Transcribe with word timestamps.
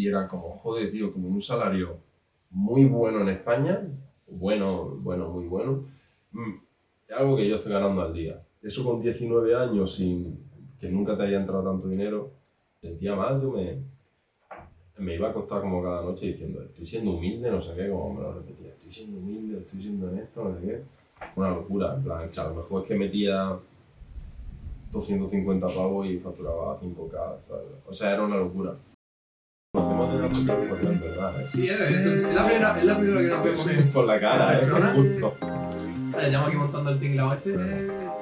y 0.00 0.08
era 0.08 0.26
como, 0.26 0.50
joder, 0.50 0.90
tío, 0.90 1.12
como 1.12 1.28
un 1.28 1.42
salario 1.42 1.98
muy 2.50 2.84
bueno 2.84 3.20
en 3.20 3.28
España, 3.28 3.86
bueno, 4.26 4.96
bueno, 5.00 5.28
muy 5.28 5.46
bueno, 5.46 5.84
mm, 6.32 6.54
algo 7.16 7.36
que 7.36 7.48
yo 7.48 7.56
estoy 7.56 7.72
ganando 7.72 8.02
al 8.02 8.14
día. 8.14 8.40
Eso 8.62 8.84
con 8.84 9.00
19 9.00 9.54
años, 9.54 9.94
sin 9.94 10.38
que 10.78 10.88
nunca 10.88 11.16
te 11.16 11.24
haya 11.24 11.40
entrado 11.40 11.64
tanto 11.70 11.88
dinero, 11.88 12.30
sentía 12.80 13.14
mal, 13.14 13.40
yo 13.40 13.50
me, 13.50 13.78
me 14.98 15.14
iba 15.14 15.28
a 15.28 15.30
acostar 15.30 15.60
como 15.60 15.82
cada 15.82 16.02
noche 16.02 16.26
diciendo, 16.26 16.62
estoy 16.62 16.86
siendo 16.86 17.12
humilde, 17.12 17.50
no 17.50 17.60
sé 17.60 17.74
qué, 17.74 17.90
como 17.90 18.14
me 18.14 18.22
lo 18.22 18.32
repetía, 18.32 18.70
estoy 18.70 18.92
siendo 18.92 19.18
humilde, 19.18 19.58
estoy 19.60 19.82
siendo 19.82 20.08
honesto, 20.08 20.44
no 20.44 20.58
sé 20.58 20.66
qué. 20.66 20.82
Una 21.36 21.50
locura, 21.50 21.94
en 21.94 22.02
plan, 22.02 22.30
a 22.34 22.48
lo 22.48 22.54
mejor 22.54 22.82
es 22.82 22.88
que 22.88 22.94
metía 22.94 23.58
250 24.90 25.66
pavos 25.66 26.06
y 26.06 26.18
facturaba 26.18 26.80
5K, 26.80 27.12
¿sabes? 27.12 27.66
O 27.86 27.92
sea, 27.92 28.12
era 28.12 28.24
una 28.24 28.36
locura. 28.36 28.74
Sí, 31.46 31.68
es, 31.68 31.80
es 31.80 32.34
la 32.34 32.44
primera, 32.46 32.78
es 32.78 32.84
la 32.84 32.98
primera 32.98 33.20
que 33.20 33.28
nos 33.28 33.42
vemos 33.42 33.70
en 33.70 33.88
Por 33.90 34.06
la 34.06 34.20
cara, 34.20 34.54
¿eh? 34.54 34.58
¿Persona? 34.58 34.92
Justo. 34.94 35.36
Aquí 36.16 36.56
montando 36.56 36.90
el 36.90 36.98
tinglado 36.98 37.32
este, 37.34 37.56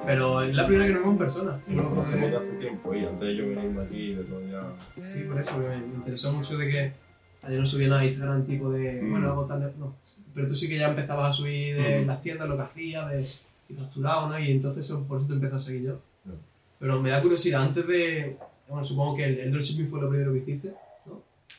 pero 0.06 0.42
es 0.42 0.54
la 0.54 0.66
primera 0.66 0.86
que 0.86 0.92
nos 0.94 1.00
vemos 1.02 1.12
en 1.14 1.18
persona. 1.18 1.60
Y 1.66 1.74
nos 1.74 1.88
conocemos 1.88 2.30
de 2.30 2.36
hace 2.36 2.52
tiempo 2.52 2.94
y 2.94 3.04
antes 3.04 3.20
de 3.28 3.36
yo 3.36 3.48
venirme 3.48 3.82
aquí, 3.82 4.14
de 4.14 4.24
todo 4.24 4.40
ya... 4.48 4.62
Sí, 5.02 5.20
por 5.24 5.40
eso, 5.40 5.50
porque 5.52 5.68
me 5.68 5.76
interesó 5.96 6.32
mucho 6.32 6.56
de 6.58 6.68
que 6.68 6.92
ayer 7.42 7.60
no 7.60 7.66
subía 7.66 7.88
nada 7.88 8.00
a 8.02 8.06
Instagram 8.06 8.44
tipo 8.46 8.70
de, 8.70 9.00
Mm. 9.02 9.10
bueno, 9.10 9.28
hago 9.30 9.44
tal, 9.46 9.72
no. 9.78 9.94
Pero 10.34 10.46
tú 10.46 10.54
sí 10.54 10.68
que 10.68 10.78
ya 10.78 10.88
empezabas 10.88 11.30
a 11.30 11.32
subir 11.32 11.76
de 11.76 12.02
Mm. 12.02 12.06
las 12.06 12.20
tiendas, 12.20 12.48
lo 12.48 12.56
que 12.56 12.62
hacías, 12.62 13.08
de 13.10 13.26
y 13.70 13.74
facturado, 13.74 14.28
¿no? 14.28 14.38
Y 14.38 14.50
entonces 14.52 14.84
eso, 14.84 15.02
por 15.04 15.18
eso 15.18 15.26
te 15.28 15.34
empecé 15.34 15.56
a 15.56 15.60
seguir 15.60 15.82
yo. 15.82 15.94
Mm. 16.24 16.30
Pero 16.78 17.00
me 17.02 17.10
da 17.10 17.20
curiosidad, 17.20 17.62
antes 17.62 17.86
de, 17.86 18.36
bueno, 18.68 18.84
supongo 18.84 19.16
que 19.16 19.24
el, 19.24 19.38
el 19.40 19.52
dropshipping 19.52 19.88
fue 19.88 20.00
lo 20.00 20.08
primero 20.08 20.32
que 20.32 20.38
hiciste, 20.38 20.68
¿no? 20.68 20.74
¿De 20.74 20.87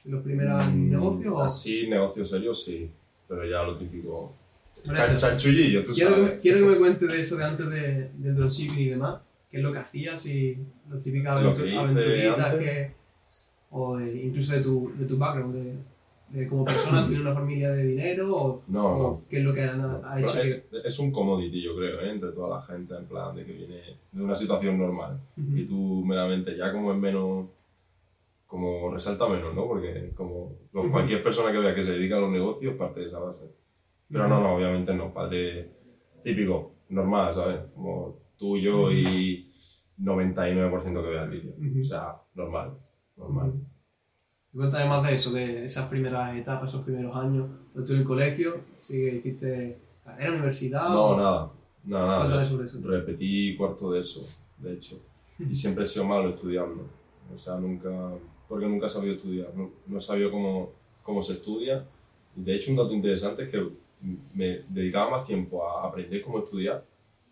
los 0.09 0.23
primeros 0.23 0.67
Mm, 0.67 0.89
negocios 0.91 1.33
o...? 1.35 1.43
Así, 1.43 1.87
negocio 1.87 2.25
serio, 2.25 2.53
sí. 2.53 2.89
Pero 3.27 3.45
ya 3.45 3.63
lo 3.63 3.77
típico... 3.77 4.33
Chan, 4.93 5.17
chanchullillo, 5.17 5.83
tú 5.83 5.91
Quiero 5.93 6.09
que, 6.11 6.15
sabes. 6.15 6.35
me, 6.35 6.39
quiero 6.39 6.59
que 6.59 6.65
me 6.65 6.75
cuentes 6.77 7.07
de 7.09 7.19
eso 7.19 7.35
de 7.35 7.43
antes 7.43 7.69
de, 7.69 8.09
del 8.17 8.35
dropshipping 8.35 8.79
y 8.79 8.89
demás, 8.89 9.19
qué 9.51 9.57
es 9.57 9.63
lo 9.63 9.73
que 9.73 9.79
hacías 9.79 10.25
y 10.25 10.57
las 10.89 11.01
típicas 11.01 11.43
Lo 11.43 11.53
que 11.53 11.75
aventuritas 11.75 12.55
que, 12.55 12.91
o 13.71 13.97
de- 13.97 14.23
incluso 14.23 14.53
de 14.53 14.61
tu, 14.61 14.91
de 14.97 15.05
tu 15.05 15.17
background, 15.17 15.53
de, 15.55 15.73
de 16.39 16.47
como 16.47 16.63
persona, 16.63 17.03
¿tuvieras 17.03 17.25
una 17.27 17.35
familia 17.35 17.71
de 17.71 17.83
dinero 17.87 18.33
o, 18.35 18.63
No, 18.69 18.85
o 18.87 18.97
no. 19.03 19.21
qué 19.29 19.39
es 19.39 19.43
lo 19.43 19.53
que 19.53 19.63
ha, 19.63 19.73
No, 19.75 20.01
ha 20.05 20.17
hecho 20.21 20.31
pero 20.33 20.43
que... 20.71 20.77
es, 20.79 20.85
es 20.85 20.99
un 20.99 21.11
commodity, 21.11 21.61
yo 21.61 21.75
creo, 21.75 21.99
¿eh? 21.99 22.11
entre 22.11 22.31
toda 22.31 22.57
la 22.57 22.61
gente, 22.65 22.95
en 22.95 23.05
plan 23.05 23.35
de 23.35 23.45
que 23.45 23.51
viene 23.51 23.81
de 24.13 24.23
una 24.23 24.35
situación 24.35 24.77
normal. 24.77 25.19
Y 25.35 25.65
tú 25.65 26.05
meramente 26.05 26.55
ya 26.55 26.71
como 26.71 26.93
es 26.93 26.97
menos, 26.97 27.47
como 28.49 28.89
resalta 28.89 29.29
menos, 29.29 29.53
¿no? 29.53 29.67
Porque 29.67 30.11
como 30.15 30.57
cualquier 30.71 31.21
persona 31.21 31.51
que 31.51 31.59
vea 31.59 31.75
que 31.75 31.83
se 31.83 31.91
dedica 31.91 32.17
a 32.17 32.21
los 32.21 32.31
negocios 32.31 32.73
parte 32.73 33.01
de 33.01 33.05
esa 33.05 33.19
base. 33.19 33.45
Pero 34.11 34.27
no, 34.27 34.41
no, 34.41 34.55
obviamente 34.55 34.91
no, 34.91 35.13
padre 35.13 35.71
típico, 36.23 36.71
normal, 36.89 37.35
¿sabes? 37.35 37.59
Como 37.75 38.17
tú, 38.39 38.57
yo 38.57 38.91
y 38.91 39.53
99% 40.01 40.81
que 40.81 41.09
vea 41.09 41.23
el 41.25 41.29
vídeo. 41.29 41.53
O 41.79 41.83
sea, 41.83 42.15
normal, 42.33 42.75
normal. 43.17 43.53
Y 44.51 44.57
Cuéntame 44.57 44.89
más 44.89 45.03
de 45.07 45.13
eso, 45.13 45.31
de 45.31 45.65
esas 45.65 45.87
primeras 45.87 46.35
etapas, 46.35 46.69
esos 46.69 46.83
primeros 46.83 47.15
años, 47.15 47.47
de 47.75 47.83
tú 47.83 47.93
en 47.93 47.99
el 47.99 48.03
colegio, 48.03 48.61
si 48.79 48.97
hiciste 48.97 49.77
carrera, 50.03 50.31
universidad 50.31 50.89
No, 50.89 51.03
o... 51.03 51.17
nada, 51.17 51.51
nada, 51.83 52.27
nada. 52.27 52.45
Sobre 52.47 52.65
eso. 52.65 52.79
Repetí 52.81 53.55
cuarto 53.55 53.91
de 53.91 53.99
eso, 53.99 54.21
de 54.57 54.73
hecho. 54.73 54.99
Y 55.37 55.53
siempre 55.53 55.83
he 55.83 55.87
sido 55.87 56.05
malo 56.05 56.29
estudiando. 56.29 56.87
O 57.31 57.37
sea, 57.37 57.57
nunca. 57.57 57.89
Porque 58.49 58.65
nunca 58.65 58.87
he 58.87 58.89
sabido 58.89 59.15
estudiar. 59.15 59.55
No, 59.55 59.71
no 59.87 59.97
he 59.97 60.01
sabido 60.01 60.31
cómo, 60.31 60.73
cómo 61.03 61.21
se 61.21 61.33
estudia. 61.33 61.85
De 62.35 62.55
hecho, 62.55 62.71
un 62.71 62.77
dato 62.77 62.91
interesante 62.91 63.43
es 63.43 63.49
que 63.49 63.65
me 64.35 64.63
dedicaba 64.67 65.11
más 65.11 65.25
tiempo 65.25 65.65
a 65.65 65.87
aprender 65.87 66.21
cómo 66.21 66.39
estudiar 66.39 66.83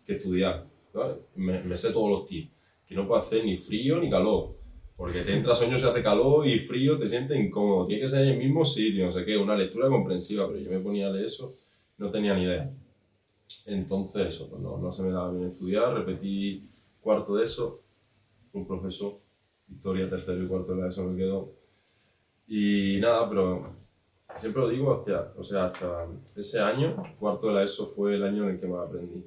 que 0.06 0.14
estudiar. 0.14 0.64
¿sabes? 0.92 1.16
Me, 1.34 1.62
me 1.62 1.76
sé 1.76 1.92
todos 1.92 2.10
los 2.10 2.26
tips. 2.26 2.50
Que 2.86 2.94
no 2.94 3.06
puedo 3.06 3.20
hacer 3.20 3.44
ni 3.44 3.58
frío 3.58 4.00
ni 4.00 4.08
calor. 4.08 4.56
Porque 4.96 5.20
te 5.20 5.34
entra 5.34 5.54
sueño, 5.54 5.78
se 5.78 5.86
hace 5.86 6.02
calor 6.02 6.46
y 6.46 6.58
frío, 6.58 6.98
te 6.98 7.06
sientes 7.06 7.38
incómodo. 7.38 7.86
Tiene 7.86 8.02
que 8.02 8.08
ser 8.08 8.22
en 8.22 8.34
el 8.34 8.38
mismo 8.38 8.64
sitio, 8.64 9.04
no 9.04 9.12
sé 9.12 9.24
qué. 9.24 9.36
Una 9.36 9.56
lectura 9.56 9.88
comprensiva. 9.88 10.48
Pero 10.48 10.60
yo 10.60 10.70
me 10.70 10.78
ponía 10.78 11.08
a 11.08 11.10
leer 11.10 11.26
eso, 11.26 11.50
no 11.98 12.10
tenía 12.10 12.34
ni 12.34 12.44
idea. 12.44 12.72
Entonces, 13.66 14.28
eso, 14.28 14.48
pues 14.48 14.62
no, 14.62 14.78
no 14.78 14.90
se 14.90 15.02
me 15.02 15.10
daba 15.10 15.32
bien 15.32 15.48
estudiar, 15.50 15.92
repetí 15.94 16.68
cuarto 17.00 17.36
de 17.36 17.44
eso, 17.44 17.82
un 18.52 18.66
profesor, 18.66 19.18
historia 19.70 20.08
tercero 20.08 20.42
y 20.42 20.46
cuarto 20.46 20.74
de 20.74 20.82
la 20.82 20.88
ESO 20.88 21.04
me 21.04 21.16
quedó. 21.16 21.52
Y 22.46 22.98
nada, 23.00 23.28
pero 23.28 23.74
siempre 24.36 24.62
lo 24.62 24.68
digo, 24.68 25.04
o 25.36 25.42
sea, 25.42 25.66
hasta 25.66 26.06
ese 26.36 26.60
año, 26.60 27.02
cuarto 27.18 27.48
de 27.48 27.54
la 27.54 27.62
ESO 27.64 27.86
fue 27.88 28.14
el 28.14 28.22
año 28.24 28.44
en 28.44 28.50
el 28.54 28.60
que 28.60 28.66
más 28.66 28.86
aprendí. 28.88 29.24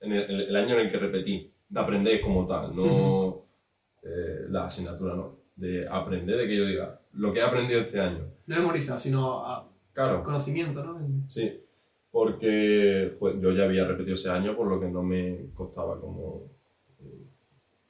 En 0.00 0.12
el, 0.12 0.30
el- 0.30 0.40
el 0.48 0.56
año 0.56 0.74
en 0.74 0.80
el 0.86 0.90
que 0.92 0.98
repetí, 0.98 1.50
de 1.68 1.80
aprender 1.80 2.20
como 2.20 2.46
tal, 2.46 2.74
no 2.76 3.42
eh, 4.02 4.46
la 4.50 4.66
asignatura, 4.66 5.14
no, 5.14 5.36
de 5.56 5.88
aprender, 5.88 6.36
de 6.36 6.46
que 6.46 6.56
yo 6.56 6.66
diga, 6.66 7.00
lo 7.14 7.32
que 7.32 7.38
he 7.38 7.42
aprendido 7.42 7.80
este 7.80 8.00
año. 8.00 8.24
No 8.46 8.56
memorizar, 8.56 9.00
sino 9.00 9.46
a 9.46 9.70
Claro, 9.92 10.22
conocimiento, 10.24 10.84
¿no? 10.84 11.00
Sí, 11.28 11.60
porque 12.10 13.16
pues, 13.18 13.40
yo 13.40 13.52
ya 13.52 13.64
había 13.64 13.86
repetido 13.86 14.14
ese 14.14 14.28
año, 14.30 14.56
por 14.56 14.66
lo 14.66 14.78
que 14.80 14.88
no 14.88 15.02
me 15.02 15.46
costaba 15.54 16.00
como 16.00 16.50
eh, 17.00 17.26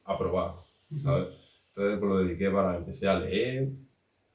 aprobar, 0.05 0.55
¿sabes? 1.03 1.29
Entonces 1.77 1.99
pues, 1.99 2.09
lo 2.09 2.19
dediqué 2.19 2.51
para, 2.51 2.77
empecé 2.77 3.09
a 3.09 3.19
leer, 3.19 3.69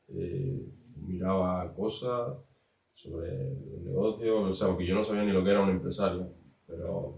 eh, 0.09 0.66
miraba 1.07 1.73
cosas 1.73 2.33
sobre 2.94 3.29
el 3.29 3.85
negocio, 3.85 4.41
o 4.41 4.51
sea, 4.51 4.67
porque 4.67 4.85
yo 4.85 4.94
no 4.95 5.05
sabía 5.05 5.23
ni 5.23 5.31
lo 5.31 5.41
que 5.41 5.51
era 5.51 5.61
un 5.61 5.69
empresario, 5.69 6.27
pero 6.67 7.17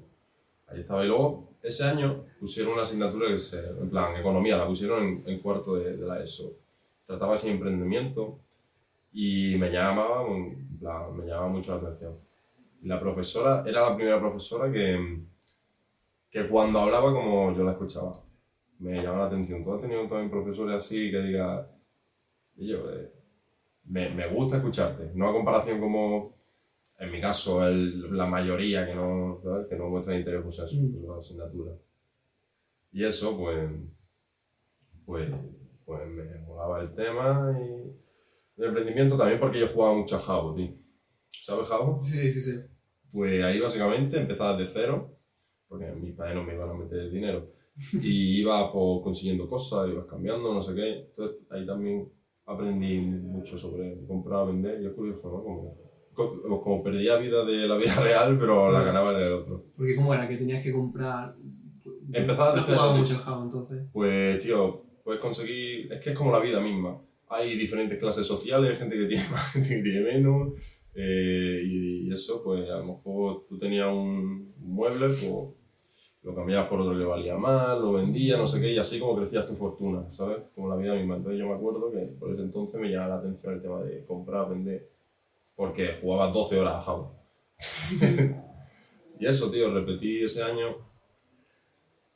ahí 0.67 0.81
estaba. 0.81 1.03
Y 1.03 1.07
luego, 1.07 1.49
ese 1.63 1.85
año 1.85 2.25
pusieron 2.39 2.73
una 2.73 2.83
asignatura 2.83 3.29
que 3.29 3.39
se, 3.39 3.67
en 3.67 3.89
plan, 3.89 4.15
economía, 4.15 4.57
la 4.57 4.67
pusieron 4.67 5.03
en, 5.03 5.23
en 5.25 5.39
cuarto 5.39 5.75
de, 5.75 5.97
de 5.97 6.05
la 6.05 6.21
ESO. 6.21 6.53
Trataba 7.07 7.35
sin 7.35 7.53
emprendimiento 7.53 8.37
y 9.13 9.55
me 9.57 9.71
llamaba, 9.71 10.23
me 10.29 11.25
llamaba 11.25 11.47
mucho 11.47 11.71
la 11.71 11.87
atención. 11.87 12.13
La 12.83 12.99
profesora, 12.99 13.63
era 13.65 13.89
la 13.89 13.95
primera 13.95 14.19
profesora 14.19 14.71
que, 14.71 15.23
que 16.29 16.47
cuando 16.47 16.77
hablaba 16.77 17.11
como 17.11 17.55
yo 17.55 17.63
la 17.63 17.71
escuchaba. 17.71 18.11
Me 18.81 18.95
llamaba 19.01 19.19
la 19.19 19.25
atención. 19.27 19.63
¿Tú 19.63 19.73
has 19.73 19.81
tenido 19.81 20.07
también 20.07 20.29
profesores 20.31 20.75
así 20.75 21.11
que 21.11 21.19
diga, 21.21 21.69
y 22.55 22.67
yo, 22.67 22.91
eh, 22.91 23.11
me, 23.85 24.09
me 24.09 24.27
gusta 24.27 24.57
escucharte? 24.57 25.11
No 25.13 25.29
a 25.29 25.33
comparación 25.33 25.79
como, 25.79 26.35
en 26.99 27.11
mi 27.11 27.21
caso, 27.21 27.65
el- 27.67 28.15
la 28.17 28.25
mayoría 28.25 28.85
que 28.87 28.95
no, 28.95 29.39
¿sabes? 29.43 29.67
que 29.67 29.75
no 29.75 29.89
muestra 29.89 30.17
interés 30.17 30.41
pues 30.43 30.59
eso, 30.59 30.77
Mm. 30.81 31.19
asignatura. 31.19 31.73
Y 32.91 33.03
eso, 33.05 33.37
pues, 33.37 33.69
pues, 35.05 35.29
pues 35.85 36.07
me 36.07 36.39
molaba 36.39 36.81
el 36.81 36.93
tema 36.95 37.55
y 37.59 38.61
el 38.61 38.67
emprendimiento 38.67 39.17
también 39.17 39.39
porque 39.39 39.59
yo 39.59 39.67
jugaba 39.67 39.95
mucho 39.95 40.15
a 40.15 40.19
Jabo, 40.19 40.55
tío. 40.55 40.73
¿Sabes 41.31 41.67
Jabo? 41.67 42.03
Sí, 42.03 42.31
sí, 42.31 42.41
sí. 42.41 42.59
Pues 43.11 43.43
ahí 43.43 43.59
básicamente 43.59 44.17
empezaba 44.17 44.57
de 44.57 44.67
cero, 44.67 45.17
porque 45.67 45.85
mis 45.91 46.15
padres 46.15 46.35
no 46.35 46.43
me 46.43 46.53
iban 46.53 46.69
a 46.69 46.73
meter 46.73 47.09
dinero. 47.11 47.51
Y 48.03 48.41
iba 48.41 48.71
pues, 48.71 49.01
consiguiendo 49.03 49.47
cosas, 49.47 49.89
ibas 49.89 50.05
cambiando, 50.05 50.53
no 50.53 50.61
sé 50.61 50.73
qué. 50.75 50.99
Entonces 51.09 51.37
ahí 51.49 51.65
también 51.65 52.07
aprendí 52.45 52.99
mucho 52.99 53.57
sobre 53.57 53.97
comprar, 54.07 54.47
vender, 54.47 54.81
y 54.81 54.87
es 54.87 54.93
curioso, 54.93 55.21
¿no? 55.31 55.43
Como, 55.43 55.77
co- 56.13 56.61
como 56.61 56.83
perdía 56.83 57.17
vida 57.17 57.43
de 57.45 57.67
la 57.67 57.77
vida 57.77 57.95
real, 58.03 58.37
pero 58.39 58.71
la 58.71 58.83
ganaba 58.83 59.13
del 59.17 59.33
otro. 59.33 59.65
Porque 59.75 59.95
cómo 59.95 60.13
era 60.13 60.27
que 60.27 60.37
tenías 60.37 60.63
que 60.63 60.71
comprar... 60.73 61.35
Empezaba 62.13 62.61
jugaba 62.61 62.91
tío. 62.93 63.01
mucho 63.01 63.13
al 63.13 63.19
Java 63.21 63.43
entonces. 63.45 63.87
Pues, 63.93 64.39
tío, 64.43 64.83
puedes 65.03 65.21
conseguir. 65.21 65.91
Es 65.93 66.01
que 66.03 66.09
es 66.11 66.15
como 66.17 66.31
la 66.31 66.39
vida 66.39 66.59
misma. 66.59 67.01
Hay 67.29 67.57
diferentes 67.57 67.97
clases 67.97 68.27
sociales, 68.27 68.77
gente 68.77 68.97
que 68.97 69.05
tiene 69.05 69.23
más, 69.31 69.53
gente 69.53 69.69
que 69.77 69.81
tiene 69.81 70.01
menos. 70.01 70.53
eh, 70.93 71.61
y, 71.63 72.07
y 72.07 72.11
eso, 72.11 72.43
pues 72.43 72.69
a 72.69 72.77
lo 72.79 72.85
mejor 72.85 73.45
tú 73.47 73.57
tenías 73.57 73.87
un 73.87 74.53
mueble, 74.59 75.07
pues 75.07 75.55
lo 76.23 76.35
cambiabas 76.35 76.67
por 76.69 76.81
otro 76.81 76.97
que 76.97 77.03
valía 77.03 77.35
más, 77.35 77.79
lo 77.79 77.93
vendías, 77.93 78.37
no 78.37 78.45
sé 78.47 78.61
qué, 78.61 78.71
y 78.73 78.77
así 78.77 78.99
como 78.99 79.15
crecías 79.17 79.47
tu 79.47 79.55
fortuna, 79.55 80.05
¿sabes? 80.11 80.37
Como 80.53 80.69
la 80.69 80.75
vida 80.75 80.93
misma. 80.95 81.15
Entonces 81.15 81.39
yo 81.39 81.47
me 81.47 81.55
acuerdo 81.55 81.91
que 81.91 81.99
por 82.19 82.31
ese 82.31 82.41
entonces 82.43 82.79
me 82.79 82.89
llamaba 82.89 83.15
la 83.15 83.19
atención 83.21 83.53
el 83.55 83.61
tema 83.61 83.81
de 83.81 84.05
comprar, 84.05 84.49
vender, 84.49 84.87
porque 85.55 85.95
jugaba 86.01 86.31
12 86.31 86.59
horas 86.59 86.75
a 86.75 86.81
Java. 86.81 87.11
y 89.19 89.25
eso, 89.25 89.49
tío, 89.51 89.73
repetí 89.73 90.23
ese 90.23 90.43
año, 90.43 90.75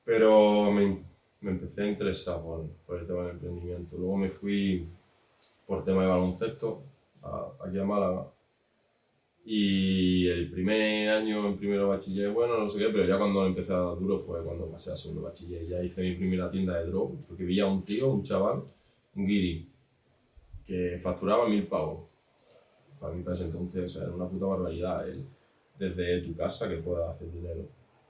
pero 0.03 0.71
me, 0.71 1.03
me 1.41 1.51
empecé 1.51 1.83
a 1.83 1.87
interesar 1.87 2.41
por, 2.41 2.67
por 2.85 2.99
el 2.99 3.07
tema 3.07 3.23
del 3.23 3.31
emprendimiento. 3.31 3.97
Luego 3.97 4.17
me 4.17 4.29
fui 4.29 4.87
por 5.65 5.83
tema 5.83 6.03
de 6.03 6.09
baloncesto 6.09 6.83
a- 7.23 7.51
aquí 7.65 7.79
a 7.79 7.83
Málaga. 7.85 8.27
Y 9.45 10.27
el 10.27 10.49
primer 10.49 11.09
año 11.09 11.47
en 11.47 11.57
primero 11.57 11.89
bachiller, 11.89 12.31
bueno, 12.31 12.57
no 12.57 12.69
sé 12.69 12.79
qué, 12.79 12.89
pero 12.89 13.05
ya 13.05 13.17
cuando 13.17 13.45
empecé 13.45 13.73
a 13.73 13.77
dar 13.77 13.99
duro 13.99 14.17
fue 14.17 14.43
cuando 14.43 14.65
pasé 14.67 14.91
a 14.91 14.95
segundo 14.95 15.21
bachiller. 15.21 15.67
Ya 15.67 15.83
hice 15.83 16.01
mi 16.01 16.15
primera 16.15 16.49
tienda 16.49 16.79
de 16.79 16.87
drop, 16.87 17.13
porque 17.27 17.43
vi 17.43 17.59
a 17.59 17.67
un 17.67 17.83
tío, 17.83 18.11
un 18.11 18.23
chaval, 18.23 18.63
un 19.15 19.27
guiri, 19.27 19.69
que 20.65 20.97
facturaba 20.99 21.47
mil 21.47 21.67
pavos. 21.67 22.09
Para 22.99 23.13
mí, 23.13 23.21
para 23.21 23.35
ese 23.35 23.45
entonces, 23.45 23.83
o 23.83 23.87
sea, 23.87 24.03
era 24.03 24.15
una 24.15 24.27
puta 24.27 24.47
barbaridad. 24.47 25.07
El, 25.07 25.25
desde 25.77 26.21
tu 26.21 26.35
casa 26.35 26.69
que 26.69 26.77
puedas 26.77 27.15
hacer 27.15 27.31
dinero. 27.31 27.67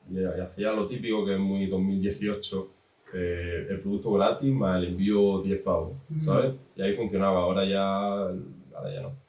Y, 0.09 0.19
y 0.19 0.41
hacía 0.41 0.71
lo 0.71 0.87
típico 0.87 1.25
que 1.25 1.33
es 1.33 1.39
muy 1.39 1.65
2018, 1.67 2.71
eh, 3.13 3.67
el 3.69 3.79
producto 3.81 4.13
gratis 4.13 4.51
más 4.53 4.77
el 4.77 4.89
envío 4.89 5.41
10 5.41 5.61
pavos, 5.61 5.93
¿sabes? 6.21 6.53
Y 6.75 6.81
ahí 6.81 6.93
funcionaba, 6.93 7.41
ahora 7.41 7.65
ya, 7.65 7.85
ahora 7.85 8.93
ya 8.93 9.01
no. 9.01 9.24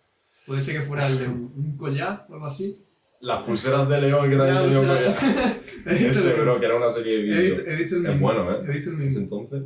Puede 0.46 0.62
ser 0.62 0.76
que 0.76 0.82
fuera 0.82 1.06
el 1.08 1.18
de 1.18 1.28
un, 1.28 1.52
un 1.56 1.76
collar 1.76 2.26
o 2.28 2.34
algo 2.34 2.46
así. 2.46 2.82
Las 3.20 3.44
pulseras 3.44 3.88
de 3.88 4.00
León 4.00 4.30
que 4.30 4.36
también 4.36 4.58
tenía 4.62 4.80
un 4.80 4.86
collar. 4.86 5.14
He 5.86 6.08
Ese, 6.08 6.34
bro, 6.34 6.60
que 6.60 6.66
era 6.66 6.76
una 6.76 6.90
serie 6.90 7.12
de 7.14 7.18
He 7.18 7.22
vídeos. 7.40 7.56
visto, 7.58 7.70
he 7.70 7.76
visto 7.76 7.96
el 7.96 8.06
Es 8.06 8.12
mismo. 8.12 8.26
bueno, 8.26 8.52
¿eh? 8.52 8.64
He 8.68 8.72
visto 8.72 8.90
el 8.90 8.96
mismo. 8.98 9.20
entonces. 9.22 9.62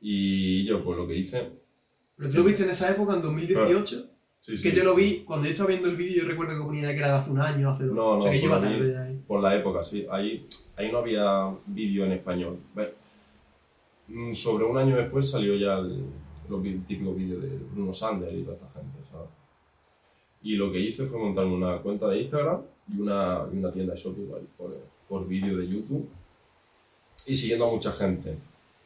Y 0.00 0.64
yo, 0.66 0.82
pues 0.84 0.96
lo 0.98 1.06
que 1.06 1.16
hice. 1.16 1.48
Pero 2.16 2.30
tú 2.30 2.38
lo 2.38 2.44
viste 2.44 2.64
en 2.64 2.70
esa 2.70 2.90
época, 2.90 3.14
en 3.14 3.22
2018. 3.22 4.06
Sí, 4.40 4.56
sí. 4.56 4.70
Que 4.70 4.76
yo 4.76 4.84
lo 4.84 4.94
vi, 4.94 5.24
cuando 5.24 5.46
yo 5.46 5.52
estaba 5.52 5.68
viendo 5.70 5.88
el 5.88 5.96
vídeo, 5.96 6.22
yo 6.22 6.28
recuerdo 6.28 6.56
que 6.56 6.64
ponía 6.64 6.88
que 6.92 6.98
era 6.98 7.08
de 7.08 7.14
hace 7.14 7.30
un 7.32 7.40
año, 7.40 7.70
hace 7.70 7.86
dos. 7.86 7.96
No, 7.96 8.14
no, 8.14 8.18
o 8.20 8.22
sea 8.22 8.30
que 8.32 8.38
lleva 8.40 8.60
tarde 8.60 8.92
ya 8.92 9.02
ahí. 9.02 9.20
Por 9.26 9.42
la 9.42 9.56
época, 9.56 9.82
sí. 9.82 10.06
Ahí, 10.10 10.46
ahí 10.76 10.92
no 10.92 10.98
había 10.98 11.52
vídeo 11.66 12.04
en 12.06 12.12
español. 12.12 12.58
Mm, 14.06 14.32
Sobre 14.32 14.64
un 14.64 14.78
año 14.78 14.96
después 14.96 15.28
salió 15.30 15.56
ya 15.56 15.78
el, 15.78 16.04
los 16.48 16.62
típicos 16.62 17.16
vídeos 17.16 17.42
de 17.42 17.48
Bruno 17.74 17.92
Sander 17.92 18.32
y 18.34 18.42
toda 18.42 18.56
esta 18.56 18.70
gente. 18.80 18.98
Y 20.42 20.54
lo 20.54 20.70
que 20.70 20.80
hice 20.80 21.04
fue 21.06 21.18
montarme 21.18 21.54
una 21.54 21.78
cuenta 21.78 22.08
de 22.08 22.22
Instagram 22.22 22.60
y 22.94 23.00
una, 23.00 23.44
y 23.52 23.56
una 23.58 23.72
tienda 23.72 23.94
de 23.94 24.00
Shopify 24.00 24.40
por, 24.56 24.76
por 25.08 25.26
vídeo 25.26 25.56
de 25.56 25.68
YouTube 25.68 26.08
y 27.26 27.34
siguiendo 27.34 27.66
a 27.66 27.70
mucha 27.70 27.92
gente. 27.92 28.36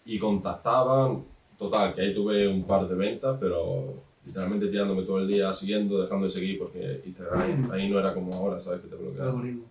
Y 0.05 0.19
contactaban, 0.19 1.25
total, 1.59 1.95
que 1.95 2.03
ahí 2.03 2.15
tuve 2.15 2.49
un 2.49 2.65
par 2.65 2.89
de 2.89 2.95
ventas, 2.95 3.37
pero 3.39 3.95
literalmente 4.25 4.69
tirándome 4.69 5.03
todo 5.03 5.21
el 5.21 5.29
día 5.29 5.53
siguiendo, 5.53 6.01
dejando 6.01 6.27
de 6.27 6.31
seguir 6.31 6.59
porque 6.59 7.03
Instagram 7.05 7.71
ahí 7.73 7.89
no 7.89 7.99
era 7.99 8.13
como 8.13 8.35
ahora, 8.35 8.61
¿sabes? 8.61 8.81
Que 8.81 8.89
te 8.89 8.97
algoritmo. 8.97 9.65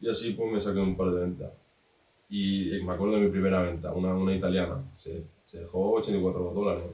Y 0.00 0.10
así 0.10 0.32
pues 0.32 0.52
me 0.52 0.60
saqué 0.60 0.80
un 0.80 0.96
par 0.96 1.10
de 1.10 1.20
ventas. 1.20 1.52
Y 2.28 2.74
eh, 2.74 2.82
me 2.82 2.92
acuerdo 2.92 3.14
de 3.14 3.22
mi 3.22 3.30
primera 3.30 3.62
venta, 3.62 3.92
una, 3.92 4.14
una 4.14 4.34
italiana. 4.34 4.82
Se, 4.98 5.22
se 5.46 5.60
dejó 5.60 5.92
84 5.92 6.52
dólares. 6.52 6.84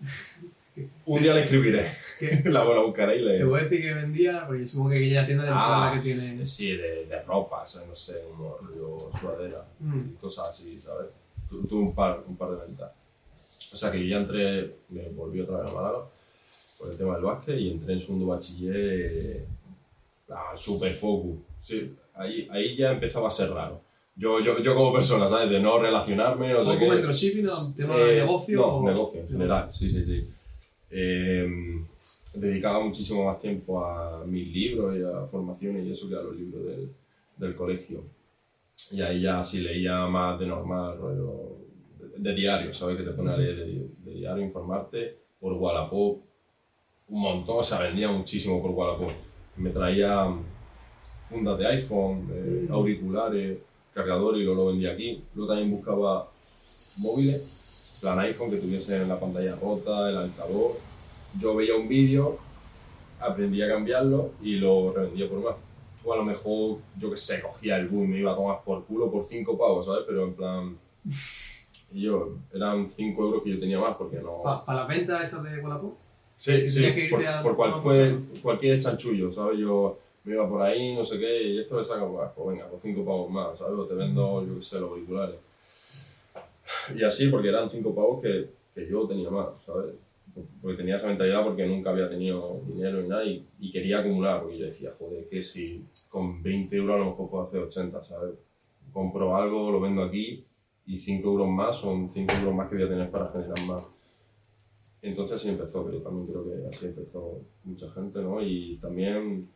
Un 1.04 1.22
día 1.22 1.34
le 1.34 1.42
escribiré. 1.42 1.86
¿Qué? 2.18 2.42
la 2.50 2.64
voy 2.64 2.78
a 2.78 2.82
buscar 2.82 3.14
y 3.14 3.18
Se 3.18 3.24
le... 3.24 3.44
puede 3.46 3.64
decir 3.64 3.82
que 3.82 3.92
vendía, 3.94 4.44
porque 4.46 4.62
yo 4.62 4.66
supongo 4.66 4.90
que 4.90 4.96
aquella 4.96 5.26
tienda 5.26 5.44
de 5.44 5.50
Ah, 5.52 5.90
la 5.94 6.00
que 6.00 6.02
tiene. 6.04 6.46
sí, 6.46 6.76
de, 6.76 7.06
de 7.06 7.22
ropa, 7.24 7.62
o 7.62 7.66
sea, 7.66 7.86
no 7.86 7.94
sé, 7.94 8.22
un 8.32 8.38
rollo 8.38 9.10
sudadera, 9.20 9.64
Mm. 9.80 10.14
cosas 10.20 10.48
así, 10.48 10.80
¿sabes? 10.82 11.08
Tu- 11.50 11.64
Tuve 11.66 11.82
un 11.82 11.94
par, 11.94 12.22
un 12.26 12.36
par 12.36 12.50
de 12.50 12.56
ventas. 12.66 12.90
O 13.72 13.76
sea 13.76 13.90
que 13.90 13.98
yo 14.00 14.04
ya 14.06 14.16
entré, 14.18 14.76
me 14.88 15.08
volví 15.10 15.40
otra 15.40 15.60
vez 15.60 15.70
a 15.70 15.74
Málaga 15.74 15.98
por 16.78 16.90
el 16.90 16.96
tema 16.96 17.14
del 17.14 17.24
básquet 17.24 17.58
y 17.58 17.70
entré 17.72 17.92
en 17.94 18.00
segundo 18.00 18.26
bachiller 18.26 19.44
al 20.28 20.58
super 20.58 20.94
focus. 20.94 21.36
Sí, 21.60 21.94
ahí, 22.14 22.48
ahí 22.50 22.76
ya 22.76 22.92
empezaba 22.92 23.28
a 23.28 23.30
ser 23.30 23.50
raro. 23.50 23.80
Yo, 24.16 24.40
yo, 24.40 24.58
yo 24.60 24.74
como 24.74 24.92
persona, 24.92 25.26
¿sabes? 25.26 25.48
De 25.50 25.58
no 25.60 25.78
relacionarme, 25.78 26.54
sé 26.54 26.62
¿Fue 26.64 26.78
qué. 26.78 26.86
como 26.86 26.98
dropshipping 27.00 27.46
o 27.48 27.74
tema 27.76 27.96
Eh, 27.96 28.04
de 28.04 28.14
negocio? 28.16 28.58
No, 28.58 28.66
o- 28.76 28.88
negocio 28.90 29.20
en 29.22 29.28
general, 29.28 29.70
sí, 29.72 29.88
sí, 29.90 30.04
sí. 30.04 30.28
Eh, 30.94 31.48
dedicaba 32.34 32.80
muchísimo 32.84 33.24
más 33.24 33.40
tiempo 33.40 33.84
a 33.84 34.24
mis 34.26 34.46
libros 34.48 34.96
y 34.96 35.02
a 35.02 35.26
formaciones 35.26 35.86
y 35.86 35.92
eso 35.92 36.08
que 36.08 36.16
a 36.16 36.22
los 36.22 36.36
libros 36.36 36.64
del, 36.66 36.90
del 37.38 37.54
colegio. 37.56 38.04
Y 38.90 39.00
ahí 39.00 39.22
ya 39.22 39.42
sí 39.42 39.60
leía 39.60 40.06
más 40.06 40.38
de 40.38 40.46
normal, 40.46 40.98
rollo 40.98 41.56
de, 41.98 42.18
de 42.30 42.34
diario, 42.34 42.74
¿sabes? 42.74 42.98
Que 42.98 43.04
te 43.04 43.10
pone 43.12 43.30
a 43.32 43.36
leer 43.36 43.56
de, 43.56 43.88
de 44.04 44.14
diario, 44.18 44.44
informarte 44.44 45.16
por 45.40 45.52
Wallapop, 45.54 46.20
un 47.08 47.20
montón, 47.20 47.58
o 47.60 47.64
sea, 47.64 47.80
vendía 47.80 48.10
muchísimo 48.10 48.60
por 48.62 48.70
Wallapop. 48.72 49.10
Me 49.56 49.70
traía 49.70 50.26
fundas 51.22 51.58
de 51.58 51.66
iPhone, 51.66 52.28
eh, 52.32 52.66
Mm. 52.68 52.72
auriculares, 52.72 53.58
cargadores 53.94 54.40
y 54.40 54.44
luego 54.44 54.62
lo 54.64 54.68
vendía 54.70 54.92
aquí. 54.92 55.22
Luego 55.34 55.52
también 55.52 55.70
buscaba 55.70 56.30
móviles, 56.98 57.61
plan 58.02 58.18
iPhone 58.18 58.50
que 58.50 58.56
tuviesen 58.58 59.08
la 59.08 59.18
pantalla 59.18 59.54
rota, 59.56 60.10
el 60.10 60.16
altavoz. 60.18 60.76
Yo 61.40 61.54
veía 61.54 61.76
un 61.76 61.88
vídeo, 61.88 62.36
aprendía 63.20 63.66
a 63.66 63.68
cambiarlo 63.68 64.32
y 64.42 64.56
lo 64.56 64.92
revendía 64.92 65.28
por 65.28 65.38
más. 65.38 65.54
O 66.04 66.12
a 66.12 66.16
lo 66.16 66.24
mejor, 66.24 66.78
yo 66.98 67.10
que 67.10 67.16
sé, 67.16 67.40
cogía 67.40 67.76
el 67.76 67.86
boom 67.88 68.04
y 68.04 68.08
me 68.08 68.18
iba 68.18 68.32
a 68.32 68.36
tomar 68.36 68.58
por 68.64 68.84
culo 68.84 69.10
por 69.10 69.24
5 69.24 69.56
pavos, 69.56 69.86
¿sabes? 69.86 70.02
Pero 70.06 70.24
en 70.24 70.34
plan. 70.34 70.76
Y 71.94 72.02
yo, 72.02 72.30
eran 72.52 72.90
5 72.90 73.22
euros 73.22 73.42
que 73.44 73.50
yo 73.50 73.60
tenía 73.60 73.78
más 73.78 73.96
porque 73.96 74.16
no. 74.16 74.42
¿Para 74.42 74.80
las 74.80 74.88
ventas 74.88 75.24
estas 75.24 75.44
de 75.44 75.60
Wallapop? 75.60 75.94
Sí, 76.38 76.68
sí, 76.68 76.82
que 76.92 77.06
por, 77.08 77.24
a- 77.24 77.40
por 77.42 77.54
cual- 77.56 77.80
pues, 77.84 78.14
cualquier 78.42 78.80
chanchullo, 78.80 79.32
¿sabes? 79.32 79.60
Yo 79.60 79.96
me 80.24 80.34
iba 80.34 80.48
por 80.48 80.60
ahí, 80.62 80.92
no 80.96 81.04
sé 81.04 81.20
qué, 81.20 81.40
y 81.42 81.60
esto 81.60 81.78
le 81.78 81.84
saca, 81.84 82.04
pues, 82.04 82.28
pues 82.34 82.48
venga, 82.48 82.66
por 82.68 82.80
5 82.80 83.04
pavos 83.04 83.30
más, 83.30 83.56
¿sabes? 83.56 83.78
O 83.78 83.84
te 83.86 83.94
vendo, 83.94 84.44
yo 84.44 84.56
qué 84.56 84.62
sé, 84.62 84.80
los 84.80 84.90
auriculares. 84.90 85.36
Y 86.96 87.02
así, 87.04 87.28
porque 87.28 87.48
eran 87.48 87.70
5 87.70 87.94
pavos 87.94 88.22
que, 88.22 88.50
que 88.74 88.88
yo 88.88 89.06
tenía 89.06 89.30
más, 89.30 89.48
¿sabes? 89.64 89.94
Porque 90.60 90.76
tenía 90.78 90.96
esa 90.96 91.08
mentalidad 91.08 91.44
porque 91.44 91.66
nunca 91.66 91.90
había 91.90 92.08
tenido 92.08 92.62
dinero 92.66 93.02
ni 93.02 93.08
nada 93.08 93.24
y, 93.24 93.46
y 93.60 93.70
quería 93.70 93.98
acumular, 93.98 94.40
porque 94.40 94.58
yo 94.58 94.66
decía, 94.66 94.90
joder, 94.98 95.28
que 95.28 95.42
si 95.42 95.84
con 96.08 96.42
20 96.42 96.74
euros 96.76 96.96
a 96.96 96.98
lo 96.98 97.10
mejor 97.10 97.30
puedo 97.30 97.44
hacer 97.44 97.60
80, 97.60 98.02
¿sabes? 98.02 98.34
Compro 98.92 99.36
algo, 99.36 99.70
lo 99.70 99.80
vendo 99.80 100.02
aquí 100.02 100.44
y 100.86 100.98
5 100.98 101.28
euros 101.28 101.48
más 101.48 101.76
son 101.76 102.10
5 102.10 102.32
euros 102.40 102.54
más 102.54 102.68
que 102.68 102.76
voy 102.76 102.84
a 102.84 102.88
tener 102.88 103.10
para 103.10 103.30
generar 103.30 103.60
más. 103.66 103.84
Entonces 105.02 105.36
así 105.36 105.48
empezó, 105.48 105.84
pero 105.84 105.98
yo 105.98 106.02
también 106.02 106.26
creo 106.26 106.44
que 106.44 106.68
así 106.68 106.86
empezó 106.86 107.40
mucha 107.64 107.90
gente, 107.90 108.20
¿no? 108.22 108.40
Y 108.40 108.78
también 108.78 109.48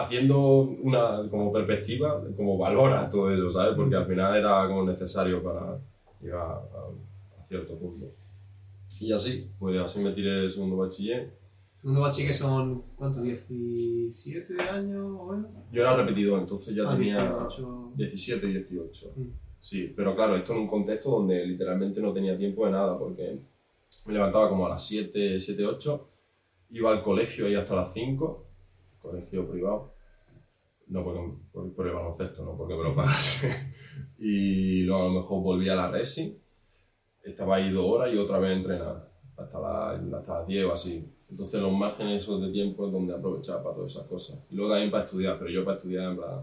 haciendo 0.00 0.60
una 0.82 1.28
como 1.30 1.52
perspectiva, 1.52 2.22
como 2.36 2.56
valora 2.58 3.08
todo 3.08 3.32
eso, 3.32 3.50
¿sabes? 3.52 3.74
Porque 3.76 3.96
al 3.96 4.06
final 4.06 4.36
era 4.36 4.66
como 4.68 4.84
necesario 4.84 5.42
para 5.42 5.78
llegar 6.20 6.40
a, 6.40 7.40
a 7.40 7.44
cierto 7.44 7.76
punto. 7.78 8.06
Y 9.00 9.12
así, 9.12 9.50
pues 9.58 9.78
así 9.78 10.00
me 10.00 10.12
tiré 10.12 10.44
el 10.44 10.50
segundo 10.50 10.76
bachiller. 10.76 11.36
Segundo 11.80 12.00
bachi 12.00 12.26
que 12.26 12.32
son, 12.32 12.82
¿cuánto? 12.96 13.20
¿17 13.20 14.60
años 14.68 15.16
o 15.18 15.32
menos? 15.32 15.50
Yo 15.70 15.82
era 15.82 15.96
repetidor, 15.96 16.40
entonces 16.40 16.74
ya 16.74 16.82
Ah, 16.90 16.96
tenía 16.96 17.22
18. 17.24 17.92
17 17.94 18.46
y 18.48 18.52
18. 18.52 19.12
Mm. 19.16 19.22
Sí, 19.60 19.92
pero 19.96 20.14
claro, 20.16 20.36
esto 20.36 20.52
en 20.54 20.60
un 20.60 20.66
contexto 20.68 21.10
donde 21.10 21.44
literalmente 21.46 22.00
no 22.00 22.12
tenía 22.12 22.36
tiempo 22.36 22.66
de 22.66 22.72
nada, 22.72 22.98
porque 22.98 23.38
me 24.06 24.12
levantaba 24.12 24.48
como 24.48 24.66
a 24.66 24.70
las 24.70 24.84
7, 24.86 25.40
7, 25.40 25.66
8, 25.66 26.08
iba 26.70 26.90
al 26.90 27.02
colegio 27.02 27.46
ahí 27.46 27.54
hasta 27.54 27.76
las 27.76 27.92
5, 27.92 28.44
colegio 29.00 29.48
privado, 29.48 29.92
no 30.88 31.04
porque, 31.04 31.20
por, 31.52 31.72
por 31.74 31.86
el 31.86 31.94
baloncesto, 31.94 32.44
no 32.44 32.56
porque 32.56 32.74
me 32.74 32.84
lo 32.84 32.94
pagase, 32.94 33.72
y 34.18 34.82
luego 34.82 35.02
a 35.02 35.06
lo 35.06 35.20
mejor 35.20 35.42
volvía 35.42 35.72
a 35.74 35.76
la 35.76 35.90
resi, 35.90 36.38
estaba 37.22 37.56
ahí 37.56 37.70
dos 37.70 37.84
horas 37.86 38.12
y 38.12 38.16
otra 38.18 38.38
vez 38.38 38.50
a 38.50 38.54
entrenar, 38.54 39.08
hasta, 39.36 39.60
la- 39.60 40.18
hasta 40.18 40.38
las 40.40 40.46
10 40.46 40.64
o 40.64 40.72
así. 40.72 41.06
Entonces 41.30 41.60
los 41.60 41.72
márgenes 41.72 42.22
esos 42.22 42.40
de 42.40 42.50
tiempo 42.50 42.86
es 42.86 42.92
donde 42.92 43.14
aprovechaba 43.14 43.62
para 43.62 43.74
todas 43.76 43.92
esas 43.92 44.06
cosas. 44.06 44.38
Y 44.50 44.56
luego 44.56 44.70
también 44.72 44.90
para 44.90 45.04
estudiar, 45.04 45.38
pero 45.38 45.50
yo 45.50 45.62
para 45.64 45.76
estudiar 45.76 46.10
en 46.12 46.16
plan, 46.16 46.40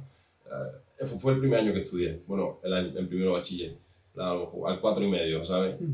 eh, 1.02 1.06
fue- 1.06 1.34
el 1.34 1.40
primer 1.40 1.60
año 1.62 1.74
que 1.74 1.82
estudié, 1.82 2.22
bueno, 2.28 2.60
el, 2.64 2.74
año- 2.74 3.00
el 3.00 3.08
primero 3.08 3.32
bachiller, 3.34 3.76
plan, 4.14 4.28
a 4.30 4.34
lo 4.36 4.40
mejor 4.42 4.70
al 4.72 4.80
cuatro 4.80 5.04
y 5.04 5.10
medio, 5.10 5.44
¿sabes? 5.44 5.76
Ujú. 5.82 5.92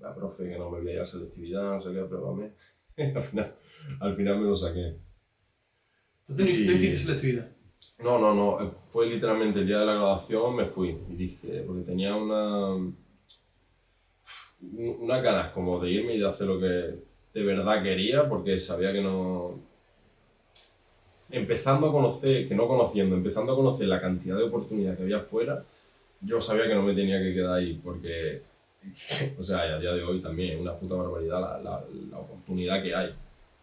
La 0.00 0.14
profe 0.14 0.46
que 0.50 0.58
no 0.58 0.68
me 0.70 0.80
veía 0.80 1.06
selectividad, 1.06 1.76
no 1.76 1.80
sé 1.82 1.90
qué, 1.92 2.00
pruébame. 2.04 2.50
al, 3.16 3.22
final, 3.22 3.54
al 4.00 4.14
final 4.16 4.38
me 4.40 4.44
lo 4.46 4.54
saqué. 4.54 4.96
Entonces 6.28 6.46
no- 6.54 6.60
Y- 6.62 6.66
no 6.66 6.72
hiciste 6.72 6.96
selectividad. 6.98 7.48
No, 7.98 8.18
no, 8.18 8.34
no, 8.34 8.60
eh, 8.62 8.70
fue 8.90 9.06
literalmente 9.06 9.60
el 9.60 9.66
día 9.66 9.78
de 9.78 9.86
la 9.86 9.94
graduación, 9.94 10.56
me 10.56 10.66
fui 10.66 10.96
y 11.10 11.14
dije, 11.14 11.62
porque 11.66 11.82
tenía 11.82 12.14
una, 12.16 12.66
un- 12.74 12.96
unas 15.00 15.22
ganas 15.22 15.52
como 15.52 15.78
de 15.80 15.90
irme 15.90 16.14
y 16.14 16.18
de 16.18 16.28
hacer 16.28 16.46
lo 16.46 16.58
que 16.58 16.66
de 16.66 17.42
verdad 17.44 17.82
quería, 17.82 18.28
porque 18.28 18.58
sabía 18.58 18.92
que 18.92 19.02
no... 19.02 19.58
Empezando 21.30 21.88
a 21.88 21.92
conocer, 21.92 22.46
que 22.48 22.54
no 22.54 22.68
conociendo, 22.68 23.16
empezando 23.16 23.52
a 23.52 23.56
conocer 23.56 23.88
la 23.88 24.00
cantidad 24.00 24.36
de 24.36 24.44
oportunidades 24.44 24.98
que 24.98 25.04
había 25.04 25.16
afuera, 25.18 25.64
yo 26.20 26.40
sabía 26.40 26.66
que 26.68 26.74
no 26.74 26.82
me 26.82 26.94
tenía 26.94 27.18
que 27.20 27.34
quedar 27.34 27.54
ahí, 27.58 27.80
porque, 27.82 28.42
o 29.38 29.42
sea, 29.42 29.60
a 29.62 29.78
día 29.78 29.92
de 29.92 30.02
hoy 30.02 30.20
también 30.20 30.54
es 30.54 30.60
una 30.60 30.74
puta 30.78 30.94
barbaridad 30.94 31.40
la, 31.40 31.58
la, 31.58 31.84
la 32.10 32.18
oportunidad 32.18 32.82
que 32.82 32.94
hay, 32.94 33.14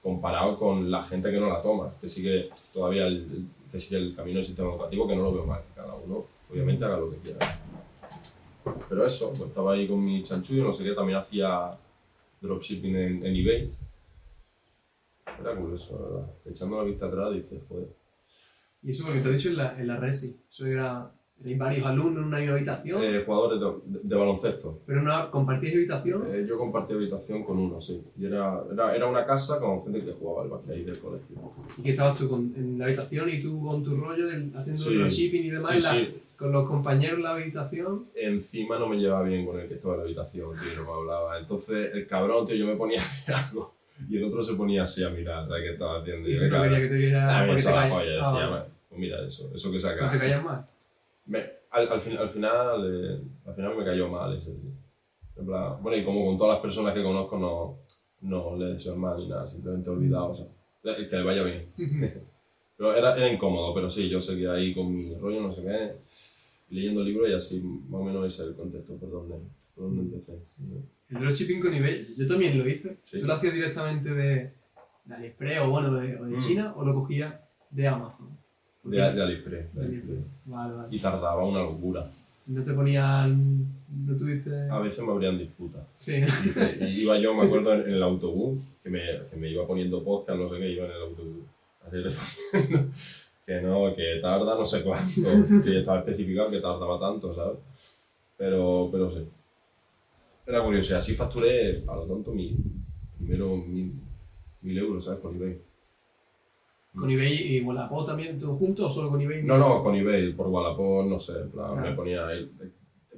comparado 0.01 0.57
con 0.57 0.89
la 0.89 1.03
gente 1.03 1.31
que 1.31 1.39
no 1.39 1.49
la 1.49 1.61
toma, 1.61 1.93
que 1.99 2.09
sigue 2.09 2.49
todavía 2.73 3.07
el, 3.07 3.47
que 3.71 3.79
sigue 3.79 3.97
el 3.97 4.15
camino 4.15 4.37
del 4.37 4.45
sistema 4.45 4.69
educativo, 4.69 5.07
que 5.07 5.15
no 5.15 5.23
lo 5.23 5.33
veo 5.33 5.45
mal, 5.45 5.61
cada 5.75 5.93
uno 5.95 6.25
obviamente 6.49 6.83
haga 6.83 6.97
lo 6.97 7.11
que 7.11 7.17
quiera. 7.17 7.39
Pero 8.89 9.05
eso, 9.05 9.29
pues 9.29 9.49
estaba 9.49 9.73
ahí 9.73 9.87
con 9.87 10.03
mi 10.03 10.21
chanchullo, 10.23 10.65
no 10.65 10.73
sé 10.73 10.83
qué, 10.83 10.93
también 10.93 11.17
hacía 11.17 11.77
dropshipping 12.41 12.95
en, 12.95 13.25
eBay. 13.25 13.71
Era 15.39 15.55
curioso, 15.55 15.97
la 15.99 16.05
verdad. 16.05 16.33
Echando 16.45 16.77
la 16.77 16.83
vista 16.83 17.07
atrás 17.07 17.33
dices, 17.33 17.61
joder. 17.67 17.87
Y 18.83 18.91
eso 18.91 19.05
porque 19.05 19.21
te 19.21 19.29
he 19.29 19.33
dicho 19.33 19.49
en 19.49 19.87
la 19.87 19.97
Resi. 19.97 20.39
Eso 20.49 20.67
era 20.67 21.11
Tenéis 21.41 21.57
varios 21.59 21.85
alumnos 21.87 22.17
en 22.21 22.27
una 22.27 22.37
misma 22.39 22.53
habitación, 22.55 23.03
Eh, 23.03 23.23
jugadores 23.25 23.59
de, 23.59 23.99
de- 23.99 24.07
de 24.07 24.15
baloncesto. 24.15 24.79
pero 24.85 25.01
no 25.01 25.31
compartís 25.31 25.73
habitación. 25.73 26.23
Eh, 26.31 26.45
yo 26.47 26.57
compartí 26.57 26.93
habitación 26.93 27.43
con 27.43 27.57
uno, 27.57 27.81
sí. 27.81 28.01
Y 28.19 28.25
era, 28.27 28.61
era, 28.71 28.95
era 28.95 29.07
una 29.07 29.25
casa 29.25 29.59
con 29.59 29.83
gente 29.83 30.03
que 30.05 30.11
jugaba 30.13 30.43
al 30.43 30.49
básquet 30.49 30.71
ahí 30.75 30.83
del 30.83 30.99
colegio. 30.99 31.35
Y 31.77 31.81
que 31.83 31.91
estabas 31.91 32.17
tú 32.17 32.29
con- 32.29 32.53
en 32.55 32.77
la 32.77 32.85
habitación 32.85 33.29
y 33.29 33.39
tú 33.41 33.59
con 33.65 33.83
tu 33.83 33.95
rollo 33.97 34.27
del- 34.27 34.51
haciendo 34.55 34.81
Sí. 34.81 34.95
dropshipping 34.97 35.43
y 35.45 35.49
demás, 35.49 35.69
Sí, 35.69 35.79
la- 35.81 35.91
sí. 35.91 36.15
con 36.37 36.51
los 36.51 36.67
compañeros 36.67 37.17
en 37.17 37.23
la 37.23 37.31
habitación. 37.35 38.05
Encima 38.15 38.77
no 38.77 38.87
me 38.87 38.97
llevaba 38.97 39.23
bien 39.23 39.45
con 39.45 39.59
el 39.59 39.67
que 39.67 39.75
estaba 39.75 39.95
en 39.95 39.99
la 40.01 40.05
habitación, 40.05 40.49
tío, 40.55 40.83
no 40.83 40.91
me 40.91 40.97
hablaba. 40.99 41.39
Entonces 41.39 41.91
el 41.93 42.05
cabrón, 42.07 42.45
tío, 42.45 42.55
yo 42.55 42.67
me 42.67 42.75
ponía 42.75 42.99
a 42.99 43.03
hacer 43.03 43.35
algo 43.35 43.73
y 44.09 44.17
el 44.17 44.23
otro 44.25 44.43
se 44.43 44.53
ponía 44.53 44.83
así 44.83 45.03
a 45.03 45.09
mirar, 45.09 45.47
¿sabes 45.47 45.63
qué 45.63 45.71
estaba 45.73 46.01
haciendo? 46.01 46.29
Y 46.29 46.33
yo, 46.33 46.39
tú 46.49 46.55
no 46.55 46.63
querías 46.63 46.81
que 46.81 46.87
te 46.87 46.95
viera 46.97 47.37
A 47.37 47.41
mí 47.41 47.47
porque 47.47 47.61
esa 47.61 47.69
te 47.73 47.75
la 47.77 47.89
polla, 47.89 48.01
Ah, 48.03 48.13
decía, 48.13 48.29
vale. 48.31 48.49
"Bueno, 48.49 48.65
pues 48.89 48.99
mira 49.01 49.25
eso, 49.25 49.51
eso 49.55 49.69
que 49.69 49.75
¿No 49.77 49.81
saca. 49.81 50.09
te 50.09 50.17
callas 50.19 50.43
más? 50.43 50.71
Me- 51.25 51.45
al, 51.71 51.87
al, 51.87 52.01
fin- 52.01 52.17
al 52.17 52.29
final, 52.29 52.81
eh, 52.85 53.21
al 53.45 53.55
final 53.55 53.77
me 53.77 53.85
cayó 53.85 54.07
mal 54.09 54.35
ese, 54.37 54.51
sí. 54.51 54.69
En 55.37 55.45
plan, 55.45 55.81
bueno, 55.81 55.97
y 55.97 56.03
como 56.05 56.25
con 56.25 56.37
todas 56.37 56.55
las 56.55 56.61
personas 56.61 56.93
que 56.93 57.01
conozco 57.03 57.37
no, 57.39 57.77
no 58.21 58.55
le 58.57 58.73
deseo 58.73 58.95
mal 58.95 59.17
ni 59.17 59.27
nada, 59.29 59.47
simplemente 59.47 59.89
olvidado, 59.89 60.31
o 60.31 60.35
sea, 60.35 60.45
que 60.95 61.15
le 61.15 61.23
vaya 61.23 61.43
bien. 61.43 61.71
Pero 62.77 62.95
era, 62.95 63.15
era 63.15 63.31
incómodo, 63.31 63.75
pero 63.75 63.91
sí, 63.91 64.09
yo 64.09 64.19
seguía 64.19 64.53
ahí 64.53 64.73
con 64.73 64.91
mi 64.91 65.13
rollo, 65.15 65.39
no 65.41 65.53
sé 65.53 65.61
qué, 65.61 65.95
leyendo 66.75 67.03
libros 67.03 67.29
y 67.29 67.33
así, 67.33 67.59
más 67.61 68.01
o 68.01 68.03
menos 68.03 68.25
ese 68.25 68.41
es 68.41 68.49
el 68.49 68.55
contexto 68.55 68.95
por 68.95 69.11
donde, 69.11 69.35
por 69.75 69.83
donde 69.85 70.01
empecé. 70.15 70.39
sí. 70.47 70.63
El 71.09 71.19
dropshipping 71.19 71.61
con 71.61 71.73
eBay, 71.75 72.07
yo 72.17 72.25
también 72.25 72.57
lo 72.57 72.67
hice. 72.67 72.97
Sí. 73.03 73.19
¿Tú 73.19 73.27
lo 73.27 73.33
hacías 73.33 73.53
directamente 73.53 74.09
de, 74.11 74.53
de 75.05 75.13
AliExpress 75.15 75.59
o 75.59 75.69
bueno, 75.69 75.93
de, 75.93 76.15
o 76.17 76.25
de 76.25 76.35
Mm. 76.37 76.39
China 76.39 76.73
o 76.75 76.83
lo 76.83 76.93
cogías 76.95 77.35
de 77.69 77.87
Amazon? 77.87 78.29
De, 78.83 78.97
de 78.97 79.21
AliExpress, 79.21 79.75
de 79.75 79.81
AliExpress. 79.81 80.23
Vale, 80.45 80.73
vale. 80.73 80.87
Y 80.91 80.99
tardaba 80.99 81.45
una 81.45 81.59
locura. 81.59 82.09
No 82.47 82.63
te 82.63 82.73
ponían. 82.73 83.65
No 84.05 84.17
tuviste. 84.17 84.69
A 84.69 84.79
veces 84.79 85.03
me 85.05 85.11
abrían 85.11 85.37
disputas. 85.37 85.83
Sí. 85.95 86.23
Y, 86.81 87.03
iba 87.03 87.17
yo, 87.17 87.33
me 87.33 87.45
acuerdo, 87.45 87.73
en, 87.73 87.81
en 87.81 87.93
el 87.93 88.03
autobús, 88.03 88.59
que 88.83 88.89
me, 88.89 89.01
que 89.29 89.37
me 89.37 89.49
iba 89.49 89.67
poniendo 89.67 90.03
podcast, 90.03 90.39
no 90.39 90.49
sé 90.49 90.59
qué, 90.59 90.71
iba 90.71 90.85
en 90.85 90.91
el 90.91 91.01
autobús. 91.01 91.43
Así 91.85 91.97
respondiendo. 91.97 92.89
Que 93.43 93.59
no, 93.59 93.93
que 93.95 94.19
tarda 94.21 94.55
no 94.55 94.65
sé 94.65 94.83
cuánto. 94.83 95.21
Que 95.63 95.79
estaba 95.79 95.99
especificado 95.99 96.49
que 96.51 96.61
tardaba 96.61 96.99
tanto, 96.99 97.33
¿sabes? 97.33 97.57
Pero, 98.37 98.87
pero 98.91 99.09
sí. 99.09 99.27
Era 100.45 100.63
curioso. 100.63 100.95
Así 100.95 101.13
facturé, 101.13 101.83
a 101.87 101.95
lo 101.95 102.05
tonto, 102.05 102.31
mi, 102.31 102.55
primero 103.17 103.57
mil, 103.57 103.93
mil 104.61 104.77
euros, 104.77 105.03
¿sabes? 105.03 105.19
Con 105.19 105.35
eBay. 105.35 105.59
Con 106.95 107.09
eBay 107.09 107.55
y 107.57 107.61
Wallapop 107.61 108.05
también, 108.05 108.37
todo 108.37 108.53
junto 108.55 108.87
o 108.87 108.89
solo 108.89 109.09
con 109.09 109.21
eBay? 109.21 109.43
No, 109.43 109.57
no, 109.57 109.81
con 109.83 109.95
eBay, 109.95 110.33
por 110.33 110.47
Wallapop, 110.47 111.05
no 111.07 111.17
sé, 111.17 111.39
en 111.39 111.49
plan, 111.51 111.71
Ah. 111.77 111.81
me 111.81 111.93
ponía 111.95 112.27
ahí. 112.27 112.49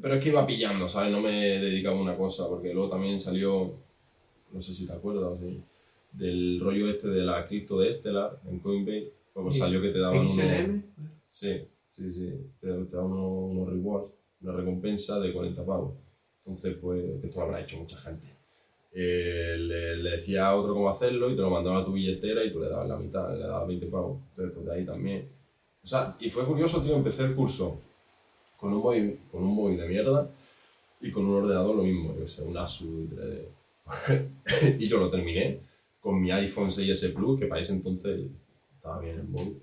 Pero 0.01 0.15
es 0.15 0.23
que 0.23 0.29
iba 0.29 0.45
pillando, 0.45 0.87
¿sabes? 0.87 1.11
No 1.11 1.21
me 1.21 1.31
dedicaba 1.59 1.97
a 1.97 2.01
una 2.01 2.15
cosa, 2.17 2.47
porque 2.47 2.73
luego 2.73 2.89
también 2.89 3.19
salió, 3.19 3.73
no 4.51 4.61
sé 4.61 4.73
si 4.75 4.85
te 4.85 4.93
acuerdas, 4.93 5.39
¿sí? 5.39 5.59
del 6.11 6.59
rollo 6.59 6.91
este 6.91 7.07
de 7.07 7.21
la 7.23 7.47
cripto 7.47 7.79
de 7.79 7.91
Stellar 7.91 8.39
en 8.47 8.59
Coinbase, 8.59 9.11
pues 9.33 9.55
Sí. 9.55 9.59
salió 9.59 9.81
que 9.81 9.89
te 9.89 9.97
daban. 9.99 10.27
XLM. 10.29 10.83
Sí, 11.31 11.61
sí, 11.89 12.11
sí, 12.13 12.29
te, 12.61 12.67
te 12.67 12.95
daban 12.95 13.11
unos, 13.13 13.51
unos 13.55 13.69
rewards, 13.69 14.11
una 14.41 14.51
recompensa 14.53 15.19
de 15.19 15.33
40 15.33 15.65
pavos. 15.65 15.95
Entonces, 16.41 16.75
pues, 16.79 17.03
esto 17.23 17.39
lo 17.39 17.45
habrá 17.47 17.61
hecho 17.61 17.77
mucha 17.77 17.97
gente. 17.97 18.27
Eh, 18.95 19.55
le, 19.57 19.97
le 19.97 20.09
decía 20.11 20.47
a 20.47 20.55
otro 20.55 20.73
cómo 20.73 20.89
hacerlo 20.89 21.29
y 21.31 21.35
te 21.35 21.41
lo 21.41 21.49
mandaba 21.49 21.79
a 21.81 21.85
tu 21.85 21.93
billetera 21.93 22.43
y 22.43 22.51
tú 22.53 22.59
le 22.59 22.69
dabas 22.69 22.87
la 22.87 22.97
mitad, 22.97 23.33
le 23.33 23.39
dabas 23.39 23.67
20 23.67 23.87
pavos. 23.87 24.19
Entonces, 24.29 24.53
pues 24.53 24.65
de 24.67 24.73
ahí 24.73 24.85
también. 24.85 25.27
O 25.83 25.87
sea, 25.87 26.13
y 26.19 26.29
fue 26.29 26.45
curioso, 26.45 26.81
tío, 26.81 26.95
empecé 26.95 27.23
el 27.23 27.35
curso 27.35 27.81
con 28.57 28.73
un 28.73 28.81
móvil, 28.81 29.19
con 29.31 29.43
un 29.43 29.55
móvil 29.55 29.77
de 29.77 29.87
mierda 29.87 30.29
y 31.01 31.11
con 31.11 31.25
un 31.25 31.43
ordenador 31.43 31.75
lo 31.75 31.83
mismo, 31.83 32.15
yo 32.17 32.25
sé, 32.27 32.43
un 32.43 32.55
Asus. 32.57 33.09
de- 33.15 33.47
y 34.79 34.87
yo 34.87 34.97
lo 34.99 35.09
terminé 35.09 35.59
con 35.99 36.21
mi 36.21 36.31
iPhone 36.31 36.69
6S 36.69 37.13
Plus, 37.13 37.39
que 37.39 37.47
para 37.47 37.61
ese 37.61 37.73
entonces 37.73 38.21
estaba 38.75 38.99
bien 39.01 39.15
el 39.19 39.23
móvil. 39.27 39.57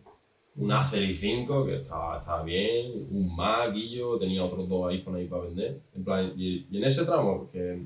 Un 0.56 0.72
Acer 0.72 1.02
i5 1.04 1.64
que 1.66 1.76
estaba, 1.76 2.18
estaba 2.18 2.42
bien, 2.42 3.06
un 3.10 3.34
Mac 3.34 3.72
y 3.74 3.90
yo 3.96 4.18
tenía 4.18 4.44
otros 4.44 4.68
dos 4.68 4.90
iPhones 4.92 5.20
ahí 5.20 5.26
para 5.28 5.44
vender. 5.44 5.80
En 5.94 6.04
plan, 6.04 6.32
y, 6.36 6.66
y 6.70 6.76
en 6.78 6.84
ese 6.84 7.04
tramo 7.04 7.48
que, 7.52 7.80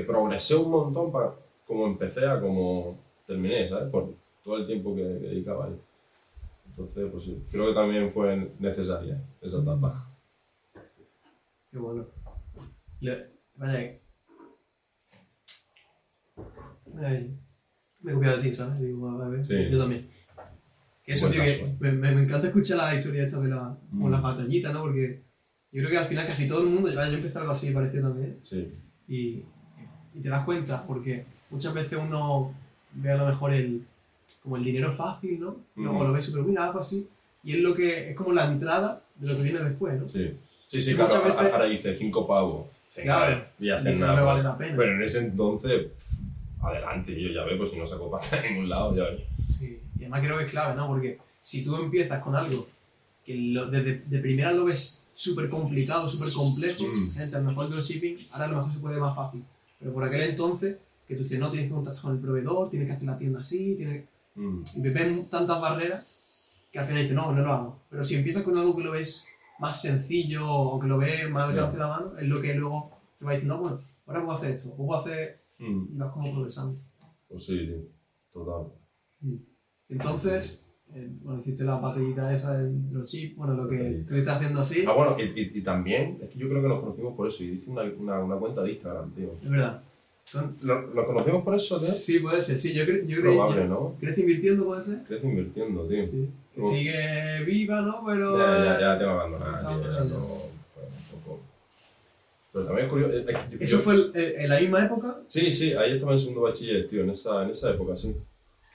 que 0.00 0.06
progresé 0.06 0.56
un 0.56 0.70
montón 0.70 1.10
para 1.12 1.34
como 1.66 1.86
empecé 1.86 2.26
a 2.26 2.40
como 2.40 2.98
terminé, 3.26 3.68
¿sabes? 3.68 3.90
Por 3.90 4.14
todo 4.42 4.56
el 4.58 4.66
tiempo 4.66 4.94
que, 4.94 5.02
que 5.02 5.28
dedicaba 5.28 5.66
ahí. 5.66 5.78
Entonces, 6.70 7.08
pues 7.10 7.24
sí, 7.24 7.42
creo 7.50 7.66
que 7.66 7.74
también 7.74 8.10
fue 8.10 8.52
necesaria 8.58 9.20
esa 9.40 9.58
etapa. 9.58 10.08
Qué 11.70 11.78
bueno. 11.78 12.06
Le- 13.00 13.26
vaya. 13.56 13.98
Ay, 17.02 17.36
me 18.00 18.12
he 18.12 18.14
copiado 18.14 18.36
de 18.36 18.42
ti, 18.48 18.54
¿sabes? 18.54 18.80
Digo, 18.80 19.08
a 19.10 19.28
ver, 19.28 19.44
Sí. 19.44 19.68
yo 19.70 19.78
también. 19.78 20.08
Que 21.04 21.12
eso, 21.12 21.28
tío, 21.30 21.42
que 21.42 21.76
me, 21.80 21.92
me, 21.92 22.14
me 22.14 22.22
encanta 22.22 22.46
escuchar 22.48 22.78
la 22.78 22.94
historia 22.94 23.24
esta 23.24 23.40
de 23.40 23.48
la, 23.48 23.76
Mm. 23.90 24.10
las 24.10 24.22
batallitas, 24.22 24.72
¿no? 24.72 24.82
Porque 24.82 25.22
yo 25.72 25.80
creo 25.80 25.90
que 25.90 25.98
al 25.98 26.06
final 26.08 26.26
casi 26.26 26.48
todo 26.48 26.62
el 26.64 26.70
mundo, 26.70 26.90
ya 26.90 27.08
yo 27.08 27.16
empecé 27.16 27.38
algo 27.38 27.52
así 27.52 27.70
parecido 27.72 28.08
también, 28.08 28.38
Sí, 28.42 28.72
y, 29.08 29.44
y 30.18 30.22
te 30.22 30.28
das 30.28 30.44
cuenta, 30.44 30.84
porque 30.86 31.24
muchas 31.50 31.72
veces 31.74 31.98
uno 32.02 32.52
ve 32.92 33.12
a 33.12 33.16
lo 33.16 33.26
mejor 33.26 33.52
el, 33.52 33.86
como 34.42 34.56
el 34.56 34.64
dinero 34.64 34.90
fácil, 34.92 35.40
¿no? 35.40 35.56
Luego 35.76 36.00
Mm. 36.00 36.06
lo 36.06 36.12
ves 36.12 36.24
súper, 36.26 36.42
mira, 36.42 36.64
algo 36.64 36.80
así, 36.80 37.06
y 37.44 37.52
es 37.56 37.60
lo 37.60 37.74
que, 37.74 38.10
es 38.10 38.16
como 38.16 38.32
la 38.32 38.46
entrada 38.46 39.00
de 39.16 39.28
lo 39.28 39.36
que 39.36 39.42
viene 39.42 39.60
después, 39.60 40.00
¿no? 40.00 40.08
sí. 40.08 40.32
Sí, 40.66 40.82
sí, 40.82 40.94
claro, 40.94 41.22
veces- 41.24 41.52
ahora 41.52 41.64
dice 41.64 41.94
cinco 41.94 42.26
pavos. 42.26 42.66
Claro. 43.02 43.42
Y 43.58 43.70
hacen 43.70 43.98
nada. 43.98 44.12
no 44.12 44.18
me 44.18 44.24
vale 44.26 44.42
la 44.42 44.58
pena. 44.58 44.76
Pero 44.76 44.94
en 44.96 45.02
ese 45.02 45.20
entonces, 45.24 45.86
pff, 45.96 46.62
adelante, 46.62 47.18
yo 47.18 47.30
ya 47.30 47.44
veo, 47.44 47.56
pues 47.56 47.70
si 47.70 47.78
no 47.78 47.86
saco 47.86 48.10
pasta 48.10 48.44
en 48.44 48.52
ningún 48.52 48.68
lado, 48.68 48.94
ya 48.94 49.04
ves. 49.04 49.22
Sí, 49.58 49.80
y 49.98 50.00
además 50.02 50.20
creo 50.20 50.36
que 50.36 50.44
es 50.44 50.50
clave, 50.50 50.74
¿no? 50.74 50.86
Porque 50.88 51.16
si 51.40 51.64
tú 51.64 51.74
empiezas 51.76 52.22
con 52.22 52.36
algo 52.36 52.66
que 53.24 53.34
lo- 53.34 53.70
desde 53.70 54.02
de 54.04 54.18
primera 54.18 54.52
lo 54.52 54.66
ves 54.66 55.04
súper 55.14 55.48
complicado, 55.48 56.06
súper 56.08 56.32
complejo, 56.34 56.84
Mm. 56.84 57.12
gente, 57.14 57.36
a 57.36 57.40
lo 57.40 57.48
mejor 57.48 57.64
el 57.64 57.70
dropshipping 57.70 58.26
ahora 58.32 58.44
a 58.44 58.48
lo 58.48 58.56
mejor 58.58 58.72
se 58.74 58.78
puede 58.80 59.00
más 59.00 59.16
fácil. 59.16 59.42
Pero 59.78 59.92
por 59.92 60.04
aquel 60.04 60.22
entonces, 60.22 60.76
que 61.06 61.14
tú 61.14 61.22
dices, 61.22 61.38
no, 61.38 61.50
tienes 61.50 61.68
que 61.68 61.74
contactar 61.74 62.02
con 62.02 62.12
el 62.14 62.20
proveedor, 62.20 62.70
tienes 62.70 62.88
que 62.88 62.94
hacer 62.94 63.06
la 63.06 63.18
tienda 63.18 63.40
así, 63.40 63.74
tienes... 63.76 64.04
Mm, 64.34 64.62
y 64.76 64.80
me 64.80 64.90
ven 64.90 65.28
tantas 65.30 65.60
barreras 65.60 66.06
que 66.70 66.78
al 66.78 66.84
final 66.84 67.02
dices, 67.02 67.16
no, 67.16 67.32
no 67.32 67.42
lo 67.42 67.52
hago. 67.52 67.80
Pero 67.90 68.04
si 68.04 68.14
empiezas 68.16 68.42
con 68.42 68.56
algo 68.58 68.76
que 68.76 68.82
lo 68.82 68.92
ves 68.92 69.26
más 69.58 69.80
sencillo 69.80 70.46
o 70.46 70.78
que 70.78 70.86
lo 70.86 70.98
ves 70.98 71.28
más 71.30 71.48
alcance 71.48 71.76
de 71.76 71.82
la 71.82 71.88
mano, 71.88 72.16
es 72.18 72.28
lo 72.28 72.40
que 72.40 72.54
luego 72.54 72.90
te 73.18 73.24
va 73.24 73.32
diciendo, 73.32 73.54
"Ah, 73.54 73.60
bueno, 73.60 73.80
ahora 74.06 74.24
puedo 74.24 74.38
hacer 74.38 74.50
esto, 74.56 74.68
o 74.70 74.76
puedo 74.76 75.00
hacer... 75.00 75.40
mm. 75.58 75.86
y 75.94 75.96
vas 75.96 76.12
como 76.12 76.32
progresando. 76.32 76.78
Pues 77.28 77.44
sí, 77.46 77.88
total. 78.32 78.72
Entonces, 79.88 80.64
eh, 80.94 81.08
bueno, 81.22 81.40
hiciste 81.40 81.64
la 81.64 81.76
batallita 81.76 82.34
esa 82.34 82.56
del 82.58 82.90
dropship, 82.90 83.34
bueno, 83.36 83.54
lo 83.54 83.68
que 83.68 84.04
estás 84.10 84.36
haciendo 84.36 84.60
así, 84.60 84.84
Ah, 84.86 84.92
bueno, 84.92 85.16
y, 85.18 85.22
y- 85.40 85.50
y 85.58 85.60
también, 85.62 86.18
es 86.22 86.30
que 86.30 86.38
yo 86.38 86.48
creo 86.48 86.62
que 86.62 86.68
nos 86.68 86.80
conocimos 86.80 87.14
por 87.14 87.28
eso, 87.28 87.44
y 87.44 87.48
hice 87.48 87.70
una, 87.70 87.82
una, 87.82 88.18
una 88.20 88.36
cuenta 88.36 88.62
de 88.62 88.72
Instagram, 88.72 89.10
tío. 89.12 89.32
es 89.42 89.50
verdad. 89.50 89.82
Son- 90.24 90.54
¿Lo- 90.62 90.82
¿Nos 90.88 91.04
conocimos 91.06 91.42
por 91.42 91.54
eso, 91.54 91.78
tío? 91.78 91.88
sí, 91.88 92.18
puede 92.18 92.42
ser, 92.42 92.58
sí, 92.58 92.74
yo 92.74 92.84
creo 92.84 93.04
yo 93.04 93.20
creo 93.20 93.32
Probable, 93.34 93.62
yo- 93.62 93.68
¿no? 93.68 93.94
¿Crece 94.00 94.20
invirtiendo, 94.20 94.64
puede 94.66 94.84
ser? 94.84 95.02
Crece 95.06 95.26
invirtiendo, 95.26 95.86
tío. 95.86 96.06
Sí. 96.06 96.28
Que 96.54 96.62
sigue 96.62 97.44
viva, 97.44 97.80
¿no? 97.82 98.02
Pero... 98.04 98.36
Ya, 98.36 98.58
ya, 98.64 98.80
ya 98.80 98.98
tío, 98.98 99.06
eso 99.06 99.10
abandonado. 99.20 99.62
no, 99.70 99.78
bueno, 99.78 100.34
un 100.34 101.20
poco. 101.22 101.40
Pero 102.52 102.64
también 102.66 102.86
es 102.86 102.92
curioso. 102.92 103.16
es 103.16 103.24
que 103.26 103.32
yo- 103.32 103.58
¿Eso 103.60 103.78
fue 103.78 103.94
el- 103.94 104.10
el- 104.14 104.34
en 104.40 104.48
la 104.48 104.60
misma 104.60 104.84
época? 104.86 105.16
Sí, 105.28 105.50
sí, 105.50 105.72
ahí 105.74 105.92
estaba 105.92 106.12
en 106.12 106.18
segundo 106.18 106.42
bachiller, 106.42 106.88
tío, 106.88 107.02
en 107.02 107.10
esa, 107.10 107.44
en 107.44 107.50
esa 107.50 107.70
época, 107.70 107.96
sí. 107.96 108.16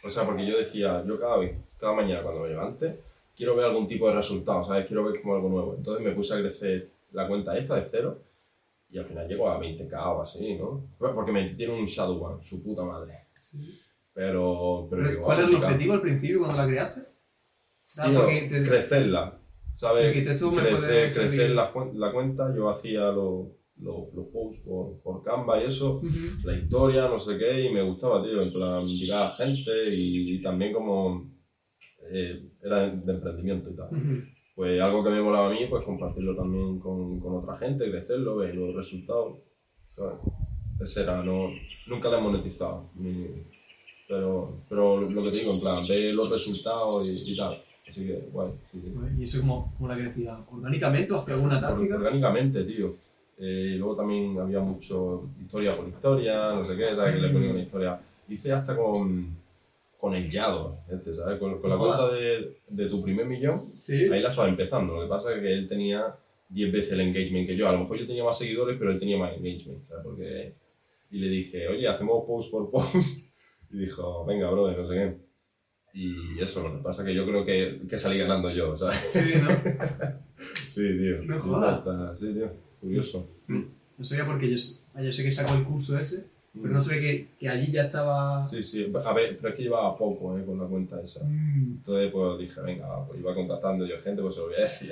O 0.05 0.10
sea, 0.10 0.25
porque 0.25 0.45
yo 0.45 0.57
decía, 0.57 1.03
yo 1.07 1.19
cada 1.19 1.38
vez, 1.38 1.55
cada 1.79 1.93
mañana 1.93 2.22
cuando 2.24 2.41
me 2.41 2.50
levante, 2.50 3.00
quiero 3.36 3.55
ver 3.55 3.65
algún 3.65 3.88
tipo 3.88 4.07
de 4.10 4.15
resultado, 4.15 4.63
¿sabes? 4.63 4.86
Quiero 4.86 5.03
ver 5.05 5.22
como 5.22 5.36
algo 5.36 5.50
nuevo. 5.50 5.75
Entonces 5.77 6.03
me 6.05 6.12
puse 6.12 6.33
a 6.33 6.39
crecer 6.39 6.89
la 7.12 7.27
cuenta 7.27 7.57
esta 7.57 7.75
de 7.75 7.83
cero 7.83 8.19
y 8.89 8.98
al 9.00 9.05
final 9.05 9.27
llego 9.27 9.50
a 9.50 9.60
20k 9.60 9.93
o 10.15 10.22
así, 10.22 10.55
¿no? 10.55 10.83
Porque 10.98 11.31
me 11.31 11.50
tiene 11.55 11.74
un 11.74 11.86
Shadow 11.86 12.22
One, 12.24 12.43
su 12.43 12.62
puta 12.62 12.83
madre. 12.83 13.19
Pero, 14.13 14.88
pero 14.89 15.03
llegó 15.03 15.24
a 15.24 15.25
¿Cuál 15.25 15.39
era 15.39 15.48
el 15.48 15.53
20K. 15.55 15.63
objetivo 15.65 15.93
al 15.93 16.01
principio 16.01 16.39
cuando 16.39 16.57
la 16.57 16.67
creaste? 16.67 17.01
Tío, 18.05 18.25
te- 18.25 18.63
crecerla, 18.67 19.39
¿sabes? 19.75 20.13
Sí, 20.15 20.22
crecer 20.24 21.13
crecer 21.13 21.50
la, 21.51 21.72
la 21.95 22.12
cuenta, 22.12 22.53
yo 22.55 22.69
hacía 22.69 23.05
los 23.12 23.48
los- 23.80 24.13
los 24.13 24.27
posts 24.27 24.62
por, 24.63 25.01
por 25.01 25.24
Canva 25.24 25.62
y 25.62 25.68
eso, 25.68 25.98
Ujú. 25.98 26.08
la 26.48 26.53
historia, 26.58 27.08
no 27.08 27.18
sé 27.20 27.38
qué, 27.38 27.65
y 27.65 27.74
me 27.74 27.82
gustaba, 27.82 28.24
tío, 28.24 28.42
en 28.42 28.51
plan, 28.51 28.86
llegar 28.86 29.24
a 29.24 29.30
gente 29.30 29.72
y, 29.94 30.36
y 30.36 30.42
también 30.42 30.74
como 30.74 31.30
eh, 32.12 32.50
era 32.62 32.89
de 32.89 33.13
emprendimiento 33.13 33.70
y 33.72 33.75
tal. 33.75 33.88
Ujú. 33.88 34.24
Pues 34.56 34.80
algo 34.80 35.03
que 35.03 35.10
me 35.10 35.22
molaba 35.22 35.48
a 35.50 35.51
mí, 35.53 35.65
pues 35.70 35.84
compartirlo 35.84 36.36
también 36.36 36.80
con, 36.80 37.20
con 37.20 37.38
otra 37.38 37.58
gente, 37.58 37.89
crecerlo, 37.89 38.36
ver 38.38 38.53
los 38.56 38.75
resultados. 38.75 39.39
¿sabes? 39.96 40.13
Ese 40.80 41.03
era, 41.03 41.24
no, 41.24 41.50
nunca 41.88 42.10
lo 42.10 42.18
he 42.18 42.22
monetizado, 42.22 42.89
ni- 42.96 43.27
pero, 44.08 44.63
pero 44.70 45.01
lo 45.10 45.24
que 45.24 45.32
te 45.32 45.38
digo, 45.39 45.53
en 45.53 45.60
plan, 45.62 45.77
ver 45.88 46.13
los 46.13 46.30
resultados 46.30 47.08
y, 47.08 47.32
y 47.34 47.38
tal. 47.38 47.63
Así 47.88 48.06
que, 48.06 48.13
guay, 48.32 48.51
sí, 48.72 48.80
sí. 48.82 48.94
Y 49.20 49.24
eso 49.24 49.39
como, 49.42 49.74
como 49.75 49.88
la 49.89 49.96
crecida, 49.96 50.46
¿orgánicamente 50.51 51.12
o 51.13 51.20
hace 51.20 51.34
alguna 51.34 51.60
táctica? 51.60 51.96
orgánicamente, 51.96 52.63
tío. 52.63 52.94
Eh, 53.40 53.72
y 53.74 53.78
luego 53.78 53.96
también 53.96 54.38
había 54.40 54.60
mucho 54.60 55.30
historia 55.42 55.75
por 55.75 55.88
historia, 55.88 56.54
no 56.54 56.63
sé 56.66 56.75
qué, 56.78 56.88
¿sabes? 56.88 57.16
Que 57.16 57.22
le 57.22 57.30
ponía 57.30 57.52
una 57.52 57.62
historia. 57.62 58.00
Hice 58.30 58.52
hasta 58.54 58.75
con, 58.78 59.36
con 60.00 60.13
el 60.13 60.30
Yado, 60.30 60.78
este, 60.90 61.13
¿sabes? 61.16 61.40
Con, 61.40 61.60
con 61.60 61.70
la 61.70 61.78
cuenta 61.78 62.12
de, 62.12 62.58
de 62.70 62.86
tu 62.88 63.04
primer 63.04 63.25
millón, 63.25 63.62
Sí. 63.62 64.04
ahí 64.12 64.22
la 64.22 64.30
estaba 64.30 64.48
empezando. 64.48 64.96
Lo 64.96 65.02
que 65.04 65.08
pasa 65.10 65.34
es 65.34 65.42
que 65.42 65.52
él 65.54 65.68
tenía 65.68 66.16
10 66.50 66.72
veces 66.72 66.94
el 66.94 67.02
engagement 67.02 67.48
que 67.48 67.56
yo. 67.58 67.68
A 67.68 67.72
lo 67.74 67.80
mejor 67.80 67.98
yo 67.98 68.08
tenía 68.08 68.24
más 68.24 68.38
seguidores, 68.38 68.78
pero 68.78 68.92
él 68.92 69.00
tenía 69.00 69.18
más 69.18 69.34
engagement, 69.36 69.88
¿sabes? 69.88 70.04
Porque... 70.04 70.54
Y 71.12 71.20
le 71.20 71.28
dije, 71.28 71.68
oye, 71.68 71.88
hacemos 71.88 72.24
post 72.25 72.52
por 72.52 72.70
post. 72.72 73.28
Y 73.72 73.78
dijo, 73.80 74.24
venga, 74.25 74.52
brother, 74.52 74.78
no 74.78 74.88
sé 74.88 74.94
qué. 74.94 75.18
Y 75.96 76.40
eso, 76.40 76.62
lo 76.62 76.78
que 76.78 76.84
pasa 76.84 77.02
es 77.02 77.08
que 77.08 77.16
yo 77.16 77.25
creo 77.25 77.44
que, 77.44 77.82
que 77.90 77.98
salí 77.98 78.20
ganando 78.20 78.52
yo, 78.52 78.78
¿sabes? 78.78 78.98
Sí, 78.98 79.34
¿no? 79.42 79.50
Sí, 80.70 80.82
tío. 80.98 81.24
No 81.24 81.40
jodas. 81.42 82.20
Sí, 82.20 82.34
tío. 82.34 82.52
Curioso. 82.84 83.25
No 83.48 84.04
sabía 84.04 84.25
porque 84.25 84.50
yo, 84.50 84.56
s- 84.56 84.82
yo 85.02 85.12
sé 85.12 85.24
que 85.24 85.32
sacó 85.32 85.54
el 85.56 85.63
curso 85.63 85.98
ese, 85.98 86.24
pero 86.54 86.74
no 86.74 86.84
sabía 86.84 87.02
que, 87.02 87.28
que 87.40 87.50
allí 87.50 87.72
ya 87.72 87.84
estaba... 87.86 88.46
Sí, 88.48 88.62
sí. 88.62 88.92
A 89.06 89.13
ver, 89.13 89.38
pero 89.38 89.50
es 89.50 89.56
que 89.56 89.63
llevaba 89.63 89.98
poco 89.98 90.38
eh, 90.38 90.44
con 90.46 90.60
la 90.60 90.66
cuenta 90.66 91.02
esa. 91.02 91.24
Mm. 91.25 91.78
Entonces, 91.80 92.12
pues 92.12 92.40
dije, 92.40 92.62
venga, 92.62 93.06
pues 93.08 93.20
iba 93.20 93.34
contactando 93.34 93.86
yo 93.86 94.00
gente, 94.00 94.22
pues 94.22 94.36
se 94.36 94.42
lo 94.42 94.48
voy 94.48 94.56
a 94.56 94.60
decir. 94.62 94.92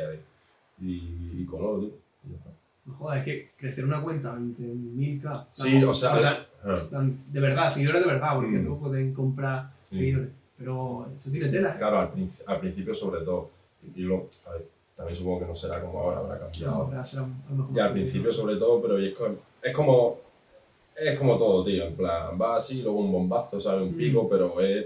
Y, 0.81 1.41
y, 1.41 1.45
coló, 1.45 1.79
tío. 1.79 1.89
Y 2.27 2.31
ya 2.31 2.37
está. 2.37 2.49
No 2.85 2.93
jodas, 2.95 3.19
es 3.19 3.25
que 3.25 3.49
crecer 3.57 3.85
una 3.85 4.01
cuenta 4.01 4.33
a 4.33 4.37
20.000k... 4.39 5.45
Sí, 5.51 5.83
o 5.83 5.93
sea, 5.93 6.45
ah, 6.63 7.03
de 7.31 7.39
verdad, 7.39 7.71
seguidores 7.71 8.01
de 8.05 8.07
verdad, 8.11 8.35
porque 8.35 8.57
Mm. 8.57 8.65
todos 8.65 8.79
pueden 8.79 9.13
comprar 9.13 9.71
Sí. 9.91 9.97
seguidores. 9.97 10.29
Pero 10.57 11.09
eso 11.19 11.31
tiene 11.31 11.47
tela. 11.49 11.69
¿eh? 11.73 11.77
claro, 11.77 11.99
al, 11.99 12.09
al 12.47 12.59
principio 12.59 12.93
sobre 12.95 13.21
todo. 13.21 13.49
Y, 13.95 13.99
y 14.01 14.03
luego, 14.03 14.29
a 14.47 14.51
ver, 14.53 14.67
también 15.01 15.15
supongo 15.15 15.39
que 15.39 15.45
no 15.47 15.55
será 15.55 15.81
como 15.81 15.99
ahora, 15.99 16.19
habrá 16.19 16.37
cambiado. 16.39 16.73
Ahora 16.75 17.03
será 17.03 17.23
a 17.23 17.27
lo 17.49 17.55
mejor- 17.57 17.75
Ya 17.75 17.85
al 17.85 17.93
principio 17.93 18.31
sobre 18.31 18.55
todo, 18.57 18.81
pero 18.83 18.99
es 18.99 19.17
como, 19.17 19.35
es 19.63 19.73
como, 19.73 20.17
es 20.95 21.17
como 21.17 21.37
todo, 21.37 21.65
tío, 21.65 21.85
en 21.87 21.95
plan, 21.95 22.37
va 22.39 22.57
así, 22.57 22.83
luego 22.83 22.99
un 22.99 23.11
bombazo, 23.11 23.59
sale 23.59 23.81
un 23.81 23.93
Mm. 23.93 23.97
pico, 23.97 24.29
pero 24.29 24.61
es 24.61 24.85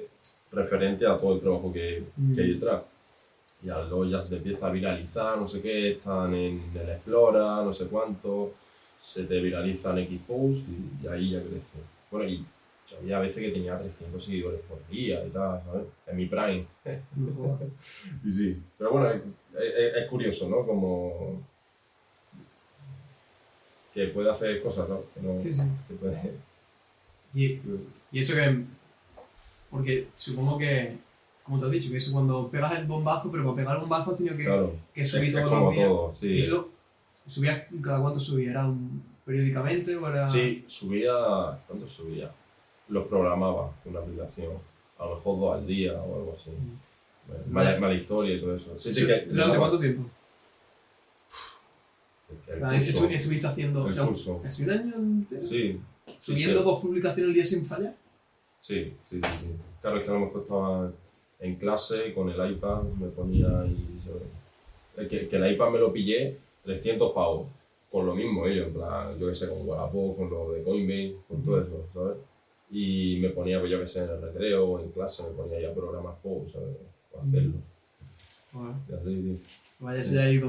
referente 0.53 1.05
a 1.05 1.17
todo 1.17 1.33
el 1.33 1.41
trabajo 1.41 1.71
que, 1.73 2.03
Mm. 2.15 2.33
que 2.35 2.41
hay 2.41 2.53
detrás. 2.53 2.83
Y 3.63 3.69
al- 3.69 3.89
luego 3.89 4.05
ya 4.05 4.21
se 4.21 4.29
te 4.29 4.35
empieza 4.37 4.67
a 4.67 4.71
viralizar, 4.71 5.37
no 5.37 5.47
sé 5.47 5.61
qué, 5.61 5.91
están 5.91 6.33
en 6.33 6.71
el 6.75 6.89
Explora, 6.89 7.61
no 7.63 7.73
sé 7.73 7.87
cuánto, 7.87 8.53
se 9.01 9.25
te 9.25 9.39
viralizan 9.41 9.97
X-Posts 9.99 10.63
y, 10.69 11.05
y 11.05 11.07
ahí 11.09 11.31
ya 11.31 11.41
crece. 11.41 11.77
Bueno, 12.09 12.29
y 12.29 12.45
yo 12.87 12.97
había 12.99 13.19
veces 13.19 13.43
que 13.43 13.51
tenía 13.51 13.77
300 13.79 14.23
seguidores 14.23 14.61
por 14.61 14.85
día 14.87 15.25
y 15.25 15.29
tal, 15.31 15.61
¿sabes? 15.65 15.85
En 16.07 16.17
mi 16.17 16.25
prime. 16.27 16.65
Y 18.23 18.31
sí, 18.31 18.61
pero 18.77 18.91
bueno, 18.91 19.09
es, 19.09 19.21
es- 19.59 19.95
es 20.03 20.09
curioso, 20.09 20.49
¿no? 20.49 20.65
Como 20.65 21.41
que 23.93 24.07
puede 24.07 24.29
hacer 24.29 24.61
cosas, 24.61 24.89
¿no? 24.89 25.01
Que, 25.13 25.21
no, 25.21 25.41
Sí, 25.41 25.53
sí. 25.53 25.61
que 25.87 25.93
puede... 25.95 26.31
Y, 27.33 27.59
y 28.11 28.19
eso 28.19 28.33
que. 28.33 28.63
Porque 29.69 30.07
supongo 30.15 30.57
que. 30.57 30.97
Como 31.43 31.59
te 31.59 31.65
has 31.65 31.71
dicho, 31.71 31.91
que 31.91 31.97
eso 31.97 32.11
cuando 32.13 32.49
pegas 32.49 32.79
el 32.79 32.85
bombazo, 32.85 33.29
pero 33.29 33.43
para 33.43 33.55
pegar 33.57 33.75
el 33.75 33.81
bombazo 33.81 34.11
has 34.11 34.17
tenido 34.17 34.35
que, 34.37 34.45
Claro, 34.45 34.73
que 34.93 35.05
subir 35.05 35.29
es 35.29 35.35
todos 35.35 35.49
como 35.49 35.65
los 35.65 35.73
días. 35.75 35.87
todo, 35.87 36.15
sí. 36.15 36.27
¿Y 36.29 36.39
eso 36.39 36.69
subías 37.27 37.63
cada 37.83 38.01
cuánto 38.01 38.19
subía? 38.19 38.51
¿Era 38.51 38.65
un, 38.65 39.03
periódicamente 39.25 39.95
o 39.95 40.07
era.? 40.09 40.27
Sí, 40.29 40.63
subía... 40.67 41.13
¿Cuánto 41.67 41.87
subía? 41.87 42.31
Los 42.89 43.07
programaba 43.07 43.71
con 43.83 43.91
una 43.95 44.01
aplicación, 44.01 44.53
a 44.99 45.05
lo 45.05 45.15
mejor 45.15 45.39
dos 45.39 45.55
al 45.55 45.65
día 45.67 45.93
o 45.93 46.15
algo 46.15 46.33
así. 46.35 46.51
Mala, 47.49 47.79
mala 47.79 47.95
historia 47.95 48.35
y 48.35 48.39
todo 48.41 48.55
eso. 48.55 48.77
Sí, 48.77 48.93
sí, 48.93 49.07
que... 49.07 49.21
¿Durante 49.21 49.57
cuánto 49.57 49.79
tiempo? 49.79 50.07
El 52.47 52.63
Ah, 52.63 52.75
estu- 52.75 53.09
estuviste 53.11 53.47
haciendo. 53.47 53.83
o 53.83 53.87
el 53.87 53.93
sea, 53.93 54.05
curso. 54.05 54.41
casi 54.41 54.63
un 54.63 54.69
año 54.71 54.95
entero. 54.95 55.43
Sí, 55.43 55.79
Subiendo 56.19 56.59
sí. 56.59 56.65
dos 56.65 56.79
publicaciones 56.81 57.29
al 57.29 57.33
día 57.33 57.45
sin 57.45 57.65
fallar. 57.65 57.95
Sí, 58.59 58.93
sí, 59.03 59.19
sí, 59.21 59.29
sí. 59.39 59.47
Claro, 59.81 59.97
es 59.97 60.03
que 60.03 60.09
a 60.09 60.13
lo 60.13 60.19
mejor 60.21 60.41
estaba 60.41 60.91
en 61.39 61.55
clase 61.55 62.07
y 62.09 62.13
con 62.13 62.29
el 62.29 62.51
iPad 62.51 62.83
me 62.83 63.07
ponía 63.07 63.47
y 63.65 63.99
yo- 64.05 65.01
eh, 65.01 65.07
que, 65.07 65.27
que 65.27 65.35
el 65.35 65.51
iPad 65.53 65.71
me 65.71 65.79
lo 65.79 65.91
pillé 65.91 66.37
300 66.63 67.11
pavos. 67.13 67.47
Con 67.91 68.05
lo 68.05 68.13
mismo 68.15 68.45
ellos, 68.45 68.67
en 68.67 68.73
plan, 68.73 69.17
yo 69.19 69.27
que 69.27 69.35
sé, 69.35 69.47
con 69.47 69.67
Wallapop, 69.67 70.17
con 70.17 70.29
lo 70.29 70.51
de 70.51 70.63
Coinbase, 70.63 71.15
con 71.27 71.41
todo 71.43 71.61
eso, 71.61 71.87
¿sabes? 71.93 72.17
Y 72.69 73.19
me 73.21 73.29
ponía, 73.29 73.59
pues 73.59 73.71
yo 73.71 73.79
que 73.79 73.87
sé, 73.87 74.03
en 74.03 74.09
el 74.09 74.21
recreo 74.21 74.67
o 74.67 74.79
en 74.79 74.89
clase, 74.91 75.23
me 75.23 75.29
ponía 75.29 75.59
ya 75.61 75.73
programas 75.73 76.15
post, 76.23 76.53
¿sabes? 76.53 76.75
O 77.13 77.21
hacerlo. 77.21 77.53
Joder. 78.51 78.75
Y 78.89 78.93
así, 78.93 79.21
tío. 79.21 79.37
Vaya, 79.79 80.01
eso 80.01 80.13
ya 80.15 80.21
ahí 80.23 80.39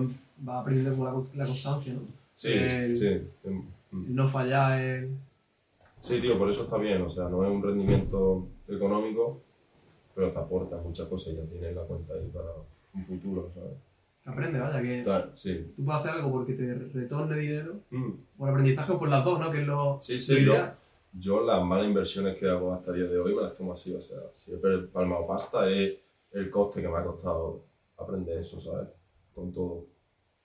va- 0.49 0.61
aprendiendo 0.61 0.93
como 0.97 1.05
la, 1.05 1.45
la 1.45 1.47
constancia, 1.47 1.93
¿no? 1.95 2.01
Sí, 2.35 2.53
El- 2.53 2.97
sí. 2.97 3.21
mm. 3.45 4.05
El 4.07 4.15
no 4.15 4.29
fallar, 4.29 4.81
el. 4.81 5.11
Sí, 6.01 6.21
tío, 6.21 6.39
por 6.39 6.51
eso 6.51 6.65
está 6.65 6.77
bien, 6.79 7.03
o 7.03 7.11
sea, 7.11 7.29
no 7.29 7.45
es 7.45 7.51
un 7.51 7.63
rendimiento 7.63 8.47
económico, 8.69 9.41
pero 10.15 10.31
te 10.33 10.39
aporta 10.39 10.77
muchas 10.77 11.07
cosas 11.09 11.33
y 11.35 11.37
ya 11.37 11.43
tienes 11.45 11.75
la 11.75 11.83
cuenta 11.83 12.15
ahí 12.15 12.31
para 12.33 12.49
un 12.95 13.03
futuro, 13.05 13.51
¿sabes? 13.55 13.73
Aprende, 14.25 14.59
vaya, 14.59 14.83
que 14.83 15.03
Claro, 15.05 15.31
sí. 15.35 15.73
tú 15.77 15.85
puedes 15.85 16.01
hacer 16.01 16.13
algo 16.13 16.33
porque 16.33 16.55
te 16.55 16.75
retorne 16.75 17.39
dinero, 17.39 17.75
Mm. 17.91 18.11
por 18.39 18.51
aprendizaje 18.51 18.93
por 18.95 19.09
las 19.09 19.25
dos, 19.25 19.39
¿no? 19.41 19.51
Que 19.53 19.61
es 19.61 19.67
lo. 19.67 19.99
Sí, 20.01 20.19
sí, 20.19 20.45
yo. 20.45 20.55
Yo 21.19 21.45
las 21.45 21.65
malas 21.65 21.87
inversiones 21.87 22.37
que 22.37 22.49
hago 22.49 22.73
hasta 22.75 22.91
el 22.91 22.97
día 22.99 23.07
de 23.09 23.19
hoy 23.19 23.35
me 23.35 23.43
las 23.43 23.55
tomo 23.57 23.73
así, 23.73 23.95
o 23.95 24.01
sea, 24.01 24.19
si 24.35 24.53
he 24.53 24.57
palmado 24.93 25.27
pasta 25.27 25.69
es 25.71 25.95
el 26.33 26.51
coste 26.51 26.83
que 26.83 26.89
me 26.89 26.97
ha 26.99 27.05
costado 27.05 27.65
aprender 27.99 28.39
eso, 28.39 28.61
¿sabes? 28.61 28.89
Con 29.35 29.53
todo. 29.53 29.87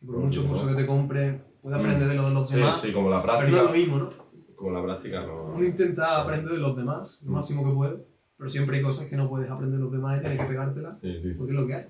Y 0.02 0.06
por 0.06 0.18
muchos 0.18 0.46
cursos 0.46 0.70
que 0.70 0.76
te 0.76 0.88
compres, 0.88 1.42
puedes 1.62 1.78
Mm. 1.78 1.82
aprender 1.82 2.08
de 2.08 2.16
los 2.16 2.28
de 2.30 2.34
los 2.34 2.50
Sí, 2.50 2.56
demás. 2.58 2.82
sí, 2.82 2.94
como 2.94 3.10
la 3.10 3.22
pero 3.22 3.34
no 3.34 3.40
es 3.40 3.50
práctica, 3.52 3.64
lo 3.64 3.78
mismo, 3.78 3.98
¿no? 3.98 4.10
como 4.56 4.72
la 4.74 4.84
práctica 4.84 5.26
no... 5.26 5.54
Uno 5.56 5.66
intenta 5.66 6.08
Sí. 6.08 6.22
aprender 6.22 6.52
de 6.54 6.60
los 6.60 6.76
demás, 6.78 7.20
lo 7.24 7.32
Mm. 7.32 7.34
máximo 7.34 7.64
que 7.68 7.76
puede, 7.76 8.06
pero 8.38 8.50
siempre 8.50 8.78
hay 8.78 8.84
cosas 8.84 9.08
que 9.10 9.16
no 9.18 9.28
puedes 9.28 9.50
aprender 9.50 9.78
de 9.80 9.84
los 9.84 9.92
demás 9.92 10.18
y 10.18 10.22
tienes 10.22 10.40
que 10.40 10.46
pegártelas 10.46 11.02
Sí, 11.02 11.20
sí, 11.22 11.34
porque 11.34 11.52
es 11.54 11.60
lo 11.60 11.68
que 11.68 11.74
hay. 11.76 11.86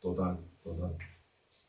total, 0.00 0.38
total. 0.62 0.92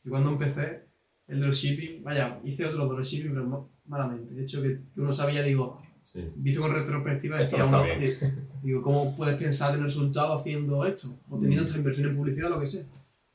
Y 0.03 0.09
cuando 0.09 0.31
empecé 0.31 0.83
el 1.27 1.39
dropshipping, 1.41 2.03
vaya, 2.03 2.39
hice 2.43 2.65
otro 2.65 2.85
dropshipping, 2.87 3.31
pero 3.31 3.45
ma- 3.45 3.65
malamente. 3.85 4.33
De 4.33 4.41
hecho, 4.43 4.61
que 4.61 4.79
uno 4.97 5.13
sabía, 5.13 5.41
digo, 5.43 5.81
Sí, 6.03 6.21
visto 6.35 6.61
con 6.61 6.73
retrospectiva, 6.73 7.37
decía 7.39 7.59
no 7.59 7.67
uno, 7.67 7.83
di- 7.99 8.13
digo, 8.61 8.81
¿cómo 8.81 9.15
puedes 9.15 9.35
pensar 9.35 9.71
tener 9.71 9.85
resultados 9.85 10.39
haciendo 10.41 10.85
esto? 10.85 11.15
O 11.29 11.39
teniendo 11.39 11.63
Mm. 11.63 11.65
esta 11.65 11.77
inversión 11.77 12.09
en 12.09 12.15
publicidad, 12.17 12.49
lo 12.49 12.59
que 12.59 12.67
sea. 12.67 12.83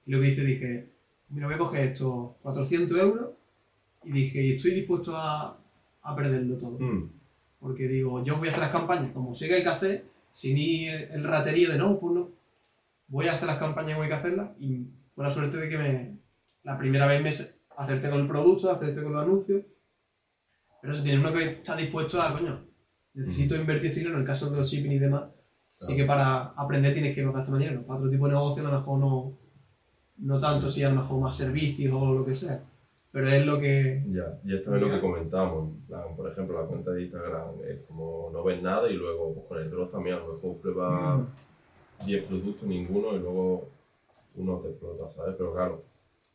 Y 0.06 0.10
lo 0.12 0.20
que 0.20 0.28
hice, 0.28 0.44
dije, 0.44 0.86
mira, 1.30 1.46
voy 1.46 1.54
a 1.54 1.58
coger 1.58 1.88
estos 1.88 2.30
400 2.42 2.98
euros 2.98 3.30
y 4.04 4.12
dije, 4.12 4.42
y 4.42 4.52
estoy 4.56 4.72
dispuesto 4.72 5.16
a, 5.16 5.58
a 6.02 6.16
perderlo 6.16 6.56
todo. 6.56 6.78
Mm, 6.78 7.10
Porque 7.60 7.88
digo, 7.88 8.22
yo 8.24 8.36
voy 8.38 8.48
a 8.48 8.50
hacer 8.50 8.62
las 8.62 8.70
campañas 8.70 9.12
como 9.12 9.34
sé 9.34 9.48
que 9.48 9.54
hay 9.54 9.62
que 9.62 9.68
hacer, 9.68 10.04
sin 10.32 10.56
ir 10.58 10.90
el, 10.90 11.02
el 11.12 11.24
raterío 11.24 11.70
de 11.70 11.78
no, 11.78 11.98
pues 11.98 12.14
no. 12.14 12.28
Voy 13.08 13.26
a 13.26 13.32
hacer 13.32 13.48
las 13.48 13.58
campañas 13.58 13.92
como 13.92 14.02
hay 14.04 14.08
que 14.10 14.14
hacerlas 14.14 14.50
y 14.60 14.86
fue 15.14 15.24
la 15.24 15.30
suerte 15.32 15.56
de 15.56 15.68
que 15.68 15.78
me, 15.78 16.16
la 16.62 16.78
primera 16.78 17.06
vez 17.06 17.22
me 17.22 17.30
hacerte 17.76 18.10
con 18.10 18.20
el 18.20 18.26
producto, 18.28 18.70
hacerte 18.70 19.02
con 19.02 19.12
los 19.14 19.22
anuncios. 19.22 19.62
Pero 20.80 20.94
eso 20.94 21.02
tiene 21.02 21.20
uno 21.20 21.32
que 21.32 21.44
está 21.44 21.76
dispuesto 21.76 22.20
a, 22.20 22.32
coño, 22.32 22.64
necesito 23.14 23.56
invertir 23.56 23.92
dinero 23.92 24.14
en 24.14 24.20
el 24.20 24.26
caso 24.26 24.50
de 24.50 24.56
los 24.56 24.70
shipping 24.70 24.92
y 24.92 24.98
demás. 24.98 25.24
Así 25.80 25.96
que 25.96 26.04
para 26.04 26.52
aprender 26.56 26.92
tienes 26.92 27.14
que 27.14 27.24
gastar 27.24 27.50
más 27.50 27.60
dinero. 27.60 27.82
Para 27.86 27.98
otro 27.98 28.10
tipo 28.10 28.26
de 28.26 28.34
negocio 28.34 28.66
a 28.66 28.70
lo 28.70 28.78
mejor 28.78 28.98
no, 28.98 29.38
no 30.18 30.40
tanto, 30.40 30.70
si 30.70 30.82
a 30.82 30.90
lo 30.90 31.02
mejor 31.02 31.20
más 31.20 31.36
servicios 31.36 31.92
o 31.94 32.12
lo 32.12 32.24
que 32.24 32.34
sea. 32.34 32.62
Pero 33.10 33.28
es 33.28 33.46
lo 33.46 33.58
que... 33.58 34.04
Ya, 34.08 34.38
y 34.44 34.54
esto 34.54 34.74
es 34.74 34.82
lo 34.82 34.90
que 34.90 35.00
comentábamos. 35.00 35.70
en 35.70 35.86
plan, 35.86 36.16
por 36.16 36.30
ejemplo, 36.30 36.60
la 36.60 36.68
cuenta 36.68 36.90
de 36.90 37.02
Instagram 37.04 37.54
es 37.66 37.80
como 37.86 38.30
no 38.32 38.44
ves 38.44 38.62
nada 38.62 38.90
y 38.90 38.94
luego 38.94 39.34
pues, 39.34 39.46
con 39.46 39.58
el 39.58 39.70
drop 39.70 39.90
también 39.90 40.16
a 40.16 40.18
lo 40.20 40.34
mejor 40.34 40.60
pruebas 40.60 41.20
10 42.04 42.24
productos, 42.26 42.68
ninguno 42.68 43.14
y 43.14 43.18
luego 43.18 43.70
uno 44.36 44.58
te 44.58 44.68
explota, 44.68 45.10
¿sabes? 45.14 45.34
Pero 45.38 45.54
claro, 45.54 45.84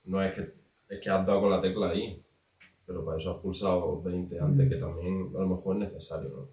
no 0.06 0.22
es 0.22 0.34
que, 0.34 0.54
es 0.90 1.00
que 1.00 1.10
has 1.10 1.26
dado 1.26 1.42
con 1.42 1.52
la 1.52 1.62
tecla 1.62 1.90
ahí, 1.90 2.23
pero 2.86 3.04
para 3.06 3.18
eso 3.18 3.32
has 3.32 3.38
pulsado 3.42 4.02
20 4.02 4.40
antes, 4.40 4.66
Mm. 4.66 4.70
que 4.70 4.76
también 4.78 5.32
a 5.36 5.40
lo 5.42 5.48
mejor 5.48 5.76
es 5.78 5.82
necesario, 5.92 6.30
¿no? 6.30 6.50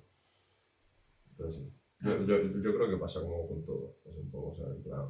Entonces. 1.33 1.65
Yo, 2.03 2.17
yo, 2.25 2.37
yo 2.43 2.75
creo 2.77 2.89
que 2.91 2.97
pasa 2.97 3.21
como 3.21 3.47
con 3.47 3.63
todo, 3.65 3.97
es 4.07 4.17
un 4.17 4.31
poco, 4.31 4.51
o 4.53 4.57
sea, 4.57 4.67
plan, 4.83 5.07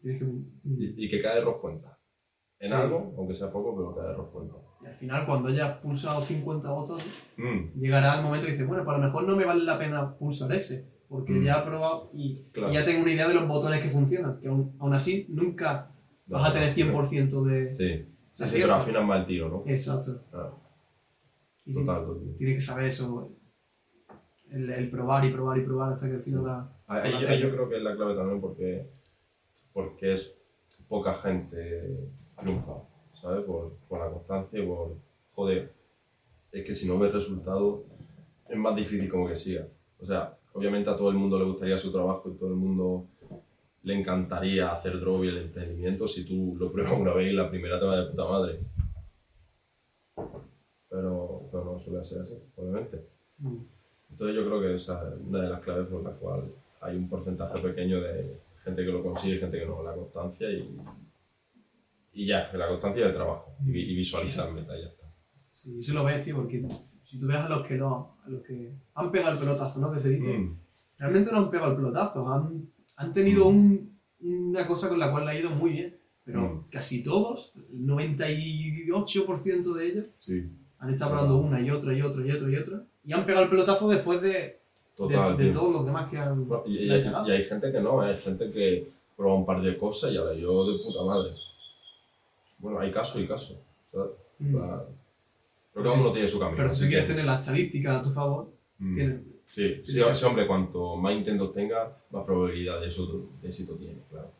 Tienes 0.00 0.20
que... 0.20 0.26
y, 0.64 1.04
y 1.06 1.10
que 1.10 1.22
cada 1.22 1.38
error 1.38 1.60
cuenta. 1.60 1.96
En 2.58 2.68
Sí. 2.68 2.74
algo, 2.74 3.14
aunque 3.16 3.34
sea 3.34 3.50
poco, 3.52 3.76
pero 3.76 3.94
cada 3.94 4.12
error 4.12 4.30
cuenta. 4.32 4.56
Y 4.82 4.86
al 4.86 4.94
final, 4.94 5.26
cuando 5.26 5.48
hayas 5.48 5.78
pulsado 5.78 6.20
50 6.20 6.70
botones, 6.72 7.22
Mm, 7.36 7.80
llegará 7.80 8.16
el 8.18 8.24
momento 8.24 8.46
y 8.48 8.50
dices, 8.52 8.66
bueno, 8.66 8.84
pues 8.84 8.94
a 8.96 8.98
lo 8.98 9.04
mejor 9.06 9.24
no 9.24 9.36
me 9.36 9.44
vale 9.44 9.62
la 9.64 9.78
pena 9.78 10.16
pulsar 10.16 10.50
ese, 10.52 10.84
porque 11.08 11.32
Mm. 11.32 11.44
ya 11.44 11.58
he 11.60 11.64
probado 11.64 12.10
y, 12.12 12.42
Claro. 12.52 12.70
y 12.72 12.74
ya 12.74 12.84
tengo 12.84 13.02
una 13.02 13.12
idea 13.12 13.28
de 13.28 13.34
los 13.34 13.46
botones 13.46 13.80
que 13.80 13.88
funcionan, 13.88 14.40
que 14.40 14.48
aún, 14.48 14.74
aún 14.80 14.94
así 14.94 15.26
nunca 15.28 15.92
vas 16.26 16.50
a 16.50 16.52
tener 16.52 16.70
100% 16.70 17.44
de... 17.44 17.72
Sí, 17.72 18.04
sí, 18.32 18.46
sí, 18.48 18.58
pero 18.62 18.74
afinas 18.74 19.04
mal 19.06 19.26
tiro, 19.26 19.48
¿no? 19.48 19.62
Exacto. 19.66 20.24
Ah, 20.32 20.50
Y 21.64 21.74
total, 21.74 22.06
total. 22.06 22.34
Tienes 22.36 22.56
que 22.56 22.62
saber 22.62 22.86
eso, 22.86 23.30
el, 24.50 24.70
el 24.70 24.90
probar 24.90 25.24
y 25.24 25.30
probar 25.30 25.58
y 25.58 25.64
probar 25.64 25.92
hasta 25.92 26.08
que 26.08 26.14
al 26.16 26.22
final. 26.22 26.68
Ahí, 26.86 27.12
la 27.12 27.18
ahí 27.18 27.24
tecla. 27.26 27.36
yo 27.36 27.50
creo 27.50 27.68
que 27.68 27.76
es 27.76 27.82
la 27.82 27.96
clave 27.96 28.14
también 28.14 28.40
porque, 28.40 28.86
porque 29.72 30.14
es, 30.14 30.36
poca 30.88 31.14
gente 31.14 32.10
triunfa, 32.36 32.74
¿sabes? 33.20 33.44
Por, 33.44 33.76
por 33.88 34.00
la 34.00 34.10
constancia 34.10 34.62
y 34.62 34.66
por, 34.66 34.96
joder, 35.34 35.72
es 36.50 36.64
que 36.64 36.74
si 36.74 36.88
no 36.88 36.98
ves 36.98 37.12
resultados 37.12 37.80
es 38.48 38.58
más 38.58 38.76
difícil 38.76 39.08
como 39.08 39.26
que 39.28 39.36
siga. 39.36 39.66
O 39.98 40.04
sea, 40.04 40.36
obviamente 40.52 40.90
a 40.90 40.96
todo 40.96 41.10
el 41.10 41.16
mundo 41.16 41.38
le 41.38 41.46
gustaría 41.46 41.78
su 41.78 41.90
trabajo 41.90 42.30
y 42.30 42.36
todo 42.36 42.50
el 42.50 42.56
mundo 42.56 43.06
le 43.84 43.98
encantaría 43.98 44.72
hacer 44.72 45.00
drop 45.00 45.24
y 45.24 45.28
el 45.28 45.38
emprendimiento 45.38 46.06
si 46.06 46.24
tú 46.24 46.56
lo 46.58 46.70
pruebas 46.70 46.92
una 46.92 47.14
vez 47.14 47.32
y 47.32 47.36
la 47.36 47.50
primera 47.50 47.80
te 47.80 47.86
va 47.86 47.96
de 47.96 48.10
puta 48.10 48.24
madre. 48.24 48.60
Pero, 50.92 51.48
pero 51.50 51.64
no 51.64 51.78
suele 51.78 52.04
ser 52.04 52.20
así, 52.20 52.34
obviamente. 52.56 53.02
Mm. 53.38 53.56
Entonces 54.10 54.36
yo 54.36 54.44
creo 54.46 54.60
que 54.60 54.74
esa 54.76 55.08
es 55.08 55.14
una 55.26 55.40
de 55.40 55.48
las 55.48 55.60
claves 55.62 55.86
por 55.88 56.02
las 56.04 56.14
cuales 56.18 56.52
hay 56.82 56.96
un 56.96 57.08
porcentaje 57.08 57.58
pequeño 57.60 57.98
de 58.02 58.36
gente 58.62 58.84
que 58.84 58.92
lo 58.92 59.02
consigue 59.02 59.36
y 59.36 59.38
gente 59.38 59.58
que 59.58 59.66
no, 59.66 59.82
la 59.82 59.94
constancia 59.94 60.50
y, 60.50 60.78
y 62.12 62.26
ya, 62.26 62.50
la 62.52 62.68
constancia 62.68 63.06
del 63.06 63.14
trabajo 63.14 63.54
y, 63.64 63.70
y 63.70 63.94
visualizar 63.96 64.52
meta 64.52 64.76
y 64.76 64.82
ya 64.82 64.86
está. 64.86 65.06
Sí, 65.54 65.78
eso 65.78 65.94
lo 65.94 66.04
ves, 66.04 66.20
tío, 66.24 66.36
porque 66.36 66.62
si 67.08 67.18
tú 67.18 67.26
ves 67.26 67.36
a 67.38 67.48
los 67.48 67.66
que 67.66 67.74
no, 67.76 68.16
a 68.22 68.28
los 68.28 68.42
que 68.42 68.74
han 68.94 69.10
pegado 69.10 69.32
el 69.32 69.38
pelotazo, 69.38 69.80
¿no? 69.80 69.90
Que 69.92 70.00
se 70.00 70.10
dice, 70.10 70.38
Mm, 70.38 70.58
realmente 70.98 71.32
no 71.32 71.38
han 71.38 71.50
pegado 71.50 71.70
el 71.70 71.76
pelotazo, 71.78 72.28
han, 72.30 72.68
han 72.96 73.12
tenido 73.14 73.46
un- 73.46 73.96
una 74.20 74.66
cosa 74.66 74.88
con 74.90 74.98
la 74.98 75.10
cual 75.10 75.24
le 75.24 75.30
ha 75.30 75.38
ido 75.40 75.50
muy 75.50 75.70
bien, 75.72 75.96
pero 76.24 76.42
Mm. 76.50 76.60
casi 76.70 77.02
todos, 77.02 77.52
el 77.56 77.86
98% 77.86 79.72
de 79.74 79.86
ellos, 79.86 80.04
sí, 80.18 80.50
han 80.82 80.90
estado 80.94 81.12
probando 81.12 81.36
una 81.38 81.60
y 81.60 81.70
otra 81.70 81.92
y 81.94 82.02
otra 82.02 82.26
y 82.26 82.30
otra 82.32 82.50
y 82.50 82.56
otra, 82.56 82.82
y 83.04 83.12
han 83.12 83.24
pegado 83.24 83.44
el 83.44 83.50
pelotazo 83.50 83.88
después 83.88 84.20
de, 84.20 84.28
de, 84.28 84.60
total. 84.96 85.36
de 85.36 85.44
tío. 85.44 85.52
todos 85.52 85.72
los 85.72 85.86
demás 85.86 86.10
que 86.10 86.18
han... 86.18 86.46
Bueno, 86.48 86.64
y, 86.66 86.90
hay, 86.90 87.02
cagado. 87.04 87.28
y 87.28 87.30
hay 87.32 87.44
gente 87.44 87.72
que 87.72 87.80
no, 87.80 88.04
¿eh? 88.04 88.10
hay 88.10 88.18
gente 88.18 88.50
que 88.50 88.88
prueba 89.16 89.34
un 89.36 89.46
par 89.46 89.62
de 89.62 89.78
cosas 89.78 90.12
y 90.12 90.16
ahora 90.16 90.34
yo 90.34 90.66
de 90.72 90.82
puta 90.82 91.02
madre. 91.04 91.32
Bueno, 92.58 92.78
hay 92.80 92.90
casos 92.92 93.20
y. 93.22 93.26
¿sabes? 93.26 94.10
Mm. 94.38 94.56
La- 94.56 94.84
Creo 95.72 95.84
que 95.84 95.88
cada 95.90 96.00
uno 96.02 96.12
tiene 96.12 96.28
su 96.28 96.38
camino. 96.38 96.56
Pero 96.58 96.74
si 96.74 96.86
quieres 96.86 97.04
que- 97.06 97.12
tener 97.12 97.24
la 97.24 97.40
estadística 97.40 97.98
a 97.98 98.02
tu 98.02 98.10
favor, 98.10 98.48
Mm. 98.78 98.96
tienes... 98.96 99.20
Sí, 99.48 99.80
sí, 99.84 100.00
hombre, 100.24 100.46
cuanto 100.46 100.96
más 100.96 101.12
intentos 101.14 101.52
tenga, 101.52 101.94
más 102.10 102.24
probabilidad 102.24 102.80
de, 102.80 102.88
eso, 102.88 103.28
de 103.42 103.48
éxito 103.48 103.74
tiene, 103.76 103.98
claro. 104.10 104.30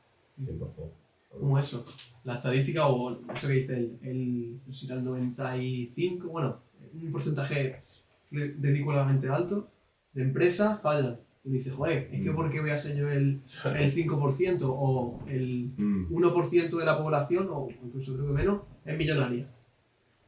100%. 0.42 0.90
Como 1.38 1.58
eso, 1.58 1.84
la 2.24 2.34
estadística 2.34 2.86
o 2.86 3.18
eso 3.34 3.48
que 3.48 3.54
dice 3.54 3.74
el, 3.76 3.98
el, 4.02 4.60
el 4.90 5.04
95, 5.04 6.28
bueno, 6.28 6.56
un 6.94 7.10
porcentaje 7.12 7.82
ridículamente 8.30 9.28
alto 9.28 9.68
de 10.12 10.22
empresas 10.22 10.80
fallan. 10.80 11.18
Y 11.44 11.50
dices, 11.50 11.72
joder, 11.72 12.08
es 12.12 12.22
que 12.22 12.30
Mm. 12.30 12.36
¿por 12.36 12.50
qué 12.52 12.60
voy 12.60 12.70
a 12.70 12.78
ser 12.78 12.96
yo 12.96 13.08
el, 13.10 13.40
el 13.76 13.90
5% 13.92 14.58
o 14.62 15.20
el 15.26 15.72
Mm. 15.76 16.06
1% 16.12 16.78
de 16.78 16.84
la 16.84 16.96
población, 16.98 17.48
o 17.50 17.68
incluso 17.84 18.14
creo 18.14 18.26
que 18.28 18.32
menos, 18.32 18.60
es 18.84 18.96
millonaria? 18.96 19.48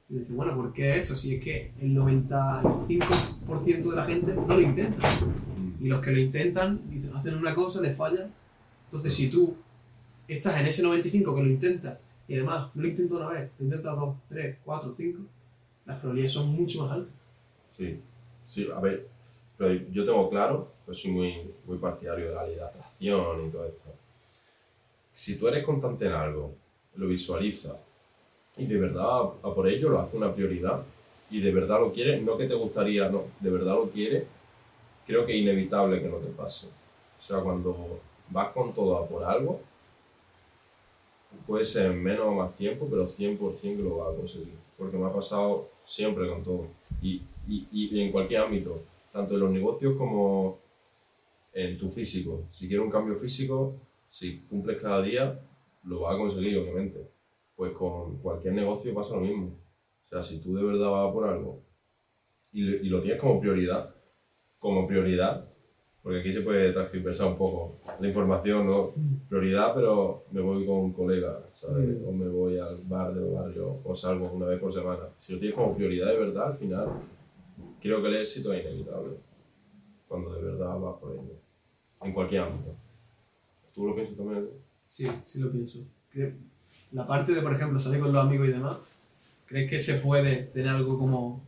Y 0.09 0.19
dices, 0.19 0.35
bueno, 0.35 0.55
¿por 0.57 0.73
qué 0.73 0.99
esto? 1.01 1.15
Si 1.17 1.37
es 1.37 1.43
que 1.45 1.73
el 1.81 1.95
95% 1.97 3.91
de 3.91 3.97
la 3.97 4.05
gente 4.05 4.35
no 4.35 4.47
lo 4.47 4.61
intenta. 4.61 5.03
Mm. 5.09 5.85
Y 5.85 5.89
los 5.89 6.01
que 6.01 6.11
lo 6.13 6.19
intentan, 6.21 6.81
dicen, 6.91 7.15
hacen 7.15 7.35
una 7.37 7.55
cosa, 7.55 7.81
les 7.81 7.97
falla. 7.97 8.29
Entonces, 8.87 9.15
si 9.15 9.29
tú 9.31 9.55
estás 10.29 10.61
en 10.61 10.67
ese 10.67 10.83
95 10.83 11.35
que 11.35 11.43
lo 11.43 11.49
intentas, 11.49 11.99
y 12.27 12.35
además 12.35 12.71
no 12.75 12.83
lo 12.83 12.89
intentas 12.89 13.19
una 13.19 13.29
vez, 13.29 13.51
lo 13.59 13.65
intentas 13.65 13.97
dos, 13.97 14.17
tres, 14.29 14.57
cuatro, 14.65 14.95
cinco, 14.95 15.21
las 15.85 15.99
probabilidades 15.99 16.33
son 16.33 16.49
mucho 16.49 16.83
más 16.83 16.93
altas. 16.93 17.15
Sí, 17.77 18.01
sí, 18.47 18.69
a 18.75 18.81
ver, 18.81 19.09
pero 19.57 19.75
yo 19.91 20.05
tengo 20.05 20.31
claro, 20.31 20.73
pues 20.85 20.99
soy 20.99 21.11
muy, 21.11 21.51
muy 21.67 21.79
partidario 21.79 22.29
de 22.29 22.35
la 22.35 22.47
ley 22.47 22.57
de 22.57 22.63
atracción 22.63 23.47
y 23.47 23.51
todo 23.51 23.65
esto. 23.67 23.91
Si 25.13 25.39
tú 25.39 25.49
eres 25.49 25.65
constante 25.65 26.07
en 26.07 26.13
algo, 26.13 26.55
lo 26.97 27.09
visualizas 27.09 27.77
y 28.57 28.67
de 28.67 28.79
verdad 28.79 29.21
a 29.43 29.55
por 29.55 29.69
ello 29.69 29.89
lo 29.89 30.01
hace 30.01 30.17
una 30.17 30.33
prioridad 30.33 30.83
y 31.31 31.41
de 31.41 31.53
verdad 31.53 31.81
lo 31.81 31.93
quieres, 31.93 32.23
no 32.23 32.37
que 32.37 32.47
te 32.47 32.55
gustaría, 32.55 33.09
no, 33.09 33.25
de 33.41 33.51
verdad 33.51 33.75
lo 33.75 33.91
quieres, 33.91 34.25
creo 35.07 35.27
que 35.27 35.35
es 35.35 35.43
inevitable 35.43 36.01
que 36.01 36.09
no 36.09 36.17
te 36.17 36.29
pase. 36.29 36.69
O 37.19 37.23
sea, 37.23 37.41
cuando 37.41 38.01
vas 38.31 38.53
con 38.53 38.73
todo 38.73 38.97
a 38.97 39.09
por 39.09 39.25
algo, 39.25 39.61
puede 41.47 41.65
ser 41.65 41.93
en 41.93 42.03
menos 42.03 42.27
o 42.27 42.33
más 42.33 42.55
tiempo, 42.57 42.87
pero 42.91 43.07
100% 43.07 43.77
que 43.77 43.83
lo 43.83 43.99
vas 43.99 44.15
a 44.15 44.17
conseguir. 44.17 44.55
Porque 44.77 44.97
me 44.97 45.07
ha 45.07 45.13
pasado 45.13 45.69
siempre 45.85 46.29
con 46.29 46.43
todo. 46.43 46.67
Y, 47.03 47.23
y, 47.47 47.67
y 47.71 48.01
en 48.01 48.13
cualquier 48.13 48.43
ámbito, 48.43 48.83
tanto 49.13 49.35
en 49.35 49.41
los 49.41 49.51
negocios 49.51 49.97
como 49.97 50.59
en 51.53 51.79
tu 51.79 51.91
físico. 51.91 52.49
Si 52.51 52.67
quieres 52.67 52.85
un 52.85 52.91
cambio 52.91 53.17
físico, 53.17 53.77
si 54.09 54.41
cumples 54.41 54.81
cada 54.81 55.03
día, 55.03 55.41
lo 55.85 56.01
vas 56.01 56.15
a 56.15 56.19
conseguir, 56.19 56.59
obviamente. 56.59 57.09
Pues 57.57 57.73
con 57.73 58.19
cualquier 58.19 58.55
negocio 58.55 58.93
pasa 58.93 59.15
lo 59.15 59.21
mismo. 59.21 59.57
O 60.05 60.09
sea, 60.09 60.23
si 60.23 60.41
tú 60.41 60.55
de 60.55 60.65
verdad 60.65 60.91
vas 60.91 61.13
por 61.13 61.29
algo 61.29 61.61
y, 62.53 62.63
y 62.63 62.89
lo 62.89 63.01
tienes 63.01 63.21
como 63.21 63.41
prioridad, 63.41 63.95
como 64.59 64.87
prioridad, 64.87 65.49
porque 66.05 66.21
aquí 66.21 66.35
se 66.35 66.43
puede 66.43 66.71
transversar 66.75 67.29
un 67.29 67.39
poco 67.39 67.79
la 67.99 68.07
información, 68.07 68.67
¿no? 68.67 68.93
Prioridad, 69.27 69.75
pero 69.75 70.27
me 70.33 70.43
voy 70.43 70.67
con 70.67 70.77
un 70.77 70.93
colega, 70.93 71.41
¿sabes? 71.55 71.99
Mm. 71.99 72.07
O 72.07 72.13
me 72.13 72.29
voy 72.29 72.59
al 72.59 72.77
bar 72.83 73.15
del 73.15 73.33
barrio, 73.33 73.81
o 73.83 73.95
salgo 73.95 74.31
una 74.31 74.45
vez 74.45 74.61
por 74.61 74.71
semana. 74.71 75.05
Si 75.19 75.33
lo 75.33 75.39
tienes 75.39 75.57
como 75.57 75.75
prioridad 75.75 76.09
de 76.09 76.19
verdad, 76.19 76.49
al 76.49 76.57
final, 76.57 76.89
creo 77.81 78.03
que 78.03 78.09
el 78.09 78.17
éxito 78.17 78.53
es 78.53 78.67
inevitable. 78.67 79.15
Cuando 80.07 80.35
de 80.35 80.43
verdad 80.43 80.79
vas 80.79 81.01
por 81.01 81.13
ello. 81.13 81.39
En 82.03 82.13
cualquier 82.13 82.43
ámbito. 82.43 82.77
¿Tú 83.75 83.87
lo 83.87 83.95
piensas 83.95 84.15
también? 84.15 84.47
Sí, 84.85 85.11
sí 85.25 85.41
lo 85.41 85.51
pienso. 85.51 85.79
La 86.93 87.07
parte 87.07 87.33
de, 87.33 87.41
por 87.41 87.55
ejemplo, 87.55 87.81
salir 87.81 88.01
con 88.01 88.13
los 88.13 88.23
amigos 88.23 88.49
y 88.49 88.53
demás, 88.53 88.77
¿crees 89.47 89.71
que 89.71 89.81
se 89.81 89.95
puede 89.95 90.43
tener 90.53 90.69
algo 90.69 90.99
como 90.99 91.43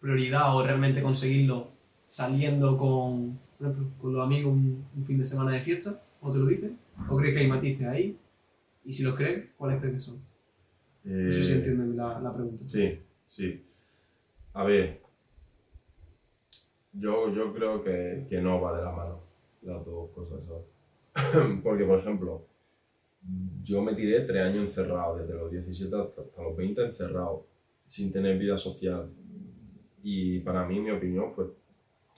prioridad 0.00 0.56
o 0.56 0.66
realmente 0.66 1.00
conseguirlo 1.00 1.68
saliendo 2.12 2.76
con, 2.76 3.38
por 3.58 3.68
ejemplo, 3.68 3.88
con 4.00 4.12
los 4.12 4.22
amigos 4.26 4.52
un, 4.52 4.84
un 4.94 5.02
fin 5.04 5.18
de 5.18 5.24
semana 5.24 5.52
de 5.52 5.60
fiesta? 5.60 6.02
¿O 6.20 6.30
te 6.30 6.38
lo 6.38 6.44
dicen? 6.46 6.78
¿O 7.08 7.16
crees 7.16 7.34
que 7.34 7.40
hay 7.40 7.48
matices 7.48 7.86
ahí? 7.88 8.18
Y 8.84 8.92
si 8.92 9.02
los 9.02 9.14
crees, 9.16 9.48
¿cuáles 9.56 9.80
crees 9.80 9.94
que 9.94 10.00
son? 10.00 10.16
No 11.04 11.32
sé 11.32 11.42
si 11.42 11.52
Eh, 11.52 11.56
entienden 11.56 11.96
la, 11.96 12.20
la 12.20 12.34
pregunta. 12.34 12.64
Sí, 12.66 12.98
sí. 13.26 13.64
A 14.52 14.64
ver, 14.64 15.00
yo, 16.92 17.32
yo 17.34 17.52
creo 17.54 17.82
que, 17.82 18.26
que 18.28 18.40
no 18.40 18.60
va 18.60 18.76
de 18.76 18.84
la 18.84 18.92
mano 18.92 19.20
las 19.62 19.84
dos 19.84 20.10
cosas, 20.10 20.40
¿sabes? 20.46 21.60
Porque, 21.64 21.84
por 21.84 21.98
ejemplo, 21.98 22.44
yo 23.62 23.80
me 23.82 23.94
tiré 23.94 24.20
tres 24.20 24.42
años 24.42 24.64
encerrado, 24.66 25.16
desde 25.16 25.34
los 25.34 25.50
17 25.50 25.96
hasta, 25.96 26.20
hasta 26.22 26.42
los 26.42 26.56
20 26.56 26.84
encerrado, 26.84 27.46
sin 27.86 28.12
tener 28.12 28.38
vida 28.38 28.58
social. 28.58 29.08
Y 30.02 30.40
para 30.40 30.66
mí, 30.66 30.80
mi 30.80 30.90
opinión, 30.90 31.32
fue 31.32 31.46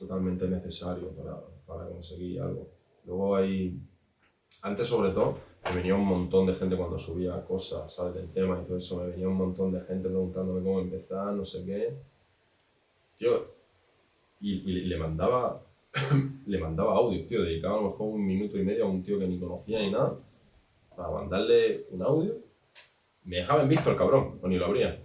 totalmente 0.05 0.47
necesario 0.49 1.09
para, 1.11 1.41
para 1.67 1.89
conseguir 1.89 2.41
algo. 2.41 2.69
Luego 3.07 3.37
hay, 3.37 3.79
antes 4.63 4.87
sobre 4.87 5.11
todo, 5.11 5.39
me 5.65 5.77
venía 5.77 5.95
un 5.95 6.07
montón 6.07 6.47
de 6.47 6.55
gente 6.55 6.77
cuando 6.77 6.99
subía 6.99 7.43
cosas, 7.45 7.93
¿sabes? 7.93 8.15
Del 8.15 8.31
tema 8.31 8.61
y 8.61 8.67
todo 8.67 8.77
eso, 8.77 9.01
me 9.01 9.11
venía 9.11 9.29
un 9.29 9.37
montón 9.37 9.73
de 9.73 9.81
gente 9.81 10.09
preguntándome 10.09 10.63
cómo 10.63 10.81
empezar, 10.81 11.33
no 11.33 11.45
sé 11.45 11.65
qué. 11.65 11.95
Tío, 13.17 13.47
y, 14.41 14.71
y 14.71 14.85
le 14.85 14.97
mandaba, 14.97 15.63
le 16.47 16.59
mandaba 16.59 16.97
audio, 16.97 17.27
tío, 17.27 17.43
dedicaba 17.43 17.79
a 17.79 17.83
lo 17.83 17.91
mejor 17.91 18.09
un 18.09 18.27
minuto 18.27 18.59
y 18.59 18.65
medio 18.65 18.85
a 18.85 18.89
un 18.89 19.03
tío 19.03 19.19
que 19.19 19.27
ni 19.27 19.39
conocía 19.39 19.81
ni 19.81 19.91
nada, 19.91 20.19
para 20.95 21.11
mandarle 21.11 21.87
un 21.91 22.03
audio. 22.03 22.37
Me 23.25 23.37
dejaba 23.37 23.63
en 23.63 23.69
visto 23.69 23.91
el 23.91 23.97
cabrón, 23.97 24.39
o 24.43 24.49
ni 24.49 24.59
lo 24.59 24.67
abría. 24.67 25.04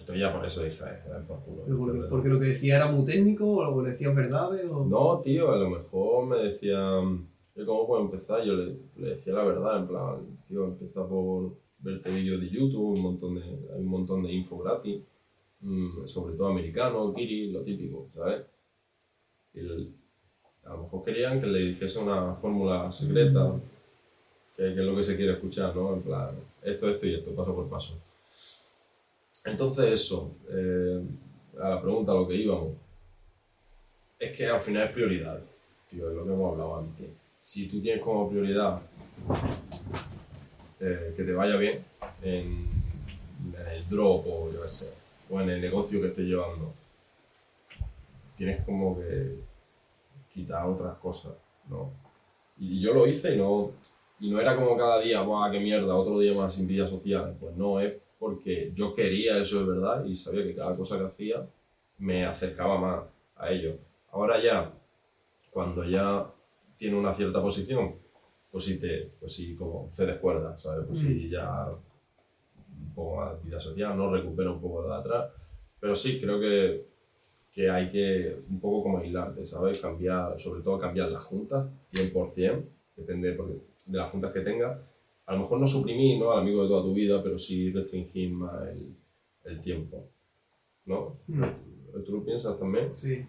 Entonces 0.00 0.20
ya 0.20 0.32
por 0.34 0.44
eso 0.46 0.62
dije, 0.62 0.84
eh, 0.84 1.22
por 1.26 1.40
culo, 1.40 1.62
porque, 2.08 2.28
lo 2.28 2.38
que 2.40 2.46
decía 2.46 2.76
era 2.76 2.90
muy 2.90 3.04
técnico 3.04 3.46
o 3.46 3.82
le 3.82 3.90
decías 3.90 4.14
verdades 4.14 4.64
o... 4.70 4.84
No, 4.84 5.20
tío, 5.20 5.50
a 5.52 5.56
lo 5.56 5.70
mejor 5.70 6.26
me 6.26 6.38
decían, 6.38 7.26
"Oye, 7.54 7.66
¿cómo 7.66 7.86
puedo 7.86 8.02
empezar? 8.02 8.42
Yo 8.44 8.54
le, 8.54 8.76
le 8.96 9.08
decía 9.16 9.34
la 9.34 9.44
verdad, 9.44 9.78
en 9.80 9.86
plan, 9.88 10.16
tío, 10.48 10.64
empieza 10.64 11.06
por 11.06 11.52
verte 11.78 12.10
vídeos 12.10 12.40
de 12.40 12.48
YouTube, 12.48 12.96
un 12.96 13.02
montón 13.02 13.34
de, 13.34 13.42
hay 13.42 13.80
un 13.80 13.86
montón 13.86 14.22
de 14.22 14.32
info 14.32 14.58
gratis, 14.58 15.02
mm, 15.60 16.06
sobre 16.06 16.34
todo 16.34 16.48
americano, 16.48 17.12
Kiri, 17.14 17.50
lo 17.52 17.62
típico, 17.62 18.08
¿sabes? 18.14 18.42
Y 19.54 19.60
el- 19.60 19.94
a 20.64 20.70
lo 20.74 20.82
mejor 20.84 21.04
querían 21.04 21.40
que 21.40 21.46
le 21.48 21.58
dijese 21.58 21.98
una 21.98 22.34
fórmula 22.36 22.90
secreta, 22.92 23.60
que, 24.56 24.62
que 24.62 24.80
es 24.80 24.86
lo 24.86 24.94
que 24.96 25.02
se 25.04 25.16
quiere 25.16 25.32
escuchar, 25.32 25.74
¿no? 25.74 25.92
En 25.94 26.02
plan, 26.02 26.30
esto, 26.62 26.88
esto 26.88 27.06
y 27.06 27.14
esto, 27.14 27.34
paso 27.34 27.54
por 27.54 27.68
paso. 27.68 27.98
Entonces 29.44 29.86
eso, 29.86 30.36
eh, 30.50 31.02
a 31.60 31.70
la 31.70 31.82
pregunta 31.82 32.12
a 32.12 32.14
lo 32.14 32.28
que 32.28 32.36
íbamos, 32.36 32.74
es 34.18 34.36
que 34.36 34.46
al 34.46 34.60
final 34.60 34.84
es 34.84 34.92
prioridad, 34.92 35.40
tío, 35.88 36.08
es 36.08 36.16
lo 36.16 36.24
que 36.24 36.32
hemos 36.32 36.52
hablado 36.52 36.78
antes. 36.78 37.08
Si 37.42 37.68
tú 37.68 37.80
tienes 37.80 38.02
como 38.02 38.30
prioridad 38.30 38.80
eh, 40.78 41.12
que 41.16 41.24
te 41.24 41.32
vaya 41.32 41.56
bien 41.56 41.84
en, 42.22 42.70
el 43.72 43.88
drop 43.88 44.24
o 44.26 44.52
yo 44.52 44.62
qué 44.62 44.68
sé, 44.68 44.92
o 45.28 45.40
en 45.40 45.50
el 45.50 45.60
negocio 45.60 46.00
que 46.00 46.08
estés 46.08 46.24
llevando, 46.24 46.72
tienes 48.36 48.64
como 48.64 48.96
que 48.96 49.38
quitar 50.32 50.66
otras 50.66 50.96
cosas, 50.98 51.32
¿no? 51.68 51.90
Y 52.58 52.80
yo 52.80 52.94
lo 52.94 53.08
hice 53.08 53.34
y 53.34 53.38
no, 53.38 53.72
y 54.20 54.30
no 54.30 54.40
era 54.40 54.54
como 54.54 54.76
cada 54.76 55.00
día, 55.00 55.22
¡buah, 55.22 55.50
qué 55.50 55.58
mierda! 55.58 55.96
Otro 55.96 56.20
día 56.20 56.32
más 56.32 56.54
sin 56.54 56.68
vida 56.68 56.86
social. 56.86 57.36
Pues 57.40 57.56
no, 57.56 57.80
es 57.80 57.94
porque 58.22 58.70
yo 58.72 58.94
quería 58.94 59.38
eso 59.38 59.58
de 59.58 59.72
verdad 59.72 60.04
y 60.04 60.14
sabía 60.14 60.44
que 60.44 60.54
cada 60.54 60.76
cosa 60.76 60.96
que 60.96 61.06
hacía 61.06 61.44
me 61.98 62.24
acercaba 62.24 62.78
más 62.78 63.02
a 63.34 63.50
ello. 63.50 63.76
Ahora 64.12 64.40
ya, 64.40 64.72
cuando 65.50 65.82
ya 65.82 66.30
tiene 66.78 66.96
una 66.96 67.12
cierta 67.12 67.42
posición, 67.42 67.96
pues 68.48 68.62
sí, 68.62 68.78
te, 68.78 69.10
pues 69.18 69.32
sí 69.32 69.56
como 69.56 69.88
cedes 69.90 70.20
cuerda, 70.20 70.56
¿sabes? 70.56 70.86
Pues 70.86 71.00
sí, 71.00 71.28
ya 71.28 71.68
un 71.68 72.94
poco 72.94 73.16
más 73.16 73.42
de 73.42 73.48
vida 73.48 73.58
social, 73.58 73.96
¿no? 73.96 74.14
Recupera 74.14 74.52
un 74.52 74.60
poco 74.60 74.88
de 74.88 74.94
atrás. 74.94 75.32
Pero 75.80 75.96
sí, 75.96 76.20
creo 76.20 76.38
que, 76.38 76.86
que 77.52 77.68
hay 77.68 77.90
que 77.90 78.36
un 78.48 78.60
poco 78.60 78.84
como 78.84 78.98
aislarte, 78.98 79.48
¿sabes? 79.48 79.80
Cambiar, 79.80 80.38
sobre 80.38 80.62
todo 80.62 80.78
cambiar 80.78 81.10
las 81.10 81.24
juntas, 81.24 81.66
100%, 81.92 82.62
depende 82.94 83.32
de 83.32 83.98
las 83.98 84.12
juntas 84.12 84.32
que 84.32 84.42
tengas. 84.42 84.78
A 85.32 85.36
lo 85.36 85.42
mejor 85.44 85.60
no 85.60 85.66
suprimir, 85.66 86.18
¿no? 86.18 86.30
Al 86.30 86.40
amigo 86.40 86.62
de 86.62 86.68
toda 86.68 86.82
tu 86.82 86.92
vida, 86.92 87.22
pero 87.22 87.38
sí 87.38 87.72
restringir 87.72 88.32
más 88.34 88.52
el, 88.68 88.94
el 89.44 89.62
tiempo, 89.62 90.10
¿no? 90.84 91.16
Mm. 91.26 91.42
¿Tú 92.04 92.12
lo 92.12 92.22
piensas 92.22 92.58
también? 92.58 92.94
Sí. 92.94 93.24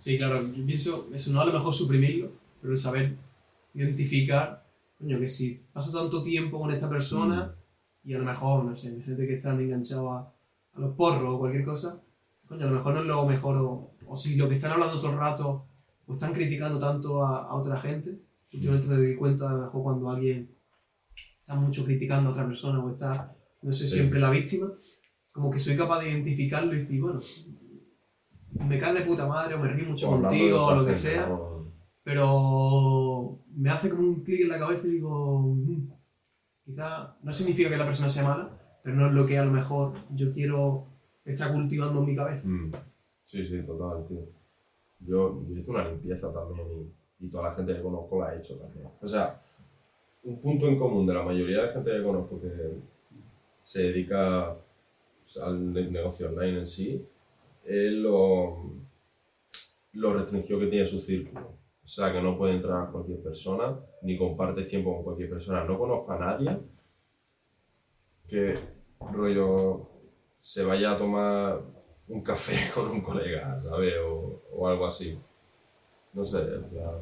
Sí, 0.00 0.18
claro, 0.18 0.46
yo 0.52 0.66
pienso, 0.66 1.08
eso 1.14 1.32
no 1.32 1.40
a 1.40 1.46
lo 1.46 1.52
mejor 1.54 1.72
suprimirlo, 1.72 2.30
pero 2.60 2.74
el 2.74 2.78
saber 2.78 3.16
identificar, 3.72 4.66
coño, 4.98 5.18
que 5.18 5.26
si 5.28 5.62
paso 5.72 5.90
tanto 5.98 6.22
tiempo 6.22 6.58
con 6.58 6.70
esta 6.70 6.90
persona 6.90 7.54
y 8.04 8.12
a 8.12 8.18
lo 8.18 8.24
mejor, 8.24 8.64
no 8.66 8.76
sé, 8.76 9.00
gente 9.00 9.26
que 9.26 9.36
están 9.36 9.58
enganchados 9.58 10.12
a, 10.12 10.30
a 10.74 10.80
los 10.80 10.94
porros 10.94 11.34
o 11.34 11.38
cualquier 11.38 11.64
cosa, 11.64 12.02
coño, 12.46 12.66
a 12.66 12.70
lo 12.70 12.76
mejor 12.76 12.94
no 12.94 13.00
es 13.00 13.06
lo 13.06 13.24
mejor, 13.24 13.56
o, 13.56 13.92
o 14.06 14.16
si 14.18 14.36
lo 14.36 14.46
que 14.46 14.56
están 14.56 14.72
hablando 14.72 15.00
todo 15.00 15.12
el 15.12 15.18
rato 15.18 15.64
o 16.06 16.12
están 16.12 16.34
criticando 16.34 16.78
tanto 16.78 17.22
a, 17.24 17.44
a 17.46 17.54
otra 17.54 17.80
gente, 17.80 18.20
últimamente 18.52 18.88
me 18.88 18.96
doy 18.96 19.16
cuenta, 19.16 19.48
a 19.48 19.54
lo 19.54 19.62
mejor 19.62 19.82
cuando 19.82 20.10
alguien 20.10 20.54
está 21.44 21.56
mucho 21.56 21.84
criticando 21.84 22.30
a 22.30 22.32
otra 22.32 22.46
persona 22.46 22.82
o 22.82 22.88
está, 22.90 23.36
no 23.60 23.70
sé, 23.70 23.86
siempre 23.86 24.18
la 24.18 24.30
víctima, 24.30 24.72
como 25.30 25.50
que 25.50 25.58
soy 25.58 25.76
capaz 25.76 26.00
de 26.00 26.08
identificarlo 26.10 26.72
y 26.72 26.78
decir, 26.78 27.02
bueno, 27.02 27.20
me 28.66 28.78
cae 28.78 28.94
de 28.94 29.02
puta 29.02 29.26
madre 29.26 29.54
o 29.54 29.58
me 29.58 29.68
río 29.68 29.90
mucho 29.90 30.08
O 30.08 30.22
contigo 30.22 30.64
o 30.64 30.74
lo 30.74 30.86
que 30.86 30.92
gente, 30.94 31.00
sea, 31.00 31.26
¿no? 31.26 31.66
pero 32.02 33.40
me 33.54 33.68
hace 33.68 33.90
como 33.90 34.02
un 34.08 34.22
clic 34.24 34.40
en 34.42 34.48
la 34.48 34.58
cabeza 34.58 34.86
y 34.86 34.90
digo, 34.92 35.42
"Mm, 35.54 35.88
quizá 36.64 37.14
no 37.22 37.32
significa 37.32 37.68
que 37.68 37.76
la 37.76 37.84
persona 37.86 38.08
sea 38.08 38.24
mala, 38.26 38.50
pero 38.82 38.96
no 38.96 39.06
es 39.08 39.12
lo 39.12 39.26
que 39.26 39.38
a 39.38 39.44
lo 39.44 39.50
mejor 39.50 39.92
yo 40.14 40.32
quiero 40.32 40.86
estar 41.26 41.52
cultivando 41.52 42.00
en 42.00 42.06
mi 42.06 42.16
cabeza. 42.16 42.48
Mm. 42.48 42.72
Sí, 43.26 43.46
sí, 43.46 43.62
total, 43.66 44.06
tío. 44.08 44.20
Yo, 45.00 45.44
yo 45.46 45.56
hice 45.58 45.70
una 45.70 45.88
limpieza 45.88 46.32
también 46.32 46.66
y, 47.18 47.26
y 47.26 47.28
toda 47.30 47.44
la 47.48 47.52
gente 47.52 47.74
que 47.74 47.82
conozco 47.82 48.20
la 48.20 48.28
ha 48.28 48.36
hecho 48.36 48.56
también. 48.58 48.88
O 49.02 49.06
sea, 49.06 49.42
un 50.24 50.40
punto 50.40 50.66
en 50.68 50.78
común 50.78 51.06
de 51.06 51.14
la 51.14 51.22
mayoría 51.22 51.62
de 51.62 51.72
gente 51.72 51.90
que 51.90 52.02
conozco 52.02 52.40
que 52.40 52.48
se 53.62 53.82
dedica 53.84 54.56
al 55.42 55.72
ne- 55.72 55.90
negocio 55.90 56.28
online 56.28 56.60
en 56.60 56.66
sí 56.66 57.04
es 57.64 57.92
lo, 57.92 58.58
lo 59.94 60.14
restringido 60.14 60.60
que 60.60 60.66
tiene 60.66 60.86
su 60.86 61.00
círculo. 61.00 61.52
O 61.84 61.86
sea, 61.86 62.12
que 62.12 62.20
no 62.20 62.36
puede 62.36 62.54
entrar 62.54 62.90
cualquier 62.90 63.22
persona, 63.22 63.78
ni 64.02 64.16
compartes 64.16 64.66
tiempo 64.66 64.94
con 64.94 65.04
cualquier 65.04 65.30
persona. 65.30 65.64
No 65.64 65.78
conozco 65.78 66.12
a 66.12 66.18
nadie 66.18 66.58
que, 68.28 68.54
rollo, 69.12 69.86
se 70.40 70.64
vaya 70.64 70.92
a 70.92 70.98
tomar 70.98 71.60
un 72.08 72.22
café 72.22 72.54
con 72.74 72.90
un 72.90 73.00
colega, 73.02 73.58
¿sabes? 73.60 73.94
O, 74.02 74.66
algo 74.66 74.86
así. 74.86 75.18
No 76.14 76.24
sé, 76.24 76.38
¿A 76.38 77.00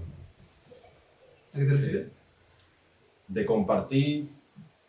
qué 1.58 1.64
te 1.64 1.74
refieres? 1.74 2.08
De 3.28 3.46
compartir 3.46 4.28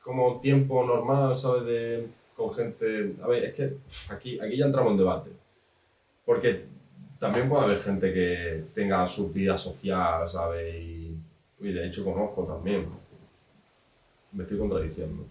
como 0.02 0.40
tiempo 0.42 0.86
normal, 0.86 1.36
¿sabes? 1.36 1.64
De, 1.66 2.08
con 2.36 2.54
gente... 2.54 3.14
A 3.24 3.28
ver, 3.28 3.44
es 3.46 3.54
que 3.54 3.74
aquí, 4.12 4.40
aquí 4.40 4.58
ya 4.58 4.66
entramos 4.66 4.92
en 4.92 4.98
debate. 4.98 5.30
Porque 6.26 6.66
también 7.20 7.48
puede 7.48 7.64
haber 7.64 7.78
gente 7.78 8.14
que 8.14 8.64
tenga 8.74 9.08
su 9.08 9.32
vida 9.32 9.58
social, 9.58 10.30
¿sabes? 10.30 10.76
Y, 10.76 11.16
y 11.62 11.72
de 11.72 11.88
hecho 11.88 12.04
conozco 12.04 12.44
también. 12.44 12.86
Me 14.32 14.44
estoy 14.44 14.58
contradiciendo. 14.58 15.26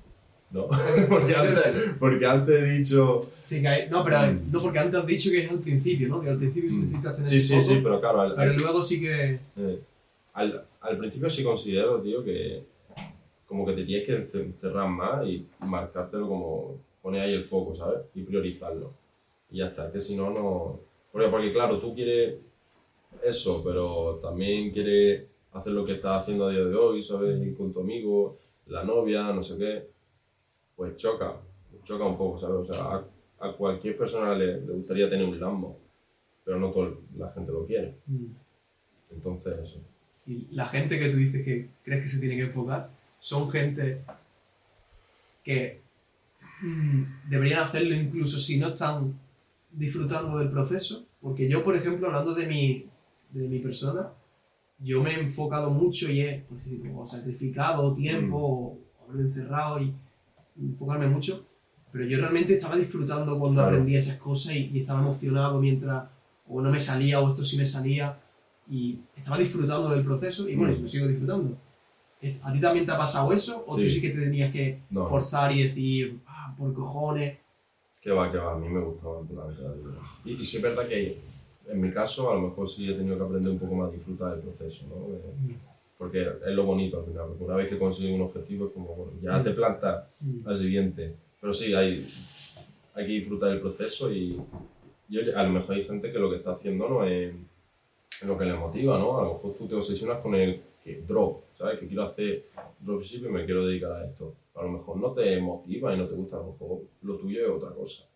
¿No? 0.53 0.69
porque, 1.09 1.35
antes, 1.35 1.95
porque 1.99 2.27
antes 2.27 2.62
he 2.62 2.79
dicho... 2.79 3.31
Sí, 3.43 3.62
que 3.62 3.69
hay- 3.69 3.91
no, 3.91 4.05
pero 4.05 4.19
Mm. 4.19 4.53
no, 4.53 4.61
porque 4.61 4.79
antes 4.79 5.01
has 5.01 5.07
dicho 5.07 5.31
que 5.31 5.45
es 5.47 5.51
al 5.51 5.59
principio, 5.61 6.09
¿no? 6.09 6.21
Que 6.21 6.29
al 6.31 6.37
principio 6.38 6.69
sí 6.71 6.77
Mm. 6.77 6.81
necesitas 6.83 7.15
tener 7.17 7.31
Sí, 7.31 7.41
sí, 7.41 7.62
sí, 7.62 7.81
pero 7.83 8.01
claro, 8.01 8.21
al- 8.21 8.37
pero 8.37 8.51
al- 8.51 8.57
luego 8.59 8.83
sí 8.83 9.01
que... 9.01 9.38
Eh, 9.57 9.81
al, 10.35 10.65
al 10.83 10.99
principio 10.99 11.31
sí 11.31 11.43
considero, 11.43 12.01
tío, 12.03 12.23
que 12.23 12.62
como 13.53 13.67
que 13.67 13.75
te 13.75 13.85
tienes 13.85 14.07
que 14.07 14.19
ence- 14.19 14.45
encerrar 14.47 14.88
más 14.88 15.27
y 15.27 15.47
marcártelo 15.61 16.27
como 16.27 16.79
poner 17.03 17.21
ahí 17.21 17.35
el 17.35 17.45
foco, 17.45 17.75
¿sabes? 17.75 18.01
Y 18.15 18.23
priorizarlo. 18.23 18.95
Y 19.51 19.59
ya 19.59 19.67
está, 19.67 19.93
que 19.93 20.01
si 20.01 20.17
no, 20.17 20.31
no... 20.31 20.81
Porque, 21.12 21.29
porque 21.29 21.53
claro, 21.53 21.79
tú 21.79 21.95
quieres 21.95 22.37
eso, 23.23 23.62
pero 23.62 24.19
también 24.23 24.71
quieres 24.71 25.25
hacer 25.53 25.75
lo 25.75 25.85
que 25.85 25.93
estás 25.93 26.23
haciendo 26.23 26.47
a 26.47 26.51
día 26.51 26.65
de 26.65 26.75
hoy, 26.75 27.03
¿sabes? 27.05 27.38
Ir 27.43 27.55
con 27.55 27.71
tu 27.75 27.81
amigo, 27.81 28.38
la 28.69 28.85
novia, 28.85 29.31
no 29.35 29.43
sé 29.43 29.59
qué. 29.59 29.87
Pues 30.75 30.97
choca, 30.97 31.37
choca 31.85 32.07
un 32.07 32.17
poco, 32.17 32.38
¿sabes? 32.38 32.57
O 32.57 32.65
sea, 32.73 32.83
a, 32.85 33.05
a 33.49 33.53
cualquier 33.53 33.99
persona 33.99 34.35
le, 34.35 34.62
le 34.62 34.73
gustaría 34.73 35.11
tener 35.11 35.27
un 35.27 35.38
Lambo, 35.38 35.77
pero 36.43 36.59
no 36.59 36.71
toda 36.71 36.93
la 37.19 37.29
gente 37.31 37.53
lo 37.53 37.67
quiere. 37.67 37.97
Mm. 38.07 38.27
Entonces, 39.11 39.55
eso. 39.62 39.81
Y 40.27 40.47
la 40.53 40.65
gente 40.65 40.99
que 40.99 41.11
tú 41.11 41.19
dices 41.19 41.45
que 41.45 41.69
crees 41.85 42.03
que 42.05 42.09
se 42.09 42.21
tiene 42.21 42.37
que 42.37 42.43
enfocar 42.45 42.88
son 43.22 43.48
gente 43.50 44.02
que 45.44 45.80
mm, 46.61 47.02
deberían 47.30 47.62
hacerlo 47.62 47.94
incluso 47.94 48.38
si 48.38 48.58
no 48.58 48.68
están 48.68 49.14
disfrutando 49.70 50.38
del 50.38 50.50
proceso. 50.50 51.06
Porque 51.20 51.48
yo, 51.48 51.62
por 51.62 51.76
ejemplo, 51.76 52.08
hablando 52.08 52.35
de 52.35 52.46
mi, 52.46 52.87
de 53.30 53.48
mi 53.48 53.61
persona, 53.61 54.08
yo 54.80 55.00
me 55.02 55.14
he 55.14 55.20
enfocado 55.20 55.70
mucho 55.70 56.11
y 56.11 56.20
he 56.20 56.44
pues, 56.48 56.61
como 56.80 57.06
sacrificado 57.08 57.94
tiempo 57.94 58.37
o 58.37 58.78
haberme 59.04 59.28
encerrado 59.28 59.80
y 59.80 59.94
enfocarme 60.61 61.06
mucho. 61.06 61.46
Pero 61.92 62.06
yo 62.06 62.18
realmente 62.18 62.54
estaba 62.54 62.76
disfrutando 62.76 63.38
cuando 63.38 63.61
Claro. 63.61 63.68
aprendía 63.76 63.98
esas 64.00 64.16
cosas 64.16 64.54
y, 64.54 64.70
y 64.72 64.80
estaba 64.80 65.00
emocionado 65.00 65.61
mientras 65.61 66.04
o 66.48 66.61
no 66.61 66.70
me 66.70 66.80
salía 66.80 67.20
o 67.20 67.28
esto 67.28 67.44
sí 67.44 67.56
me 67.56 67.66
salía 67.66 68.18
y 68.68 68.98
estaba 69.16 69.38
disfrutando 69.38 69.90
del 69.90 70.04
proceso 70.04 70.48
y 70.48 70.56
bueno, 70.56 70.76
Mm. 70.76 70.82
lo 70.82 70.88
sigo 70.88 71.06
disfrutando. 71.06 71.56
¿A 72.44 72.52
ti 72.52 72.61
también 72.61 72.87
te 72.87 72.92
ha 72.92 72.98
pasado 72.98 73.32
eso? 73.32 73.64
¿O 73.66 73.76
tú 73.76 73.82
Sí. 73.82 73.90
sí 73.90 74.00
que 74.00 74.11
te 74.11 74.20
tenías 74.20 74.52
que 74.52 74.78
No, 74.90 75.08
forzar 75.08 75.50
y 75.52 75.62
decir, 75.64 76.18
ah, 76.26 76.54
por 76.56 76.72
cojones? 76.72 77.38
que 78.00 78.11
va, 78.11 78.30
que 78.32 78.38
va, 78.38 78.54
a 78.54 78.58
mí 78.58 78.68
me 78.68 78.80
gustaba 78.80 79.20
en 79.20 79.26
plan. 79.28 79.46
Y, 80.24 80.32
y 80.32 80.44
sí 80.44 80.56
es 80.56 80.62
verdad 80.62 80.87
que 80.88 81.18
en 81.68 81.80
mi 81.80 81.92
caso 81.92 82.30
a 82.30 82.35
lo 82.35 82.40
mejor 82.48 82.68
sí 82.68 82.90
he 82.90 82.94
tenido 82.94 83.16
que 83.16 83.22
aprender 83.22 83.52
un 83.52 83.58
poco 83.61 83.74
más 83.76 83.88
a 83.90 83.92
disfrutar 83.92 84.32
del 84.32 84.40
proceso, 84.40 84.85
¿no? 84.88 85.12
De- 85.12 85.54
porque 85.98 86.20
es 86.22 86.52
lo 86.52 86.64
bonito 86.64 86.98
al 86.98 87.04
final, 87.04 87.26
porque 87.28 87.44
una 87.44 87.54
vez 87.54 87.68
que 87.68 87.78
consigues 87.78 88.12
un 88.16 88.22
objetivo 88.22 88.66
es 88.66 88.72
como, 88.72 88.88
bueno, 88.94 89.12
ya 89.22 89.38
Mm. 89.38 89.44
te 89.44 89.50
plantas 89.52 90.04
Mm. 90.20 90.48
al 90.48 90.56
siguiente. 90.56 91.14
Pero 91.40 91.52
sí, 91.52 91.72
hay, 91.74 92.04
hay 92.94 93.06
que 93.06 93.12
disfrutar 93.12 93.50
del 93.50 93.61
proceso 93.61 94.12
y, 94.12 94.40
y 95.08 95.30
a 95.30 95.42
lo 95.44 95.50
mejor 95.50 95.76
hay 95.76 95.85
gente 95.85 96.11
que 96.11 96.18
lo 96.18 96.28
que 96.30 96.37
está 96.38 96.52
haciendo 96.52 96.88
no 96.88 97.04
es, 97.04 97.32
es 98.20 98.26
lo 98.28 98.37
que 98.37 98.44
le 98.46 98.54
motiva, 98.54 98.98
¿no? 98.98 99.18
A 99.18 99.22
lo 99.22 99.35
mejor 99.35 99.54
tú 99.56 99.68
te 99.68 99.76
obsesionas 99.76 100.18
con 100.18 100.35
el 100.35 100.61
que 100.83 101.03
drop, 101.03 101.45
¿sabes? 101.53 101.79
Que 101.79 101.87
quiero 101.87 102.05
hacer 102.05 102.47
dropship 102.81 103.27
y 103.27 103.29
me 103.29 103.45
quiero 103.45 103.66
dedicar 103.66 103.92
a 103.92 104.07
esto. 104.07 104.35
A 104.55 104.62
lo 104.62 104.71
mejor 104.71 104.97
no 104.99 105.12
te 105.12 105.40
motiva 105.40 105.95
y 105.95 105.99
no 105.99 106.09
te 106.09 106.14
gusta, 106.14 106.37
a 106.37 106.40
lo 106.40 106.53
mejor 106.53 106.81
lo 107.03 107.16
tuyo 107.18 107.45
es 107.45 107.51
otra 107.51 107.75
cosa. 107.75 108.09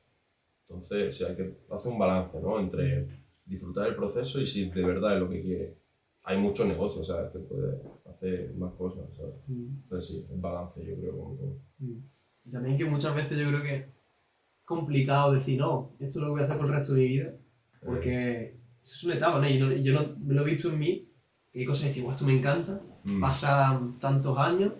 Entonces, 0.68 1.16
sí, 1.16 1.24
hay 1.24 1.36
que 1.36 1.54
hacer 1.70 1.92
un 1.92 1.98
balance, 1.98 2.40
¿no? 2.40 2.58
Entre 2.58 3.08
disfrutar 3.44 3.88
el 3.88 3.94
proceso 3.94 4.40
y 4.40 4.46
si 4.46 4.68
de 4.68 4.84
verdad 4.84 5.14
es 5.14 5.20
lo 5.20 5.30
que 5.30 5.40
quieres. 5.40 5.76
Hay 6.24 6.38
muchos 6.38 6.66
negocios, 6.66 7.06
¿sabes? 7.06 7.30
Que 7.30 7.38
puedes 7.38 7.80
hacer 8.04 8.52
más 8.56 8.72
cosas, 8.74 9.04
¿sabes? 9.16 9.34
Mm. 9.46 9.82
Entonces, 9.84 10.08
sí, 10.08 10.26
es 10.28 10.40
balance, 10.40 10.84
yo 10.84 10.96
creo. 10.96 11.16
como 11.16 11.36
todo. 11.36 11.56
Mm. 11.78 11.98
Y 12.46 12.50
también 12.50 12.76
que 12.76 12.84
muchas 12.84 13.14
veces 13.14 13.38
yo 13.38 13.48
creo 13.48 13.62
que 13.62 13.76
es 13.76 13.84
complicado 14.64 15.32
decir, 15.32 15.58
no, 15.58 15.92
esto 16.00 16.18
es 16.18 16.22
lo 16.22 16.26
que 16.26 16.30
voy 16.32 16.40
a 16.40 16.44
hacer 16.44 16.56
por 16.56 16.66
el 16.66 16.72
resto 16.72 16.94
de 16.94 17.00
mi 17.00 17.08
vida, 17.08 17.34
porque 17.84 18.56
eso 18.84 18.94
es 18.94 19.04
una 19.04 19.14
etapa, 19.14 19.40
¿no? 19.40 19.48
Y 19.48 19.58
yo, 19.58 19.72
yo 19.72 19.92
no, 19.94 20.16
me 20.18 20.34
lo 20.34 20.42
he 20.42 20.50
visto 20.50 20.70
en 20.70 20.78
mí, 20.78 21.05
que 21.56 21.60
hay 21.60 21.66
cosas 21.66 21.90
que 21.94 22.06
esto 22.06 22.26
me 22.26 22.34
encanta, 22.34 22.78
Mm, 23.04 23.18
pasan 23.20 23.98
tantos 23.98 24.36
años, 24.36 24.72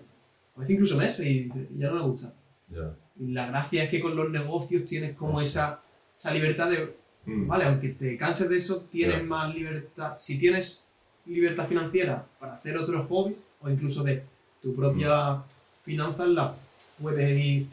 a 0.57 0.61
veces 0.61 0.75
incluso 0.75 0.97
meses, 0.99 1.27
y 1.27 1.49
ya 1.79 1.89
no 1.89 1.95
me 1.95 2.01
gusta. 2.03 2.35
ya. 2.69 2.93
Y 3.19 3.33
la 3.33 3.47
gracia 3.47 3.85
es 3.85 3.89
que 3.89 3.99
con 4.01 4.15
los 4.15 4.29
negocios 4.31 4.85
tienes 4.85 5.17
como 5.17 5.41
esa, 5.41 5.81
esa 6.19 6.35
libertad 6.35 6.69
de, 6.71 6.95
Mm, 7.25 7.47
vale, 7.49 7.65
aunque 7.65 7.89
te 7.89 8.17
canses 8.19 8.49
de 8.49 8.59
eso, 8.59 8.85
tienes 8.91 9.25
más 9.25 9.53
libertad. 9.55 10.17
Si 10.21 10.39
tienes 10.39 10.85
libertad 11.25 11.67
financiera 11.67 12.25
para 12.39 12.55
hacer 12.55 12.77
otros 12.77 13.09
hobbies, 13.09 13.39
o 13.63 13.71
incluso 13.71 14.05
de 14.05 14.23
tu 14.63 14.75
propia 14.77 15.31
Mm. 15.33 15.43
finanzas, 15.85 16.29
las 16.29 16.53
puedes 17.01 17.31
ir 17.45 17.67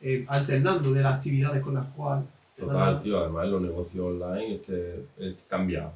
eh, 0.00 0.24
alternando 0.28 0.92
de 0.92 1.02
las 1.02 1.14
actividades 1.14 1.60
con 1.62 1.74
las 1.74 1.86
cuales 1.86 2.24
Total, 2.56 2.94
la- 2.94 3.02
tío, 3.02 3.18
además 3.18 3.48
los 3.48 3.62
negocios 3.62 4.04
online 4.04 4.54
es 4.56 4.60
que 4.62 5.04
es- 5.18 5.36
cambia 5.48 5.90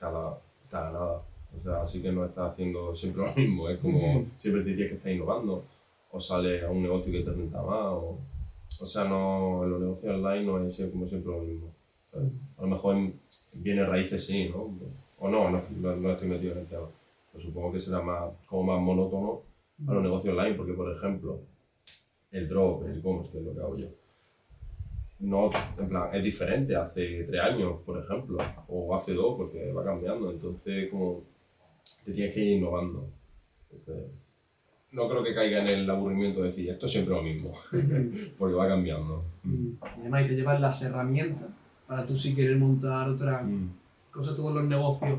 cada, 0.00 0.38
cada 0.70 0.92
nada. 0.92 1.20
O 1.58 1.62
sea, 1.62 1.82
así 1.82 2.02
que 2.02 2.12
no 2.12 2.24
estás 2.24 2.52
haciendo 2.52 2.94
siempre 2.94 3.24
lo 3.26 3.34
mismo, 3.34 3.68
es 3.68 3.78
como 3.78 4.18
Ujú. 4.20 4.26
siempre 4.36 4.62
te 4.62 4.74
tienes 4.74 4.90
que 4.90 4.96
estar 4.96 5.12
innovando, 5.12 5.64
o 6.10 6.20
sales 6.20 6.62
a 6.62 6.70
un 6.70 6.82
negocio 6.82 7.12
que 7.12 7.22
te 7.22 7.30
renta 7.30 7.62
más, 7.62 7.92
o, 7.92 8.18
o 8.80 8.86
sea, 8.86 9.04
no, 9.04 9.64
en 9.64 9.70
los 9.70 9.80
negocios 9.80 10.14
online 10.14 10.44
no 10.44 10.66
es 10.66 10.82
como 10.90 11.06
siempre 11.06 11.32
lo 11.32 11.40
mismo. 11.40 11.68
¿sabes? 12.12 12.30
A 12.58 12.62
lo 12.62 12.68
mejor 12.68 12.96
en 12.96 13.20
bienes 13.54 13.88
raíces 13.88 14.24
sí, 14.24 14.48
¿no? 14.48 14.70
O 15.18 15.28
no, 15.28 15.50
no, 15.50 15.62
no, 15.70 15.96
no 15.96 16.10
estoy 16.12 16.28
metido 16.28 16.52
en 16.52 16.58
el 16.58 16.66
tema. 16.66 16.88
Pero 17.32 17.42
supongo 17.42 17.72
que 17.72 17.80
será 17.80 18.00
más, 18.00 18.30
como 18.46 18.64
más 18.64 18.80
monótono 18.80 19.42
a 19.86 19.94
los 19.94 20.02
negocios 20.02 20.36
online, 20.36 20.56
porque 20.56 20.72
por 20.72 20.92
ejemplo, 20.92 21.40
el 22.30 22.48
drop, 22.48 22.86
el 22.86 22.98
e-commerce, 22.98 23.30
que 23.32 23.38
es 23.38 23.44
lo 23.44 23.54
que 23.54 23.60
hago 23.60 23.76
yo, 23.76 23.88
no, 25.20 25.50
en 25.78 25.88
plan, 25.88 26.14
es 26.14 26.22
diferente 26.22 26.76
hace 26.76 27.24
tres 27.24 27.40
años, 27.40 27.80
por 27.84 27.98
ejemplo, 27.98 28.38
o 28.68 28.94
hace 28.94 29.14
dos, 29.14 29.36
porque 29.36 29.72
va 29.72 29.84
cambiando, 29.84 30.30
entonces 30.30 30.90
como 30.90 31.22
te 32.04 32.12
tienes 32.12 32.34
que 32.34 32.40
ir 32.44 32.58
innovando. 32.58 33.08
Entonces, 33.72 34.04
no 34.92 35.08
creo 35.08 35.24
que 35.24 35.34
caiga 35.34 35.60
en 35.60 35.68
el 35.68 35.90
aburrimiento 35.90 36.40
de 36.42 36.48
decir, 36.48 36.70
esto 36.70 36.86
es 36.86 36.92
siempre 36.92 37.14
lo 37.14 37.22
mismo, 37.22 37.52
porque 38.38 38.54
va 38.54 38.68
cambiando. 38.68 39.24
Mm. 39.42 39.66
Y 39.96 40.00
además 40.00 40.26
te 40.26 40.36
llevas 40.36 40.60
las 40.60 40.80
herramientas 40.82 41.48
para 41.86 42.06
tú 42.06 42.16
si 42.16 42.34
quieres 42.34 42.58
montar 42.58 43.08
otra 43.08 43.42
Mm. 43.42 43.70
cosa, 44.10 44.34
todos 44.36 44.54
los 44.54 44.64
negocios. 44.64 45.18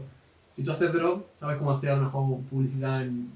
Si 0.55 0.63
tú 0.63 0.71
haces 0.71 0.93
drop, 0.93 1.25
sabes 1.39 1.57
cómo 1.57 1.71
hacer 1.71 1.89
a 1.91 1.95
lo 1.97 2.03
mejor 2.03 2.39
publicidad 2.49 3.03
en 3.03 3.29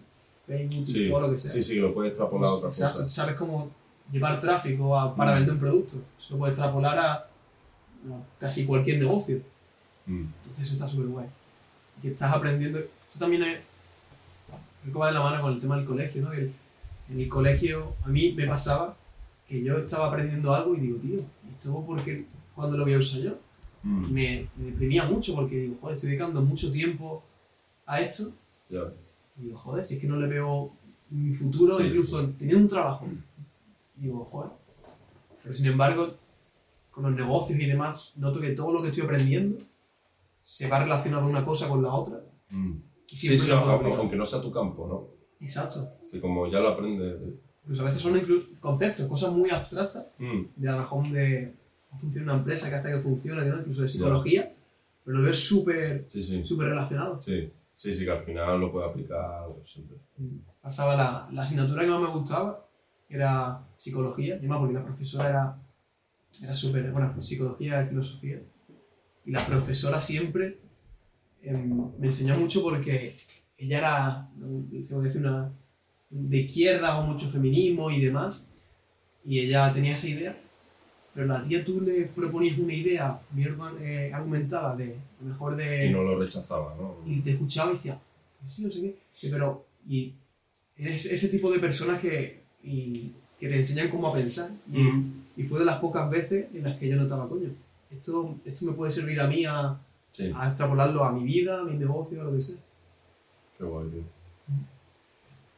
Facebook 0.48 0.84
y 0.88 0.92
Sí, 0.92 1.10
todo 1.10 1.22
lo 1.22 1.32
que 1.32 1.38
sea. 1.40 1.52
sí, 1.52 1.62
sí, 1.64 1.76
que 1.76 1.82
lo 1.82 1.94
puedes 1.94 2.12
extrapolar 2.12 2.50
a 2.64 2.68
Exacto, 2.70 2.94
cosas. 2.94 3.08
tú 3.08 3.14
sabes 3.14 3.36
cómo 3.36 3.70
llevar 4.12 4.40
tráfico 4.40 4.98
a- 4.98 5.14
para 5.16 5.32
Mm. 5.32 5.36
vender 5.36 5.54
un 5.54 5.60
producto. 5.60 5.98
Eso 6.18 6.34
lo 6.36 6.40
puedes 6.40 6.54
extrapolar 6.58 6.98
a, 6.98 7.14
a 7.16 7.26
casi 8.40 8.66
cualquier 8.66 9.00
negocio. 9.00 9.42
Mm. 10.06 10.26
Entonces 10.48 10.74
está 10.74 10.88
súper 10.88 11.08
guay. 11.08 11.28
Y 12.02 12.08
estás 12.08 12.34
aprendiendo. 12.34 12.80
Esto 13.10 13.20
también 13.20 13.44
que 14.86 14.92
va 14.98 15.08
de 15.08 15.14
la 15.14 15.22
mano 15.24 15.42
con 15.42 15.54
el 15.54 15.60
tema 15.60 15.76
del 15.78 15.86
colegio, 15.86 16.22
¿no? 16.24 16.32
El- 16.34 16.54
en 17.12 17.20
el 17.20 17.28
colegio 17.30 17.94
a 18.04 18.08
mí 18.10 18.34
me 18.34 18.46
pasaba 18.48 18.96
que 19.48 19.64
yo 19.64 19.78
estaba 19.80 20.08
aprendiendo 20.08 20.54
algo 20.54 20.76
y 20.76 20.80
digo, 20.80 20.98
tío, 21.00 21.20
¿esto 21.52 21.84
porque 21.86 22.26
cuando 22.56 22.78
lo 22.78 22.84
voy 22.84 22.94
a 22.94 23.00
usar 23.00 23.22
yo? 23.22 23.38
Mm. 23.82 24.12
me, 24.12 24.46
me 24.58 24.66
deprimía 24.72 25.06
mucho 25.06 25.34
porque 25.34 25.56
digo, 25.58 25.76
joder, 25.80 25.96
estoy 25.96 26.10
dedicando 26.10 26.42
mucho 26.42 26.70
tiempo 26.72 27.24
a 27.86 28.02
esto. 28.02 28.32
Ves. 28.70 28.84
Y 29.40 29.44
digo, 29.46 29.58
joder, 29.58 29.86
si 29.86 29.96
es 29.96 30.02
que 30.02 30.08
no 30.08 30.18
le 30.18 30.28
veo 30.28 30.70
mi 31.12 31.34
futuro, 31.34 31.78
Sí. 31.78 31.86
incluso 31.86 32.28
teniendo 32.38 32.64
un 32.64 32.68
trabajo. 32.70 33.08
Y 33.98 34.02
digo, 34.04 34.26
joder. 34.32 34.52
Pero 35.42 35.56
sin 35.56 35.66
embargo, 35.68 36.14
con 36.92 37.04
los 37.06 37.14
negocios 37.16 37.58
y 37.60 37.66
demás, 37.66 38.12
noto 38.18 38.40
que 38.42 38.52
todo 38.52 38.74
lo 38.74 38.82
que 38.82 38.90
estoy 38.90 39.04
aprendiendo 39.06 39.58
se 40.44 40.68
va 40.68 40.80
relacionado 40.84 41.26
una 41.28 41.46
cosa 41.46 41.70
con 41.70 41.82
la 41.82 41.94
otra. 41.94 42.20
Mm. 42.50 42.74
Sí, 43.18 43.40
sí, 43.40 43.52
aunque, 43.52 44.16
no 44.16 44.26
sea 44.26 44.42
tu 44.42 44.52
campo, 44.52 44.88
¿no? 44.88 45.46
Exacto. 45.46 45.90
Que 46.12 46.20
como 46.22 46.48
ya 46.48 46.60
lo 46.60 46.70
aprendes. 46.70 47.18
Pues 47.66 47.80
a 47.80 47.84
veces 47.84 48.02
son 48.02 48.18
incluso 48.18 48.48
conceptos, 48.60 49.08
cosas 49.08 49.32
muy 49.32 49.50
abstractas, 49.50 50.06
Mm. 50.18 50.42
de 50.56 50.70
a 50.70 50.74
lo 50.74 50.80
mejor 50.80 51.10
de 51.12 51.54
cómo 51.90 52.02
funciona 52.02 52.34
una 52.34 52.40
empresa 52.42 52.70
que 52.70 52.76
hace 52.76 52.90
que 52.92 53.00
funcione, 53.00 53.44
que 53.44 53.50
no, 53.50 53.60
incluso 53.60 53.82
de 53.84 53.90
psicología, 53.90 54.54
pero 55.06 55.18
lo 55.18 55.24
veo 55.24 55.34
súper 55.34 56.06
Sí, 56.08 56.24
sí. 56.24 56.44
relacionado. 56.58 57.22
Sí, 57.22 57.52
sí, 57.76 57.94
sí, 57.94 58.06
que 58.06 58.12
al 58.12 58.20
final 58.22 58.60
lo 58.60 58.72
puedes 58.72 58.90
aplicar 58.90 59.46
siempre. 59.64 59.98
pasaba 60.62 60.96
la, 60.96 61.30
la 61.32 61.42
asignatura 61.44 61.84
que 61.84 61.90
más 61.90 62.02
me 62.02 62.12
gustaba 62.12 62.66
era 63.08 63.62
psicología, 63.78 64.36
y 64.36 64.40
además 64.40 64.60
porque 64.60 64.74
la 64.74 64.84
profesora 64.86 65.30
era, 65.30 65.58
era 66.44 66.54
súper, 66.54 66.92
bueno, 66.92 67.12
pues 67.14 67.28
psicología 67.28 67.84
y 67.84 67.88
filosofía. 67.90 68.42
Y 69.26 69.32
la 69.32 69.46
profesora 69.46 70.00
siempre 70.00 70.60
em, 71.44 71.92
me 72.00 72.08
enseñó 72.08 72.38
mucho 72.40 72.62
porque 72.62 73.16
ella 73.58 73.78
era, 73.78 74.30
tengo 74.88 75.02
que 75.02 75.08
decir, 75.08 75.22
una, 75.22 75.52
de 76.10 76.38
izquierda 76.38 76.98
o 77.00 77.06
mucho 77.08 77.30
feminismo 77.30 77.90
y 77.92 78.02
demás, 78.02 78.42
y 79.26 79.40
ella 79.40 79.72
tenía 79.72 79.94
esa 79.94 80.08
idea, 80.08 80.38
pero 81.14 81.28
la 81.28 81.44
tía 81.44 81.64
tú 81.66 81.82
le 81.82 82.06
proponías 82.06 82.58
una 82.58 82.74
idea 82.74 83.20
bien 83.32 83.58
eh, 83.82 84.12
argumentada, 84.14 84.76
de, 84.76 84.94
a 84.94 85.24
lo 85.24 85.30
mejor 85.30 85.56
de 85.56 85.88
Y 85.88 85.92
no 85.92 86.04
lo 86.04 86.18
rechazaba, 86.20 86.76
¿no? 86.80 86.96
y 87.06 87.20
te 87.20 87.32
escuchaba 87.32 87.72
y 87.72 87.74
decía, 87.76 88.00
"Pues 88.42 88.54
sí, 88.54 88.64
no 88.64 88.72
sé 88.72 88.82
qué, 88.82 88.96
Sí, 89.12 89.28
pero 89.32 89.66
y 89.88 90.14
eres 90.78 91.06
ese 91.06 91.28
tipo 91.30 91.52
de 91.52 91.60
personas 91.60 92.00
que, 92.00 92.42
y- 92.64 93.12
que 93.40 93.48
te 93.50 93.58
enseñan 93.60 93.90
cómo 93.90 94.08
a 94.08 94.14
pensar. 94.14 94.50
Y, 94.72 94.80
Mm. 94.82 95.14
y 95.38 95.44
fue 95.44 95.60
de 95.60 95.66
las 95.66 95.80
pocas 95.80 96.10
veces 96.10 96.48
en 96.54 96.64
las 96.64 96.78
que 96.78 96.88
yo 96.90 96.96
notaba, 96.98 97.28
coño, 97.30 97.50
esto, 97.92 98.36
esto 98.46 98.66
me 98.66 98.74
puede 98.74 98.92
servir 98.92 99.20
a 99.22 99.28
mí 99.28 99.46
a, 99.46 99.78
Sí, 100.26 100.34
a 100.36 100.48
extrapolarlo 100.50 101.04
a 101.04 101.12
mi 101.12 101.24
vida, 101.24 101.60
a 101.60 101.64
mi 101.64 101.76
negocio, 101.78 102.22
a 102.22 102.26
lo 102.26 102.34
que 102.34 102.42
sea. 102.42 102.58
qué 103.58 103.64
guay, 103.64 103.90
tío. 103.90 104.04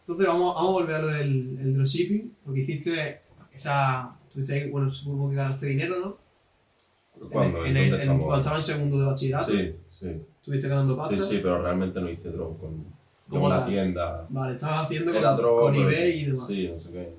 Entonces 0.02 0.28
vamos, 0.28 0.56
vamos 0.56 0.70
a 0.70 0.74
volver 0.74 0.96
a 0.96 1.02
lo 1.02 1.08
del 1.08 1.58
el 1.62 1.74
dropshipping, 1.76 2.36
porque 2.46 2.60
hiciste 2.62 3.22
esa, 3.54 4.16
tuviste 4.34 4.54
ahí, 4.54 4.70
bueno, 4.70 4.92
supongo 4.92 5.30
que 5.30 5.36
ganaste 5.36 5.68
dinero, 5.68 5.96
¿no? 6.00 6.18
¿Cuándo? 7.30 7.66
En, 7.66 7.78
¿En 7.78 7.78
en- 7.78 7.90
dónde 7.90 7.96
en- 7.96 8.02
estamos? 8.02 8.26
cuando 8.26 8.42
estaba 8.42 8.58
en 8.58 8.64
segundo 8.64 9.00
de 9.00 9.06
bachillerato, 9.06 9.52
Sí, 9.52 9.76
sí. 9.92 10.08
estuviste 10.40 10.68
ganando 10.68 10.98
pasta. 10.98 11.16
Sí, 11.16 11.22
sí, 11.22 11.40
pero 11.42 11.62
realmente 11.62 12.02
no 12.02 12.10
hice 12.10 12.30
drop 12.30 12.60
con, 12.60 12.84
¿Cómo 13.30 13.42
con 13.42 13.50
la 13.52 13.66
tienda. 13.66 14.26
Vale, 14.30 14.56
estabas 14.56 14.86
haciendo 14.86 15.14
con, 15.14 15.22
drop. 15.38 15.60
con 15.60 15.76
eBay 15.76 16.20
y 16.22 16.26
demás. 16.26 16.48
Sí, 16.48 16.68
no 16.68 16.80
sé 16.80 16.92
qué. 16.92 17.14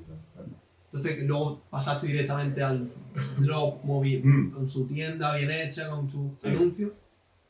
Entonces 0.87 1.24
luego 1.26 1.62
pasaste 1.70 2.07
directamente 2.09 2.62
al 2.62 2.90
drop 3.38 3.83
móvil 3.85 4.22
Mm. 4.22 4.50
con 4.50 4.68
su 4.68 4.87
tienda 4.87 5.35
bien 5.37 5.50
hecha, 5.50 5.88
con 5.88 6.07
tu 6.09 6.33
Sí. 6.37 6.48
anuncio. 6.48 6.92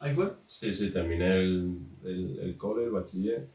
Ahí 0.02 0.14
fue. 0.14 0.32
Sí, 0.46 0.74
sí, 0.74 0.90
terminé 0.90 1.36
el, 1.38 1.76
el, 2.04 2.38
el 2.40 2.56
cole, 2.56 2.84
el 2.84 2.90
bachiller. 2.90 3.46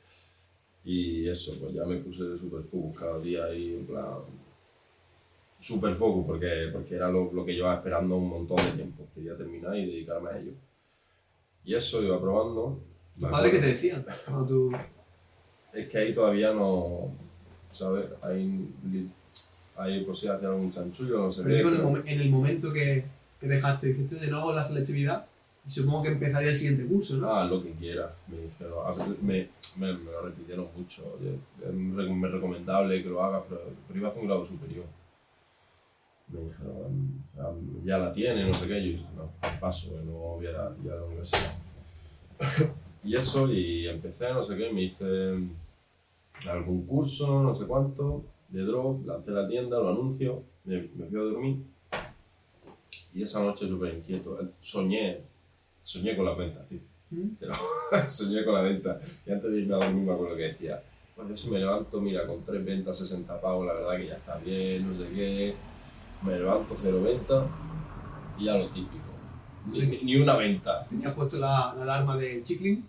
Y 0.86 1.28
eso, 1.28 1.52
pues 1.60 1.74
ya 1.74 1.84
me 1.84 1.98
puse 1.98 2.24
de 2.24 2.38
super 2.38 2.64
focus 2.64 2.98
cada 2.98 3.20
día 3.20 3.44
ahí, 3.46 3.76
en 3.76 3.86
plan. 3.86 4.06
Super 5.60 5.94
focus, 5.96 6.26
porque, 6.26 6.70
porque 6.72 6.96
era 6.96 7.10
lo, 7.10 7.34
lo 7.34 7.44
que 7.46 7.52
llevaba 7.54 7.76
esperando 7.76 8.16
un 8.16 8.30
montón 8.30 8.58
de 8.58 8.72
tiempo. 8.72 9.06
Quería 9.14 9.36
terminar 9.36 9.76
y 9.76 9.86
dedicarme 9.88 10.30
a 10.30 10.40
ello. 10.40 10.52
Y 11.66 11.76
eso 11.76 12.02
iba 12.02 12.20
probando. 12.22 12.80
¿Tu 13.20 13.30
padre 13.30 13.52
qué 13.52 13.60
te 13.60 13.66
decían? 13.68 14.06
Cuando 14.26 14.48
tú... 14.48 14.72
Es 15.74 15.90
que 15.90 15.98
ahí 15.98 16.14
todavía 16.14 16.54
no. 16.54 17.12
¿Sabes? 17.72 18.06
Hay, 18.22 18.70
hay 19.76 20.06
posibilidad 20.06 20.40
de 20.40 20.46
hacer 20.46 20.50
algún 20.50 20.72
chanchullo, 20.72 21.18
no 21.20 21.32
sé 21.32 21.44
Pero 21.44 21.56
qué. 21.70 21.76
digo, 21.76 21.90
en 21.90 21.96
el, 21.98 22.08
en 22.08 22.22
el 22.22 22.30
momento 22.30 22.72
que, 22.72 23.04
que 23.42 23.48
dejaste, 23.48 23.88
dijiste, 23.94 24.26
no 24.32 24.38
hago 24.38 24.54
la 24.54 24.66
selectividad, 24.66 25.26
y 25.68 25.72
supongo 25.72 26.04
que 26.04 26.10
empezaría 26.10 26.50
el 26.50 26.56
siguiente 26.56 26.86
curso, 26.88 27.18
¿no? 27.18 27.30
Ah, 27.34 27.44
lo 27.46 27.62
que 27.62 27.72
quieras, 27.74 28.12
me 28.28 28.38
dijeron. 28.38 29.18
Me, 29.22 29.50
me, 29.80 29.94
me 29.94 30.12
lo 30.12 30.22
repitieron 30.22 30.68
mucho. 30.76 31.04
oye, 31.20 31.36
Es 31.60 31.96
re- 31.96 32.10
me 32.14 32.28
recomendable 32.30 33.04
que 33.04 33.10
lo 33.10 33.22
hagas, 33.24 33.44
pero, 33.50 33.62
pero 33.88 34.00
iba 34.00 34.08
a 34.08 34.12
hacer 34.12 34.22
un 34.24 34.28
grado 34.30 34.46
superior. 34.46 34.86
Me 36.30 36.40
dijeron, 36.42 37.24
"Ah, 37.38 37.52
ya 37.86 37.98
la 37.98 38.14
tiene, 38.14 38.48
no 38.50 38.54
sé 38.58 38.68
qué. 38.68 38.76
Yo 38.76 38.92
dije, 38.98 39.06
no, 39.16 39.32
paso, 39.60 39.92
que 39.96 40.02
no 40.06 40.12
voy 40.12 40.46
a 40.48 40.50
ir 40.52 40.56
a 40.56 40.70
la 40.96 41.04
universidad. 41.06 41.54
y 43.04 43.16
eso, 43.16 43.52
y 43.52 43.88
empecé, 43.88 44.34
no 44.34 44.44
sé 44.44 44.56
qué, 44.58 44.72
me 44.72 44.84
hice 44.84 45.06
algún 46.50 46.86
curso, 46.86 47.42
no 47.42 47.56
sé 47.56 47.66
cuánto, 47.66 48.24
de 48.50 48.62
drop, 48.64 49.06
lancé 49.06 49.32
la 49.32 49.48
tienda, 49.48 49.80
lo 49.80 49.90
anuncio, 49.90 50.44
me, 50.66 50.82
me 50.96 51.06
fui 51.08 51.18
a 51.20 51.24
dormir. 51.24 51.58
Y 53.14 53.24
esa 53.24 53.42
noche 53.42 53.68
súper 53.68 53.96
inquieto, 53.96 54.38
soñé, 54.62 55.22
soñé 55.88 56.17
con 56.17 56.26
las 56.26 56.38
ventas, 56.38 56.67
tío. 56.67 56.80
¿Mm? 57.12 57.30
Soñé 58.10 58.43
con 58.43 58.54
la 58.56 58.62
venta. 58.62 59.00
Y 59.26 59.32
antes 59.32 59.50
de 59.50 59.60
irme 59.60 59.76
a 59.76 59.78
dormir 59.78 60.04
me 60.04 60.13
acuerdo 60.13 60.36
que 60.36 60.43
decía, 60.43 60.84
bueno, 61.15 61.32
yo 61.32 61.38
si 61.38 61.50
me 61.50 61.60
levanto, 61.60 62.02
mira, 62.02 62.28
con 62.28 62.43
tres 62.43 62.63
ventas, 62.65 62.97
60 62.97 63.39
pavos, 63.39 63.65
la 63.65 63.73
verdad 63.73 63.95
que 63.95 64.08
ya 64.08 64.15
está 64.15 64.38
bien, 64.38 64.86
no 64.86 64.97
sé 64.97 65.10
qué. 65.15 65.54
Me 66.23 66.38
levanto, 66.38 66.76
cero 66.78 67.02
venta 67.02 67.45
y 68.38 68.45
ya 68.45 68.58
lo 68.58 68.67
típico. 68.67 69.06
Ni, 69.67 70.17
una 70.17 70.36
venta. 70.36 70.86
Tenías 70.89 71.13
puesto 71.13 71.38
la, 71.38 71.73
la 71.78 71.84
alarma 71.84 72.17
de 72.17 72.43
Chiclin, 72.43 72.84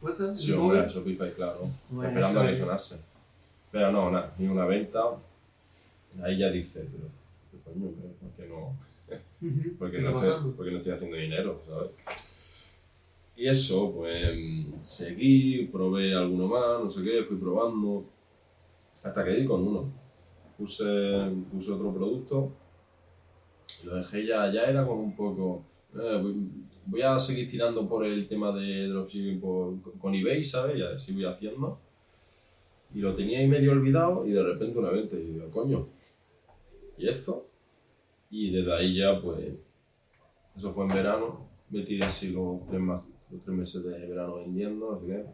puesta 0.00 0.34
Sí, 0.36 0.52
hombre. 0.52 0.88
Shopify, 0.88 1.32
claro. 1.34 1.68
Bueno, 1.90 2.08
esperando 2.08 2.40
a 2.40 2.46
que 2.46 2.56
sonase. 2.56 3.00
Pero 3.72 3.90
no, 3.90 4.10
nada, 4.12 4.32
ni 4.38 4.46
una 4.46 4.64
venta. 4.66 5.00
Ahí 6.22 6.38
ya 6.38 6.50
dice, 6.50 6.88
pero, 6.92 7.08
¿qué 7.50 7.58
coño? 7.64 7.90
¿Por 8.20 8.30
qué 8.36 8.46
no? 8.48 8.76
Porque 9.78 9.96
¿Qué 9.96 10.02
no, 10.02 10.16
estoy, 10.16 10.52
porque 10.56 10.70
no 10.70 10.78
estoy 10.78 10.92
haciendo 10.92 11.16
dinero, 11.16 11.60
¿sabes? 11.66 11.90
Y 13.36 13.48
eso, 13.48 13.92
pues 13.92 14.36
seguí, 14.82 15.66
probé 15.66 16.14
alguno 16.14 16.46
más, 16.46 16.80
no 16.84 16.90
sé 16.90 17.02
qué, 17.02 17.24
fui 17.24 17.36
probando, 17.36 18.04
hasta 19.02 19.24
que 19.24 19.30
di 19.32 19.44
con 19.44 19.66
uno. 19.66 19.92
Puse, 20.56 20.84
puse 21.50 21.72
otro 21.72 21.92
producto, 21.92 22.52
lo 23.84 23.96
dejé 23.96 24.24
ya, 24.26 24.52
ya 24.52 24.62
era 24.64 24.86
como 24.86 25.02
un 25.02 25.16
poco... 25.16 25.64
eh, 25.94 26.22
voy, 26.86 27.02
a 27.02 27.18
seguir 27.18 27.48
tirando 27.50 27.88
por 27.88 28.04
el 28.06 28.28
tema 28.28 28.52
de 28.52 28.86
dropshipping 28.86 29.40
por- 29.40 29.98
con 29.98 30.14
eBay, 30.14 30.44
¿sabes? 30.44 30.78
Y 30.78 30.82
a 30.82 30.90
ver 30.90 31.00
si 31.00 31.12
voy 31.12 31.24
haciendo. 31.24 31.78
Y 32.94 33.00
lo 33.00 33.14
tenía 33.16 33.40
ahí 33.40 33.48
medio 33.48 33.72
olvidado 33.72 34.24
y 34.24 34.30
de 34.30 34.42
repente 34.44 34.78
una 34.78 34.90
vez 34.90 35.10
te 35.10 35.16
digo, 35.16 35.50
coño, 35.50 35.88
¿y 36.96 37.08
esto? 37.08 37.48
Y 38.30 38.50
desde 38.52 38.72
ahí 38.72 38.96
ya, 38.96 39.20
pues, 39.20 39.40
eso 40.56 40.72
fue 40.72 40.84
en 40.84 40.94
verano, 40.94 41.48
me 41.70 41.82
tiré 41.82 42.04
así 42.04 42.30
los 42.30 42.64
tres, 42.68 42.80
más- 42.80 43.04
los 43.34 43.42
tres 43.42 43.56
meses 43.56 43.84
de 43.84 44.06
verano 44.06 44.36
vendiendo, 44.36 44.92
no 44.92 45.00
sé 45.00 45.06
qué. 45.06 45.26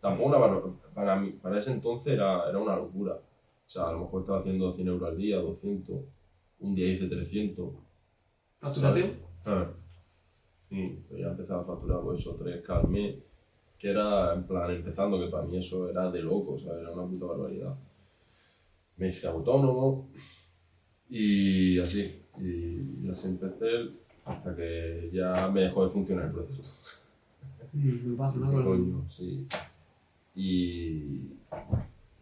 Tampoco 0.00 0.28
una 0.28 0.38
barbaridad. 0.38 0.76
Para, 0.94 1.16
mí, 1.16 1.30
para 1.42 1.58
ese 1.58 1.72
entonces 1.72 2.14
era, 2.14 2.48
era 2.48 2.58
una 2.58 2.76
locura. 2.76 3.14
O 3.14 3.68
sea, 3.68 3.88
a 3.88 3.92
lo 3.92 4.00
mejor 4.00 4.22
estaba 4.22 4.40
haciendo 4.40 4.72
100 4.72 4.88
euros 4.88 5.10
al 5.10 5.16
día, 5.16 5.36
200. 5.38 6.00
Un 6.60 6.74
día 6.74 6.88
hice 6.88 7.06
300. 7.06 7.70
¿Facturación? 8.60 9.12
Ah. 9.44 9.70
Sí, 10.68 11.04
pues 11.08 11.20
ya 11.20 11.28
empezaba 11.28 11.62
a 11.62 11.64
facturar 11.64 12.00
por 12.00 12.14
eso 12.14 12.38
3K 12.38 12.68
al 12.68 12.88
mes. 12.88 13.16
Que 13.78 13.90
era, 13.90 14.34
en 14.34 14.44
plan, 14.44 14.70
empezando, 14.70 15.18
que 15.18 15.30
para 15.30 15.44
mí 15.44 15.56
eso 15.56 15.88
era 15.88 16.10
de 16.10 16.20
loco, 16.22 16.52
o 16.52 16.58
sea, 16.58 16.78
era 16.78 16.90
una 16.90 17.06
puta 17.06 17.26
barbaridad. 17.26 17.74
Me 18.96 19.08
hice 19.08 19.26
autónomo 19.26 20.10
y 21.08 21.78
así. 21.78 22.22
Y 22.38 23.08
así 23.08 23.28
empecé 23.28 23.90
hasta 24.24 24.54
que 24.54 25.10
ya 25.12 25.48
me 25.48 25.62
dejó 25.62 25.84
de 25.84 25.90
funcionar 25.90 26.26
el 26.26 26.32
proceso. 26.32 26.99
Mm, 27.72 28.10
Me 28.10 28.16
pasa, 28.16 28.38
¿no? 28.38 28.50
¿Qué 28.50 28.56
Con- 28.56 28.64
coño? 28.64 29.04
Sí. 29.10 29.46
Y, 30.34 31.32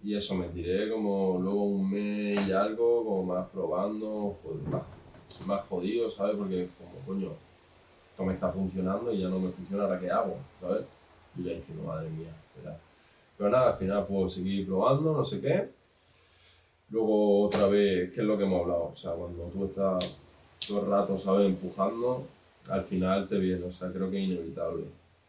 y 0.02 0.14
eso, 0.14 0.34
me 0.34 0.48
tiré 0.48 0.90
como 0.90 1.38
luego 1.40 1.64
un 1.64 1.90
mes 1.90 2.46
y 2.46 2.52
algo, 2.52 3.04
como 3.04 3.22
más 3.34 3.48
probando, 3.50 4.36
joder, 4.42 4.68
más, 4.68 4.82
más 5.46 5.64
jodido, 5.66 6.10
¿sabes? 6.10 6.36
Porque 6.36 6.68
como, 6.78 7.04
coño, 7.06 7.32
esto 8.10 8.24
me 8.24 8.34
está 8.34 8.50
funcionando 8.50 9.12
y 9.12 9.20
ya 9.20 9.28
no 9.28 9.38
me 9.38 9.50
funciona, 9.50 9.84
¿ahora 9.84 10.00
qué 10.00 10.10
hago? 10.10 10.36
¿Sabes? 10.60 10.84
Y 11.36 11.44
ya 11.44 11.52
diciendo, 11.52 11.84
madre 11.84 12.08
mía, 12.10 12.32
espera. 12.54 12.78
Pero 13.36 13.50
nada, 13.50 13.70
al 13.72 13.78
final 13.78 14.06
puedo 14.06 14.28
seguir 14.28 14.66
probando, 14.66 15.12
no 15.14 15.24
sé 15.24 15.40
qué. 15.40 15.68
Luego 16.90 17.42
otra 17.42 17.66
vez, 17.66 18.12
¿qué 18.12 18.20
es 18.22 18.26
lo 18.26 18.38
que 18.38 18.44
hemos 18.44 18.62
hablado? 18.62 18.90
O 18.92 18.96
sea, 18.96 19.12
cuando 19.12 19.44
tú 19.44 19.66
estás 19.66 20.18
todo 20.66 20.80
el 20.82 20.90
rato, 20.90 21.18
¿sabes? 21.18 21.46
Empujando, 21.48 22.24
al 22.70 22.84
final 22.84 23.28
te 23.28 23.38
viene, 23.38 23.64
o 23.66 23.70
sea, 23.72 23.92
creo 23.92 24.10
que 24.10 24.16
es 24.22 24.28
inevitable. 24.28 24.84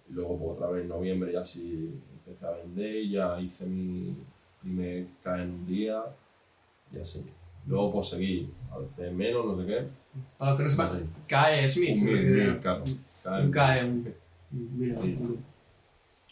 Y 0.09 0.13
luego 0.13 0.37
pues, 0.37 0.51
otra 0.57 0.69
vez 0.71 0.83
en 0.83 0.89
noviembre 0.89 1.31
ya 1.33 1.43
sí 1.43 1.91
empecé 2.25 2.45
a 2.45 2.51
vender, 2.51 3.07
ya 3.09 3.39
hice 3.39 3.65
mi 3.65 4.15
primer 4.61 5.05
K 5.23 5.43
en 5.43 5.49
un 5.51 5.65
día 5.67 6.03
y 6.95 6.99
así. 6.99 7.25
Luego 7.67 7.91
pues 7.93 8.09
seguí, 8.09 8.49
a 8.71 8.77
veces 8.79 9.13
menos, 9.13 9.45
no 9.45 9.61
sé 9.61 9.67
qué. 9.67 9.87
Para 10.37 10.51
los 10.51 10.57
que 10.59 10.63
no 10.65 10.71
sepan. 10.71 11.09
CAE 11.27 11.65
es 11.65 11.77
mix. 11.77 12.01
Un 12.01 12.59
claro. 12.61 12.83
Un 13.43 13.51
CAE, 13.51 13.85
un. 13.85 14.13
Mira, 14.51 14.95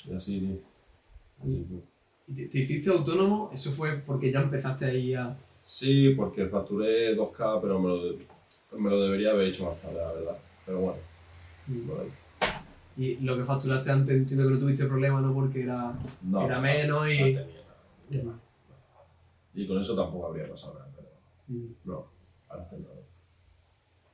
Y 0.05 0.13
así, 0.15 0.39
tío. 0.39 0.57
Así 1.43 1.65
fue. 1.69 1.79
¿Y 2.29 2.33
te, 2.33 2.47
te 2.47 2.59
hiciste 2.59 2.89
autónomo? 2.89 3.51
Eso 3.53 3.71
fue 3.71 3.97
porque 3.99 4.31
ya 4.31 4.41
empezaste 4.41 4.85
ahí 4.85 5.13
a. 5.13 5.37
Sí, 5.63 6.13
porque 6.15 6.47
facturé 6.47 7.15
2K, 7.15 7.61
pero 7.61 7.79
me 7.79 7.87
lo, 7.89 8.03
de- 8.05 8.17
me 8.77 8.89
lo 8.89 9.01
debería 9.01 9.31
haber 9.31 9.47
hecho 9.47 9.65
más 9.65 9.79
tarde, 9.81 9.97
la 9.97 10.11
verdad. 10.13 10.37
Pero 10.65 10.79
bueno, 10.79 10.99
no 11.67 11.93
lo 11.95 12.03
hice. 12.07 12.26
Y 12.97 13.15
lo 13.17 13.37
que 13.37 13.43
facturaste 13.43 13.91
antes 13.91 14.15
entiendo 14.15 14.47
que 14.47 14.53
no 14.55 14.59
tuviste 14.59 14.85
problema, 14.87 15.21
¿no? 15.21 15.33
Porque 15.33 15.63
era, 15.63 15.93
No, 16.23 16.45
era 16.45 16.55
no, 16.55 16.61
menos 16.61 17.01
no 17.01 17.09
y. 17.11 17.17
tenía 17.17 18.23
nada. 18.23 18.39
y 19.53 19.67
con 19.67 19.81
eso 19.81 19.95
tampoco 19.95 20.27
habría 20.27 20.49
pasado 20.49 20.75
nada, 20.75 20.87
pero 20.95 21.07
Mm. 21.47 21.73
no, 21.85 22.05
antes 22.49 22.79
no. 22.79 22.85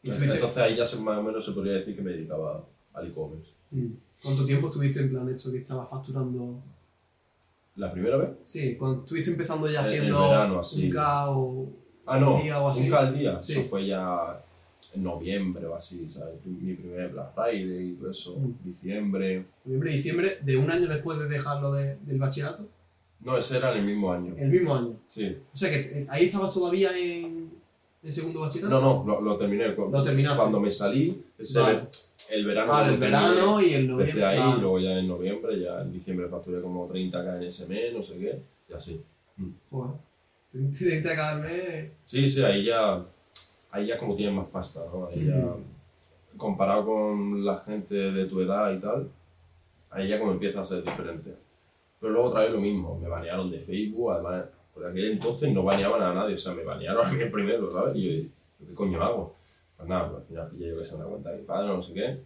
¿Y 0.03 0.09
tuviste- 0.11 0.36
Entonces 0.36 0.57
ahí 0.57 0.75
ya 0.75 0.86
se- 0.86 0.99
más 0.99 1.17
o 1.17 1.23
menos 1.23 1.45
se 1.45 1.51
podría 1.51 1.73
decir 1.73 1.95
que 1.95 2.01
me 2.01 2.11
dedicaba 2.11 2.63
al 2.93 3.07
e-commerce. 3.07 3.51
Mm. 3.71 3.88
¿Cuánto 4.21 4.45
tiempo 4.45 4.67
estuviste 4.67 5.01
en 5.01 5.09
plan 5.09 5.27
eso 5.29 5.51
que 5.51 5.57
estabas 5.59 5.89
facturando? 5.89 6.61
¿La 7.75 7.91
primera 7.91 8.17
vez? 8.17 8.29
Sí, 8.45 8.75
cuando 8.75 9.01
estuviste 9.01 9.31
empezando 9.31 9.67
ya 9.69 9.81
en 9.81 9.88
haciendo 9.88 10.29
verano, 10.29 10.59
así. 10.59 10.86
un 10.86 10.91
K 10.91 11.29
o 11.31 11.67
Ah, 12.05 12.19
no, 12.19 12.41
día 12.41 12.59
o 12.61 12.69
así. 12.69 12.84
un 12.84 12.89
K 12.89 12.99
al 12.99 13.13
día. 13.17 13.43
Sí. 13.43 13.53
Eso 13.53 13.63
fue 13.69 13.88
ya 13.88 14.43
en 14.96 15.04
noviembre 15.04 15.66
o 15.66 15.76
así, 15.76 16.08
¿sabes? 16.10 16.36
Mi 16.46 16.74
primer 16.76 17.10
Black 17.10 17.34
Friday 17.34 17.89
y 17.91 17.94
todo 17.96 18.12
eso, 18.12 18.38
Mm. 18.39 18.54
diciembre. 18.64 19.46
noviembre, 19.66 19.91
diciembre, 19.94 20.38
de 20.41 20.58
un 20.58 20.70
año 20.70 20.88
después 20.88 21.18
de 21.20 21.28
dejarlo 21.28 21.72
de- 21.74 21.96
del 21.98 22.18
bachillerato, 22.20 22.68
No, 23.22 23.38
ese 23.38 23.58
era 23.58 23.72
en 23.72 23.80
el 23.80 23.86
mismo 23.86 24.12
año. 24.12 24.36
el 24.38 24.50
mismo 24.50 24.76
año. 24.76 24.96
Sí. 25.08 25.38
O 25.54 25.58
sea 25.58 25.70
que 25.70 25.80
eh, 26.02 26.08
ahí 26.10 26.26
estabas 26.26 26.54
todavía 26.54 26.98
en, 26.98 27.50
en 28.04 28.12
segundo 28.12 28.41
bachillerato. 28.41 28.80
No, 28.82 29.04
no, 29.04 29.06
lo, 29.06 29.22
lo 29.22 29.38
terminé. 29.38 29.70
Lo 29.70 30.04
terminaste. 30.04 30.38
Cuando 30.39 30.60
me 30.60 30.70
salí, 30.70 31.24
ese 31.38 31.60
Vale. 31.60 31.84
el 32.30 32.46
verano. 32.46 32.72
Vale, 32.74 32.94
el 32.94 33.00
terminé, 33.00 33.18
verano 33.22 33.62
y 33.62 33.74
el 33.74 33.88
noviembre. 33.88 34.26
ahí, 34.26 34.39
vale. 34.39 34.58
y 34.58 34.62
luego 34.62 34.80
ya 34.80 35.00
en 35.00 35.08
noviembre, 35.08 35.60
ya 35.60 35.82
en 35.82 35.91
diciembre 35.94 36.28
facturé 36.28 36.62
como 36.62 36.88
30k 36.88 37.38
en 37.38 37.44
ese 37.44 37.66
mes, 37.68 37.94
no 37.94 38.04
sé 38.04 38.18
qué, 38.20 38.39
y 38.70 38.74
así. 38.74 39.02
Joder. 39.72 39.96
30 40.78 41.16
cada 41.16 41.41
mes. 41.41 41.91
Sí, 42.06 42.30
sí, 42.30 42.44
ahí 42.44 42.66
ya, 42.66 43.04
ahí 43.74 43.88
ya 43.88 43.97
como 43.97 44.15
tienes 44.15 44.36
más 44.36 44.47
pasta, 44.47 44.82
¿no? 44.91 45.07
Ahí 45.07 45.26
ya, 45.26 45.55
comparado 46.38 46.86
con 46.86 47.43
la 47.45 47.57
gente 47.57 47.93
de 47.95 48.26
tu 48.26 48.39
edad 48.41 48.71
y 48.74 48.80
tal, 48.80 49.09
ahí 49.91 50.07
ya 50.07 50.19
como 50.19 50.32
empieza 50.32 50.61
a 50.61 50.65
ser 50.65 50.84
diferente. 50.84 51.34
Pero 51.99 52.13
luego 52.13 52.30
otra 52.30 52.41
vez 52.41 52.51
lo 52.51 52.59
mismo, 52.59 52.97
me 52.99 53.07
banearon 53.09 53.49
de 53.51 53.59
Facebook, 53.59 54.11
además, 54.11 54.45
por 54.74 54.86
aquel 54.86 55.11
entonces 55.11 55.53
no 55.53 55.63
baneaban 55.63 56.01
a 56.01 56.13
nadie, 56.13 56.36
o 56.36 56.38
sea, 56.38 56.53
me 56.53 56.63
banearon 56.63 57.05
a 57.05 57.11
mí 57.11 57.26
primero, 57.32 57.71
¿sabes? 57.71 57.95
Y 57.95 58.03
yo, 58.24 58.30
¿yo 58.59 58.67
¿qué 58.67 58.74
coño 58.74 59.01
hago? 59.01 59.36
Pues 59.78 59.88
nada, 59.89 60.09
pues 60.09 60.21
al 60.21 60.28
final 60.28 60.49
pillé 60.49 60.69
yo 60.69 60.78
que 60.78 60.84
sea 60.86 60.97
una 60.97 61.05
cuenta 61.05 61.30
de 61.32 61.38
mi 61.38 61.43
padre, 61.43 61.67
no 61.69 61.82
sé 61.82 61.93
qué. 61.93 62.19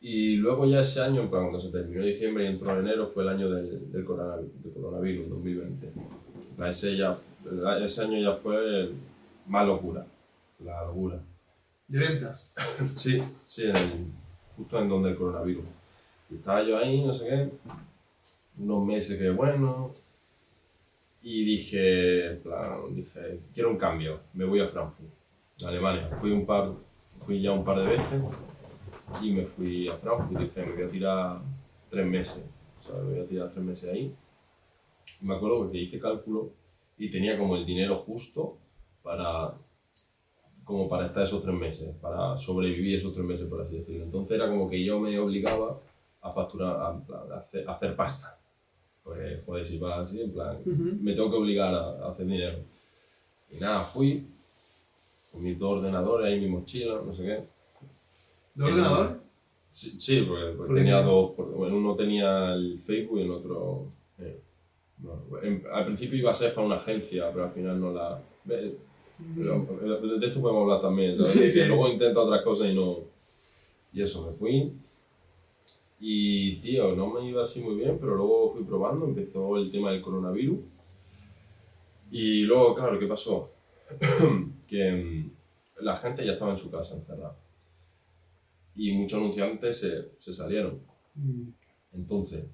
Y 0.00 0.36
luego 0.36 0.66
ya 0.66 0.80
ese 0.80 1.00
año, 1.00 1.30
cuando 1.30 1.58
se 1.60 1.70
terminó 1.70 2.04
diciembre 2.04 2.44
y 2.44 2.48
entró 2.48 2.78
enero, 2.78 3.06
fue 3.08 3.22
el 3.22 3.30
año 3.30 3.50
del, 3.50 3.90
del, 3.90 4.04
coronavirus, 4.04 4.62
del 4.62 4.72
coronavirus, 4.74 5.28
2020. 5.30 5.92
La- 6.58 6.68
Ese, 6.68 6.96
ya, 6.96 7.16
ese 7.82 8.02
año 8.02 8.18
ya 8.20 8.36
fue 8.36 8.90
más 9.46 9.66
locura, 9.66 10.06
la 10.64 10.84
locura. 10.84 11.20
De 11.88 11.98
ventas. 11.98 12.50
Sí, 12.96 13.20
sí, 13.46 13.64
el- 13.64 14.06
justo 14.56 14.78
en 14.80 14.88
donde 14.88 15.10
el 15.10 15.16
coronavirus. 15.16 15.64
Y 16.30 16.36
estaba 16.36 16.62
yo 16.62 16.78
ahí, 16.78 17.04
no 17.04 17.12
sé 17.12 17.26
qué, 17.28 17.50
unos 18.58 18.84
meses 18.86 19.18
que 19.18 19.30
bueno, 19.30 19.92
y 21.22 21.44
dije, 21.44 22.38
plan, 22.42 22.94
dije, 22.94 23.40
quiero 23.52 23.70
un 23.70 23.78
cambio, 23.78 24.20
me 24.34 24.44
voy 24.44 24.60
a 24.60 24.68
Frankfurt, 24.68 25.08
a 25.64 25.68
Alemania. 25.68 26.08
Fui, 26.20 26.30
un 26.30 26.44
par, 26.46 26.72
fui 27.20 27.40
ya 27.40 27.52
un 27.52 27.64
par 27.64 27.78
de 27.80 27.86
veces 27.96 28.20
y 29.22 29.32
me 29.32 29.44
fui 29.46 29.88
a 29.88 29.94
Frankfurt, 29.96 30.40
dije, 30.40 30.62
me 30.66 30.72
voy 30.72 30.82
a 30.84 30.90
tirar 30.90 31.38
tres 31.90 32.06
meses, 32.06 32.44
o 32.80 32.82
sea, 32.86 32.94
me 33.02 33.12
voy 33.14 33.20
a 33.20 33.26
tirar 33.26 33.50
tres 33.50 33.64
meses 33.64 33.90
ahí. 33.90 34.14
Y 35.22 35.26
me 35.26 35.34
acuerdo 35.34 35.58
porque 35.64 35.78
hice 35.78 35.98
cálculo 35.98 36.50
y 36.98 37.10
tenía 37.10 37.36
como 37.38 37.56
el 37.56 37.64
dinero 37.66 37.98
justo 38.00 38.58
para 39.04 39.52
como 40.64 40.88
para 40.88 41.06
estar 41.06 41.22
esos 41.24 41.42
tres 41.42 41.54
meses, 41.54 41.94
para 42.00 42.38
sobrevivir 42.38 42.98
esos 42.98 43.12
tres 43.12 43.26
meses, 43.26 43.46
por 43.48 43.60
así 43.60 43.76
decirlo. 43.76 44.04
Entonces 44.04 44.34
era 44.36 44.48
como 44.48 44.68
que 44.70 44.82
yo 44.82 44.98
me 44.98 45.18
obligaba 45.18 45.78
a 46.22 46.32
facturar, 46.32 46.76
a, 46.76 46.86
a 47.34 47.38
hacer, 47.38 47.68
a 47.68 47.74
hacer 47.74 47.94
pasta. 47.94 48.38
Pues, 49.02 49.44
joder, 49.44 49.66
si 49.66 49.76
va 49.76 50.00
así, 50.00 50.22
en 50.22 50.32
plan, 50.32 50.56
Ujú. 50.60 50.96
me 51.02 51.12
tengo 51.12 51.30
que 51.30 51.36
obligar 51.36 51.74
a, 51.74 52.06
a 52.06 52.08
hacer 52.08 52.24
dinero. 52.26 52.60
Y 53.50 53.58
nada, 53.58 53.82
fui 53.82 54.26
con 55.30 55.42
mis 55.42 55.58
dos 55.58 55.78
ordenadores, 55.80 56.26
ahí 56.26 56.40
mi 56.40 56.48
mochila, 56.48 57.02
no 57.04 57.14
sé 57.14 57.22
qué. 57.24 57.44
¿De 58.54 58.64
ordenador? 58.64 59.20
Sí, 59.70 60.00
sí, 60.00 60.22
porque, 60.26 60.44
porque 60.46 60.56
Porque 60.68 60.74
tenía 60.80 61.02
dos. 61.02 61.32
porque, 61.36 61.54
bueno, 61.54 61.76
uno 61.76 61.94
tenía 61.94 62.54
el 62.54 62.80
Facebook 62.80 63.18
y 63.18 63.22
el 63.24 63.30
otro. 63.32 63.88
eh, 64.18 64.40
no, 65.02 65.20
en- 65.42 65.62
al 65.70 65.84
principio 65.84 66.16
iba 66.18 66.30
a 66.30 66.34
ser 66.34 66.54
para 66.54 66.66
una 66.66 66.76
agencia, 66.76 67.30
pero 67.32 67.44
al 67.44 67.52
final 67.52 67.78
no 67.78 67.92
la. 67.92 68.18
ve- 68.44 68.78
pero, 69.36 70.18
de 70.18 70.26
esto 70.26 70.40
podemos 70.40 70.62
hablar 70.62 70.80
también, 70.80 71.16
¿sabes? 71.16 71.32
Sí, 71.32 71.50
sí. 71.50 71.64
luego 71.66 71.88
intento 71.88 72.22
otras 72.22 72.42
cosas 72.42 72.68
y 72.68 72.74
no. 72.74 72.98
Y 73.92 74.02
eso, 74.02 74.28
me 74.28 74.36
fui. 74.36 74.72
Y, 76.00 76.56
tío, 76.56 76.94
no 76.96 77.08
me 77.08 77.28
iba 77.28 77.44
así 77.44 77.60
muy 77.60 77.76
bien, 77.76 77.98
pero 77.98 78.16
luego 78.16 78.52
fui 78.52 78.64
probando, 78.64 79.06
empezó 79.06 79.56
el 79.56 79.70
tema 79.70 79.92
del 79.92 80.02
coronavirus. 80.02 80.58
Y 82.10 82.42
luego, 82.42 82.74
claro, 82.74 82.98
¿qué 82.98 83.06
pasó? 83.06 83.50
que 84.68 84.92
mm, 84.92 85.84
la 85.84 85.96
gente 85.96 86.26
ya 86.26 86.32
estaba 86.32 86.50
en 86.50 86.58
su 86.58 86.70
casa 86.70 86.94
encerrada. 86.96 87.36
Y 88.74 88.92
muchos 88.92 89.20
anunciantes 89.20 89.78
se, 89.78 90.10
se 90.18 90.34
salieron. 90.34 90.80
Mm. 91.14 91.48
Entonces, 91.94 92.44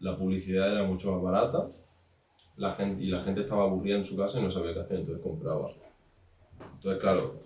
la 0.00 0.16
publicidad 0.16 0.72
era 0.72 0.84
mucho 0.84 1.12
más 1.12 1.22
barata 1.22 1.70
la 2.56 2.72
gente, 2.72 3.02
y 3.02 3.06
la 3.06 3.22
gente 3.22 3.42
estaba 3.42 3.64
aburrida 3.64 3.96
en 3.96 4.04
su 4.04 4.16
casa 4.16 4.38
y 4.38 4.42
no 4.42 4.50
sabía 4.50 4.74
qué 4.74 4.80
hacer, 4.80 5.00
entonces 5.00 5.22
compraba. 5.22 5.70
Entonces, 6.74 7.00
claro, 7.00 7.42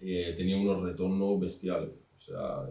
eh, 0.00 0.34
tenía 0.36 0.56
unos 0.56 0.82
retornos 0.82 1.40
bestiales. 1.40 1.90
O 2.16 2.20
sea, 2.20 2.68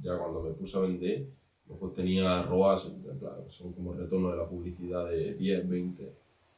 ya 0.00 0.16
cuando 0.18 0.42
me 0.42 0.50
puse 0.52 0.78
a 0.78 0.80
vender, 0.80 1.26
mejor 1.68 1.92
tenía 1.92 2.42
ROAS, 2.42 2.90
plan, 3.20 3.34
son 3.48 3.72
como 3.72 3.92
retornos 3.94 4.32
de 4.32 4.38
la 4.38 4.48
publicidad 4.48 5.08
de 5.08 5.34
10, 5.34 5.68
20. 5.68 6.04
O 6.04 6.10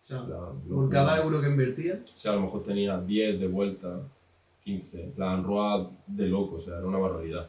sea, 0.03 0.24
plan, 0.24 0.61
por 0.68 0.88
cada 0.90 1.22
euro 1.22 1.40
que 1.40 1.49
invertías. 1.49 2.01
o 2.03 2.18
sea, 2.18 2.32
a 2.32 2.36
lo 2.36 2.42
mejor 2.42 2.62
tenía 2.62 3.01
10 3.01 3.40
de 3.40 3.49
vuelta, 3.49 4.01
15, 4.64 5.03
en 5.03 5.12
plan 5.12 5.45
ROA 5.45 5.90
de 6.07 6.26
loco, 6.28 6.57
o 6.57 6.61
sea, 6.61 6.78
era 6.78 6.86
una 6.86 6.99
barbaridad. 6.99 7.49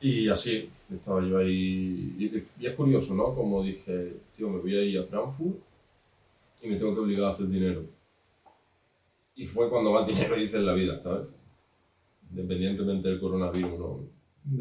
Y 0.00 0.28
así, 0.28 0.70
estaba 0.92 1.24
yo 1.26 1.38
ahí. 1.38 2.14
Y, 2.18 2.44
y 2.60 2.66
es 2.66 2.74
curioso, 2.74 3.14
¿no? 3.14 3.34
Como 3.34 3.62
dije, 3.62 4.16
tío, 4.36 4.48
me 4.48 4.58
voy 4.58 4.76
a 4.76 4.82
ir 4.82 4.98
a 5.00 5.04
Frankfurt 5.04 5.58
y 6.62 6.68
me 6.68 6.76
tengo 6.76 6.94
que 6.94 7.00
obligar 7.00 7.24
a 7.26 7.30
hacer 7.32 7.48
dinero. 7.48 7.97
Y 9.38 9.46
fue 9.46 9.70
cuando 9.70 9.92
más 9.92 10.06
dinero 10.10 10.36
hice 10.38 10.58
en 10.58 10.66
la 10.66 10.74
vida, 10.74 11.00
¿sabes? 11.02 11.28
Independientemente 12.30 13.08
del 13.08 13.20
coronavirus, 13.20 13.78
¿no? 13.78 14.00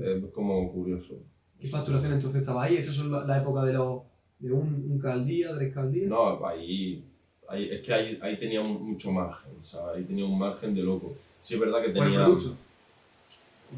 Es 0.03 0.23
como 0.34 0.71
curioso. 0.71 1.15
¿Qué 1.59 1.67
facturación 1.67 2.13
entonces 2.13 2.41
estaba 2.41 2.63
ahí? 2.63 2.78
¿Esa 2.78 2.93
son 2.93 3.11
la, 3.11 3.25
la 3.25 3.39
época 3.39 3.63
de 3.65 3.73
los 3.73 4.01
de 4.39 4.51
un, 4.51 4.86
un 4.91 5.05
al 5.05 5.25
día, 5.25 5.55
tres 5.55 5.75
al 5.75 5.91
día? 5.91 6.07
No, 6.07 6.45
ahí, 6.45 7.03
ahí 7.49 7.69
es 7.71 7.82
que 7.82 7.93
ahí, 7.93 8.19
ahí 8.21 8.38
tenía 8.38 8.61
un- 8.61 8.91
mucho 8.91 9.11
margen, 9.11 9.51
¿sabes? 9.61 9.97
Ahí 9.97 10.03
tenía 10.03 10.25
un 10.25 10.38
margen 10.38 10.75
de 10.75 10.84
loco. 10.84 11.13
Sí 11.41 11.55
es 11.55 11.59
verdad 11.59 11.82
que 11.82 11.89
¿Por 11.89 12.03
el 12.05 12.11
tenía... 12.11 12.25
producto? 12.25 12.55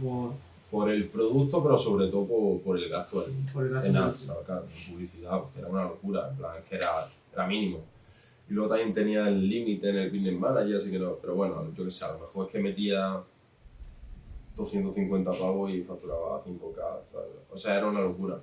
Por, 0.04 0.34
por 0.70 0.90
el 0.92 1.06
producto, 1.08 1.64
pero 1.64 1.78
sobre 1.78 2.08
todo 2.08 2.26
por, 2.28 2.62
por 2.62 2.78
el 2.78 2.90
gasto 2.90 3.26
en, 3.28 3.46
por 3.48 3.66
el 3.66 3.72
gasto 3.72 3.88
en 3.88 4.92
publicidad, 4.94 5.40
porque 5.42 5.60
era 5.60 5.68
una 5.70 5.84
locura, 5.86 6.30
en 6.30 6.38
plan, 6.38 6.58
es 6.60 6.66
que 6.66 6.76
era, 6.76 7.10
era 7.34 7.48
mínimo. 7.48 7.80
Y 8.50 8.54
luego 8.54 8.70
también 8.70 8.94
tenía 8.94 9.28
el 9.28 9.48
límite 9.48 9.90
en 9.90 9.98
el 9.98 10.10
business 10.10 10.40
manager, 10.40 10.78
así 10.78 10.90
que 10.90 10.98
no, 10.98 11.16
pero 11.16 11.36
bueno, 11.36 11.72
yo 11.76 11.86
qué 11.86 11.92
sé, 11.92 12.06
a 12.06 12.14
lo 12.14 12.20
mejor 12.20 12.48
es 12.48 12.52
que 12.52 12.60
metía 12.60 13.22
250 14.56 15.32
pavos 15.32 15.70
y 15.70 15.84
facturaba 15.84 16.44
5k, 16.44 16.76
¿sabes? 16.76 17.30
o 17.52 17.58
sea, 17.58 17.78
era 17.78 17.88
una 17.88 18.02
locura. 18.02 18.40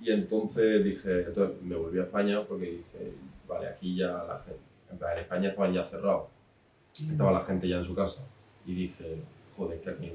Y 0.00 0.12
entonces 0.12 0.84
dije, 0.84 1.22
entonces 1.22 1.62
me 1.62 1.76
volví 1.76 1.98
a 1.98 2.02
España 2.02 2.44
porque 2.46 2.66
dije, 2.66 3.12
vale, 3.48 3.68
aquí 3.68 3.96
ya 3.96 4.08
la 4.08 4.38
gente, 4.44 4.60
en 4.90 4.98
plan, 4.98 5.12
en 5.12 5.18
España 5.20 5.48
estaban 5.48 5.72
ya 5.72 5.84
cerrados, 5.86 6.28
estaba 6.92 7.32
la 7.32 7.42
gente 7.42 7.66
ya 7.66 7.78
en 7.78 7.84
su 7.86 7.94
casa. 7.94 8.22
Y 8.66 8.74
dije, 8.74 9.16
joder, 9.56 9.80
que 9.80 9.90
aquí, 9.90 10.12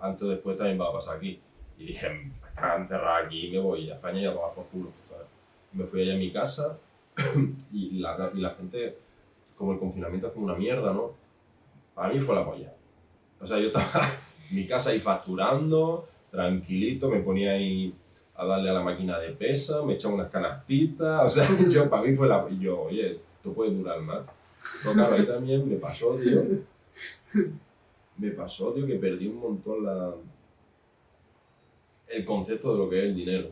antes 0.00 0.22
o 0.22 0.28
después 0.28 0.58
también 0.58 0.80
va 0.80 0.88
a 0.88 0.92
pasar 0.92 1.16
aquí. 1.16 1.38
Y 1.78 1.86
dije, 1.86 2.32
están 2.48 2.88
cerrados 2.88 3.26
aquí, 3.26 3.50
me 3.52 3.60
voy 3.60 3.88
a 3.88 3.94
España 3.94 4.22
y 4.22 4.26
a 4.26 4.34
tomar 4.34 4.52
por 4.52 4.66
culo. 4.66 4.90
¿sabes? 5.08 5.26
Me 5.72 5.84
fui 5.84 6.02
allá 6.02 6.14
a 6.14 6.18
mi 6.18 6.32
casa 6.32 6.76
y 7.72 7.98
la, 7.98 8.30
y 8.34 8.40
la 8.40 8.50
gente, 8.50 8.96
como 9.56 9.72
el 9.72 9.78
confinamiento 9.78 10.28
es 10.28 10.32
como 10.32 10.46
una 10.46 10.56
mierda, 10.56 10.92
¿no? 10.92 11.12
Para 11.94 12.12
mí 12.12 12.20
fue 12.20 12.34
la 12.34 12.44
polla. 12.44 12.72
O 13.40 13.46
sea, 13.46 13.58
yo 13.58 13.68
estaba 13.68 14.06
en 14.50 14.56
mi 14.56 14.66
casa 14.66 14.90
ahí 14.90 15.00
facturando, 15.00 16.08
tranquilito, 16.30 17.08
me 17.08 17.20
ponía 17.20 17.52
ahí 17.52 17.94
a 18.34 18.44
darle 18.46 18.70
a 18.70 18.74
la 18.74 18.82
máquina 18.82 19.18
de 19.18 19.30
pesa, 19.32 19.84
me 19.84 19.94
echaba 19.94 20.14
unas 20.14 20.30
canastitas, 20.30 21.24
o 21.24 21.28
sea, 21.28 21.48
yo, 21.68 21.88
para 21.90 22.02
mí 22.02 22.16
fue 22.16 22.28
la... 22.28 22.46
Y 22.50 22.58
yo, 22.58 22.82
oye, 22.82 23.20
esto 23.36 23.52
puede 23.52 23.72
durar 23.72 24.00
más. 24.00 24.20
Pero 24.82 24.94
claro, 24.94 25.14
ahí 25.14 25.26
también 25.26 25.68
me 25.68 25.76
pasó, 25.76 26.16
tío, 26.16 26.42
me 28.18 28.30
pasó, 28.30 28.72
tío, 28.72 28.86
que 28.86 28.96
perdí 28.96 29.26
un 29.26 29.40
montón 29.40 29.84
la, 29.84 30.12
el 32.08 32.24
concepto 32.24 32.72
de 32.72 32.78
lo 32.78 32.90
que 32.90 32.98
es 32.98 33.04
el 33.04 33.14
dinero, 33.14 33.50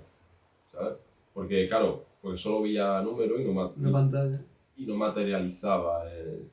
¿sabes? 0.71 0.95
Porque, 1.33 1.69
claro, 1.69 2.05
porque 2.29 2.39
solo 2.43 2.63
veía 2.63 3.01
números 3.01 3.41
y 3.41 3.45
no, 3.45 3.73
Una 3.75 3.93
pantalla. 3.93 4.39
y 4.77 4.85
no 4.87 4.97
materializaba 4.97 6.13
el- 6.13 6.51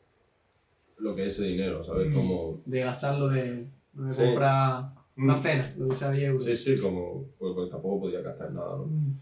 lo 0.99 1.13
que 1.13 1.25
es 1.27 1.33
ese 1.37 1.47
dinero, 1.49 1.83
¿sabes? 1.83 2.09
Mm. 2.09 2.13
Como, 2.15 2.61
De 2.65 2.79
gastarlo 2.79 3.27
de, 3.27 3.65
de 3.91 4.13
Sí. 4.13 4.21
comprar 4.23 4.85
una 5.17 5.37
cena, 5.37 5.73
lo 5.77 5.89
que 5.89 5.95
sea 5.97 6.11
10 6.11 6.23
euros. 6.29 6.43
sí, 6.45 6.55
sí, 6.55 6.77
como, 6.81 7.25
pues, 7.37 7.51
pues 7.53 7.69
tampoco 7.69 7.99
podía 8.03 8.21
gastar 8.21 8.53
nada, 8.53 8.77
¿no? 8.77 8.85
Mm. 8.85 9.19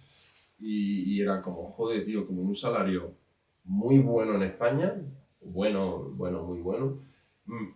Y, 0.59 1.15
y 1.15 1.21
era 1.21 1.41
como, 1.41 1.71
joder, 1.71 2.05
tío, 2.05 2.27
como 2.27 2.43
un 2.43 2.55
salario 2.55 3.11
muy 3.63 3.97
bueno 3.97 4.35
en 4.35 4.43
España, 4.43 4.95
bueno, 5.41 6.11
bueno, 6.15 6.43
muy 6.43 6.59
bueno, 6.59 6.99
mm, 7.47 7.67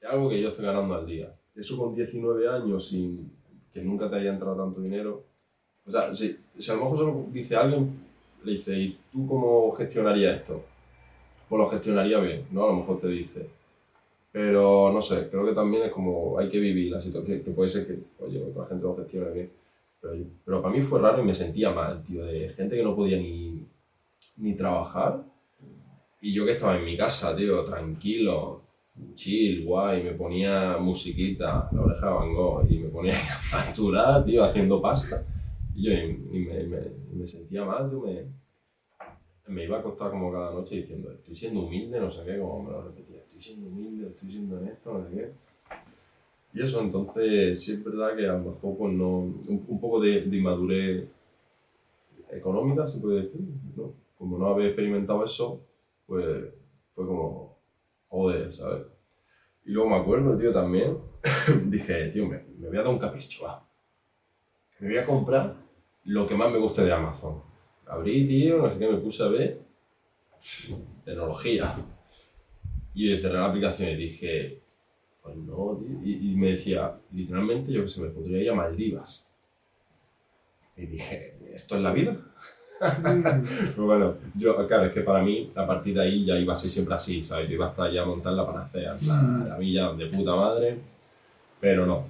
es 0.00 0.08
algo 0.08 0.30
que 0.30 0.40
yo 0.40 0.48
estoy 0.48 0.64
ganando 0.64 0.94
al 0.94 1.04
día. 1.06 1.34
Eso 1.54 1.76
con 1.76 1.94
19 1.94 2.48
años, 2.48 2.88
sin 2.88 3.30
que 3.74 3.82
nunca 3.82 4.08
te 4.08 4.16
haya 4.16 4.32
entrado 4.32 4.56
tanto 4.56 4.80
dinero. 4.80 5.22
O 5.84 5.90
sea, 5.90 6.14
si, 6.14 6.36
si 6.58 6.70
a 6.70 6.74
lo 6.74 6.84
mejor 6.84 6.98
solo 6.98 7.26
dice 7.32 7.56
alguien, 7.56 8.01
le 8.44 8.52
dice, 8.52 8.78
¿y 8.78 8.98
tú 9.10 9.26
cómo 9.26 9.72
gestionarías 9.72 10.40
esto? 10.40 10.62
Pues 11.48 11.58
lo 11.58 11.68
gestionaría 11.68 12.18
bien, 12.18 12.46
¿no? 12.50 12.64
A 12.64 12.66
lo 12.68 12.74
mejor 12.74 13.00
te 13.00 13.08
dice. 13.08 13.46
Pero 14.30 14.90
no 14.92 15.02
sé, 15.02 15.28
creo 15.28 15.44
que 15.44 15.52
también 15.52 15.84
es 15.84 15.92
como 15.92 16.38
hay 16.38 16.48
que 16.48 16.58
vivir 16.58 16.90
la 16.90 17.00
situación, 17.02 17.38
que, 17.38 17.44
que 17.44 17.50
puede 17.50 17.68
ser 17.68 17.86
que, 17.86 17.98
oye, 18.24 18.42
otra 18.42 18.66
gente 18.66 18.84
lo 18.84 18.96
gestione 18.96 19.30
bien. 19.30 19.50
Pero, 20.00 20.14
pero 20.44 20.62
para 20.62 20.74
mí 20.74 20.80
fue 20.80 21.00
raro 21.00 21.22
y 21.22 21.26
me 21.26 21.34
sentía 21.34 21.70
mal, 21.70 22.02
tío, 22.02 22.24
de 22.24 22.48
gente 22.50 22.76
que 22.76 22.82
no 22.82 22.96
podía 22.96 23.18
ni, 23.18 23.66
ni 24.38 24.54
trabajar. 24.54 25.22
Y 26.20 26.32
yo 26.32 26.46
que 26.46 26.52
estaba 26.52 26.76
en 26.76 26.84
mi 26.84 26.96
casa, 26.96 27.36
tío, 27.36 27.64
tranquilo, 27.64 28.62
chill, 29.14 29.64
guay, 29.64 30.02
me 30.02 30.12
ponía 30.12 30.78
musiquita, 30.78 31.68
la 31.72 31.80
oreja 31.82 32.06
de 32.06 32.12
Van 32.14 32.34
Gogh, 32.34 32.66
y 32.70 32.78
me 32.78 32.88
ponía 32.88 33.12
a 33.12 33.16
facturar, 33.16 34.24
tío, 34.24 34.44
haciendo 34.44 34.80
pasta. 34.80 35.24
Y 35.74 35.84
yo 35.84 35.92
y, 35.92 36.44
me, 36.46 36.64
me- 36.64 36.92
me 37.12 37.26
sentía 37.26 37.64
mal, 37.64 37.88
tío, 37.88 38.00
me, 38.00 38.26
me 39.48 39.64
iba 39.64 39.76
a 39.76 39.80
acostar 39.80 40.10
como 40.10 40.32
cada 40.32 40.52
noche 40.52 40.76
diciendo, 40.76 41.10
estoy 41.12 41.34
siendo 41.34 41.60
humilde, 41.62 42.00
no 42.00 42.10
sé 42.10 42.24
qué, 42.24 42.38
como 42.38 42.62
me 42.62 42.70
lo 42.70 42.82
repetía, 42.82 43.18
estoy 43.18 43.40
siendo 43.40 43.68
humilde, 43.68 44.08
estoy 44.08 44.30
siendo 44.30 44.56
honesto, 44.56 44.92
no 44.92 45.04
sé 45.08 45.14
qué. 45.14 45.32
Y 46.54 46.62
eso, 46.62 46.80
entonces, 46.80 47.62
sí 47.62 47.72
es 47.72 47.82
verdad 47.84 48.14
que 48.16 48.26
a 48.26 48.32
lo 48.34 48.50
mejor 48.52 48.76
pues 48.76 48.92
no, 48.92 49.18
un, 49.18 49.64
un 49.66 49.80
poco 49.80 50.00
de, 50.00 50.22
de 50.22 50.36
inmadurez 50.36 51.08
económica, 52.30 52.86
se 52.86 52.98
puede 52.98 53.20
decir, 53.20 53.40
¿no? 53.76 53.94
Como 54.18 54.38
no 54.38 54.46
haber 54.46 54.66
experimentado 54.66 55.24
eso, 55.24 55.60
pues 56.06 56.44
fue 56.94 57.06
como, 57.06 57.58
joder, 58.08 58.52
¿sabes? 58.52 58.86
Y 59.64 59.70
luego 59.72 59.90
me 59.90 59.96
acuerdo, 59.96 60.36
tío, 60.36 60.52
también, 60.52 60.98
dije, 61.66 62.08
tío, 62.08 62.26
me, 62.26 62.42
me 62.58 62.68
voy 62.68 62.76
a 62.78 62.82
dar 62.82 62.92
un 62.92 62.98
capricho, 62.98 63.44
va. 63.44 63.66
Me 64.80 64.88
voy 64.88 64.96
a 64.98 65.06
comprar 65.06 65.54
lo 66.04 66.26
que 66.26 66.34
más 66.34 66.50
me 66.50 66.58
guste 66.58 66.82
de 66.84 66.92
Amazon. 66.92 67.40
Abrí, 67.86 68.26
tío, 68.26 68.58
no 68.58 68.72
sé 68.72 68.78
qué, 68.78 68.88
me 68.88 68.96
puse 68.98 69.22
a 69.22 69.28
ver 69.28 69.60
tecnología. 71.04 71.74
Y 72.94 73.10
yo 73.10 73.16
cerré 73.18 73.38
la 73.38 73.46
aplicación 73.46 73.90
y 73.90 73.96
dije, 73.96 74.60
pues 75.22 75.36
no, 75.36 75.78
tío. 75.80 75.98
Y, 76.04 76.32
y 76.32 76.36
me 76.36 76.52
decía, 76.52 76.94
literalmente, 77.12 77.72
yo 77.72 77.82
que 77.82 77.88
sé, 77.88 78.02
me 78.02 78.10
podría 78.10 78.42
ir 78.42 78.50
a 78.50 78.54
Maldivas. 78.54 79.26
Y 80.76 80.86
dije, 80.86 81.34
¿esto 81.54 81.76
es 81.76 81.82
la 81.82 81.92
vida? 81.92 82.16
Pero 82.80 83.86
bueno, 83.86 84.14
yo, 84.34 84.66
claro, 84.66 84.86
es 84.86 84.92
que 84.92 85.02
para 85.02 85.22
mí, 85.22 85.52
a 85.54 85.66
partir 85.66 85.94
de 85.94 86.02
ahí 86.02 86.24
ya 86.24 86.36
iba 86.36 86.52
a 86.52 86.56
ser 86.56 86.70
siempre 86.70 86.94
así, 86.94 87.22
¿sabes? 87.22 87.48
Yo 87.48 87.54
iba 87.54 87.68
hasta 87.68 87.90
ya 87.92 88.02
a 88.02 88.06
montar 88.06 88.32
la 88.32 88.46
panacea, 88.46 88.96
plan, 88.96 89.44
Mm. 89.44 89.48
la 89.48 89.58
villa 89.58 89.92
de 89.92 90.06
puta 90.06 90.34
madre, 90.34 90.78
pero 91.60 91.86
no. 91.86 92.06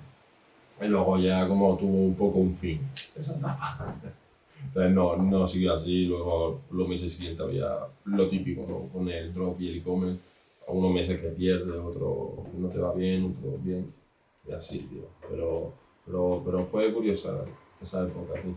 Y 0.81 0.87
luego 0.89 1.19
ya 1.19 1.47
como 1.49 1.77
tuvo 1.77 1.99
un 2.07 2.15
poco 2.15 2.39
un 2.39 2.57
fin 2.57 2.81
esa 3.19 3.37
etapa. 3.37 3.95
O 4.71 4.73
sea, 4.75 4.89
no, 4.89 5.17
no 5.17 5.47
siguió 5.47 5.75
así, 5.75 6.07
luego 6.07 6.61
los 6.71 6.89
meses 6.89 7.13
siguientes 7.13 7.45
había 7.45 7.77
lo 8.07 8.29
típico, 8.31 8.65
¿no? 8.67 8.79
Con 8.97 9.07
el 9.09 9.35
drop 9.35 9.61
y 9.61 9.69
el 9.69 9.79
e-commerce, 9.79 10.21
algunos 10.69 10.93
meses 10.95 11.21
que 11.21 11.29
pierdes, 11.29 11.79
otros 11.79 12.47
no 12.57 12.69
te 12.69 12.79
va 12.79 12.95
bien, 12.95 13.37
otros 13.39 13.63
bien, 13.63 13.93
y 14.49 14.53
así, 14.53 14.79
tío. 14.79 15.03
Pero, 15.29 15.73
pero, 16.07 16.43
pero 16.45 16.65
fue 16.65 16.91
curiosa 16.95 17.45
esa 17.83 18.05
época, 18.05 18.41
tío. 18.41 18.55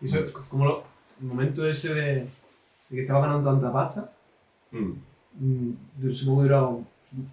Y 0.00 0.06
eso, 0.06 0.18
como 0.48 0.64
lo, 0.66 0.82
el 1.20 1.26
momento 1.26 1.66
ese 1.66 1.92
de, 1.92 2.14
de 2.14 2.26
que 2.88 3.00
estaba 3.02 3.26
ganando 3.26 3.50
tanta 3.50 3.72
pasta, 3.72 4.12
Mm. 4.70 4.92
mm, 5.40 6.12
supongo 6.14 6.42
que 6.42 6.48
duró, 6.48 6.80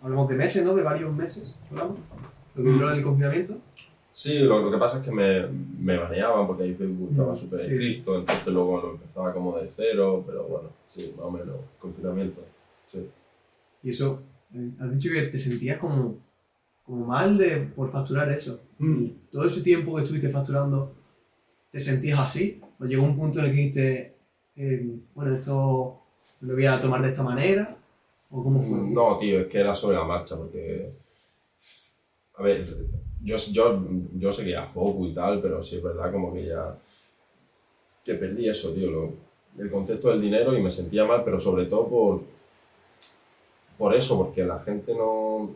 hablamos 0.02 0.28
de 0.28 0.36
meses, 0.36 0.66
¿no? 0.66 0.74
De 0.76 0.82
varios 0.84 1.14
meses, 1.14 1.56
hablamos. 1.70 1.98
Lo 2.56 2.64
que 2.64 2.70
duró 2.72 2.92
el 2.92 3.04
confinamiento. 3.04 3.58
Sí, 4.12 4.40
lo, 4.40 4.62
lo 4.62 4.72
que 4.72 4.78
pasa 4.78 4.98
es 5.00 5.06
que 5.06 5.12
me, 5.12 5.48
me 5.48 5.98
baneaban 5.98 6.46
porque 6.46 6.64
ahí 6.64 6.74
Facebook 6.76 7.12
estaba 7.12 7.32
Mm, 7.34 7.36
súper 7.38 7.60
sí. 7.66 7.72
estricto, 7.72 8.20
entonces 8.20 8.54
luego 8.54 8.82
lo 8.82 8.92
empezaba 8.92 9.34
como 9.34 9.58
de 9.58 9.70
cero, 9.70 10.24
pero 10.28 10.44
bueno, 10.44 10.70
sí, 10.94 11.14
más 11.16 11.26
o 11.26 11.32
menos, 11.32 11.56
confinamiento. 11.80 12.42
Sí. 12.92 13.08
Y 13.84 13.90
eso, 13.92 14.22
eh, 14.54 14.70
has 14.80 14.92
dicho 14.92 15.10
que 15.14 15.22
te 15.24 15.40
sentías 15.40 15.78
como, 15.80 16.18
como 16.86 17.06
mal 17.06 17.38
de, 17.38 17.58
por 17.76 17.90
facturar 17.90 18.30
eso. 18.32 18.60
Mm. 18.80 19.04
Y 19.04 19.08
todo 19.32 19.46
ese 19.48 19.62
tiempo 19.62 19.96
que 19.96 20.02
estuviste 20.04 20.30
facturando, 20.30 20.92
¿te 21.72 21.80
sentías 21.80 22.20
así? 22.20 22.60
¿O 22.80 22.86
llegó 22.86 23.04
un 23.04 23.16
punto 23.18 23.40
en 23.40 23.46
el 23.46 23.52
que 23.52 23.58
dijiste, 23.58 24.16
eh, 24.58 24.86
bueno, 25.16 25.36
esto 25.38 26.02
lo 26.42 26.54
voy 26.54 26.66
a 26.66 26.82
tomar 26.82 27.02
de 27.02 27.12
esta 27.12 27.24
manera? 27.24 27.78
¿O 28.30 28.44
cómo 28.44 28.62
fue? 28.62 28.78
No, 28.92 29.18
tío, 29.18 29.40
es 29.42 29.48
que 29.48 29.60
era 29.60 29.74
sobre 29.74 29.96
la 29.98 30.04
marcha, 30.04 30.36
porque. 30.38 30.92
A 32.38 32.44
ver, 32.44 32.76
yo, 33.24 33.38
yo, 33.52 33.80
yo 34.18 34.32
seguía 34.32 34.66
Focus 34.68 35.10
y 35.10 35.14
tal, 35.14 35.42
pero 35.42 35.62
sí 35.64 35.78
es 35.78 35.84
verdad 35.84 36.12
como 36.12 36.34
que 36.34 36.46
ya. 36.48 36.76
que 38.04 38.16
perdí 38.16 38.50
eso, 38.50 38.72
tío, 38.74 38.90
lo- 38.92 39.14
el 39.60 39.70
concepto 39.70 40.10
del 40.10 40.22
dinero 40.22 40.58
y 40.58 40.62
me 40.62 40.72
sentía 40.72 41.06
mal, 41.06 41.24
pero 41.24 41.40
sobre 41.40 41.66
todo 41.66 41.88
por. 41.88 42.22
por 43.78 43.94
eso, 43.96 44.18
porque 44.18 44.44
la 44.46 44.60
gente 44.60 44.94
no. 44.96 45.50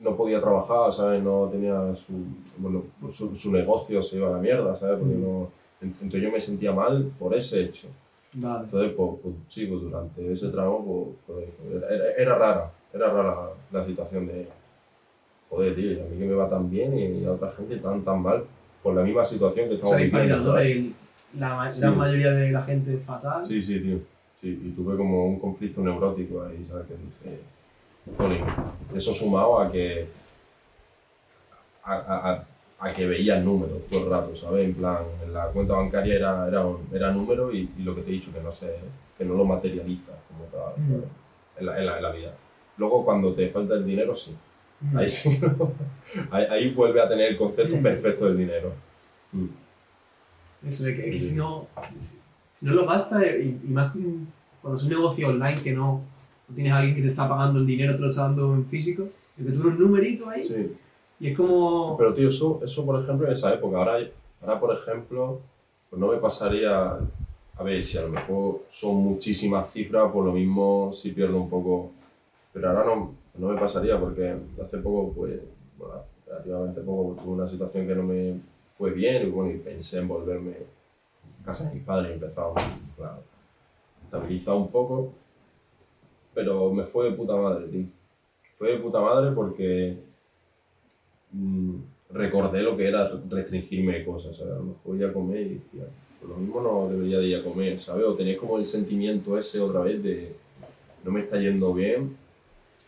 no 0.00 0.16
podía 0.16 0.40
trabajar, 0.40 0.92
¿sabes? 0.92 1.22
No 1.22 1.48
tenía 1.50 1.94
su. 1.94 2.12
bueno, 2.58 2.84
su, 3.10 3.34
su 3.36 3.52
negocio 3.52 4.02
se 4.02 4.16
iba 4.16 4.28
a 4.28 4.32
la 4.32 4.38
mierda, 4.38 4.74
¿sabes? 4.76 4.98
Porque 4.98 5.14
Mm. 5.14 5.22
no. 5.22 5.48
Entonces 5.82 6.20
yo 6.22 6.30
me 6.30 6.40
sentía 6.40 6.72
mal 6.72 7.10
por 7.18 7.34
ese 7.34 7.62
hecho. 7.64 7.88
Vale. 8.34 8.64
Entonces, 8.64 8.92
pues, 8.96 9.10
pues, 9.22 9.34
sí, 9.48 9.66
pues 9.66 9.80
durante 9.80 10.32
ese 10.32 10.48
tramo, 10.50 11.14
pues, 11.26 11.46
pues, 11.58 11.72
era, 11.82 11.88
era- 11.94 12.12
era 12.16 12.34
rara, 12.38 12.72
era 12.92 13.08
rara 13.10 13.48
la 13.72 13.84
situación 13.84 14.26
de, 14.26 14.46
joder, 15.50 15.74
tío, 15.74 15.92
y 15.92 16.00
a 16.00 16.04
mí 16.04 16.16
que 16.18 16.24
me 16.24 16.34
va 16.34 16.48
tan 16.48 16.70
bien 16.70 16.96
y 16.96 17.24
a 17.26 17.32
otra 17.32 17.50
gente 17.52 17.76
tan, 17.76 18.02
tan 18.02 18.22
mal, 18.22 18.44
por 18.82 18.94
la 18.94 19.02
misma 19.02 19.24
situación 19.24 19.68
que 19.68 19.74
estamos 19.74 19.96
viviendo. 19.96 20.38
¿no? 20.38 20.44
¿sabes? 20.44 20.76
De 20.76 20.92
la 21.38 21.70
Sí. 21.70 21.80
gran 21.80 21.98
mayoría 21.98 22.30
de 22.32 22.50
la 22.52 22.62
gente 22.62 22.96
fatal. 22.98 23.44
Sí, 23.44 23.60
sí, 23.62 23.80
tío, 23.80 23.98
sí, 24.40 24.48
y 24.64 24.70
tuve 24.70 24.96
como 24.96 25.26
un 25.26 25.38
conflicto 25.38 25.80
neurótico 25.82 26.42
ahí, 26.44 26.64
¿sabes? 26.64 26.86
Que 26.86 26.94
dije, 26.94 27.40
jolín, 28.16 28.44
eso 28.94 29.12
sumado 29.12 29.60
a 29.60 29.70
que, 29.70 30.08
a, 31.84 31.92
a- 31.94 32.30
a 32.32 32.44
a 32.82 32.94
que 32.94 33.06
veías 33.06 33.44
números 33.44 33.82
todo 33.90 34.04
el 34.04 34.10
rato, 34.10 34.34
¿sabes? 34.34 34.64
En 34.64 34.72
plan, 34.74 35.02
en 35.22 35.34
la 35.34 35.48
cuenta 35.48 35.74
bancaria 35.74 36.14
era, 36.14 36.48
era, 36.48 36.64
un- 36.64 36.88
era 36.94 37.12
número 37.12 37.52
y, 37.52 37.68
y 37.76 37.82
lo 37.82 37.94
que 37.94 38.00
te 38.00 38.08
he 38.08 38.14
dicho, 38.14 38.32
que 38.32 38.40
no, 38.40 38.50
se, 38.50 38.74
que 39.18 39.24
no 39.26 39.34
lo 39.34 39.44
materializas 39.44 40.16
como 40.28 40.44
tal, 40.44 40.82
Mm. 40.82 41.02
en, 41.58 41.66
la, 41.66 41.78
en, 41.78 41.84
la, 41.86 41.96
en 41.98 42.02
la 42.02 42.10
vida. 42.12 42.32
Luego, 42.78 43.04
cuando 43.04 43.34
te 43.34 43.50
falta 43.50 43.74
el 43.74 43.84
dinero, 43.84 44.14
sí. 44.14 44.34
Mm. 44.80 44.96
Ahí 44.98 45.08
sí. 45.08 45.38
ahí, 46.30 46.44
ahí 46.44 46.70
vuelve 46.74 47.00
a 47.00 47.08
tener 47.08 47.32
el 47.32 47.36
concepto 47.36 47.80
perfecto 47.80 48.26
del 48.26 48.38
dinero. 48.38 48.72
Mm. 49.32 49.46
Eso, 50.68 50.86
es 50.86 50.96
que, 50.96 51.08
es 51.08 51.12
que 51.12 51.18
si 51.18 51.36
no, 51.36 51.66
si 52.58 52.66
no 52.66 52.72
lo 52.74 52.86
gastas, 52.86 53.22
y, 53.22 53.60
y 53.64 53.68
más 53.68 53.92
cuando 54.60 54.78
es 54.78 54.84
un 54.84 54.90
negocio 54.90 55.28
online 55.28 55.60
que 55.62 55.72
no, 55.72 56.02
no 56.48 56.54
tienes 56.54 56.72
a 56.72 56.78
alguien 56.78 56.96
que 56.96 57.02
te 57.02 57.08
está 57.08 57.28
pagando 57.28 57.60
el 57.60 57.66
dinero, 57.66 57.94
te 57.94 58.02
lo 58.02 58.10
está 58.10 58.22
dando 58.22 58.54
en 58.54 58.66
físico, 58.66 59.08
es 59.38 59.46
que 59.46 59.52
tú 59.52 59.68
un 59.68 59.78
numerito 59.78 60.28
ahí 60.28 60.44
Sí. 60.44 60.72
y 61.18 61.28
es 61.30 61.36
como... 61.36 61.96
Pero 61.96 62.12
tío, 62.12 62.28
eso, 62.28 62.60
eso 62.62 62.84
por 62.84 63.00
ejemplo 63.02 63.26
en 63.26 63.32
esa 63.32 63.54
época, 63.54 63.78
ahora, 63.78 63.98
ahora 64.42 64.60
por 64.60 64.74
ejemplo, 64.74 65.40
pues 65.88 65.98
no 65.98 66.08
me 66.08 66.18
pasaría, 66.18 66.98
a 67.56 67.62
ver, 67.62 67.82
si 67.82 67.96
a 67.96 68.02
lo 68.02 68.10
mejor 68.10 68.62
son 68.68 68.96
muchísimas 68.96 69.72
cifras, 69.72 70.12
por 70.12 70.26
lo 70.26 70.32
mismo 70.32 70.90
si 70.92 71.12
pierdo 71.12 71.40
un 71.40 71.48
poco, 71.48 71.92
pero 72.52 72.68
ahora 72.68 72.84
no, 72.84 73.14
no 73.40 73.48
me 73.48 73.60
pasaría 73.60 73.98
porque 73.98 74.36
hace 74.62 74.78
poco, 74.78 75.12
pues, 75.14 75.40
bueno, 75.78 75.94
relativamente 76.26 76.82
poco, 76.82 77.14
pues, 77.14 77.24
tuve 77.24 77.34
una 77.34 77.48
situación 77.48 77.86
que 77.86 77.94
no 77.94 78.02
me 78.02 78.34
fue 78.76 78.90
bien 78.90 79.26
y 79.26 79.30
bueno, 79.30 79.50
y 79.50 79.58
pensé 79.58 79.98
en 79.98 80.08
volverme 80.08 80.54
a 81.40 81.44
casa 81.44 81.68
de 81.68 81.74
mis 81.74 81.84
padres 81.84 82.10
y 82.10 82.14
empezaba, 82.14 82.54
claro, 82.96 83.22
estabilizado 84.04 84.58
un 84.58 84.68
poco, 84.68 85.12
pero 86.34 86.70
me 86.72 86.84
fue 86.84 87.10
de 87.10 87.16
puta 87.16 87.34
madre, 87.34 87.66
tío. 87.68 87.86
Fue 88.58 88.72
de 88.72 88.78
puta 88.78 89.00
madre 89.00 89.32
porque 89.32 89.96
mm, 91.32 91.76
recordé 92.10 92.62
lo 92.62 92.76
que 92.76 92.88
era 92.88 93.10
restringirme 93.28 93.98
de 93.98 94.04
cosas, 94.04 94.36
¿sabes? 94.36 94.52
A 94.52 94.56
lo 94.56 94.64
mejor 94.64 94.96
iba 94.96 95.08
a 95.08 95.12
comer 95.14 95.40
y 95.40 95.54
decía, 95.54 95.86
pues 96.20 96.30
lo 96.30 96.36
mismo 96.36 96.60
no 96.60 96.88
debería 96.90 97.18
de 97.18 97.26
ir 97.26 97.36
a 97.36 97.44
comer, 97.44 97.80
¿sabes? 97.80 98.04
O 98.04 98.14
tenía 98.14 98.36
como 98.36 98.58
el 98.58 98.66
sentimiento 98.66 99.38
ese 99.38 99.60
otra 99.60 99.80
vez 99.80 100.02
de 100.02 100.34
no 101.04 101.10
me 101.10 101.20
está 101.20 101.38
yendo 101.38 101.72
bien, 101.72 102.16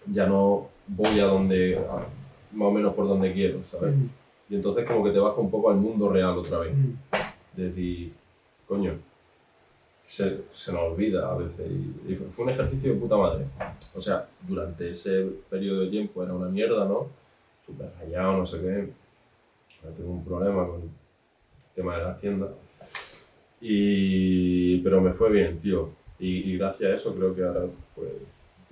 ya 0.07 0.27
no 0.27 0.69
voy 0.89 1.21
a 1.21 1.27
donde, 1.27 1.77
a- 1.79 2.07
más 2.53 2.69
o 2.69 2.71
menos 2.73 2.95
por 2.95 3.07
donde 3.09 3.33
quiero, 3.33 3.61
¿sabes? 3.71 3.95
Mm, 3.95 4.07
Y 4.51 4.55
entonces 4.57 4.85
como 4.85 5.03
que 5.05 5.11
te 5.13 5.19
baja 5.19 5.41
un 5.41 5.51
poco 5.51 5.71
al 5.71 5.77
mundo 5.77 6.09
real 6.11 6.37
otra 6.39 6.59
vez, 6.59 6.75
mm, 6.75 7.57
de 7.57 7.65
decir, 7.65 8.13
coño, 8.69 8.95
se, 10.05 10.43
se 10.53 10.73
nos 10.73 10.83
olvida 10.83 11.31
a 11.33 11.37
veces. 11.37 11.67
Y, 11.71 12.13
y 12.13 12.17
fue 12.17 12.45
un 12.45 12.51
ejercicio 12.51 12.93
de 12.93 13.01
puta 13.01 13.17
madre. 13.17 13.45
O 13.95 14.01
sea, 14.01 14.29
durante 14.47 14.91
ese 14.91 15.27
periodo 15.49 15.81
de 15.83 15.89
tiempo 15.89 16.23
era 16.23 16.35
una 16.35 16.49
mierda, 16.49 16.85
¿no? 16.85 17.07
Súper 17.65 17.91
rayado, 17.99 18.37
no 18.39 18.47
sé 18.47 18.61
qué. 18.61 18.89
Ahora 19.83 19.97
tengo 19.97 20.11
un 20.13 20.25
problema 20.25 20.67
con 20.67 20.83
el 20.83 20.89
tema 21.75 21.97
de 21.97 22.05
las 22.05 22.21
tiendas. 22.21 22.51
Y, 23.61 24.79
pero 24.79 25.01
me 25.01 25.13
fue 25.13 25.31
bien, 25.31 25.59
tío. 25.61 25.91
Y, 26.19 26.51
y 26.53 26.59
gracias 26.59 26.93
a 26.93 26.97
eso 26.97 27.15
creo 27.15 27.35
que 27.35 27.43
ahora 27.45 27.63
pues, 27.95 28.09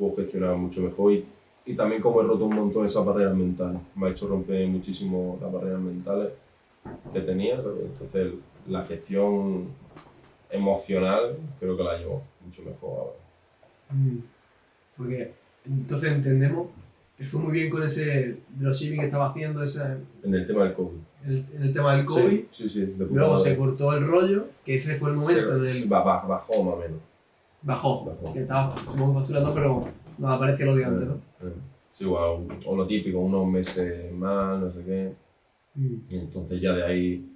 puedo 0.00 0.16
gestionar 0.16 0.56
mucho 0.56 0.80
mejor. 0.82 1.12
Y, 1.12 1.24
y 1.66 1.74
también 1.76 2.00
como 2.02 2.20
he 2.22 2.24
roto 2.24 2.46
un 2.46 2.56
montón 2.56 2.86
esas 2.86 3.04
barreras 3.04 3.36
mentales. 3.36 3.78
Me 3.94 4.08
ha 4.08 4.10
hecho 4.10 4.26
romper 4.26 4.66
muchísimo 4.66 5.38
las 5.40 5.52
barreras 5.52 5.80
mentales 5.80 6.30
que 7.12 7.20
tenía. 7.20 7.54
Entonces 7.56 8.32
la 8.66 8.82
gestión 8.84 9.66
emocional 10.50 11.36
creo 11.58 11.76
que 11.76 11.82
la 11.84 11.98
llevo 11.98 12.22
mucho 12.44 12.62
mejor 12.62 12.90
ahora. 12.98 13.12
mm. 13.90 14.18
Porque 14.96 15.32
entonces 15.64 16.12
entendemos 16.12 16.68
que 17.16 17.24
fue 17.26 17.40
muy 17.40 17.52
bien 17.52 17.70
con 17.70 17.82
ese 17.82 18.38
dropshipping 18.58 18.98
que 19.00 19.06
estaba 19.06 19.28
haciendo 19.28 19.62
ese, 19.62 19.80
En 20.24 20.34
el 20.34 20.46
tema 20.46 20.64
del 20.64 20.72
COVID. 20.74 20.96
en, 21.24 21.30
el, 21.30 21.46
en 21.54 21.62
el 21.64 21.72
tema 21.72 21.94
del 21.96 22.04
COVID. 22.06 22.22
Sí, 22.30 22.48
sí, 22.50 22.68
sí. 22.70 22.80
de 22.86 23.06
Luego 23.06 23.38
se 23.38 23.56
cortó 23.56 23.94
el 23.96 24.06
rollo, 24.06 24.46
que 24.64 24.74
ese 24.76 24.96
fue 24.96 25.10
el 25.10 25.16
momento 25.16 25.56
en 25.56 25.64
el 25.66 25.72
Se- 25.72 25.86
ba- 25.88 26.02
ba- 26.02 26.24
bajó 26.26 26.64
más 26.64 26.74
o 26.74 26.78
menos. 26.78 26.98
Bajó, 27.62 28.04
Bajó. 28.06 28.32
que 28.32 28.40
estaba 28.40 28.76
supongo 28.78 29.14
facturando, 29.20 29.54
pero 29.54 29.84
no 30.18 30.28
aparecía 30.28 30.66
lo 30.66 30.76
de 30.76 30.84
antes, 30.84 31.08
¿no? 31.08 31.14
Eh, 31.14 31.52
Sí, 31.92 32.04
igual, 32.04 32.46
o 32.66 32.76
lo 32.76 32.86
típico, 32.86 33.18
unos 33.18 33.46
meses 33.48 34.12
más, 34.12 34.60
no 34.60 34.70
sé 34.70 34.84
qué. 34.84 35.12
Mm. 35.74 35.94
Y 36.08 36.16
entonces 36.18 36.60
ya 36.60 36.72
de 36.72 36.84
ahí 36.84 37.26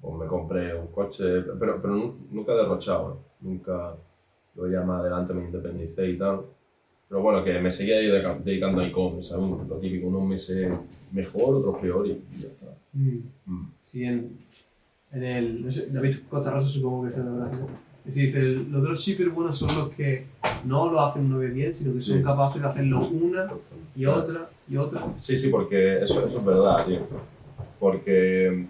pues 0.00 0.14
me 0.18 0.26
compré 0.26 0.74
un 0.74 0.86
coche, 0.88 1.24
pero, 1.60 1.80
pero 1.80 1.94
nu- 1.94 2.14
nunca 2.32 2.52
¿eh? 2.52 3.14
nunca, 3.42 3.94
luego 4.56 4.72
ya 4.72 4.80
más 4.82 5.00
adelante 5.00 5.34
me 5.34 5.44
independicé 5.44 6.08
y 6.10 6.18
tal. 6.18 6.40
Pero 7.08 7.20
bueno, 7.22 7.44
que 7.44 7.58
me 7.60 7.70
seguía 7.70 7.96
dedica- 7.98 8.38
dedicando 8.42 8.80
a 8.80 8.86
e-commerce, 8.86 9.28
¿sabes? 9.28 9.68
Lo 9.68 9.76
típico, 9.76 10.08
unos 10.08 10.24
meses 10.24 10.72
mejor, 11.12 11.56
otros 11.56 11.76
peor 11.78 12.06
y 12.06 12.18
ya 12.40 12.48
está. 12.48 12.66
Mm. 12.94 13.18
Mm. 13.46 13.72
Sí, 13.84 14.04
en, 14.04 14.38
en 15.12 15.22
el. 15.22 15.66
No 15.66 15.70
sé, 15.70 15.92
David 15.92 16.16
Cotarrosa 16.30 16.68
supongo 16.68 17.02
que 17.04 17.10
es 17.10 17.18
la 17.18 17.24
verdad. 17.30 17.52
¿no? 17.52 17.91
Es 18.06 18.14
decir, 18.16 18.66
los 18.70 18.82
dropshippers 18.82 19.32
buenos 19.32 19.56
son 19.58 19.68
los 19.76 19.90
que 19.90 20.26
no 20.64 20.90
lo 20.90 21.00
hacen 21.00 21.26
una 21.26 21.38
vez 21.38 21.54
bien, 21.54 21.74
sino 21.74 21.92
que 21.94 22.00
son 22.00 22.18
Sí. 22.18 22.22
capaces 22.24 22.60
de 22.60 22.68
hacerlo 22.68 23.06
una 23.08 23.48
y 23.94 24.06
otra 24.06 24.50
y 24.68 24.76
otra. 24.76 25.06
Sí, 25.18 25.36
sí, 25.36 25.48
porque 25.50 26.02
eso, 26.02 26.26
eso 26.26 26.38
es 26.38 26.44
verdad, 26.44 26.84
tío. 26.84 27.00
Porque, 27.78 28.66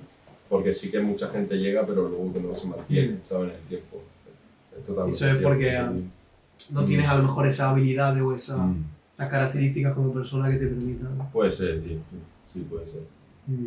porque 0.49 0.73
sí 0.73 0.91
que 0.91 1.01
mucha 1.01 1.29
gente 1.29 1.57
llega, 1.57 1.87
pero 1.87 2.09
luego 2.09 2.33
que 2.33 2.41
no 2.41 2.55
se 2.55 2.69
mantiene, 2.69 3.19
¿sabes? 3.23 3.51
En 3.51 3.57
el 3.57 3.63
tiempo. 3.69 4.03
Es 4.77 5.15
Eso 5.17 5.29
es 5.29 5.37
porque, 5.37 5.81
No 6.71 6.85
tienes 6.85 7.09
a 7.09 7.17
lo 7.17 7.25
mejor 7.25 7.47
esas 7.47 7.69
habilidades 7.73 8.23
o 8.23 8.35
esa- 8.35 8.57
Mm. 8.57 8.85
esas 9.17 9.29
características 9.31 9.95
como 9.95 10.13
persona 10.13 10.49
que 10.51 10.59
te 10.59 10.67
permitan. 10.67 11.19
¿no? 11.19 11.29
Puede 11.33 11.51
ser, 11.51 11.83
tío. 11.83 11.99
Sí, 12.47 12.65
puede 12.71 12.87
ser. 12.87 13.01
Mm. 13.49 13.67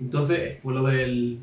Entonces, 0.00 0.58
fue 0.62 0.74
lo 0.74 0.82
del, 0.84 1.38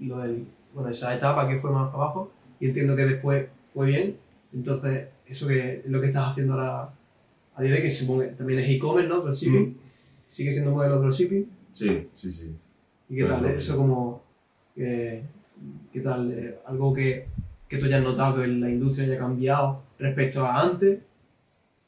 lo 0.00 0.18
del. 0.18 0.44
Bueno, 0.74 0.90
esa 0.90 1.14
etapa 1.14 1.48
que 1.48 1.58
fue 1.58 1.70
más 1.70 1.90
para 1.90 2.04
abajo, 2.04 2.30
y 2.60 2.66
entiendo 2.66 2.96
que 2.96 3.04
después 3.06 3.46
fue 3.72 3.86
bien. 3.86 4.16
Entonces, 4.54 5.08
eso 5.26 5.46
que 5.46 5.76
es 5.84 5.86
lo 5.86 6.00
que 6.00 6.08
estás 6.08 6.30
haciendo 6.30 6.54
ahora 6.54 6.90
a 7.54 7.62
día 7.62 7.74
de 7.74 7.82
que 7.82 7.90
supongo 7.90 8.20
que 8.22 8.26
también 8.28 8.60
es 8.60 8.70
e-commerce, 8.70 9.08
¿no? 9.08 9.20
Dropshipping. 9.20 9.68
Mm. 9.68 9.76
Sigue 10.30 10.52
siendo 10.52 10.70
modelo 10.72 11.00
dropshipping. 11.00 11.46
Sí, 11.72 12.08
sí, 12.14 12.30
sí. 12.32 12.54
¿Y 13.08 13.16
qué 13.16 13.24
tal? 13.24 13.44
Eso 13.46 13.76
como... 13.76 14.22
eh, 14.76 15.22
¿Qué 15.92 16.00
tal? 16.00 16.30
Eh, 16.32 16.58
algo 16.66 16.92
que, 16.94 17.26
que 17.68 17.78
tú 17.78 17.86
ya 17.86 17.98
has 17.98 18.04
notado 18.04 18.40
que 18.40 18.46
la 18.46 18.70
industria 18.70 19.06
haya 19.08 19.18
cambiado 19.18 19.82
respecto 19.98 20.44
a 20.46 20.60
antes. 20.62 21.00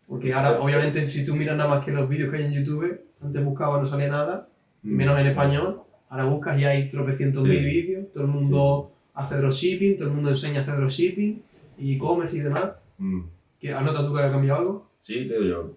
Porque 0.08 0.32
ahora, 0.32 0.60
obviamente, 0.60 1.06
si 1.06 1.24
tú 1.24 1.36
miras 1.36 1.56
nada 1.56 1.70
más 1.70 1.84
que 1.84 1.92
los 1.92 2.08
vídeos 2.08 2.30
que 2.30 2.38
hay 2.38 2.44
en 2.46 2.52
YouTube, 2.64 3.00
antes 3.22 3.44
buscabas 3.44 3.80
no 3.80 3.86
salía 3.86 4.08
nada, 4.08 4.48
menos 4.82 5.18
en 5.20 5.26
español. 5.28 5.82
Ahora 6.08 6.24
buscas 6.24 6.58
y 6.60 6.64
hay 6.64 6.88
tropecientos 6.88 7.42
Mm. 7.44 7.46
Sí. 7.46 7.50
mil 7.52 7.64
vídeos, 7.64 8.12
todo 8.12 8.24
el 8.24 8.30
mundo 8.30 8.89
hace 9.14 9.36
dropshipping, 9.36 9.96
todo 9.96 10.08
el 10.08 10.14
mundo 10.14 10.30
enseña 10.30 10.60
a 10.60 10.62
hacer 10.62 10.76
dropshipping, 10.76 11.42
y 11.78 11.96
e-commerce 11.96 12.36
y 12.36 12.40
demás. 12.40 12.70
Mm. 12.98 13.20
¿Qué- 13.60 13.72
¿Has 13.74 13.82
notado 13.84 14.08
tú 14.08 14.14
que 14.14 14.22
ha 14.22 14.30
cambiado 14.30 14.58
algo? 14.60 14.86
Sí, 15.00 15.26
te 15.28 15.34
digo 15.40 15.44
yo. 15.44 15.70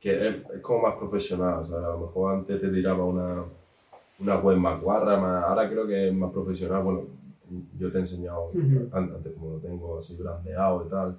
Que 0.00 0.28
es, 0.28 0.36
es 0.54 0.60
como 0.62 0.82
más 0.88 0.96
profesional, 0.96 1.66
¿sabes? 1.66 1.84
A 1.84 1.90
lo 1.90 1.98
mejor 1.98 2.34
antes 2.34 2.60
te 2.60 2.68
tiraba 2.68 3.04
una, 3.04 3.44
una 4.18 4.36
web 4.38 4.56
más 4.56 4.80
guarra, 4.82 5.18
más, 5.18 5.44
ahora 5.44 5.68
creo 5.68 5.86
que 5.86 6.08
es 6.08 6.14
más 6.14 6.32
profesional. 6.32 6.82
Bueno, 6.82 7.02
yo 7.78 7.90
te 7.90 7.98
he 7.98 8.00
enseñado 8.00 8.50
Ujú. 8.54 8.88
an- 8.92 9.12
antes 9.14 9.32
como 9.34 9.54
lo 9.54 9.58
tengo 9.58 9.98
así 9.98 10.16
brandeado 10.16 10.86
y 10.86 10.90
tal. 10.90 11.18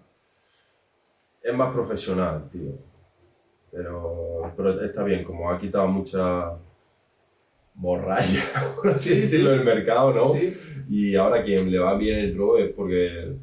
Es 1.44 1.54
más 1.56 1.74
profesional, 1.74 2.50
tío. 2.52 2.72
Pero, 3.72 4.52
pero 4.58 4.84
está 4.84 5.04
bien, 5.04 5.24
como 5.24 5.50
ha 5.52 5.60
quitado 5.60 5.88
mucha 5.88 6.54
morralla, 7.76 8.44
por 8.76 8.90
así 8.90 9.10
Sí, 9.10 9.16
sí. 9.16 9.22
decirlo, 9.22 9.52
del 9.52 9.64
mercado, 9.64 10.14
¿no? 10.14 10.34
Sí. 10.34 10.56
Y 10.90 11.16
ahora 11.16 11.44
quien 11.44 11.70
le 11.72 11.80
va 11.80 11.98
bien 11.98 12.20
el 12.20 12.34
drop 12.36 12.58
es 12.60 12.72
porque 12.74 13.34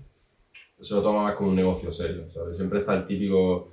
se 0.81 0.95
lo 0.95 1.03
toma 1.03 1.25
más 1.25 1.35
como 1.35 1.51
un 1.51 1.57
negocio 1.57 1.91
serio, 1.93 2.25
¿sabes? 2.33 2.57
Siempre 2.57 2.81
está 2.81 2.95
el 2.97 3.07
típico, 3.07 3.73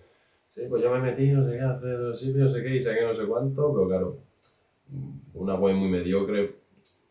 sí, 0.53 0.61
pues 0.69 0.81
yo 0.83 0.91
me 0.91 0.99
metí, 0.99 1.27
no 1.29 1.45
sé 1.45 1.53
qué, 1.57 1.61
hace 1.61 1.87
dos 1.87 2.19
sitios, 2.19 2.49
no 2.49 2.53
sé 2.55 2.63
qué, 2.63 2.75
y 2.77 2.83
saqué 2.83 3.01
no 3.03 3.15
sé 3.15 3.25
cuánto, 3.25 3.73
pero 3.73 3.87
claro, 3.87 4.17
una 5.33 5.55
web 5.55 5.75
muy 5.75 5.89
mediocre, 5.89 6.55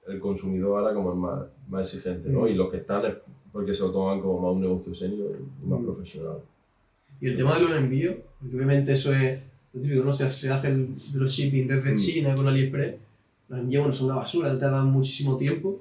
el 0.08 0.20
consumidor 0.20 0.80
ahora 0.80 0.94
como 0.94 1.12
es 1.12 1.16
más, 1.18 1.40
más 1.68 1.94
exigente, 1.94 2.28
¿no? 2.28 2.42
Mm. 2.42 2.48
Y 2.48 2.54
los 2.54 2.70
que 2.70 2.78
están 2.78 3.04
es 3.06 3.14
porque 3.52 3.74
se 3.74 3.82
lo 3.82 3.90
toman 3.92 4.20
como 4.20 4.40
más 4.40 4.52
un 4.56 4.60
negocio 4.62 4.94
serio 4.94 5.26
y 5.62 5.66
más 5.66 5.80
Mm. 5.80 5.84
profesional. 5.84 6.38
Y 7.20 7.28
el 7.28 7.36
tema 7.36 7.54
de 7.54 7.60
los 7.62 7.72
envíos, 7.76 8.16
porque 8.40 8.56
obviamente 8.56 8.92
eso 8.92 9.14
es 9.14 9.40
lo 9.72 9.80
típico, 9.80 10.04
¿no? 10.04 10.14
Se 10.16 10.24
hace, 10.24 10.40
se 10.40 10.50
hace 10.50 10.68
el 10.68 10.88
dropshipping 11.12 11.68
desde 11.68 11.92
Mm. 11.92 11.96
China 11.96 12.34
con 12.34 12.48
AliExpress, 12.48 12.96
los 13.48 13.58
envíos 13.60 13.82
bueno, 13.82 13.94
son 13.94 14.06
una 14.10 14.16
basura, 14.16 14.50
te 14.52 14.58
tardan 14.58 14.86
muchísimo 14.88 15.36
tiempo. 15.36 15.80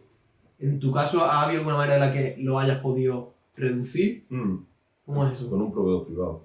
En 0.63 0.79
tu 0.79 0.91
caso, 0.93 1.25
¿ha 1.25 1.43
habido 1.43 1.59
alguna 1.59 1.75
manera 1.77 1.95
en 1.95 1.99
la 2.01 2.13
que 2.13 2.37
lo 2.39 2.57
hayas 2.57 2.79
podido 2.79 3.33
reducir? 3.55 4.25
¿Cómo 5.05 5.27
es 5.27 5.33
eso? 5.33 5.49
Con 5.49 5.61
un 5.61 5.71
proveedor 5.73 6.05
privado. 6.05 6.41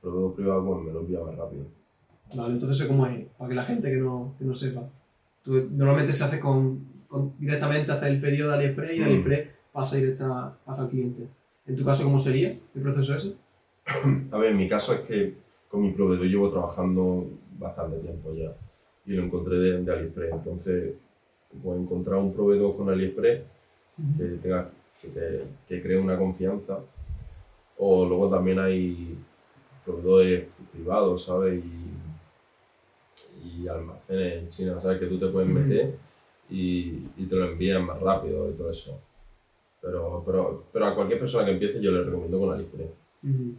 proveedor 0.00 0.34
privado 0.34 0.64
pues, 0.66 0.84
me 0.86 0.92
lo 0.92 1.00
envía 1.00 1.20
más 1.20 1.36
rápido. 1.36 1.64
Vale, 2.34 2.54
entonces 2.54 2.86
cómo 2.88 3.06
es, 3.06 3.26
para 3.36 3.50
que 3.50 3.54
la 3.54 3.64
gente 3.64 3.90
que 3.90 3.98
no, 3.98 4.34
que 4.38 4.44
no 4.46 4.54
sepa. 4.54 4.82
Tú- 5.44 5.68
normalmente 5.70 6.12
se 6.14 6.24
hace 6.24 6.40
con, 6.40 6.80
con- 7.08 7.34
directamente 7.38 7.92
hace 7.92 8.08
el 8.08 8.20
pedido 8.22 8.48
de 8.48 8.54
AliExpress 8.54 8.90
y 8.92 8.98
de 8.98 9.00
Mm. 9.00 9.08
AliExpress 9.08 9.48
pasa 9.70 9.96
directa 9.96 10.56
pasa 10.64 10.82
al 10.82 10.88
cliente. 10.88 11.28
En 11.66 11.76
tu 11.76 11.84
caso, 11.84 12.04
¿cómo 12.04 12.18
sería 12.18 12.48
el 12.74 12.82
proceso 12.82 13.14
ese? 13.14 13.34
A 14.32 14.38
ver, 14.38 14.52
en 14.52 14.56
mi 14.56 14.68
caso 14.68 14.94
es 14.94 15.00
que 15.00 15.34
con 15.68 15.82
mi 15.82 15.92
proveedor 15.92 16.26
llevo 16.26 16.50
trabajando 16.50 17.28
bastante 17.58 17.98
tiempo 17.98 18.32
ya 18.34 18.50
y 19.04 19.12
lo 19.12 19.24
encontré 19.24 19.56
de, 19.58 19.82
de 19.82 19.92
AliExpress. 19.92 20.32
Entonces, 20.32 20.94
puedes 21.62 21.82
encontrar 21.82 22.18
un 22.18 22.32
proveedor 22.32 22.76
con 22.76 22.88
AliExpress 22.90 23.42
que, 24.18 24.24
tenga, 24.42 24.70
que, 25.00 25.08
te, 25.08 25.42
que 25.68 25.82
cree 25.82 25.98
una 25.98 26.16
confianza. 26.16 26.78
O 27.78 28.04
luego 28.06 28.28
también 28.30 28.58
hay 28.58 29.16
proveedores 29.84 30.48
privados, 30.72 31.24
¿sabes? 31.24 31.62
Y, 31.62 31.90
y 33.44 33.68
almacenes 33.68 34.42
en 34.42 34.48
China, 34.50 34.80
¿sabes? 34.80 34.98
Que 34.98 35.06
tú 35.06 35.18
te 35.18 35.28
puedes 35.28 35.48
meter 35.48 35.94
y, 36.50 37.08
y 37.16 37.26
te 37.28 37.34
lo 37.36 37.46
envían 37.46 37.84
más 37.84 38.00
rápido 38.00 38.48
y 38.48 38.52
todo 38.52 38.70
eso. 38.70 38.98
Pero, 39.80 40.22
pero, 40.24 40.62
pero 40.72 40.86
a 40.86 40.94
cualquier 40.94 41.18
persona 41.18 41.44
que 41.44 41.50
empiece 41.52 41.80
yo 41.80 41.90
le 41.90 42.02
recomiendo 42.04 42.38
con 42.38 42.52
AliExpress, 42.52 42.90
Ujú. 43.24 43.52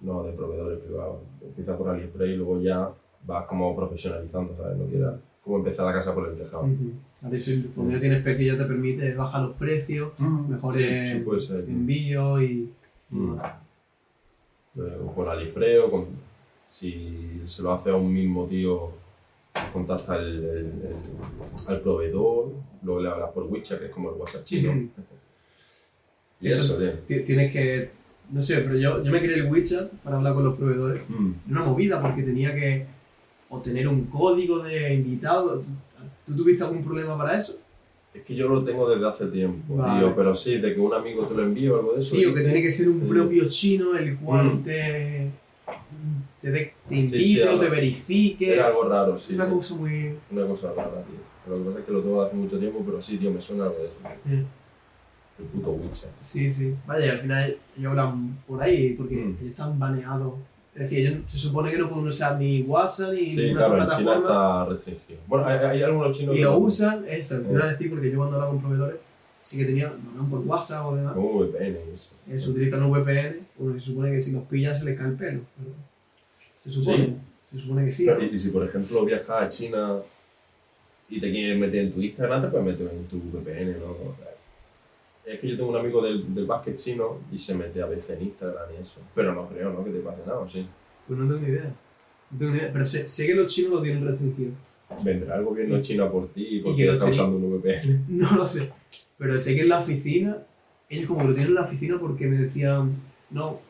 no 0.00 0.22
de 0.22 0.32
proveedores 0.32 0.78
privados. 0.78 1.18
Empieza 1.42 1.76
por 1.76 1.88
AliExpress 1.88 2.30
y 2.30 2.36
luego 2.36 2.58
ya 2.58 2.90
vas 3.26 3.44
como 3.46 3.74
profesionalizando, 3.74 4.56
¿sabes? 4.56 4.76
No 4.76 4.86
quieras 4.86 5.14
como 5.48 5.58
empezar 5.60 5.86
la 5.86 5.94
casa 5.94 6.14
por 6.14 6.28
el 6.28 6.36
tejado. 6.36 6.68
Si 7.40 7.62
cuando 7.74 7.94
ya 7.94 8.00
tienes 8.00 8.22
pequeño 8.22 8.56
te 8.58 8.64
permite 8.64 9.14
bajar 9.14 9.42
los 9.48 9.56
precios, 9.56 10.12
mejores 10.20 10.82
Sí, 10.82 11.24
envíos 11.72 12.42
y... 12.42 12.68
Mm. 13.10 13.36
Entonces, 14.76 14.98
o 15.16 15.30
AliExpress 15.30 15.80
o 15.84 15.90
con, 15.90 16.04
si 16.68 17.40
se 17.46 17.62
lo 17.62 17.72
hace 17.72 17.90
a 17.90 17.96
un 17.96 18.12
mismo 18.12 18.46
tío, 18.46 18.90
contacta 19.72 20.16
el, 20.16 20.26
el- 20.26 20.44
el- 20.66 21.66
al 21.68 21.80
proveedor, 21.80 22.52
luego 22.82 23.00
le 23.00 23.08
hablas 23.08 23.30
por 23.30 23.44
WeChat, 23.44 23.78
que 23.80 23.86
es 23.86 23.90
como 23.90 24.10
el 24.10 24.16
WhatsApp 24.20 24.44
chino. 24.44 24.72
Y 26.40 26.48
Eso- 26.48 26.78
Tienes 27.06 27.52
que... 27.52 27.90
No 28.30 28.42
sé, 28.42 28.58
pero 28.60 28.76
yo, 28.76 29.02
yo 29.02 29.10
me 29.10 29.20
creé 29.22 29.38
el 29.38 29.50
WeChat 29.50 29.90
para 30.04 30.18
hablar 30.18 30.34
con 30.34 30.44
los 30.44 30.56
proveedores. 30.56 31.02
Mm. 31.08 31.32
Era 31.50 31.60
una 31.62 31.70
movida 31.70 32.02
porque 32.02 32.22
tenía 32.22 32.54
que 32.54 32.84
obtener 33.50 33.88
un 33.88 34.04
código 34.04 34.58
de 34.60 34.94
invitado. 34.94 35.58
¿Tú, 35.60 35.66
tú 36.26 36.36
tuviste 36.36 36.64
algún 36.64 36.84
problema 36.84 37.16
para 37.16 37.38
eso? 37.38 37.58
Es 38.14 38.22
que 38.22 38.34
yo 38.34 38.48
lo 38.48 38.64
tengo 38.64 38.88
desde 38.88 39.06
hace 39.06 39.26
tiempo, 39.26 39.76
Vale. 39.76 40.00
tío, 40.00 40.16
pero 40.16 40.34
sí, 40.34 40.58
de 40.58 40.74
que 40.74 40.80
un 40.80 40.92
amigo 40.94 41.24
te 41.26 41.34
lo 41.34 41.42
envíe 41.44 41.68
o 41.68 41.76
algo 41.76 41.92
de 41.94 42.00
eso. 42.00 42.16
Sí, 42.16 42.24
o 42.24 42.34
que 42.34 42.40
tiene 42.42 42.62
que 42.62 42.72
ser 42.72 42.88
un 42.88 43.02
Sí. 43.02 43.06
propio 43.08 43.48
chino 43.48 43.96
el 43.96 44.16
cual 44.18 44.54
Mm. 44.56 44.62
te, 44.64 45.30
te, 46.40 46.50
de- 46.50 46.72
te 46.88 46.94
invite 46.94 47.20
Sí, 47.20 47.34
sí, 47.34 47.42
o 47.42 47.58
te 47.58 47.68
verifique. 47.68 48.54
Era 48.54 48.66
algo 48.68 48.84
raro, 48.84 49.18
sí. 49.18 49.34
una 49.34 49.48
cosa 49.48 49.74
muy... 49.74 50.14
Una 50.30 50.46
cosa 50.46 50.72
rara, 50.72 51.02
tío. 51.04 51.28
Lo 51.48 51.58
que 51.62 51.64
pasa 51.68 51.78
es 51.80 51.84
que 51.86 51.92
lo 51.92 52.00
tengo 52.02 52.20
de 52.22 52.26
hace 52.28 52.36
mucho 52.36 52.58
tiempo, 52.58 52.82
pero 52.84 53.00
sí, 53.02 53.16
tío, 53.18 53.30
me 53.30 53.40
suena 53.40 53.64
algo 53.64 53.76
de 53.78 53.84
eso. 53.86 53.94
eh, 54.30 54.44
El 55.38 55.44
puto 55.46 55.70
WeChat. 55.70 56.10
Sí, 56.20 56.52
sí. 56.52 56.74
Vaya, 56.86 57.06
y 57.06 57.08
al 57.10 57.18
final 57.18 57.56
ellos 57.78 57.90
hablan 57.90 58.38
por 58.46 58.60
ahí 58.62 58.94
porque 58.94 59.14
Mm. 59.16 59.36
ellos 59.40 59.50
están 59.50 59.78
baneados. 59.78 60.34
Es 60.78 60.90
decir, 60.90 60.98
ellos 61.08 61.20
se 61.28 61.38
supone 61.38 61.72
que 61.72 61.78
no 61.78 61.88
pueden 61.88 62.06
usar 62.06 62.38
ni 62.38 62.62
WhatsApp 62.62 63.12
ni 63.14 63.32
Sí, 63.32 63.46
ninguna 63.46 63.66
claro, 63.66 63.82
en 63.82 63.88
China 63.90 63.96
plataforma. 63.98 64.20
está 64.20 64.64
restringido. 64.66 65.18
Bueno, 65.26 65.46
hay, 65.46 65.58
hay 65.58 65.82
algunos 65.82 66.16
chinos 66.16 66.34
Y 66.34 66.38
que 66.38 66.44
lo 66.44 66.50
no- 66.52 66.58
usan, 66.58 67.04
eso, 67.08 67.36
Eh. 67.38 67.42
iba 67.50 67.64
a 67.64 67.72
decir 67.72 67.90
porque 67.90 68.10
yo 68.10 68.16
cuando 68.18 68.36
hablaba 68.36 68.52
con 68.52 68.60
proveedores 68.62 68.96
sí 69.42 69.58
que 69.58 69.64
tenían, 69.64 69.92
lo 70.04 70.10
hablan 70.10 70.30
por 70.30 70.40
WhatsApp 70.40 70.86
o 70.86 70.94
demás. 70.96 71.14
Como 71.14 71.40
VPN 71.40 71.78
y 71.90 72.32
eso. 72.36 72.50
Utilizan 72.50 72.82
un 72.84 72.90
VPN, 72.92 73.36
bueno, 73.58 73.80
se 73.80 73.86
supone 73.86 74.12
que 74.12 74.22
si 74.22 74.30
los 74.32 74.44
pillan 74.44 74.78
se 74.78 74.84
les 74.84 74.96
cae 74.98 75.08
el 75.08 75.14
pelo. 75.14 75.40
pero 75.56 75.70
se 76.64 76.70
supone, 76.70 77.14
se 77.52 77.58
supone 77.60 77.84
que 77.86 77.92
sí. 77.92 78.04
Pero, 78.04 78.18
¿no? 78.18 78.24
y, 78.24 78.28
y 78.28 78.38
si 78.38 78.50
por 78.50 78.64
ejemplo 78.64 79.04
viajas 79.04 79.30
a 79.42 79.48
China 79.48 79.96
y 81.10 81.20
te 81.20 81.30
quieres 81.32 81.58
meter 81.58 81.86
en 81.86 81.92
tu 81.92 82.00
Instagram, 82.02 82.42
te 82.42 82.48
puedes 82.48 82.66
meter 82.66 82.88
en 82.94 83.04
tu 83.06 83.16
VPN, 83.16 83.78
¿no? 83.80 84.27
Es 85.28 85.40
que 85.40 85.48
yo 85.48 85.56
tengo 85.56 85.70
un 85.70 85.76
amigo 85.76 86.00
del, 86.02 86.34
del 86.34 86.46
básquet 86.46 86.76
chino 86.76 87.18
y 87.30 87.38
se 87.38 87.54
mete 87.54 87.82
a 87.82 87.86
veces 87.86 88.16
en 88.18 88.26
Instagram 88.26 88.64
y 88.76 88.80
eso. 88.82 89.00
Pero 89.14 89.34
no 89.34 89.46
creo, 89.48 89.72
¿no? 89.72 89.84
Que 89.84 89.90
te 89.90 89.98
pase 90.00 90.22
nada, 90.26 90.38
¿o 90.38 90.48
sí. 90.48 90.66
Pues 91.06 91.18
no 91.18 91.26
tengo 91.26 91.40
ni 91.46 91.52
idea. 91.52 91.74
No 92.30 92.38
tengo 92.38 92.52
ni 92.52 92.58
idea, 92.58 92.70
pero 92.72 92.86
sé, 92.86 93.08
sé 93.08 93.26
que 93.26 93.34
los 93.34 93.46
chinos 93.52 93.72
lo 93.72 93.82
tienen 93.82 94.06
restringido. 94.06 94.52
Vendrá 95.02 95.36
el 95.36 95.44
gobierno 95.44 95.82
chino 95.82 96.10
por 96.10 96.28
ti 96.32 96.60
porque 96.64 96.78
que 96.82 96.86
los 96.86 96.94
está 96.94 97.10
chinos- 97.10 97.28
usando 97.28 97.46
un 97.46 97.60
VPN. 97.60 98.04
No 98.08 98.36
lo 98.36 98.48
sé. 98.48 98.70
Pero 99.18 99.38
sé 99.38 99.54
que 99.54 99.62
en 99.62 99.68
la 99.68 99.80
oficina, 99.80 100.38
ellos 100.88 101.06
como 101.06 101.20
que 101.20 101.26
lo 101.28 101.32
tienen 101.34 101.48
en 101.50 101.54
la 101.56 101.62
oficina 101.62 101.98
porque 102.00 102.26
me 102.26 102.38
decían, 102.38 102.94
no, 103.30 103.60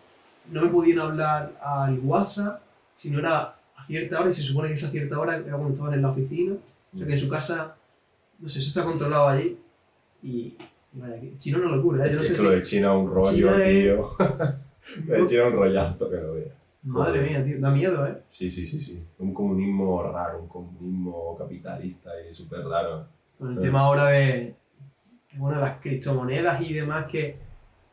no 0.52 0.62
me 0.62 0.68
podían 0.68 1.00
hablar 1.00 1.58
al 1.60 1.98
WhatsApp 2.00 2.62
si 2.94 3.10
no 3.10 3.18
era 3.18 3.56
a 3.76 3.84
cierta 3.86 4.20
hora 4.20 4.30
y 4.30 4.34
se 4.34 4.42
supone 4.42 4.68
que 4.68 4.74
esa 4.74 4.90
cierta 4.90 5.18
hora 5.18 5.36
era 5.36 5.56
cuando 5.56 5.70
estaban 5.74 5.94
en 5.94 6.02
la 6.02 6.10
oficina. 6.10 6.54
O 6.94 6.98
sea 6.98 7.06
que 7.06 7.12
en 7.14 7.18
su 7.18 7.28
casa, 7.28 7.76
no 8.38 8.48
sé, 8.48 8.60
eso 8.60 8.68
está 8.68 8.84
controlado 8.84 9.26
allí. 9.28 9.56
Y, 10.22 10.54
China 11.36 11.58
es 11.58 11.64
una 11.64 11.76
locura, 11.76 12.06
¿eh? 12.06 12.10
Yo 12.10 12.16
no 12.16 12.22
es 12.22 12.28
sé 12.28 12.36
que 12.36 12.42
lo 12.42 12.48
si... 12.50 12.54
de 12.56 12.62
China 12.62 12.92
un 12.96 13.10
rollo, 13.10 13.30
China 13.30 13.64
tío. 13.64 14.10
Lo 15.06 15.14
de 15.16 15.26
China 15.26 15.46
un 15.48 15.52
rollazo 15.52 16.08
que 16.10 16.16
lo 16.16 16.32
veas. 16.34 16.52
Madre 16.84 17.20
mía, 17.22 17.44
tío, 17.44 17.60
da 17.60 17.70
miedo, 17.70 18.06
¿eh? 18.06 18.16
Sí, 18.30 18.50
sí, 18.50 18.64
sí, 18.64 18.78
sí. 18.78 19.02
Un 19.18 19.34
comunismo 19.34 20.02
raro, 20.02 20.40
un 20.40 20.48
comunismo 20.48 21.36
capitalista 21.36 22.10
y 22.28 22.34
súper 22.34 22.64
raro. 22.64 23.04
Con 23.38 23.52
el 23.52 23.58
tema 23.60 23.80
ahora 23.80 24.06
de, 24.06 24.22
de, 24.22 24.54
bueno, 25.36 25.60
las 25.60 25.78
criptomonedas 25.80 26.62
y 26.62 26.72
demás 26.72 27.06
que, 27.10 27.36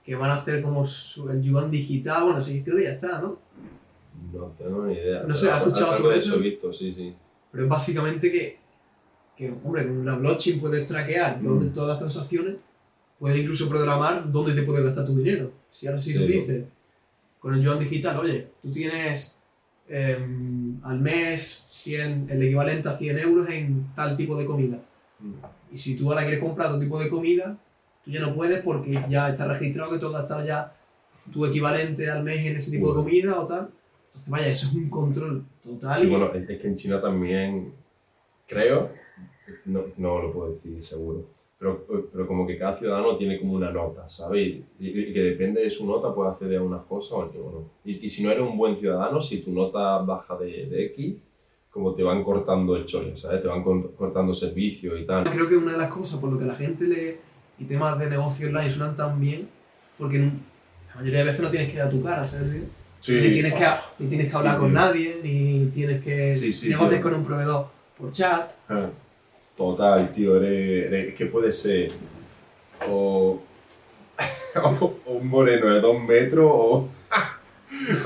que 0.04 0.16
van 0.16 0.30
a 0.32 0.36
hacer 0.36 0.62
como 0.62 0.88
su- 0.88 1.30
el 1.30 1.42
yuan 1.42 1.70
digital. 1.70 2.24
Bueno, 2.24 2.42
sí, 2.42 2.64
creo 2.64 2.78
que 2.78 2.84
ya 2.84 2.92
está, 2.92 3.20
¿no? 3.20 3.38
No 4.34 4.46
tengo 4.58 4.86
ni 4.86 4.94
idea. 4.94 5.24
No 5.24 5.36
sé, 5.36 5.52
¿has 5.52 5.58
escuchado 5.58 5.88
algo 5.92 6.04
sobre 6.04 6.14
de 6.16 6.20
eso? 6.22 6.40
visto, 6.40 6.72
sí, 6.72 6.94
sí. 6.94 7.14
Pero 7.52 7.66
es 7.66 7.70
básicamente 7.70 8.32
que, 8.32 8.58
que 9.36 9.52
hombre, 9.66 9.86
con 9.86 10.06
la 10.06 10.16
blockchain 10.16 10.62
puedes 10.62 10.88
traquear 10.88 11.42
Mm. 11.42 11.74
todas 11.74 11.90
las 11.90 12.00
transacciones, 12.00 12.56
puedes 13.20 13.38
incluso 13.38 13.70
programar 13.70 14.32
dónde 14.32 14.54
te 14.54 14.64
puedes 14.64 14.84
gastar 14.84 15.06
tu 15.06 15.18
dinero. 15.18 15.52
Si 15.72 15.88
ahora 15.88 16.02
sí, 16.02 16.12
Sí. 16.12 16.18
tú 16.20 16.26
dices, 16.26 16.66
con 17.40 17.54
el 17.54 17.62
yuan 17.62 17.80
digital, 17.80 18.18
oye, 18.20 18.48
tú 18.62 18.72
tienes 18.72 19.38
em, 19.88 20.80
al 20.84 21.00
mes 21.00 21.64
100, 21.70 22.28
el 22.32 22.42
equivalente 22.42 22.90
a 22.90 22.94
100 22.98 23.20
euros 23.20 23.48
en 23.50 23.94
tal 23.96 24.18
tipo 24.18 24.36
de 24.36 24.46
comida. 24.46 24.80
Y 25.72 25.78
si 25.78 25.96
tú 25.96 26.10
ahora 26.10 26.24
quieres 26.24 26.40
comprar 26.44 26.68
otro 26.70 26.80
tipo 26.80 27.00
de 27.00 27.08
comida, 27.10 27.56
tú 28.04 28.10
ya 28.12 28.20
no 28.22 28.34
puedes 28.34 28.62
porque 28.64 29.00
ya 29.10 29.30
está 29.30 29.48
registrado 29.48 29.92
que 29.92 30.00
tú 30.00 30.08
has 30.08 30.14
gastado 30.14 30.44
ya 30.46 30.74
tu 31.32 31.46
equivalente 31.46 32.10
al 32.10 32.24
mes 32.24 32.46
en 32.46 32.58
ese 32.58 32.72
tipo 32.72 32.90
de 32.90 32.96
comida 32.96 33.40
o 33.40 33.46
tal. 33.48 33.70
Entonces, 34.08 34.30
vaya, 34.32 34.48
eso 34.48 34.68
es 34.68 34.74
un 34.74 34.90
control 34.90 35.44
total. 35.62 35.96
Sí, 36.00 36.08
y- 36.08 36.10
bueno, 36.10 36.34
es 36.34 36.50
es 36.50 36.60
que 36.62 36.68
en 36.68 36.76
China 36.76 37.00
también, 37.02 37.72
creo, 38.48 38.92
no, 39.66 39.84
no 39.98 40.22
lo 40.22 40.34
puedo 40.34 40.52
decir 40.54 40.82
seguro, 40.84 41.28
pero, 41.58 41.86
pero 42.12 42.28
como 42.28 42.46
que 42.46 42.58
cada 42.58 42.76
ciudadano 42.76 43.16
tiene 43.18 43.40
como 43.40 43.54
una 43.54 43.72
nota, 43.72 44.08
¿sabes? 44.10 44.42
Y, 44.80 44.88
y 44.88 45.14
que 45.14 45.22
depende 45.22 45.62
de 45.62 45.70
su 45.70 45.88
nota 45.88 46.14
puede 46.14 46.30
acceder 46.32 46.58
a 46.60 46.64
unas 46.64 46.84
cosas 46.84 47.14
o 47.14 47.26
no. 47.36 47.70
Y, 47.86 47.92
y 48.06 48.10
si 48.10 48.24
no 48.24 48.32
eres 48.32 48.44
un 48.44 48.58
buen 48.58 48.78
ciudadano, 48.78 49.22
si 49.22 49.40
tu 49.42 49.52
nota 49.52 50.00
baja 50.00 50.38
de, 50.38 50.66
de 50.68 50.86
X, 50.88 51.16
como 51.72 51.94
te 51.94 52.04
van 52.04 52.24
cortando 52.24 52.76
el 52.76 52.86
chollo, 52.86 53.16
¿sabes? 53.18 53.42
Te 53.42 53.48
van 53.48 53.64
con- 53.64 53.84
cortando 53.94 54.34
servicios 54.34 55.00
y 55.00 55.06
tal. 55.06 55.24
Creo 55.30 55.48
que 55.48 55.56
una 55.58 55.74
de 55.74 55.78
las 55.78 55.94
cosas 55.94 56.20
por 56.20 56.32
lo 56.32 56.38
que 56.40 56.46
la 56.46 56.56
gente 56.56 56.86
lee 56.86 57.16
y 57.60 57.64
temas 57.66 57.98
de 58.00 58.10
negocio 58.10 58.48
online 58.48 58.72
suenan 58.72 58.96
tan 58.96 59.20
bien, 59.20 59.48
porque 59.98 60.20
la 60.20 60.96
mayoría 60.96 61.20
de 61.20 61.26
veces 61.26 61.42
no 61.42 61.50
tienes 61.50 61.72
que 61.72 61.78
dar 61.78 61.90
tu 61.90 62.04
cara, 62.04 62.26
¿sabes? 62.28 62.50
Ni 63.08 63.30
tienes 63.32 63.54
que, 63.54 63.66
ni 64.00 64.08
tienes 64.10 64.26
que 64.28 64.32
Sí, 64.32 64.38
hablar 64.38 64.58
con 64.58 64.70
tío. 64.70 64.78
nadie, 64.80 65.20
ni 65.24 65.68
tienes 65.68 66.04
que 66.04 66.34
Sí, 66.34 66.52
sí, 66.52 66.70
negociar 66.70 67.02
con 67.02 67.14
un 67.14 67.24
proveedor 67.26 67.68
por 67.98 68.12
chat. 68.12 68.52
Ah, 68.68 68.90
Total, 69.58 70.12
tío, 70.12 70.36
eres, 70.38 70.86
eres- 70.88 71.08
es 71.10 71.16
que 71.16 71.26
puede 71.28 71.52
ser 71.52 71.92
o, 72.90 73.40
o- 74.82 74.94
un 75.06 75.28
moreno 75.28 75.74
de 75.74 75.80
dos 75.80 76.00
metros 76.02 76.50
o, 76.54 76.90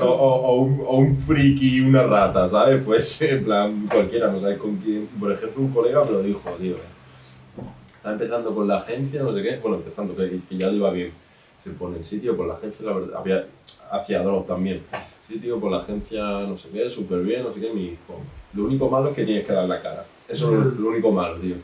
o, 0.00 0.62
un, 0.96 1.16
friki 1.16 1.80
una 1.80 2.04
rata, 2.04 2.48
¿sabes? 2.48 2.82
Puede 2.84 3.02
ser 3.02 3.38
en 3.38 3.44
plan 3.44 3.88
cualquiera, 3.90 4.30
no 4.30 4.40
sabes 4.40 4.58
con 4.58 4.76
quién. 4.76 5.06
Por 5.18 5.32
ejemplo, 5.32 5.62
un 5.62 5.72
colega 5.72 6.04
me 6.04 6.10
lo 6.12 6.22
dijo, 6.22 6.50
tío, 6.52 6.74
eh, 6.76 7.62
está 7.96 8.12
empezando 8.12 8.54
con 8.54 8.68
la 8.68 8.76
agencia, 8.78 9.22
no 9.22 9.32
sé 9.34 9.42
qué, 9.42 9.56
bueno, 9.58 9.76
empezando, 9.78 10.14
que, 10.16 10.40
que 10.48 10.56
ya 10.56 10.70
iba 10.70 10.90
bien. 10.90 11.10
Se 11.64 11.70
pone 11.70 11.98
el 11.98 12.04
sitio 12.04 12.36
por 12.36 12.46
la 12.46 12.54
agencia, 12.54 12.86
la 12.86 12.92
verdad, 12.94 13.18
había, 13.18 13.46
hacia 13.90 14.22
Drop 14.22 14.46
también. 14.46 14.82
Sitio 15.28 15.58
por 15.60 15.70
la 15.70 15.78
agencia, 15.78 16.22
no 16.22 16.56
sé 16.56 16.68
qué, 16.72 16.88
súper 16.90 17.20
bien, 17.20 17.42
no 17.42 17.52
sé 17.52 17.60
qué, 17.60 17.72
me 17.72 17.80
dijo, 17.80 18.20
lo 18.54 18.64
único 18.64 18.88
malo 18.88 19.10
es 19.10 19.14
que 19.16 19.24
tienes 19.24 19.46
que 19.46 19.52
dar 19.52 19.68
la 19.68 19.80
cara. 19.82 20.06
Eso 20.30 20.52
es 20.54 20.78
lo, 20.78 20.88
único 20.88 21.10
malo, 21.10 21.36
tío. 21.36 21.56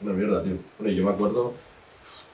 Una 0.00 0.12
mierda, 0.12 0.42
tío. 0.42 0.56
Bueno, 0.78 0.94
yo 0.94 1.04
me 1.04 1.10
acuerdo, 1.10 1.52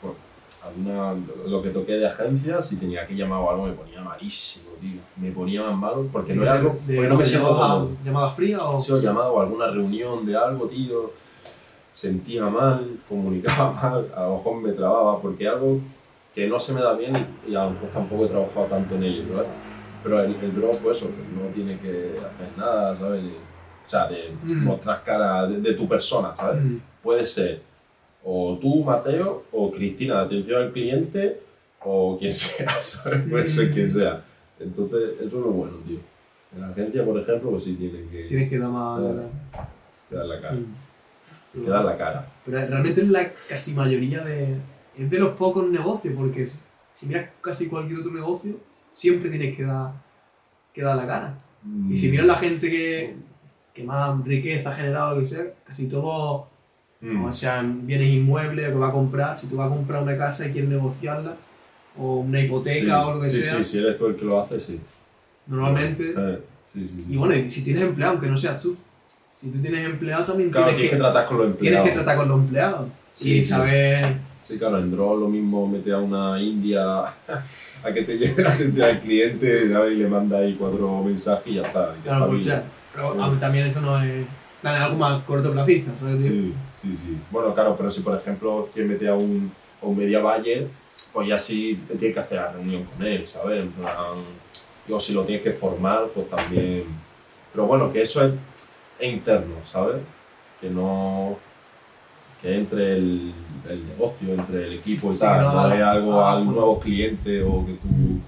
bueno, 0.03 0.17
alguna, 0.63 1.15
lo 1.49 1.63
que 1.63 1.71
toqué 1.71 1.93
de 1.93 2.07
agencias, 2.07 2.69
si 2.69 2.77
tenía 2.77 3.07
que 3.07 3.15
llamar 3.15 3.41
o 3.41 3.51
algo, 3.51 3.67
me 3.67 3.73
ponía 3.73 4.03
malísimo, 4.03 4.73
tío. 4.81 5.01
Me 5.17 5.31
ponía 5.31 5.63
más 5.63 5.77
malo, 5.77 6.07
porque 6.13 6.35
no 6.35 6.43
era 6.43 6.55
algo, 6.55 6.79
de, 6.87 6.97
porque 6.97 7.09
no 7.09 7.17
me 7.17 7.25
siento 7.25 7.49
cómodo. 7.49 7.91
llamada 8.05 8.31
fría 8.31 8.59
o... 8.59 8.83
Si 8.83 8.93
os 8.93 9.03
llamado 9.03 9.41
a 9.41 9.45
alguna 9.45 9.71
reunión 9.71 10.27
de 10.27 10.37
algo, 10.37 10.67
tío, 10.67 11.13
sentía 11.95 12.45
mal, 12.47 12.99
comunicaba 13.09 13.73
mal, 13.83 14.13
a 14.15 14.23
lo 14.25 14.37
mejor 14.37 14.61
me 14.61 14.73
trababa, 14.73 15.23
porque 15.23 15.49
algo 15.49 15.81
que 16.35 16.47
no 16.49 16.61
se 16.61 16.75
me 16.75 16.83
da 16.83 16.93
bien 16.93 17.17
y, 17.47 17.53
y 17.53 17.57
a 17.57 17.65
lo 17.65 17.71
mejor 17.71 17.89
tampoco 17.91 18.27
he 18.27 18.29
trabajado 18.29 18.67
tanto 18.67 18.95
en 18.97 19.05
ello, 19.05 19.23
¿sabes? 19.35 19.49
Pero 20.03 20.21
el, 20.21 20.35
el 20.35 20.55
drop, 20.55 20.77
pues 20.83 20.99
eso, 20.99 21.11
no 21.35 21.49
tiene 21.55 21.79
que 21.79 22.19
hacer 22.19 22.49
nada, 22.59 22.97
¿sabes? 22.97 23.23
O 23.23 23.50
sea, 23.91 24.07
de 24.07 24.31
Mm. 24.45 24.65
mostrar 24.65 25.03
cara 25.05 25.47
de, 25.47 25.61
de 25.61 25.75
tu 25.75 25.89
persona, 25.89 26.35
¿sabes? 26.37 26.63
Mm. 26.63 26.77
Puede 27.03 27.27
ser 27.27 27.63
o 28.23 28.59
tú, 28.61 28.85
Mateo, 28.85 29.45
o 29.51 29.71
Cristina 29.73 30.19
de 30.19 30.25
atención 30.27 30.63
al 30.63 30.73
cliente, 30.73 31.41
o 31.83 32.19
quien 32.19 32.33
sea, 32.33 32.71
¿sabes? 32.83 33.27
Puede 33.29 33.47
ser 33.47 33.71
quien 33.71 33.89
sea. 33.89 34.23
Entonces, 34.59 35.15
eso 35.17 35.25
es 35.27 35.33
lo 35.33 35.51
bueno, 35.53 35.77
tío. 35.87 35.99
En 36.55 36.61
la 36.61 36.69
agencia, 36.69 37.05
por 37.05 37.19
ejemplo, 37.19 37.51
pues 37.51 37.65
sí 37.65 37.75
tienen 37.77 38.09
que, 38.11 38.25
Tienes 38.25 38.51
que 38.51 38.59
dar 38.59 38.69
más... 38.71 39.01
Que 40.09 40.17
dar 40.17 40.27
la 40.27 40.41
cara. 40.41 40.55
Mm. 40.55 41.63
que 41.65 41.71
da 41.71 41.83
la 41.83 41.97
cara. 41.97 42.27
Pero 42.45 42.59
realmente 42.59 43.01
es 43.01 43.09
la 43.09 43.33
casi 43.49 43.73
mayoría 43.73 44.23
de. 44.23 44.57
Es 44.99 45.09
de 45.09 45.19
los 45.19 45.35
pocos 45.37 45.67
negocios, 45.69 46.15
porque 46.17 46.47
si 46.97 47.07
miras 47.07 47.31
casi 47.41 47.67
cualquier 47.69 48.01
otro 48.01 48.13
negocio, 48.13 48.55
siempre 48.93 49.31
tienes 49.31 49.57
que 49.57 49.63
dar, 49.63 49.93
que 50.75 50.83
dar 50.83 50.97
la 50.97 51.07
cara. 51.07 51.39
Y 51.89 51.97
si 51.97 52.09
miras 52.11 52.27
la 52.27 52.35
gente 52.37 52.69
que, 52.71 53.15
que 53.75 53.83
más 53.85 54.23
riqueza 54.25 54.71
ha 54.71 54.75
generado, 54.75 55.21
que 55.21 55.27
sea, 55.27 55.45
casi 55.67 55.87
todo, 55.87 56.49
Mm. 57.03 57.25
o 57.25 57.33
sean 57.33 57.87
bienes 57.87 58.09
inmuebles 58.09 58.69
o 58.69 58.73
que 58.73 58.79
va 58.79 58.89
a 58.89 58.93
comprar, 58.93 59.41
si 59.41 59.47
tú 59.47 59.57
vas 59.57 59.71
a 59.71 59.75
comprar 59.75 60.03
una 60.03 60.19
casa 60.19 60.47
y 60.47 60.53
quieres 60.53 60.69
negociarla, 60.69 61.35
o 61.99 62.17
una 62.21 62.41
hipoteca 62.41 62.79
Sí, 62.79 62.91
o 62.91 63.15
lo 63.15 63.21
que 63.23 63.29
sí, 63.31 63.41
sea, 63.41 63.57
Sí, 63.57 63.65
si 63.65 63.79
eres 63.79 63.97
tú 63.97 64.07
el 64.07 64.17
que 64.17 64.25
lo 64.27 64.39
hace, 64.41 64.61
sí. 64.61 64.79
normalmente. 65.47 66.13
Eh, 66.17 66.39
sí, 66.75 66.87
sí, 66.87 67.05
sí. 67.07 67.13
Y 67.15 67.17
bueno, 67.17 67.51
si 67.51 67.63
tienes 67.65 67.83
empleado, 67.85 68.13
aunque 68.13 68.27
no 68.29 68.37
seas 68.37 68.59
tú. 68.63 68.77
Si 69.41 69.51
tú 69.51 69.63
tienes 69.63 69.87
empleado, 69.87 70.25
también 70.27 70.51
claro, 70.51 70.67
tienes, 70.67 70.77
tienes 70.91 70.91
que, 70.91 70.97
que, 70.97 71.03
tratar 71.03 71.27
con 71.27 71.39
los 71.39 71.47
tienes 71.59 71.79
empleados. 71.79 71.89
que 71.89 71.95
tratar 72.05 72.17
con 72.19 72.29
los 72.29 72.39
empleados. 72.41 72.89
Sí, 73.15 73.39
y 73.39 73.43
sí. 73.43 73.49
saber. 73.49 74.17
Sí, 74.43 74.59
claro, 74.59 74.79
en 74.79 74.91
Draw 74.91 75.17
lo 75.21 75.29
mismo 75.29 75.67
mete 75.67 75.93
a 75.93 75.99
una 75.99 76.41
india 76.41 77.05
a 77.85 77.93
que 77.95 78.03
te 78.03 78.19
llegue 78.19 78.43
la 78.43 78.51
gente 78.51 78.85
al 78.85 79.01
cliente 79.01 79.69
¿sabes? 79.71 79.93
y 79.93 79.97
le 79.97 80.07
manda 80.09 80.39
ahí 80.39 80.55
cuatro 80.59 81.03
mensajes 81.03 81.47
y 81.47 81.55
ya 81.55 81.63
está. 81.67 81.95
y 81.95 81.99
ya 81.99 82.03
Claro, 82.05 82.37
está 82.37 82.61
pues. 82.61 82.80
Pero 82.95 83.15
mí 83.15 83.37
también 83.39 83.67
eso 83.67 83.81
no 83.81 84.01
es. 84.03 84.27
Plan, 84.61 84.83
algo 84.83 84.99
más 84.99 85.23
cortoplacista, 85.23 85.93
¿sabes? 85.99 86.21
Sí, 86.21 86.55
sí, 86.81 86.97
sí. 86.97 87.17
Bueno, 87.31 87.55
claro, 87.55 87.75
pero 87.77 87.91
si 87.91 88.03
por 88.03 88.15
ejemplo 88.17 88.69
quieres 88.75 88.93
meter 88.93 89.09
a 89.09 89.15
un, 89.15 89.51
a 89.83 89.87
un 89.87 89.97
media 89.97 90.21
buyer, 90.21 90.69
pues 91.15 91.29
ya 91.29 91.39
sí 91.39 91.81
te 91.89 91.95
tienes 91.97 92.15
que 92.15 92.21
hacer 92.21 92.39
la 92.39 92.53
reunión 92.53 92.85
con 92.85 93.07
él, 93.07 93.27
¿sabes? 93.27 93.61
En 93.63 93.71
plan, 93.73 93.95
o 94.91 95.01
si 95.01 95.15
lo 95.15 95.25
tienes 95.25 95.43
que 95.43 95.53
formar, 95.53 96.09
pues 96.15 96.29
también. 96.29 96.85
Pero 97.53 97.67
bueno, 97.67 97.91
que 97.93 98.03
eso 98.03 98.23
es, 98.25 98.33
es 98.99 99.13
interno, 99.13 99.55
¿sabes? 99.65 100.03
Que 100.61 100.69
no. 100.69 101.39
que 102.43 102.55
entre 102.57 102.97
el, 102.99 103.33
el 103.69 103.87
negocio, 103.89 104.35
entre 104.35 104.67
el 104.67 104.73
equipo 104.75 105.13
y 105.13 105.15
Sí, 105.15 105.21
tal, 105.21 105.43
no, 105.43 105.53
no 105.69 105.75
es 105.75 105.83
algo 105.83 106.21
a 106.21 106.39
un 106.39 106.53
nuevo 106.55 106.79
cliente 106.81 107.43
o 107.43 107.65
que 107.65 107.73
tú. 107.73 108.21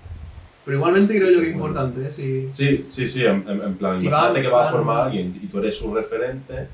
Pero 0.65 0.77
igualmente 0.77 1.17
creo 1.19 1.31
yo 1.31 1.41
que 1.41 1.49
es 1.49 1.55
importante, 1.55 2.01
¿eh? 2.07 2.13
Si, 2.13 2.49
Sí, 2.53 2.85
sí, 2.89 3.09
sí, 3.09 3.25
en, 3.25 3.45
en- 3.49 3.75
plan, 3.75 3.99
Si 4.01 4.07
imagínate 4.07 4.39
va- 4.39 4.43
que 4.43 4.49
vas 4.49 4.69
a 4.69 4.73
formar 4.73 4.97
a 5.01 5.05
alguien 5.07 5.39
y 5.43 5.47
tú 5.47 5.59
eres 5.59 5.77
su 5.77 5.93
referente, 5.95 6.69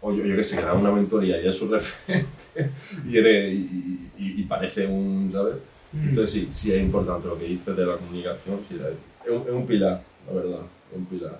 o 0.00 0.12
yo, 0.12 0.24
yo 0.24 0.36
que 0.36 0.44
sé, 0.44 0.56
que 0.56 0.62
da 0.62 0.74
una 0.74 0.92
mentoría 0.92 1.40
y 1.42 1.48
es 1.48 1.56
su 1.56 1.68
referente 1.72 2.70
y, 3.08 3.16
eres, 3.16 3.52
y, 3.52 4.10
y- 4.18 4.40
y 4.40 4.42
parece 4.44 4.86
un, 4.86 5.30
¿sabes? 5.32 5.54
Mm. 5.92 6.08
Entonces 6.10 6.32
sí, 6.32 6.48
sí 6.52 6.72
es 6.72 6.80
importante 6.80 7.26
lo 7.26 7.38
que 7.38 7.46
dices 7.46 7.76
de 7.76 7.84
la 7.84 7.96
comunicación, 7.96 8.60
sí, 8.68 8.76
es, 9.24 9.30
un, 9.30 9.42
es 9.42 9.52
un 9.52 9.66
pilar, 9.66 10.02
la 10.28 10.32
verdad, 10.32 10.60
es 10.92 10.96
un 10.98 11.06
pilar. 11.06 11.38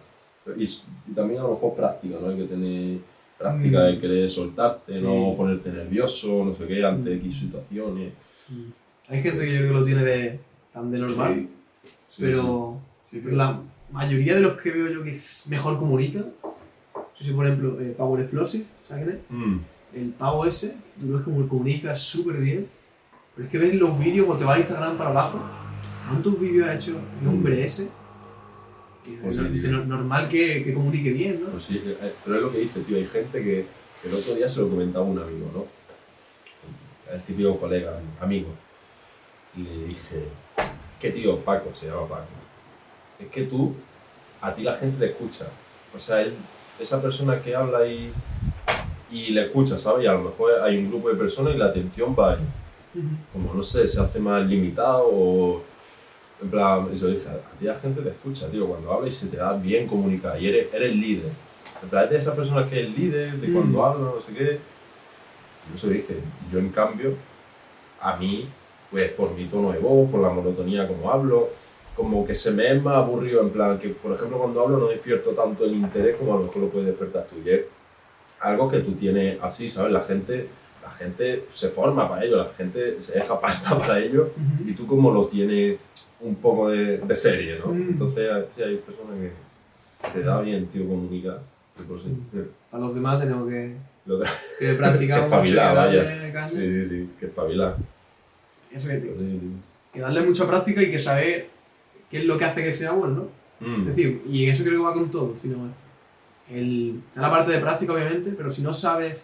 Y, 0.56 0.64
y 0.64 1.14
también 1.14 1.40
a 1.40 1.44
lo 1.44 1.50
mejor 1.54 1.74
práctica, 1.76 2.16
¿no? 2.20 2.28
Hay 2.30 2.36
que 2.36 2.44
tener 2.44 2.98
práctica 3.38 3.78
Mm. 3.80 3.86
de 3.86 4.00
querer 4.00 4.30
soltarte, 4.30 4.96
Sí. 4.96 5.02
no 5.02 5.34
ponerte 5.36 5.70
nervioso, 5.70 6.44
no 6.44 6.54
sé 6.56 6.66
qué, 6.66 6.84
ante 6.84 7.14
X 7.14 7.38
situaciones. 7.40 8.12
Mm. 8.48 8.62
Hay 9.08 9.22
gente 9.22 9.44
que 9.44 9.52
yo 9.52 9.58
creo 9.60 9.72
que 9.72 9.78
lo 9.80 9.84
tiene 9.84 10.04
de, 10.04 10.38
tan 10.72 10.90
de 10.90 10.98
normal, 10.98 11.34
sí, 11.34 11.48
pero 12.18 12.80
sí. 13.10 13.16
Sí, 13.18 13.22
tío. 13.22 13.36
la 13.36 13.60
mayoría 13.90 14.34
de 14.34 14.40
los 14.40 14.60
que 14.60 14.70
veo 14.70 14.88
yo 14.88 15.02
que 15.02 15.10
es 15.10 15.44
mejor 15.48 15.78
comunica, 15.78 16.20
sé, 17.20 17.32
por 17.32 17.46
ejemplo, 17.46 17.80
eh, 17.80 17.94
Power 17.96 18.20
Explosive, 18.22 18.64
¿sabes 18.88 19.04
quién 19.04 19.16
es? 19.18 19.22
Mm, 19.30 19.58
El 19.94 20.08
pavo 20.10 20.44
ese, 20.46 20.74
tú 20.98 21.06
lo 21.06 21.16
ves 21.18 21.24
como 21.24 21.46
comunica 21.48 21.94
súper 21.94 22.36
bien, 22.36 22.66
pero 23.34 23.46
es 23.46 23.50
que 23.52 23.58
ves 23.58 23.74
los 23.74 23.98
vídeos 23.98 24.26
cuando 24.26 24.44
te 24.44 24.48
vas 24.48 24.56
a 24.56 24.60
Instagram 24.60 24.96
para 24.96 25.10
abajo, 25.10 25.38
¿cuántos 26.08 26.40
vídeos 26.40 26.68
ha 26.68 26.74
hecho 26.74 26.98
el 27.20 27.28
hombre 27.28 27.64
ese? 27.64 27.90
Y 29.06 29.16
Pues 29.22 29.36
no- 29.36 29.44
dice, 29.44 29.68
tío. 29.68 29.78
"No- 29.78 29.84
normal 29.84 30.28
que, 30.28 30.62
que 30.64 30.72
comunique 30.74 31.12
bien, 31.12 31.40
¿no? 31.42 31.50
Pues 31.50 31.64
sí, 31.64 31.82
eh, 31.84 32.12
pero 32.24 32.36
es 32.36 32.42
lo 32.42 32.52
que 32.52 32.58
dice, 32.58 32.80
tío. 32.80 32.96
Hay 32.96 33.06
gente 33.06 33.42
que 33.42 33.66
el 34.04 34.14
otro 34.14 34.34
día 34.34 34.48
se 34.48 34.60
lo 34.60 34.68
comentaba 34.70 35.04
a 35.04 35.08
un 35.08 35.18
amigo, 35.18 35.50
¿no? 35.52 35.66
El 37.12 37.20
típico 37.22 37.58
colega, 37.58 38.00
amigo. 38.20 38.48
Y 39.56 39.62
le 39.62 39.84
dije, 39.88 40.24
que 41.02 41.10
tío, 41.10 41.36
Paco, 41.40 41.70
se 41.74 41.86
llama 41.88 42.06
Paco. 42.08 42.26
Es 43.20 43.28
que 43.28 43.42
tú, 43.42 43.74
a 44.40 44.54
ti 44.54 44.62
la 44.62 44.72
gente 44.74 44.98
te 45.04 45.12
escucha. 45.12 45.46
O 45.94 45.98
sea, 45.98 46.22
él- 46.22 46.34
esa 46.80 47.02
persona 47.02 47.40
que 47.42 47.54
habla 47.54 47.86
y, 47.86 48.12
y 49.10 49.30
le 49.30 49.42
escucha, 49.46 49.78
¿sabes? 49.78 50.04
Y 50.04 50.06
a 50.08 50.12
lo 50.12 50.22
mejor 50.22 50.60
hay 50.62 50.78
un 50.78 50.88
grupo 50.90 51.08
de 51.10 51.16
personas 51.16 51.54
y 51.54 51.58
la 51.58 51.66
atención 51.66 52.14
va 52.18 52.32
ahí. 52.32 52.38
Como, 53.32 53.52
no 53.54 53.62
sé, 53.62 53.86
se 53.88 54.00
hace 54.00 54.18
más 54.20 54.44
limitado 54.46 55.08
o... 55.10 55.62
En 56.42 56.50
plan, 56.50 56.88
eso 56.92 57.06
dije, 57.06 57.28
a 57.28 57.58
ti 57.58 57.64
la 57.66 57.78
gente 57.78 58.00
te 58.02 58.08
escucha, 58.08 58.48
tío, 58.50 58.66
cuando 58.66 58.92
habla 58.92 59.08
y 59.08 59.12
se 59.12 59.28
te 59.28 59.36
da 59.36 59.52
bien 59.52 59.86
comunicar 59.86 60.40
y 60.42 60.48
eres, 60.48 60.74
eres 60.74 60.92
líder. 60.94 61.30
En 61.82 61.88
plan, 61.88 62.04
es 62.04 62.10
de 62.10 62.18
esas 62.18 62.34
personas 62.34 62.68
que 62.68 62.80
es 62.80 62.98
líder, 62.98 63.34
de 63.34 63.52
cuando 63.52 63.78
Mm. 63.78 63.84
habla, 63.84 64.10
no 64.16 64.20
sé 64.20 64.32
qué. 64.34 64.58
Y 65.72 65.76
eso 65.76 65.88
dije, 65.88 66.16
yo 66.52 66.58
en 66.58 66.70
cambio, 66.70 67.14
a 68.00 68.16
mí, 68.16 68.48
pues 68.92 69.08
por 69.12 69.32
mi 69.32 69.46
tono 69.46 69.72
de 69.72 69.78
voz, 69.78 70.08
por 70.10 70.20
la 70.20 70.28
monotonía 70.28 70.86
como 70.86 71.10
hablo, 71.10 71.48
como 71.96 72.24
que 72.26 72.34
se 72.34 72.52
me 72.52 72.70
es 72.70 72.82
más 72.82 72.94
aburrido, 72.96 73.40
en 73.40 73.50
plan, 73.50 73.78
que 73.78 73.88
por 73.88 74.12
ejemplo 74.12 74.38
cuando 74.38 74.60
hablo 74.62 74.78
no 74.78 74.86
despierto 74.86 75.30
tanto 75.30 75.64
el 75.64 75.72
interés 75.74 76.16
como 76.16 76.34
a 76.34 76.36
lo 76.36 76.44
mejor 76.44 76.62
lo 76.62 76.68
puedes 76.68 76.86
despertar 76.88 77.26
tú. 77.28 77.36
Y 77.44 77.50
es 77.50 77.62
algo 78.40 78.70
que 78.70 78.78
tú 78.80 78.92
tienes 78.92 79.42
así, 79.42 79.68
¿sabes? 79.70 79.92
La 79.92 80.00
gente, 80.02 80.46
la 80.82 80.90
gente 80.90 81.42
se 81.50 81.68
forma 81.68 82.08
para 82.08 82.24
ello, 82.24 82.36
la 82.36 82.50
gente 82.50 83.00
se 83.02 83.14
deja 83.18 83.40
pasta 83.40 83.76
para 83.78 83.98
ello 83.98 84.30
y 84.66 84.72
tú 84.74 84.86
como 84.86 85.10
lo 85.10 85.26
tienes 85.26 85.78
un 86.20 86.36
poco 86.36 86.68
de, 86.70 86.98
de 86.98 87.16
serie, 87.16 87.58
¿no? 87.58 87.72
Mm. 87.72 87.88
Entonces 87.90 88.30
sí, 88.54 88.62
hay 88.62 88.76
personas 88.76 89.16
que 90.02 90.08
te 90.12 90.22
da 90.24 90.40
bien, 90.40 90.66
tío, 90.66 90.86
comunicar. 90.86 91.40
Por 91.88 91.98
sí, 92.00 92.08
Mm. 92.08 92.40
Para 92.70 92.84
los 92.84 92.94
demás 92.94 93.20
tenemos 93.20 93.48
que, 93.48 93.74
lo 94.06 94.20
que 94.20 94.72
practicar 94.74 95.18
Que 95.20 95.24
espabilar, 95.26 95.74
vaya. 95.76 96.48
sí, 96.48 96.56
sí, 96.58 96.88
sí, 96.88 97.10
que 97.18 97.26
espabilar. 97.26 97.76
Eso 98.72 98.88
que, 98.88 99.00
sí. 99.00 99.40
que 99.92 100.00
darle 100.00 100.22
mucha 100.22 100.46
práctica 100.46 100.82
y 100.82 100.90
que 100.90 100.98
saber 100.98 101.48
qué 102.10 102.18
es 102.18 102.24
lo 102.24 102.38
que 102.38 102.44
hace 102.44 102.62
que 102.64 102.72
sea 102.72 102.92
bueno, 102.92 103.14
¿no? 103.60 103.66
Mm. 103.66 103.80
Es 103.80 103.86
decir, 103.96 104.22
y 104.28 104.44
en 104.44 104.54
eso 104.54 104.64
creo 104.64 104.80
que 104.80 104.86
va 104.86 104.94
con 104.94 105.10
todo, 105.10 105.34
sino 105.40 105.56
el, 106.50 107.00
está 107.08 107.22
la 107.22 107.30
parte 107.30 107.52
de 107.52 107.58
práctica 107.60 107.92
obviamente, 107.92 108.30
pero 108.36 108.50
si 108.50 108.62
no 108.62 108.72
sabes 108.74 109.22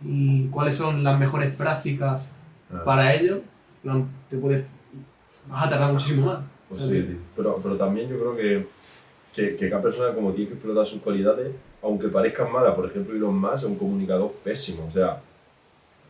mm, 0.00 0.48
cuáles 0.48 0.76
son 0.76 1.02
las 1.02 1.18
mejores 1.18 1.52
prácticas 1.52 2.22
Ah. 2.72 2.84
para 2.84 3.14
ello, 3.14 3.40
te 4.28 4.36
puedes, 4.36 4.64
vas 5.48 5.66
a 5.66 5.70
tardar 5.70 5.92
muchísimo 5.92 6.26
más. 6.26 6.40
Pues 6.68 6.82
sí, 6.82 6.88
tío. 7.02 7.16
Pero, 7.34 7.60
pero 7.62 7.76
también 7.76 8.08
yo 8.10 8.18
creo 8.18 8.36
que, 8.36 8.66
que, 9.34 9.56
que 9.56 9.70
cada 9.70 9.82
persona 9.82 10.14
como 10.14 10.32
tiene 10.32 10.48
que 10.48 10.54
explotar 10.54 10.84
sus 10.84 11.00
cualidades, 11.00 11.50
aunque 11.82 12.08
parezcan 12.08 12.52
malas, 12.52 12.74
por 12.74 12.86
ejemplo 12.86 13.14
Elon 13.14 13.38
Musk 13.38 13.54
es 13.54 13.62
un 13.64 13.76
comunicador 13.76 14.32
pésimo, 14.44 14.86
o 14.86 14.90
sea, 14.90 15.22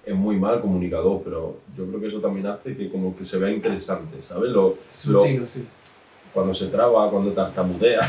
es 0.09 0.14
muy 0.16 0.36
mal 0.36 0.61
comunicador, 0.61 1.20
pero 1.24 1.56
yo 1.76 1.86
creo 1.86 2.00
que 2.00 2.06
eso 2.09 2.20
también 2.20 2.46
hace 2.46 2.76
que 2.76 2.90
como 2.90 3.16
que 3.16 3.24
se 3.24 3.38
vea 3.38 3.50
interesante, 3.50 4.22
¿sabes? 4.22 4.50
Lo, 4.50 4.76
lo- 5.09 5.20
sí. 5.22 5.66
cuando 6.32 6.54
se 6.54 6.68
traba, 6.68 7.11
cuando 7.11 7.32
tartamudea, 7.32 8.00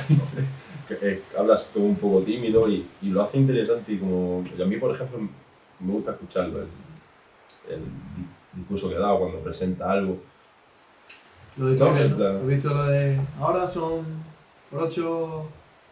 que, 0.87 0.97
eh, 1.01 1.21
hablas 1.37 1.69
como 1.73 1.85
un 1.87 1.95
poco 1.95 2.21
tímido 2.21 2.69
y, 2.69 2.85
y 3.01 3.09
lo 3.09 3.21
hace 3.21 3.37
interesante 3.37 3.93
y 3.93 3.97
como... 3.97 4.43
y 4.57 4.61
a 4.61 4.65
mí, 4.65 4.77
por 4.77 4.91
ejemplo, 4.91 5.19
me 5.79 5.91
gusta 5.93 6.11
escucharlo, 6.11 6.59
el, 6.59 6.67
el 7.73 7.81
discurso 8.53 8.89
que 8.89 8.95
da 8.95 9.15
cuando 9.17 9.39
presenta 9.39 9.91
algo. 9.91 10.17
Lo 11.57 11.67
de 11.67 11.83
¿Has 11.83 12.47
visto 12.47 12.73
lo 12.73 12.85
de 12.85 13.19
ahora 13.39 13.69
son 13.69 14.05
por 14.71 14.83
8 14.83 15.43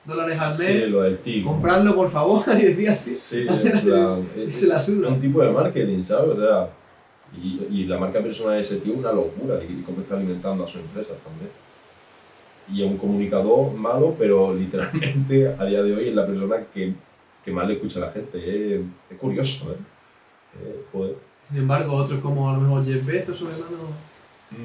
dólares 0.07 0.39
al 0.39 0.49
mes? 0.49 0.57
Sí, 0.57 0.85
lo 0.87 1.01
del 1.03 1.17
tico. 1.19 1.49
Comprarlo 1.51 1.95
por 1.95 2.09
favor, 2.09 2.43
y 2.59 2.63
decía 2.63 2.93
así. 2.93 3.15
Sí, 3.17 3.45
plan, 3.83 4.27
es, 4.35 4.55
se 4.55 4.67
la 4.67 4.77
es 4.77 4.85
suda. 4.85 5.09
un 5.09 5.19
tipo 5.19 5.41
de 5.43 5.51
marketing, 5.51 6.03
¿sabes? 6.03 6.35
O 6.35 6.39
sea, 6.39 6.69
y, 7.39 7.61
y 7.69 7.85
la 7.85 7.97
marca 7.99 8.19
personal 8.21 8.55
de 8.55 8.61
ese 8.61 8.77
tío 8.77 8.93
es 8.93 8.99
una 8.99 9.11
locura 9.11 9.59
y, 9.63 9.79
y 9.79 9.83
cómo 9.85 10.01
está 10.01 10.15
alimentando 10.15 10.63
a 10.63 10.67
su 10.67 10.79
empresa 10.79 11.13
también. 11.23 11.51
Y 12.73 12.83
es 12.83 12.89
un 12.91 12.97
comunicador 12.97 13.73
malo, 13.73 14.15
pero 14.17 14.53
literalmente 14.63 15.53
a 15.59 15.65
día 15.65 15.83
de 15.83 15.93
hoy 15.95 16.07
es 16.09 16.15
la 16.15 16.25
persona 16.25 16.57
que, 16.73 16.93
que 17.45 17.51
más 17.51 17.67
le 17.67 17.75
escucha 17.75 17.99
a 17.99 18.07
la 18.07 18.11
gente. 18.11 18.37
Es, 18.39 18.81
es 19.11 19.17
curioso, 19.17 19.71
¿eh? 19.71 19.77
Eh, 20.63 20.81
joder. 20.91 21.15
Sin 21.49 21.57
embargo, 21.59 21.93
otros 21.93 22.19
como 22.19 22.49
a 22.49 22.53
lo 22.53 22.61
mejor 22.61 22.85
Jeff 22.85 23.05
Bezos 23.05 23.41
o 23.41 23.45
demás 23.45 23.59
no, 23.71 24.57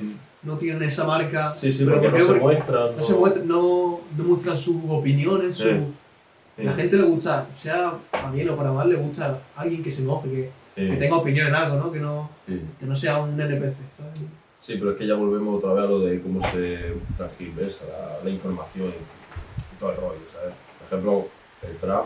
no 0.43 0.57
tienen 0.59 0.83
esa 0.83 1.05
marca. 1.05 1.55
Sí, 1.55 1.73
sí, 1.73 1.85
Pero 1.85 2.01
porque 2.01 2.11
¿por 2.11 2.19
no 2.21 2.27
se 2.35 2.41
muestran. 2.41 2.97
No, 2.97 3.05
se 3.05 3.15
muestra- 3.15 3.43
no, 3.45 4.01
no 4.17 4.25
muestran 4.25 4.59
sus 4.59 4.77
opiniones, 4.89 5.57
su... 5.57 5.65
Sí. 5.65 6.63
La 6.65 6.75
gente 6.75 6.97
le 6.99 7.05
gusta, 7.05 7.47
sea 7.59 7.95
para 8.11 8.31
bien 8.31 8.49
o 8.51 8.57
para 8.57 8.71
mal, 8.73 8.89
le 8.89 8.97
gusta 8.97 9.41
alguien 9.57 9.83
que 9.83 9.91
se 9.91 10.03
enoje, 10.03 10.29
que, 10.77 10.87
que 10.91 10.97
tenga 10.97 11.17
opinión 11.17 11.47
en 11.49 11.55
algo, 11.55 11.77
¿no? 11.79 11.91
Que 11.91 11.99
no, 11.99 12.29
que 12.47 12.85
no 12.87 12.95
sea 12.95 13.19
un 13.21 13.41
NPC, 13.41 13.75
¿sabes? 13.97 14.27
Sí, 14.61 14.77
pero 14.79 14.91
es 14.93 14.99
que 14.99 15.07
ya 15.07 15.15
volvemos 15.15 15.59
otra 15.59 15.73
vez 15.73 15.85
a 15.85 15.87
lo 15.89 16.01
de 16.01 16.21
cómo 16.21 16.47
se 16.51 16.95
transgiversa 17.17 17.87
la, 17.87 18.19
la 18.23 18.31
información 18.31 18.89
y, 18.89 19.75
y 19.75 19.79
todo 19.79 19.91
el 19.93 19.97
rollo, 19.97 20.21
¿sabes? 20.33 20.55
Por 20.79 20.87
ejemplo, 20.87 21.29
el 21.63 21.77
Trump 21.79 22.05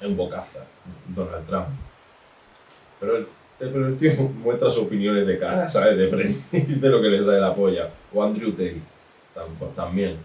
es 0.00 0.06
un 0.06 0.16
bocaza, 0.16 0.60
Donald 1.08 1.46
Trump. 1.46 1.66
Pero 3.00 3.16
el, 3.16 3.26
pero 3.68 3.86
el 3.88 3.98
tío 3.98 4.12
muestra 4.42 4.70
sus 4.70 4.84
opiniones 4.84 5.26
de 5.26 5.38
cara, 5.38 5.68
¿sabes? 5.68 5.96
De 5.96 6.08
frente, 6.08 6.40
y 6.56 6.60
dice 6.60 6.88
lo 6.88 7.00
que 7.02 7.08
le 7.08 7.24
sale 7.24 7.40
la 7.40 7.54
polla. 7.54 7.90
O 8.14 8.22
Andrew 8.22 8.50
Tate, 8.52 8.80
pues 9.58 9.74
también. 9.74 10.16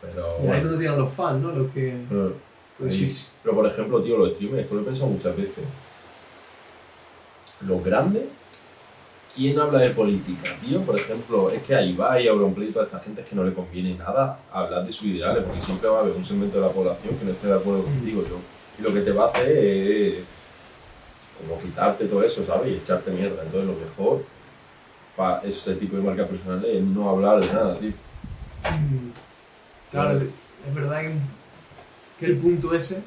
Pero 0.00 0.38
Y 0.42 0.46
ahí 0.48 0.62
bueno, 0.62 0.78
tiran 0.78 0.98
los 0.98 1.12
fans, 1.12 1.42
¿no? 1.42 1.52
Los 1.52 1.70
que, 1.72 1.88
eh, 1.90 2.32
Pues 2.78 2.94
Ahí. 2.94 3.06
sí. 3.06 3.30
Pero 3.42 3.54
por 3.54 3.66
ejemplo, 3.66 4.02
tío, 4.02 4.16
los 4.16 4.32
streamers, 4.32 4.62
esto 4.62 4.74
lo 4.74 4.80
he 4.80 4.84
pensado 4.84 5.06
muchas 5.10 5.36
veces. 5.36 5.64
Los 7.66 7.84
grandes, 7.84 8.22
¿quién 9.36 9.58
habla 9.60 9.80
de 9.80 9.90
política, 9.90 10.50
tío? 10.64 10.80
Por 10.80 10.96
ejemplo, 10.96 11.50
es 11.50 11.62
que 11.62 11.74
a 11.74 11.82
Ibai, 11.82 12.26
a 12.26 12.30
Auronplay 12.30 12.68
y 12.68 12.72
toda 12.72 12.86
esta 12.86 12.98
gente 13.00 13.20
es 13.20 13.28
que 13.28 13.36
no 13.36 13.44
le 13.44 13.52
conviene 13.52 13.94
nada 13.96 14.38
hablar 14.50 14.86
de 14.86 14.92
sus 14.94 15.08
ideales, 15.08 15.44
porque 15.44 15.60
siempre 15.60 15.90
va 15.90 15.98
a 15.98 16.00
haber 16.00 16.14
un 16.14 16.24
segmento 16.24 16.56
de 16.58 16.66
la 16.66 16.72
población 16.72 17.16
que 17.18 17.24
no 17.26 17.32
esté 17.32 17.48
de 17.48 17.54
acuerdo 17.54 17.82
contigo, 17.82 18.22
yo. 18.22 18.38
Y 18.78 18.82
lo 18.82 18.94
que 18.94 19.00
te 19.02 19.12
va 19.12 19.24
a 19.24 19.28
hacer 19.28 19.48
es 19.50 20.14
como 21.40 21.60
quitarte 21.60 22.04
todo 22.06 22.22
eso, 22.22 22.44
¿sabes? 22.44 22.72
Y 22.72 22.76
echarte 22.76 23.10
mierda. 23.10 23.42
Entonces 23.42 23.68
lo 23.68 23.74
mejor 23.84 24.24
para 25.16 25.40
ese 25.42 25.74
tipo 25.74 25.96
de 25.96 26.02
marcas 26.02 26.28
personales 26.28 26.70
es 26.76 26.82
no 26.82 27.08
hablar 27.10 27.40
de 27.40 27.46
nada, 27.52 27.78
tío. 27.78 27.92
Claro, 29.90 30.20
es 30.20 30.74
verdad 30.74 31.00
que, 31.02 31.12
que 32.20 32.26
el 32.26 32.36
punto 32.38 32.74
ese, 32.74 33.02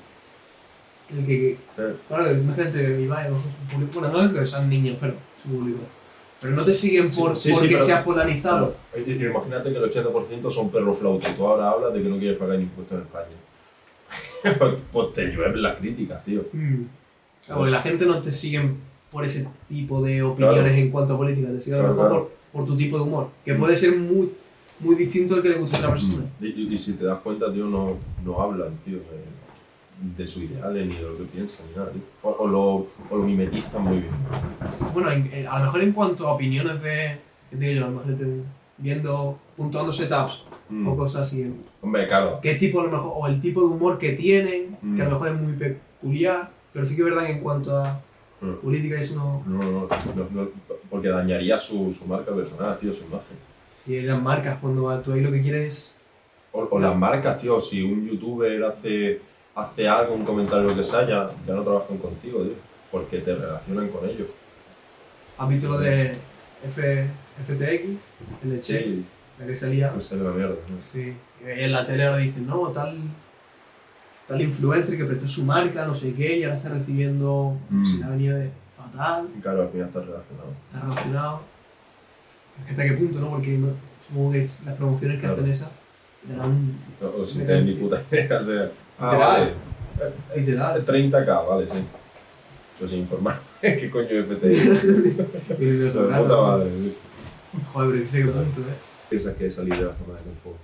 el 1.17 1.25
que, 1.25 1.51
Eh. 1.77 1.95
claro, 2.07 2.31
imagínate 2.31 2.85
que 2.85 3.01
Ibai 3.01 3.29
público, 3.71 3.99
bueno, 3.99 4.23
no 4.27 4.33
que 4.33 4.45
sean 4.45 4.69
niños, 4.69 4.97
pero 4.99 5.13
su 5.41 5.49
público, 5.49 5.79
pero 6.41 6.55
no 6.55 6.63
te 6.65 6.73
siguen 6.73 7.11
Sí, 7.11 7.21
por, 7.21 7.37
sí, 7.37 7.49
sí, 7.53 7.59
porque 7.59 7.75
pero- 7.75 7.85
seas 7.85 8.03
polarizado. 8.03 8.75
Claro. 8.91 9.11
Imagínate 9.11 9.71
que 9.71 9.77
el 9.77 9.83
80% 9.83 10.51
son 10.51 10.69
perros 10.71 10.97
flautas 10.97 11.31
y 11.31 11.35
tú 11.35 11.47
ahora 11.47 11.69
hablas 11.69 11.93
de 11.93 12.03
que 12.03 12.09
no 12.09 12.17
quieres 12.17 12.37
pagar 12.37 12.59
impuestos 12.59 12.97
en 12.97 13.03
España. 13.03 14.57
pues, 14.59 14.81
pues 14.91 15.13
te 15.13 15.25
llueven 15.27 15.61
las 15.61 15.77
críticas, 15.77 16.23
tío. 16.25 16.43
Mm. 16.51 16.83
Claro, 17.45 17.59
porque 17.59 17.71
la 17.71 17.81
gente 17.81 18.05
no 18.05 18.21
te 18.21 18.31
sigue 18.31 18.61
por 19.11 19.25
ese 19.25 19.47
tipo 19.67 20.01
de 20.01 20.23
opiniones 20.23 20.61
Claro. 20.63 20.75
en 20.77 20.91
cuanto 20.91 21.13
a 21.13 21.17
política, 21.17 21.49
te 21.49 21.61
sigue 21.61 21.75
a 21.77 21.81
lo 21.83 21.89
mejor 21.89 22.09
por, 22.09 22.31
por 22.51 22.65
tu 22.65 22.75
tipo 22.77 22.97
de 22.97 23.03
humor, 23.03 23.29
que 23.45 23.53
puede 23.55 23.75
ser 23.75 23.95
muy, 23.97 24.31
muy 24.79 24.95
distinto 24.95 25.35
al 25.35 25.41
que 25.41 25.49
le 25.49 25.55
gusta 25.57 25.77
a 25.77 25.79
otra 25.81 25.91
persona. 25.91 26.23
Y, 26.41 26.47
y- 26.47 26.73
y 26.73 26.77
si 26.77 26.93
te 26.93 27.05
das 27.05 27.19
cuenta, 27.19 27.51
tío, 27.51 27.65
no, 27.67 27.97
no 28.25 28.41
hablan, 28.41 28.75
tío, 28.85 28.97
de, 28.97 30.13
de 30.17 30.27
sus 30.27 30.43
ideales 30.43 30.87
ni 30.87 30.95
de 30.95 31.01
lo 31.03 31.17
que 31.17 31.23
piensan 31.25 31.65
ni 31.69 31.75
nada, 31.77 31.91
tío. 31.91 32.01
O, 32.23 32.29
o 32.31 32.47
lo, 32.47 32.63
o 33.09 33.17
lo 33.17 33.23
mimetizan 33.23 33.83
muy 33.83 33.97
bien. 33.97 34.11
Bueno, 34.93 35.11
en- 35.11 35.29
en- 35.31 35.47
a 35.47 35.59
lo 35.59 35.65
mejor 35.65 35.81
en 35.81 35.91
cuanto 35.91 36.27
a 36.27 36.33
opiniones 36.33 36.81
de, 36.81 37.17
¿qué 37.51 37.57
te 37.57 37.65
digo 37.65 37.81
yo? 37.81 37.91
Imagínate 37.91 38.25
viendo, 38.77 39.37
puntuando 39.55 39.93
setups 39.93 40.43
Mm. 40.69 40.87
o 40.87 40.95
cosas 40.97 41.27
así. 41.27 41.53
Hombre, 41.81 42.07
claro. 42.07 42.39
qué 42.41 42.55
tipo 42.55 42.79
a 42.81 42.85
lo 42.85 42.89
mejor, 42.91 43.11
o 43.15 43.27
el 43.27 43.39
tipo 43.39 43.59
de 43.61 43.67
humor 43.67 43.99
que 43.99 44.13
tienen, 44.13 44.77
Mm. 44.81 44.95
que 44.95 45.01
a 45.01 45.05
lo 45.05 45.11
mejor 45.11 45.27
es 45.27 45.41
muy 45.41 45.53
peculiar, 45.53 46.49
pero 46.73 46.85
sí 46.87 46.95
que 46.95 47.01
es 47.01 47.05
verdad 47.05 47.25
que 47.25 47.31
en 47.33 47.39
cuanto 47.39 47.77
a 47.77 48.01
Mm. 48.41 48.55
política 48.55 48.99
eso 48.99 49.15
no... 49.15 49.43
No, 49.47 49.63
no, 49.63 49.87
no, 49.87 50.27
no, 50.31 50.49
porque 50.89 51.07
dañaría 51.07 51.57
su, 51.57 51.93
su 51.93 52.05
marca 52.05 52.35
personal, 52.35 52.77
tío, 52.77 52.91
su 52.91 53.05
imagen. 53.05 53.37
Si 53.85 54.01
las 54.01 54.21
marcas, 54.21 54.57
cuando 54.59 54.99
tú 54.99 55.13
ahí 55.13 55.21
lo 55.21 55.31
que 55.31 55.41
quieres 55.41 55.95
O, 56.51 56.67
o 56.69 56.79
las 56.79 56.93
marcas, 56.93 57.37
tío, 57.37 57.61
si 57.61 57.81
un 57.83 58.05
youtuber 58.05 58.61
hace, 58.65 59.21
hace 59.55 59.87
algo, 59.87 60.13
un 60.13 60.25
comentario, 60.25 60.67
lo 60.69 60.75
que 60.75 60.83
sea, 60.83 61.07
ya, 61.07 61.31
ya 61.47 61.53
no 61.53 61.63
trabajan 61.63 61.97
contigo, 61.97 62.39
tío. 62.43 62.53
Porque 62.91 63.19
te 63.19 63.33
relacionan 63.33 63.87
con 63.87 64.09
ellos. 64.09 64.27
¿Has 65.37 65.47
visto 65.49 65.69
lo 65.69 65.77
de 65.77 66.11
F, 66.67 67.07
FTX? 67.47 67.63
El 68.43 68.49
de 68.51 68.59
Che, 68.59 68.79
Sí, 68.83 69.05
la 69.39 69.45
que 69.47 69.55
salía. 69.57 69.91
me 69.95 70.01
sale 70.01 70.21
una 70.21 70.31
mierda. 70.31 70.55
¿no? 70.69 70.77
Sí. 70.81 71.15
Y 71.41 71.49
en 71.49 71.71
la 71.71 71.85
tele 71.85 72.03
ahora 72.05 72.17
dicen, 72.17 72.45
no, 72.45 72.67
tal, 72.69 72.97
tal 74.27 74.41
influencer 74.41 74.97
que 74.97 75.05
prestó 75.05 75.27
su 75.27 75.43
marca, 75.43 75.85
no 75.85 75.95
sé 75.95 76.13
qué, 76.13 76.37
y 76.37 76.43
ahora 76.43 76.57
está 76.57 76.69
recibiendo, 76.69 77.57
Mm. 77.69 77.85
si 77.85 77.97
la 77.99 78.09
venía 78.09 78.35
de 78.35 78.49
fatal, 78.77 79.27
Y 79.37 79.41
claro, 79.41 79.63
al 79.63 79.69
final 79.69 79.87
está 79.87 79.99
relacionado. 79.99 80.53
está 80.73 80.85
relacionado. 80.87 81.39
Hasta 82.69 82.83
qué 82.83 82.91
punto, 82.93 83.19
¿no? 83.19 83.29
Porque 83.31 83.57
no- 83.57 83.67
supongo 84.07 84.31
que 84.33 84.47
las 84.65 84.75
promociones 84.75 85.17
que 85.17 85.21
Claro. 85.25 85.35
hacen 85.41 85.51
esas 85.51 85.69
eran 86.31 86.73
O, 87.01 87.21
o 87.21 87.25
si 87.25 87.39
tienes 87.39 87.65
ni 87.65 87.73
puta 87.73 88.01
idea, 88.11 88.39
o 88.41 88.45
sea. 88.45 88.71
Ah, 88.99 89.11
Literal. 89.13 89.53
vale. 89.99 90.41
literal. 90.41 90.85
30k, 90.85 91.41
vale, 91.47 91.67
sí. 91.67 91.77
Yo 92.79 92.87
sin 92.87 92.99
informar. 92.99 93.39
¿Qué 93.61 93.89
coño 93.89 94.07
es 94.09 94.25
claro, 96.07 96.23
puta 96.23 96.41
madre. 96.41 96.69
Joder, 97.73 97.91
pero 97.99 98.09
sé 98.09 98.17
qué 98.19 98.25
punto, 98.27 98.61
¿eh? 98.61 98.73
Piensas 99.09 99.35
que 99.35 99.45
es 99.47 99.53
salir 99.55 99.75
de 99.75 99.81
la 99.85 99.93
zona 99.93 100.17
de 100.17 100.23
confort. 100.23 100.57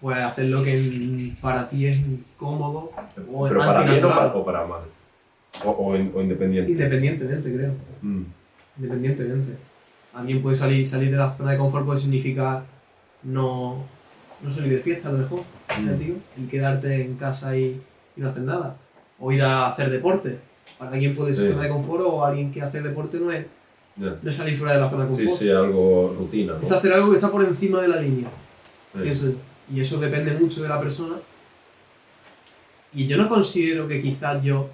Pues 0.00 0.16
hacer 0.18 0.46
lo 0.46 0.62
que 0.62 1.32
para 1.42 1.68
ti 1.68 1.86
es 1.86 1.98
cómodo 2.38 2.90
o 3.32 3.46
Pero 3.48 3.60
para 3.60 3.82
bien 3.82 4.02
o 4.04 4.08
para, 4.08 4.26
o 4.34 4.44
para 4.44 4.66
mal. 4.66 4.80
O, 5.64 5.70
o, 5.70 5.96
in- 5.96 6.12
o 6.14 6.22
independiente. 6.22 6.70
Independientemente, 6.72 7.52
creo. 7.52 7.72
Mm. 8.00 8.22
Independientemente. 8.78 9.52
Alguien 10.14 10.40
puede 10.42 10.56
salir, 10.56 10.88
salir 10.88 11.10
de 11.10 11.16
la 11.18 11.34
zona 11.36 11.52
de 11.52 11.58
confort 11.58 11.84
puede 11.84 11.98
significar 11.98 12.62
no, 13.22 13.84
no 14.42 14.54
salir 14.54 14.72
de 14.72 14.78
fiesta 14.78 15.08
a 15.10 15.12
lo 15.12 15.18
mejor, 15.18 15.40
Mm. 15.80 15.88
¿eh, 15.88 15.92
tío? 15.98 16.14
y 16.36 16.48
quedarte 16.48 17.02
en 17.04 17.14
casa 17.16 17.56
y, 17.56 17.80
y 18.16 18.20
no 18.20 18.28
hacer 18.30 18.42
nada. 18.42 18.76
O 19.18 19.30
ir 19.30 19.42
a 19.42 19.68
hacer 19.68 19.90
deporte. 19.90 20.38
Para 20.78 20.92
alguien 20.92 21.14
puede 21.14 21.34
ser 21.34 21.46
Sí. 21.48 21.52
zona 21.52 21.64
de 21.64 21.68
confort 21.68 22.02
o 22.06 22.24
alguien 22.24 22.50
que 22.50 22.62
hace 22.62 22.80
deporte 22.80 23.18
no 23.20 23.30
es, 23.30 23.44
no 23.96 24.16
es 24.30 24.34
salir 24.34 24.56
fuera 24.56 24.74
de 24.74 24.80
la 24.80 24.88
zona 24.88 25.04
de 25.06 25.14
Sí, 25.14 25.20
confort. 25.26 25.40
sí, 25.42 25.50
algo 25.50 26.16
rutina, 26.18 26.54
¿no? 26.54 26.62
Es 26.62 26.72
hacer 26.72 26.92
algo 26.94 27.10
que 27.10 27.16
está 27.16 27.30
por 27.30 27.44
encima 27.44 27.82
de 27.82 27.88
la 27.88 27.96
línea. 28.00 28.28
Sí. 28.94 29.00
Pienso 29.02 29.26
yo. 29.26 29.32
Y 29.72 29.80
eso 29.80 29.98
depende 29.98 30.32
mucho 30.34 30.62
de 30.62 30.68
la 30.68 30.80
persona. 30.80 31.16
Y 32.92 33.06
yo 33.06 33.16
no 33.16 33.28
considero 33.28 33.86
que 33.86 34.00
quizás 34.02 34.42
yo 34.42 34.68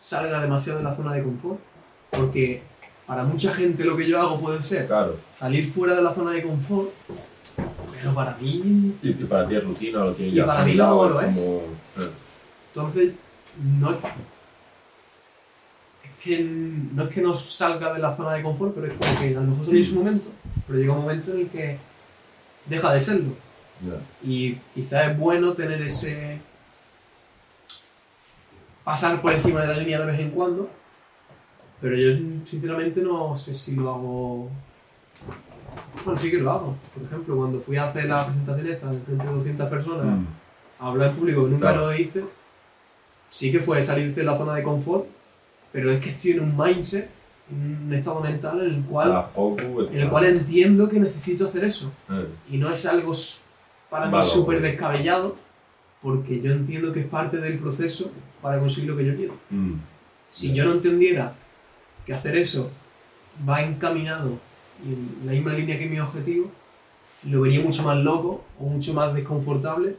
salga 0.00 0.40
demasiado 0.40 0.78
de 0.78 0.84
la 0.84 0.94
zona 0.94 1.12
de 1.14 1.22
confort. 1.22 1.58
Porque 2.10 2.62
para 3.06 3.24
mucha 3.24 3.52
gente 3.52 3.84
lo 3.84 3.96
que 3.96 4.08
yo 4.08 4.20
hago 4.20 4.40
puede 4.40 4.62
ser 4.62 4.86
Claro. 4.86 5.16
salir 5.38 5.70
fuera 5.70 5.94
de 5.96 6.02
la 6.02 6.14
zona 6.14 6.30
de 6.32 6.42
confort. 6.42 6.90
Pero 8.00 8.14
para 8.14 8.36
mí, 8.40 8.94
Y, 9.02 9.08
y 9.08 9.12
para 9.24 9.48
ti 9.48 9.56
es 9.56 9.64
rutina, 9.64 9.98
lo 10.04 10.12
tienes 10.14 10.34
ya 10.34 10.46
para 10.46 10.64
mí 10.64 10.74
no 10.74 11.08
lo 11.08 11.20
es. 11.20 11.34
como... 11.34 11.56
eh, 11.98 12.10
entonces, 12.72 13.12
no 13.80 13.90
es 13.90 13.96
que 16.22 16.40
no 16.94 17.02
es 17.04 17.08
que 17.14 17.20
no 17.20 17.36
salga 17.36 17.92
de 17.92 17.98
la 17.98 18.16
zona 18.16 18.34
de 18.34 18.42
confort, 18.42 18.74
pero 18.74 18.86
es 18.86 18.92
como 18.94 19.20
que 19.20 19.36
a 19.36 19.40
lo 19.40 19.46
mejor 19.48 19.74
en 19.76 19.84
su 19.84 19.94
momento. 19.96 20.28
Pero 20.66 20.78
llega 20.78 20.92
un 20.92 21.00
momento 21.00 21.32
en 21.32 21.40
el 21.40 21.48
que 21.48 21.76
deja 22.66 22.92
de 22.92 23.00
serlo. 23.02 23.32
Y 24.24 24.54
quizás 24.74 25.10
es 25.10 25.18
bueno 25.18 25.52
tener 25.54 25.80
ese. 25.82 26.40
pasar 28.84 29.20
por 29.20 29.32
encima 29.32 29.60
de 29.62 29.66
la 29.68 29.76
línea 29.76 30.00
de 30.00 30.06
vez 30.06 30.20
en 30.20 30.30
cuando. 30.30 30.68
Pero 31.80 31.94
yo, 31.96 32.16
sinceramente, 32.46 33.00
no 33.02 33.36
sé 33.36 33.54
si 33.54 33.76
lo 33.76 33.90
hago. 33.90 34.50
Bueno, 36.04 36.18
sí 36.18 36.30
que 36.30 36.38
lo 36.38 36.50
hago. 36.50 36.76
Por 36.94 37.04
ejemplo, 37.04 37.36
cuando 37.36 37.60
fui 37.60 37.76
a 37.76 37.84
hacer 37.84 38.06
la 38.06 38.26
presentación 38.26 38.66
esta 38.68 38.88
frente 38.88 39.24
de 39.24 39.32
200 39.32 39.68
personas, 39.68 40.06
Mm. 40.06 40.26
a 40.80 40.86
hablar 40.88 41.10
en 41.10 41.16
público, 41.16 41.44
que 41.44 41.50
nunca 41.50 41.72
Claro. 41.72 41.86
lo 41.86 41.94
hice, 41.94 42.24
sí 43.30 43.52
que 43.52 43.58
fue 43.60 43.84
salir 43.84 44.14
de 44.14 44.24
la 44.24 44.36
zona 44.38 44.54
de 44.54 44.62
confort, 44.62 45.06
pero 45.72 45.90
es 45.90 46.00
que 46.00 46.10
estoy 46.10 46.32
en 46.32 46.40
un 46.40 46.56
mindset, 46.56 47.10
en 47.50 47.86
un 47.86 47.94
estado 47.94 48.20
mental 48.20 48.60
en 48.64 48.74
el 48.76 48.82
cual, 48.84 49.24
focus... 49.34 49.90
en 49.92 49.98
el 50.00 50.08
cual 50.08 50.24
entiendo 50.24 50.88
que 50.88 50.98
necesito 51.00 51.46
hacer 51.46 51.64
eso. 51.64 51.92
Eh, 52.10 52.26
Y 52.52 52.56
no 52.58 52.70
es 52.72 52.84
algo 52.86 53.12
para 53.90 54.06
mí 54.06 54.12
súper 54.22 54.60
descabellado, 54.60 55.36
porque 56.02 56.40
yo 56.40 56.52
entiendo 56.52 56.92
que 56.92 57.00
es 57.00 57.06
parte 57.06 57.38
del 57.38 57.58
proceso 57.58 58.10
para 58.42 58.58
conseguir 58.60 58.90
lo 58.90 58.96
que 58.96 59.04
yo 59.06 59.16
quiero. 59.16 59.34
mm. 59.50 59.74
Si 60.30 60.52
yo 60.52 60.64
no 60.64 60.72
entendiera 60.72 61.32
que 62.04 62.12
hacer 62.14 62.36
eso 62.36 62.70
va 63.48 63.62
encaminado 63.62 64.38
en 64.84 65.26
la 65.26 65.32
misma 65.32 65.52
línea 65.54 65.78
que 65.78 65.86
mi 65.86 65.98
objetivo, 65.98 66.50
lo 67.24 67.40
vería 67.40 67.60
mucho 67.60 67.82
más 67.82 67.96
loco 67.96 68.44
o 68.60 68.64
mucho 68.66 68.92
más 68.94 69.12
desconfortable 69.14 69.96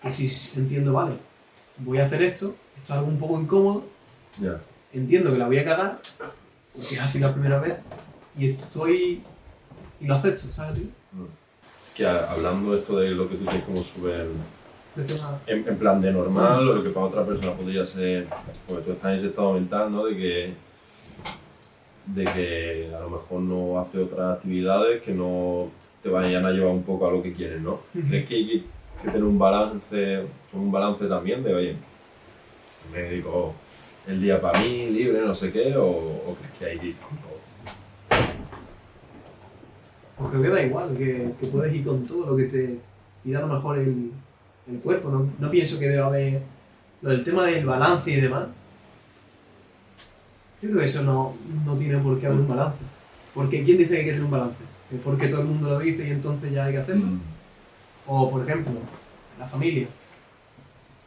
que 0.00 0.12
si 0.12 0.58
entiendo, 0.58 0.92
vale, 0.92 1.16
voy 1.78 1.98
a 1.98 2.06
hacer 2.06 2.22
esto, 2.22 2.54
esto 2.78 2.92
es 2.92 2.98
algo 2.98 3.08
un 3.08 3.18
poco 3.18 3.40
incómodo, 3.40 3.84
Ya. 4.38 4.60
entiendo 4.92 5.30
que 5.32 5.38
la 5.38 5.46
voy 5.46 5.58
a 5.58 5.64
cagar, 5.64 6.00
porque 6.74 6.94
es 6.94 7.00
así 7.00 7.18
la 7.18 7.32
primera 7.32 7.58
vez, 7.60 7.78
y 8.36 8.50
estoy... 8.50 9.22
y 10.00 10.06
lo 10.06 10.14
acepto, 10.16 10.42
¿sabes, 10.44 10.80
tío? 10.80 10.88
Que 11.96 12.06
hablando 12.06 12.72
de 12.72 12.78
esto 12.80 12.96
de 12.98 13.10
lo 13.10 13.28
que 13.28 13.36
tú 13.36 13.44
tienes 13.44 13.64
como 13.64 13.82
súper... 13.82 14.26
En, 15.46 15.66
en 15.66 15.78
plan 15.78 16.00
de 16.00 16.12
normal, 16.12 16.66
lo 16.66 16.82
que 16.82 16.90
para 16.90 17.06
otra 17.06 17.24
persona 17.24 17.52
podría 17.52 17.84
ser... 17.84 18.26
Porque 18.66 18.82
tú 18.82 18.92
estás 18.92 19.12
en 19.12 19.18
ese 19.18 19.26
estado 19.28 19.52
mental, 19.54 19.92
¿no? 19.92 20.04
De 20.04 20.16
que... 20.16 20.54
De 22.06 22.24
que 22.24 22.92
a 22.94 23.00
lo 23.00 23.10
mejor 23.10 23.40
no 23.40 23.78
hace 23.80 23.98
otras 23.98 24.36
actividades 24.38 25.02
que 25.02 25.12
no 25.12 25.68
te 26.02 26.08
vayan 26.08 26.44
a 26.44 26.50
llevar 26.50 26.72
un 26.72 26.82
poco 26.82 27.06
a 27.06 27.12
lo 27.12 27.22
que 27.22 27.32
quieres, 27.32 27.60
¿no? 27.60 27.80
¿Crees 27.92 28.26
que 28.28 28.34
hay 28.34 28.46
que, 28.46 28.64
que 29.02 29.06
tener 29.06 29.22
un 29.22 29.38
balance, 29.38 30.24
un 30.52 30.72
balance 30.72 31.06
también 31.06 31.44
de, 31.44 31.54
oye, 31.54 31.76
me 32.92 33.02
dedico 33.02 33.54
el 34.08 34.20
día 34.20 34.40
para 34.40 34.58
mí, 34.60 34.90
libre, 34.90 35.20
no 35.20 35.32
sé 35.32 35.52
qué, 35.52 35.76
o, 35.76 35.86
o 35.86 36.36
crees 36.38 36.52
que 36.58 36.64
hay 36.64 36.78
que 36.78 36.86
ir 36.88 36.96
con 36.96 37.16
todo? 37.18 37.32
Porque 40.22 40.38
me 40.38 40.48
da 40.48 40.62
igual, 40.62 40.96
que, 40.96 41.32
que 41.40 41.46
puedes 41.48 41.74
ir 41.74 41.84
con 41.84 42.06
todo 42.06 42.30
lo 42.30 42.36
que 42.36 42.44
te 42.44 42.78
pida 43.24 43.38
a 43.38 43.42
lo 43.42 43.54
mejor 43.54 43.78
el, 43.78 44.10
el 44.70 44.78
cuerpo. 44.80 45.10
No, 45.10 45.28
no 45.38 45.50
pienso 45.50 45.78
que 45.78 45.88
deba 45.88 46.06
haber. 46.06 46.42
Lo 47.02 47.10
del 47.10 47.24
tema 47.24 47.44
del 47.46 47.66
balance 47.66 48.10
y 48.10 48.20
demás. 48.20 48.46
Yo 50.60 50.68
creo 50.68 50.80
que 50.80 50.86
eso 50.86 51.02
no, 51.02 51.34
no 51.64 51.76
tiene 51.76 51.98
por 51.98 52.20
qué 52.20 52.26
haber 52.26 52.38
un 52.40 52.48
balance. 52.48 52.78
Porque 53.34 53.64
¿quién 53.64 53.78
dice 53.78 53.90
que 53.90 53.98
hay 53.98 54.04
que 54.04 54.10
tener 54.12 54.24
un 54.24 54.30
balance? 54.30 54.56
¿Es 54.94 55.00
porque 55.00 55.28
todo 55.28 55.40
el 55.40 55.48
mundo 55.48 55.68
lo 55.70 55.78
dice 55.78 56.06
y 56.06 56.10
entonces 56.10 56.52
ya 56.52 56.66
hay 56.66 56.72
que 56.74 56.78
hacerlo? 56.78 57.06
Mm. 57.06 57.20
O, 58.06 58.30
por 58.30 58.42
ejemplo, 58.48 58.72
la 59.38 59.46
familia. 59.46 59.88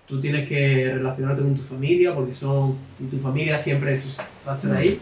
tú 0.07 0.19
tienes 0.21 0.47
que 0.47 0.93
relacionarte 0.93 1.41
con 1.41 1.55
tu 1.55 1.63
familia, 1.63 2.13
porque 2.13 2.35
son, 2.35 2.75
y 2.99 3.05
tu 3.05 3.17
familia 3.17 3.57
siempre 3.57 3.95
es- 3.95 4.17
va 4.47 4.53
a 4.53 4.55
estar 4.57 4.75
ahí. 4.75 4.99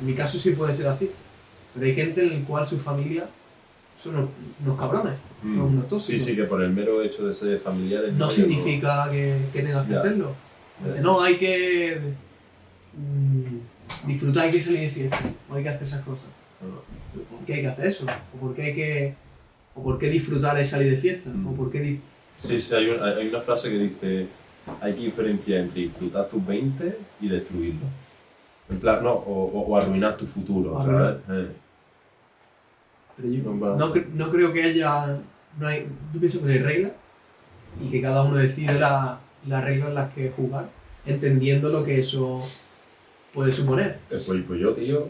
En 0.00 0.06
mi 0.06 0.14
caso 0.14 0.38
sí 0.38 0.52
puede 0.52 0.74
ser 0.74 0.86
así. 0.86 1.10
Pero 1.74 1.84
hay 1.86 1.94
gente 1.94 2.22
en 2.22 2.40
la 2.40 2.46
cual 2.46 2.66
su 2.66 2.78
familia 2.78 3.28
son 4.06 4.16
unos, 4.16 4.30
unos 4.64 4.78
cabrones, 4.78 5.14
son 5.42 5.60
unos 5.60 5.84
Sí, 5.84 5.90
tóxicos. 5.90 6.22
sí, 6.22 6.36
que 6.36 6.44
por 6.44 6.62
el 6.62 6.70
mero 6.70 7.02
hecho 7.02 7.26
de 7.26 7.34
ser 7.34 7.58
familiares. 7.58 8.12
no 8.14 8.30
significa 8.30 9.08
que, 9.10 9.36
que 9.52 9.62
tengas 9.62 9.86
que 9.86 9.92
Ya. 9.92 10.00
hacerlo. 10.00 10.32
No, 11.02 11.22
hay 11.22 11.36
que 11.36 11.98
mm, 12.96 14.06
disfrutar, 14.08 14.44
hay 14.44 14.50
que 14.50 14.60
salir 14.62 14.80
de 14.80 14.90
fiesta, 14.90 15.18
o 15.50 15.54
hay 15.54 15.62
que 15.62 15.68
hacer 15.68 15.86
esas 15.86 16.02
cosas. 16.02 16.24
¿Por 17.30 17.46
qué 17.46 17.54
hay 17.54 17.60
que 17.62 17.68
hacer 17.68 17.86
eso? 17.86 18.04
¿O 18.34 18.40
por 18.40 18.54
qué 18.54 18.62
hay 18.62 18.74
que, 18.74 19.14
o 19.74 19.82
por 19.82 19.98
qué 19.98 20.10
disfrutar 20.10 20.58
es 20.58 20.68
salir 20.70 20.90
de 20.90 20.96
fiesta? 20.98 21.30
Mm. 21.30 21.46
¿O 21.48 21.52
por 21.54 21.70
qué 21.70 21.98
Sí, 22.36 22.60
sí, 22.60 22.74
hay, 22.74 22.88
un- 22.90 23.02
hay 23.02 23.28
una 23.28 23.40
frase 23.40 23.70
que 23.70 23.78
dice: 23.78 24.26
hay 24.82 24.92
que 24.94 25.00
diferenciar 25.02 25.60
entre 25.60 25.82
disfrutar 25.82 26.28
tus 26.28 26.44
20 26.46 26.98
y 27.22 27.28
destruirlo. 27.28 27.86
En 28.68 28.78
plan, 28.80 29.02
no, 29.02 29.12
o, 29.12 29.76
arruinar 29.76 30.16
tu 30.16 30.26
futuro. 30.26 30.78
Eh. 31.30 31.48
Pero 33.16 33.28
yo 33.30 33.42
No, 33.52 33.76
no, 33.76 33.94
cre- 33.94 34.08
no 34.12 34.30
creo 34.30 34.52
que 34.52 34.62
haya. 34.62 35.18
No 35.58 35.66
hay, 35.66 35.86
yo 36.12 36.20
pienso 36.20 36.40
que 36.40 36.46
no 36.46 36.52
hay 36.52 36.58
reglas 36.58 36.92
y 37.82 37.90
que 37.90 38.02
cada 38.02 38.22
uno 38.22 38.36
decide 38.36 38.78
la- 38.78 39.18
las 39.46 39.64
reglas 39.64 39.88
en 39.88 39.94
las 39.94 40.12
que 40.14 40.30
jugar, 40.30 40.68
entendiendo 41.06 41.68
lo 41.70 41.84
que 41.84 41.98
eso 42.00 42.42
puede 43.32 43.52
suponer. 43.52 43.98
Eh, 44.10 44.18
Pues, 44.26 44.42
pues 44.46 44.60
yo, 44.60 44.72
tío, 44.74 45.08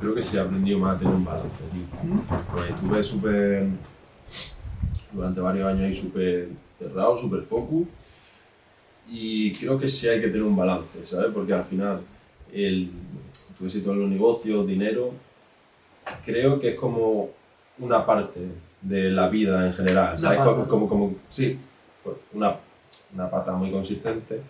creo 0.00 0.14
que 0.14 0.22
sí 0.22 0.36
he 0.36 0.40
aprendido 0.40 0.78
más 0.78 0.96
a 0.96 0.98
tener 0.98 1.14
un 1.14 1.24
balance, 1.24 1.48
tío. 1.72 2.20
Porque 2.52 2.70
estuve 2.72 3.02
súper. 3.02 3.66
Durante 5.12 5.40
varios 5.40 5.66
años 5.66 5.82
ahí 5.82 5.94
súper 5.94 6.48
cerrado, 6.78 7.16
súper 7.16 7.42
focus. 7.42 7.86
Y 9.10 9.52
creo 9.52 9.78
que 9.78 9.88
sí 9.88 10.08
hay 10.08 10.20
que 10.20 10.28
tener 10.28 10.42
un 10.44 10.54
balance, 10.56 11.04
¿sabes? 11.04 11.32
Porque 11.34 11.52
al 11.52 11.64
final, 11.64 12.00
el, 12.52 12.90
tu 13.58 13.64
éxito 13.64 13.92
en 13.92 14.00
los 14.00 14.08
negocios, 14.10 14.66
dinero, 14.66 15.12
creo 16.24 16.58
que 16.60 16.70
es 16.70 16.76
como 16.76 17.30
una 17.78 18.04
parte 18.04 18.40
de 18.82 19.10
la 19.10 19.28
vida 19.28 19.66
en 19.66 19.72
general, 19.74 20.18
¿sabes? 20.18 20.38
Como, 20.40 20.66
como, 20.68 20.88
como- 20.88 21.14
sí, 21.28 21.58
pues 22.02 22.16
una, 22.32 22.56
una 23.14 23.30
pata 23.30 23.52
muy 23.52 23.70
consistente, 23.70 24.40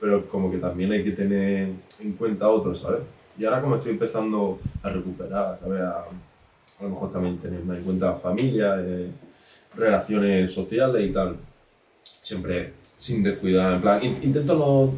pero 0.00 0.26
como 0.28 0.50
que 0.50 0.58
también 0.58 0.92
hay 0.92 1.02
que 1.04 1.12
tener 1.12 1.70
en 2.00 2.12
cuenta 2.12 2.48
otros, 2.48 2.80
¿sabes? 2.80 3.00
Y 3.38 3.44
ahora 3.44 3.60
como 3.62 3.76
estoy 3.76 3.92
empezando 3.92 4.58
a 4.82 4.88
recuperar, 4.90 5.58
¿sabes? 5.62 5.80
A, 5.82 6.04
a 6.80 6.82
lo 6.82 6.88
mejor 6.90 7.12
también 7.12 7.38
tener 7.38 7.62
más 7.64 7.78
en 7.78 7.84
cuenta 7.84 8.14
familia, 8.14 8.76
eh, 8.80 9.10
relaciones 9.76 10.52
sociales 10.52 11.08
y 11.08 11.12
tal, 11.12 11.36
siempre 12.02 12.72
sin 12.96 13.22
descuidar, 13.22 13.74
en 13.74 13.80
plan, 13.80 14.04
in- 14.04 14.18
intento 14.22 14.54
no 14.54 14.92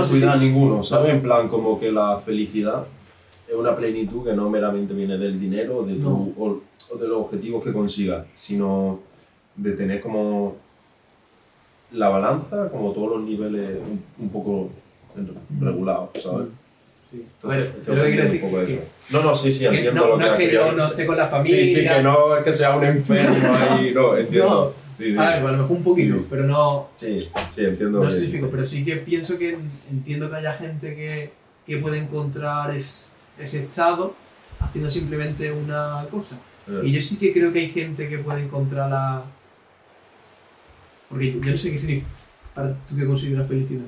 No, 0.00 0.04
sí, 0.06 0.12
descuidar 0.14 0.36
a 0.36 0.38
sí. 0.40 0.44
ninguno, 0.46 0.82
¿sabes? 0.82 1.10
En 1.14 1.22
plan, 1.22 1.48
como 1.48 1.78
que 1.78 1.90
la 1.92 2.18
felicidad 2.18 2.84
es 3.48 3.54
una 3.54 3.74
plenitud 3.76 4.24
que 4.24 4.32
no 4.32 4.50
meramente 4.50 4.92
viene 4.94 5.16
del 5.18 5.38
dinero 5.38 5.78
o 5.78 5.82
de, 5.86 5.94
tu- 5.94 6.00
No. 6.00 6.32
o, 6.38 6.60
o 6.92 6.96
de 6.96 7.08
los 7.08 7.18
objetivos 7.18 7.62
que 7.64 7.72
consigas, 7.72 8.26
sino 8.36 9.00
de 9.56 9.72
tener 9.72 10.00
como 10.00 10.56
la 11.92 12.08
balanza, 12.08 12.68
como 12.70 12.92
todos 12.92 13.16
los 13.18 13.22
niveles 13.28 13.78
un, 13.80 14.02
un 14.18 14.28
poco 14.30 14.70
en- 15.16 15.30
regulados, 15.64 16.10
¿sabes? 16.22 16.48
Sí. 17.10 17.22
Entonces, 17.36 17.70
Bueno, 17.72 17.82
pero 17.86 18.02
que 18.02 18.10
decir 18.22 18.42
un 18.44 18.50
poco 18.50 18.66
que- 18.66 18.74
eso. 18.74 18.82
No, 19.10 19.22
no, 19.22 19.34
sí, 19.34 19.52
sí, 19.52 19.60
que 19.60 19.66
entiendo 19.68 20.00
no, 20.00 20.06
lo 20.08 20.16
no 20.18 20.24
que 20.24 20.30
es 20.44 20.48
que 20.50 20.54
yo 20.54 20.72
no 20.72 20.86
esté 20.88 21.06
con 21.06 21.16
la 21.16 21.28
familia. 21.28 21.56
Sí, 21.58 21.66
sí, 21.66 21.82
que 21.86 22.02
no 22.02 22.36
es 22.36 22.44
que 22.44 22.52
sea 22.52 22.76
un 22.76 22.84
enfermo 22.84 23.36
ahí, 23.54 23.92
no, 23.94 24.16
entiendo. 24.16 24.74
Sí, 24.98 25.12
sí. 25.12 25.18
A 25.18 25.28
ver, 25.28 25.46
a 25.46 25.52
lo 25.52 25.58
mejor 25.58 25.76
un 25.76 25.84
poquito, 25.84 26.16
pero 26.28 26.44
no, 26.44 26.88
Sí, 26.96 27.20
sí, 27.54 27.64
entiendo. 27.64 28.02
no 28.02 28.08
que 28.08 28.14
dices. 28.16 28.44
Pero 28.50 28.66
sí 28.66 28.84
que 28.84 28.96
pienso 28.96 29.38
que 29.38 29.56
entiendo 29.90 30.28
que 30.28 30.36
haya 30.36 30.54
gente 30.54 30.96
que, 30.96 31.30
que 31.66 31.76
puede 31.78 31.98
encontrar 31.98 32.74
es- 32.74 33.08
ese 33.38 33.64
estado 33.64 34.14
haciendo 34.60 34.90
simplemente 34.90 35.52
una 35.52 36.06
cosa. 36.10 36.36
Eh, 36.68 36.82
Y 36.84 36.92
yo 36.92 37.00
sí 37.00 37.18
que 37.18 37.32
creo 37.32 37.52
que 37.52 37.60
hay 37.60 37.68
gente 37.68 38.08
que 38.08 38.18
puede 38.18 38.42
encontrar 38.42 38.90
la. 38.90 39.22
Porque 41.08 41.32
yo, 41.34 41.40
yo 41.40 41.52
no 41.52 41.58
sé 41.58 41.70
qué 41.70 41.78
significa 41.78 42.06
para 42.54 42.74
tú 42.88 42.96
que 42.96 43.06
consideras 43.06 43.46
felicidad. 43.48 43.84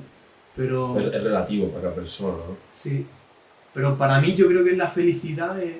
Pero. 0.55 0.99
Es, 0.99 1.13
es 1.13 1.23
relativo 1.23 1.67
para 1.69 1.81
cada 1.83 1.95
persona, 1.95 2.37
¿no? 2.37 2.57
Sí. 2.77 3.05
Pero 3.73 3.97
para 3.97 4.19
mí 4.21 4.35
yo 4.35 4.47
creo 4.47 4.63
que 4.63 4.75
la 4.75 4.87
felicidad 4.89 5.61
es... 5.61 5.75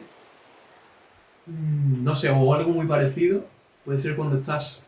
mm, 1.47 2.03
No 2.03 2.15
sé, 2.15 2.29
o 2.29 2.53
algo 2.53 2.71
muy 2.71 2.85
parecido. 2.85 3.45
Puede 3.85 3.99
ser 3.99 4.15
cuando 4.15 4.37
estás... 4.37 4.83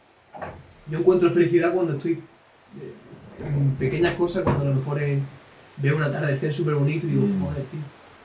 Yo 0.89 0.99
encuentro 0.99 1.29
felicidad 1.32 1.73
cuando 1.73 1.93
estoy 1.93 2.13
eh, 2.13 3.43
en 3.45 3.75
pequeñas 3.75 4.15
cosas, 4.15 4.43
cuando 4.43 4.65
a 4.65 4.69
lo 4.69 4.75
mejor 4.75 5.01
en- 5.01 5.23
veo 5.77 5.95
un 5.95 6.03
atardecer 6.03 6.53
súper 6.53 6.75
bonito 6.75 7.07
y 7.07 7.11
digo, 7.11 7.23
Mm. 7.25 7.41
joder, 7.43 7.63
tío. 7.65 7.79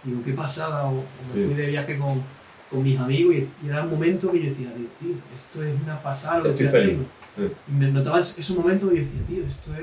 Digo, 0.07 0.23
qué 0.25 0.33
pasada. 0.33 0.87
O, 0.87 0.91
o 1.01 1.05
me 1.29 1.35
Sí. 1.35 1.45
fui 1.47 1.55
de 1.55 1.67
viaje 1.67 1.99
con, 1.99 2.23
con 2.71 2.83
mis 2.83 2.99
amigos 2.99 3.35
y, 3.35 3.49
y 3.65 3.69
era 3.69 3.83
un 3.83 3.91
momento 3.91 4.31
que 4.33 4.43
yo 4.43 4.51
decía, 4.51 4.73
tío, 4.75 4.87
tío, 5.01 5.17
esto 5.37 5.63
es 5.63 5.75
una 5.83 6.01
pasada 6.03 6.39
lo 6.39 6.45
que 6.45 6.51
Estoy 6.51 6.67
estoy 6.67 6.81
feliz. 6.81 6.99
haciendo. 7.37 7.55
Sí. 7.55 7.61
Y 7.69 7.73
me 7.75 7.91
notaba 7.93 8.21
es- 8.21 8.39
esos 8.39 8.57
momentos 8.57 8.91
y 8.93 8.99
decía, 9.01 9.21
tío, 9.29 9.45
esto 9.45 9.75
es, 9.75 9.81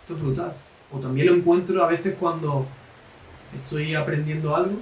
esto 0.00 0.16
es 0.16 0.22
brutal. 0.22 0.52
O 0.90 0.98
también 0.98 1.26
lo 1.28 1.34
encuentro 1.34 1.84
a 1.84 1.88
veces 1.88 2.14
cuando 2.18 2.66
estoy 3.54 3.94
aprendiendo 3.94 4.54
algo 4.56 4.76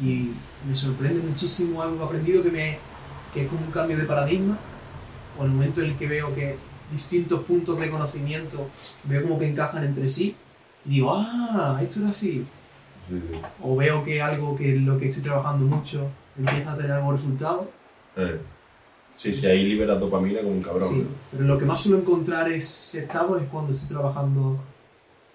y 0.00 0.30
me 0.68 0.74
sorprende 0.76 1.20
muchísimo 1.26 1.82
algo 1.82 2.04
aprendido 2.04 2.42
que, 2.42 2.50
me, 2.50 2.78
que 3.32 3.42
es 3.44 3.48
como 3.48 3.64
un 3.66 3.72
cambio 3.72 3.96
de 3.96 4.04
paradigma. 4.04 4.56
O 5.38 5.44
el 5.44 5.50
momento 5.50 5.80
en 5.82 5.90
el 5.90 5.96
que 5.96 6.06
veo 6.06 6.34
que 6.34 6.56
distintos 6.92 7.40
puntos 7.44 7.78
de 7.80 7.90
conocimiento 7.90 8.68
veo 9.04 9.22
como 9.22 9.38
que 9.38 9.48
encajan 9.48 9.82
entre 9.84 10.08
sí 10.08 10.36
y 10.86 10.90
digo, 10.90 11.12
ah, 11.14 11.80
esto 11.82 12.00
era 12.00 12.10
así. 12.10 12.46
Sí, 13.08 13.22
sí. 13.30 13.40
O 13.62 13.76
veo 13.76 14.04
que 14.04 14.20
algo 14.22 14.56
que 14.56 14.76
lo 14.76 14.98
que 14.98 15.08
estoy 15.08 15.22
trabajando 15.22 15.64
mucho 15.66 16.08
empieza 16.38 16.72
a 16.72 16.76
tener 16.76 16.92
algo 16.92 17.12
resultado. 17.12 17.70
Eh. 18.16 18.40
Sí, 19.14 19.32
sí, 19.32 19.46
ahí 19.46 19.64
liberas 19.64 20.00
dopamina 20.00 20.40
como 20.40 20.54
un 20.54 20.62
cabrón. 20.62 20.88
Sí, 20.88 20.98
¿no? 20.98 21.08
pero 21.30 21.44
lo 21.44 21.58
que 21.58 21.64
más 21.64 21.80
suelo 21.80 21.98
encontrar 21.98 22.50
ese 22.50 23.00
estado 23.00 23.38
es 23.38 23.48
cuando 23.48 23.72
estoy 23.72 23.96
trabajando 23.96 24.58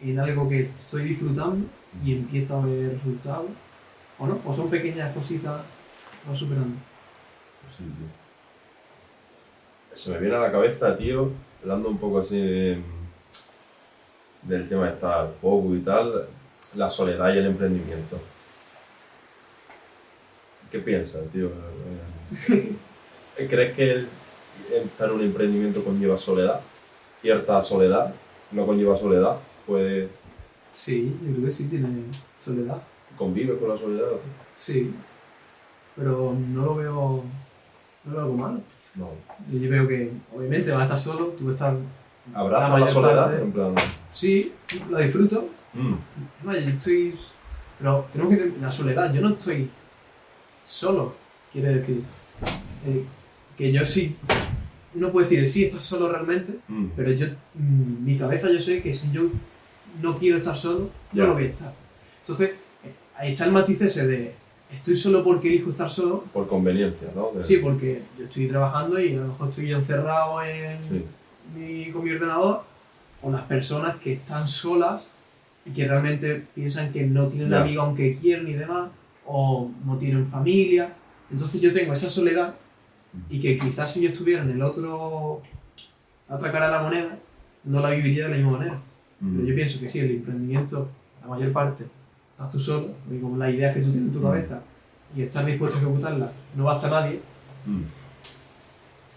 en 0.01 0.19
algo 0.19 0.49
que 0.49 0.69
estoy 0.81 1.03
disfrutando 1.03 1.65
y 2.03 2.15
empiezo 2.15 2.57
a 2.57 2.65
ver 2.65 2.93
resultados. 2.93 3.47
O 4.17 4.27
no, 4.27 4.39
o 4.45 4.53
son 4.53 4.69
pequeñas 4.69 5.13
cositas 5.13 5.61
que 6.23 6.29
vas 6.29 6.37
superando. 6.37 6.75
Sí, 7.77 7.83
tío. 7.83 8.19
Se 9.95 10.11
me 10.11 10.19
viene 10.19 10.35
a 10.35 10.39
la 10.39 10.51
cabeza, 10.51 10.95
tío, 10.97 11.31
hablando 11.61 11.89
un 11.89 11.97
poco 11.97 12.19
así 12.19 12.39
de, 12.39 12.81
del 14.43 14.67
tema 14.67 14.85
de 14.85 14.93
estar 14.93 15.31
poco 15.41 15.73
y 15.73 15.79
tal, 15.79 16.27
la 16.75 16.89
soledad 16.89 17.33
y 17.33 17.37
el 17.37 17.45
emprendimiento. 17.47 18.19
¿Qué 20.71 20.79
piensas, 20.79 21.21
tío? 21.33 21.49
Eh, 23.37 23.47
¿Crees 23.49 23.75
que 23.75 23.91
el- 23.91 24.07
estar 24.83 25.09
en 25.09 25.15
un 25.15 25.21
emprendimiento 25.21 25.83
conlleva 25.83 26.17
soledad? 26.17 26.61
¿Cierta 27.21 27.61
soledad? 27.61 28.13
¿No 28.51 28.65
conlleva 28.65 28.97
soledad? 28.97 29.37
¿Puede 29.65 30.09
Sí, 30.73 31.15
yo 31.25 31.33
creo 31.35 31.45
que 31.47 31.51
sí 31.51 31.65
tiene 31.65 31.87
soledad. 32.45 32.77
convive 33.17 33.57
con 33.57 33.69
la 33.69 33.77
soledad? 33.77 34.09
o 34.11 34.15
qué? 34.17 34.27
Sí, 34.59 34.93
pero 35.95 36.35
no 36.49 36.65
lo 36.65 36.75
veo, 36.75 37.23
no 38.05 38.11
lo 38.11 38.15
veo 38.17 38.21
algo 38.25 38.37
malo. 38.37 38.61
No. 38.95 39.09
Yo 39.51 39.69
veo 39.69 39.87
que 39.87 40.11
obviamente 40.35 40.69
vas 40.71 40.81
a 40.81 40.83
estar 40.83 40.99
solo, 40.99 41.25
tú 41.37 41.51
estás... 41.51 41.73
¿Abraza 42.33 42.77
la, 42.77 42.87
soledad? 42.87 43.25
parte- 43.25 43.41
En 43.41 43.51
plan... 43.51 43.75
Sí, 44.13 44.53
la 44.91 44.99
disfruto, 44.99 45.47
mm, 45.73 45.93
Vaya, 46.43 46.61
yo 46.61 46.69
estoy. 46.71 47.15
Pero 47.79 48.07
tenemos 48.11 48.33
que 48.35 48.51
la 48.61 48.71
soledad. 48.71 49.13
Yo 49.13 49.21
no 49.21 49.29
estoy 49.29 49.69
solo, 50.67 51.15
quiere 51.51 51.75
decir. 51.75 52.03
eh, 52.87 53.03
que 53.57 53.71
yo 53.71 53.85
sí. 53.85 54.15
Uno 54.95 55.11
puede 55.11 55.27
decir, 55.29 55.51
sí, 55.51 55.65
estás 55.65 55.81
solo 55.83 56.09
realmente, 56.09 56.53
mm. 56.67 56.85
pero 56.95 57.11
yo. 57.11 57.27
mm, 57.55 58.03
mi 58.05 58.17
cabeza 58.17 58.49
yo 58.51 58.59
sé 58.59 58.81
que 58.81 58.93
si 58.93 59.11
yo 59.11 59.23
no 60.01 60.17
quiero 60.17 60.37
estar 60.37 60.55
solo, 60.57 60.89
Ya. 61.13 61.23
no 61.23 61.27
lo 61.29 61.33
voy 61.35 61.43
a 61.45 61.47
estar. 61.47 61.73
Entonces, 62.21 62.49
eh, 62.83 62.93
ahí 63.17 63.33
está 63.33 63.45
el 63.45 63.51
matiz 63.51 63.81
ese 63.81 64.07
de. 64.07 64.33
Estoy 64.73 64.97
solo 64.97 65.23
porque 65.23 65.49
elijo 65.49 65.71
estar 65.71 65.89
solo. 65.89 66.23
Por 66.31 66.47
conveniencia, 66.47 67.07
¿no? 67.15 67.31
De- 67.35 67.43
Sí, 67.43 67.57
porque 67.57 68.03
yo 68.17 68.25
estoy 68.25 68.47
trabajando 68.47 68.99
y 68.99 69.13
a 69.15 69.17
lo 69.21 69.27
mejor 69.29 69.49
estoy 69.49 69.71
encerrado 69.73 70.41
en, 70.43 70.77
Sí. 70.87 71.05
mi, 71.55 71.91
con 71.91 72.03
mi 72.03 72.11
ordenador, 72.11 72.63
o 73.21 73.31
las 73.31 73.41
personas 73.43 73.95
que 73.97 74.13
están 74.13 74.47
solas 74.47 75.07
y 75.69 75.73
que 75.73 75.87
realmente 75.87 76.43
piensan 76.55 76.91
que 76.91 77.05
no 77.05 77.27
tienen 77.27 77.49
Ya. 77.49 77.61
amigo 77.61 77.81
aunque 77.83 78.17
quieren 78.17 78.47
y 78.47 78.53
demás, 78.53 78.89
o 79.25 79.69
no 79.85 79.97
tienen 79.97 80.25
familia. 80.27 80.93
Entonces 81.31 81.61
yo 81.61 81.71
tengo 81.71 81.93
esa 81.93 82.09
soledad 82.09 82.55
y 83.29 83.39
que 83.39 83.57
quizás 83.59 83.91
si 83.93 84.01
yo 84.01 84.09
estuviera 84.09 84.41
en 84.43 84.49
el 84.51 84.61
otro, 84.61 85.41
la 86.27 86.35
otra 86.35 86.51
cara 86.51 86.67
de 86.67 86.71
la 86.73 86.81
moneda, 86.83 87.17
no 87.65 87.81
la 87.81 87.91
viviría 87.91 88.25
de 88.25 88.31
la 88.31 88.37
misma 88.37 88.57
manera. 88.57 88.79
Mm. 89.19 89.35
Pero 89.35 89.47
yo 89.49 89.55
pienso 89.55 89.79
que 89.79 89.89
sí, 89.89 89.99
el 89.99 90.11
emprendimiento, 90.11 90.89
la 91.21 91.27
mayor 91.27 91.51
parte, 91.51 91.85
estás 92.31 92.49
tú 92.51 92.59
solo, 92.59 92.87
con 93.21 93.37
las 93.37 93.53
ideas 93.53 93.75
que 93.75 93.81
tú 93.81 93.91
tienes 93.91 94.07
en 94.07 94.13
tu 94.13 94.19
Mm. 94.19 94.23
cabeza 94.23 94.61
y 95.15 95.21
estar 95.23 95.45
dispuesto 95.45 95.77
a 95.77 95.81
ejecutarlas, 95.81 96.31
no 96.55 96.63
basta 96.63 96.89
nadie. 96.89 97.19
Mm. 97.65 97.81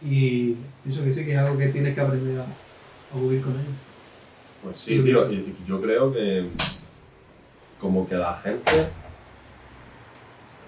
Y 0.05 0.57
pienso 0.83 1.05
que 1.05 1.15
sí, 1.15 1.25
que 1.25 1.33
es 1.33 1.39
algo 1.39 1.57
que 1.57 1.69
tienes 1.69 1.95
que 1.95 2.01
aprender 2.01 2.41
a, 2.41 2.45
a 2.45 3.21
vivir 3.21 3.41
con 3.43 3.53
ello. 3.53 3.71
Pues 4.63 4.79
sí, 4.79 5.03
tío, 5.03 5.29
yo 5.67 5.81
creo 5.81 6.13
que 6.13 6.47
como 7.81 8.09
que 8.09 8.15
la 8.15 8.35
gente 8.35 8.89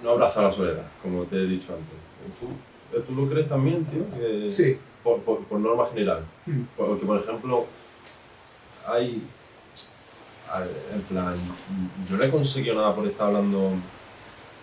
no 0.03 0.11
abraza 0.11 0.43
la 0.43 0.53
soledad, 0.53 0.83
como 1.03 1.23
te 1.25 1.37
he 1.37 1.47
dicho 1.47 1.73
antes. 1.73 1.97
¿Tú, 2.41 3.03
tú 3.15 3.15
lo 3.15 3.31
crees 3.31 3.49
también, 3.49 3.85
tío? 3.85 4.03
Que 4.19 4.51
Sí. 4.51 4.79
por, 5.03 5.21
por, 5.21 5.45
por 5.45 5.61
norma 5.61 5.87
general. 5.87 6.25
Mm. 6.47 6.63
Porque, 6.77 7.07
por 7.07 7.19
ejemplo, 7.21 7.67
hay. 8.87 9.23
En 10.95 11.03
plan, 11.03 11.35
yo 12.09 12.17
no 12.17 12.23
he 12.23 12.31
conseguido 12.31 12.77
nada 12.77 12.95
por 12.95 13.07
estar 13.07 13.27
hablando 13.29 13.71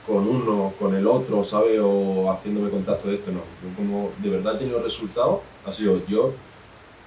con 0.08 0.28
uno, 0.28 0.74
con 0.80 0.95
el 0.95 1.06
otro, 1.08 1.44
¿sabes? 1.44 1.80
O 1.82 2.32
haciéndome 2.32 2.70
contacto 2.70 3.08
de 3.10 3.16
esto, 3.16 3.32
no. 3.32 3.40
Yo 3.40 3.76
como 3.76 4.12
de 4.20 4.30
verdad 4.30 4.56
he 4.56 4.60
tenido 4.60 4.82
resultados, 4.82 5.41
ha 5.66 5.72
sido 5.72 6.06
yo, 6.08 6.34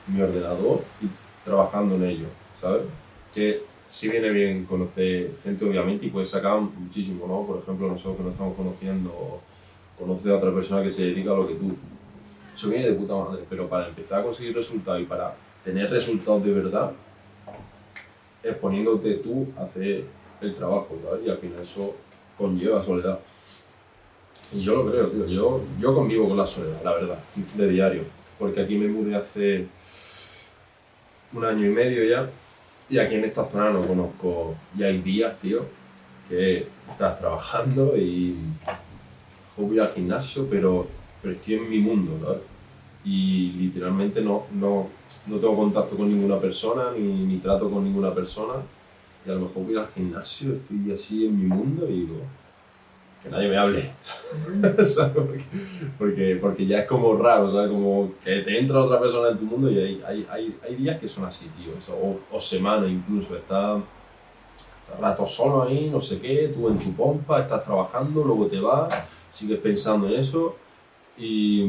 mi 0.08 0.20
ordenador 0.20 0.82
y 1.00 1.06
trabajando 1.44 1.96
en 1.96 2.04
ello, 2.04 2.26
¿sabes? 2.60 2.82
Que 3.32 3.62
sí 3.88 4.08
viene 4.08 4.30
bien 4.30 4.64
conocer 4.64 5.32
gente, 5.42 5.64
obviamente, 5.64 6.06
y 6.06 6.10
puedes 6.10 6.30
sacar 6.30 6.60
muchísimo, 6.60 7.26
¿no? 7.26 7.46
Por 7.46 7.62
ejemplo, 7.62 7.88
nosotros 7.88 8.16
que 8.16 8.22
nos 8.24 8.32
estamos 8.32 8.56
conociendo, 8.56 9.40
conocer 9.98 10.32
a 10.32 10.36
otra 10.36 10.52
persona 10.52 10.82
que 10.82 10.90
se 10.90 11.02
dedica 11.04 11.32
a 11.32 11.36
lo 11.36 11.46
que 11.46 11.54
tú. 11.54 11.76
Eso 12.54 12.68
viene 12.70 12.88
de 12.88 12.94
puta 12.94 13.14
madre, 13.14 13.44
pero 13.48 13.68
para 13.68 13.88
empezar 13.88 14.20
a 14.20 14.24
conseguir 14.24 14.54
resultados 14.54 15.00
y 15.00 15.04
para 15.04 15.34
tener 15.64 15.90
resultados 15.90 16.44
de 16.44 16.52
verdad, 16.52 16.92
es 18.42 18.56
poniéndote 18.56 19.14
tú 19.14 19.48
a 19.58 19.64
hacer 19.64 20.04
el 20.40 20.54
trabajo, 20.54 20.98
¿sabes? 21.04 21.26
Y 21.26 21.30
al 21.30 21.38
final 21.38 21.60
eso 21.60 21.96
conlleva 22.36 22.82
soledad. 22.82 23.18
Y 24.52 24.60
yo 24.60 24.76
lo 24.76 24.90
creo, 24.90 25.08
tío. 25.08 25.26
Yo, 25.26 25.60
yo 25.80 25.94
convivo 25.94 26.28
con 26.28 26.36
la 26.36 26.46
soledad, 26.46 26.82
la 26.84 26.94
verdad, 26.94 27.18
de 27.54 27.68
diario. 27.68 28.02
Porque 28.38 28.60
aquí 28.60 28.76
me 28.76 28.88
mudé 28.88 29.16
hace 29.16 29.66
un 31.34 31.44
año 31.44 31.66
y 31.66 31.70
medio 31.70 32.04
ya. 32.04 32.30
Y 32.88 32.98
aquí 32.98 33.14
en 33.14 33.24
esta 33.24 33.44
zona 33.44 33.70
no 33.70 33.86
conozco. 33.86 34.54
Y 34.76 34.82
hay 34.82 35.00
días, 35.00 35.38
tío, 35.40 35.64
que 36.28 36.66
estás 36.90 37.18
trabajando 37.18 37.96
y. 37.96 38.36
voy 39.56 39.78
al 39.78 39.92
gimnasio, 39.92 40.46
pero, 40.50 40.86
pero 41.22 41.34
estoy 41.34 41.54
en 41.54 41.70
mi 41.70 41.78
mundo, 41.78 42.18
¿sabes? 42.24 42.42
Y 43.04 43.52
literalmente 43.52 44.22
no, 44.22 44.46
no, 44.52 44.88
no 45.26 45.36
tengo 45.36 45.56
contacto 45.56 45.96
con 45.96 46.08
ninguna 46.08 46.38
persona, 46.38 46.90
ni, 46.96 47.24
ni 47.24 47.36
trato 47.38 47.70
con 47.70 47.84
ninguna 47.84 48.14
persona. 48.14 48.54
Y 49.26 49.30
a 49.30 49.34
lo 49.34 49.40
mejor 49.40 49.64
voy 49.64 49.76
al 49.76 49.88
gimnasio, 49.88 50.54
estoy 50.54 50.92
así 50.92 51.26
en 51.26 51.38
mi 51.38 51.46
mundo 51.46 51.88
y 51.88 52.00
digo, 52.00 52.16
que 53.24 53.30
nadie 53.30 53.48
me 53.48 53.56
hable. 53.56 53.90
Porque, 55.98 56.38
porque, 56.40 56.66
ya 56.66 56.80
es 56.80 56.86
como 56.86 57.16
raro, 57.16 57.50
¿sabes? 57.50 57.70
Como 57.70 58.12
que 58.22 58.42
te 58.42 58.58
entra 58.58 58.82
otra 58.82 59.00
persona 59.00 59.30
en 59.30 59.38
tu 59.38 59.44
mundo 59.44 59.70
y 59.70 59.78
hay, 59.78 60.02
hay, 60.06 60.26
hay, 60.30 60.56
hay 60.62 60.76
días 60.76 61.00
que 61.00 61.08
son 61.08 61.24
así, 61.24 61.48
tío. 61.50 61.72
o, 62.30 62.38
semanas 62.38 62.90
incluso. 62.90 63.36
Estás 63.36 63.80
rato 65.00 65.26
solo 65.26 65.62
ahí, 65.62 65.88
no 65.90 66.00
sé 66.00 66.20
qué, 66.20 66.52
tú 66.54 66.68
en 66.68 66.78
tu 66.78 66.92
pompa, 66.92 67.40
estás 67.40 67.64
trabajando, 67.64 68.22
luego 68.22 68.46
te 68.46 68.60
vas, 68.60 68.92
sigues 69.30 69.58
pensando 69.58 70.06
en 70.06 70.20
eso 70.20 70.56
y, 71.16 71.64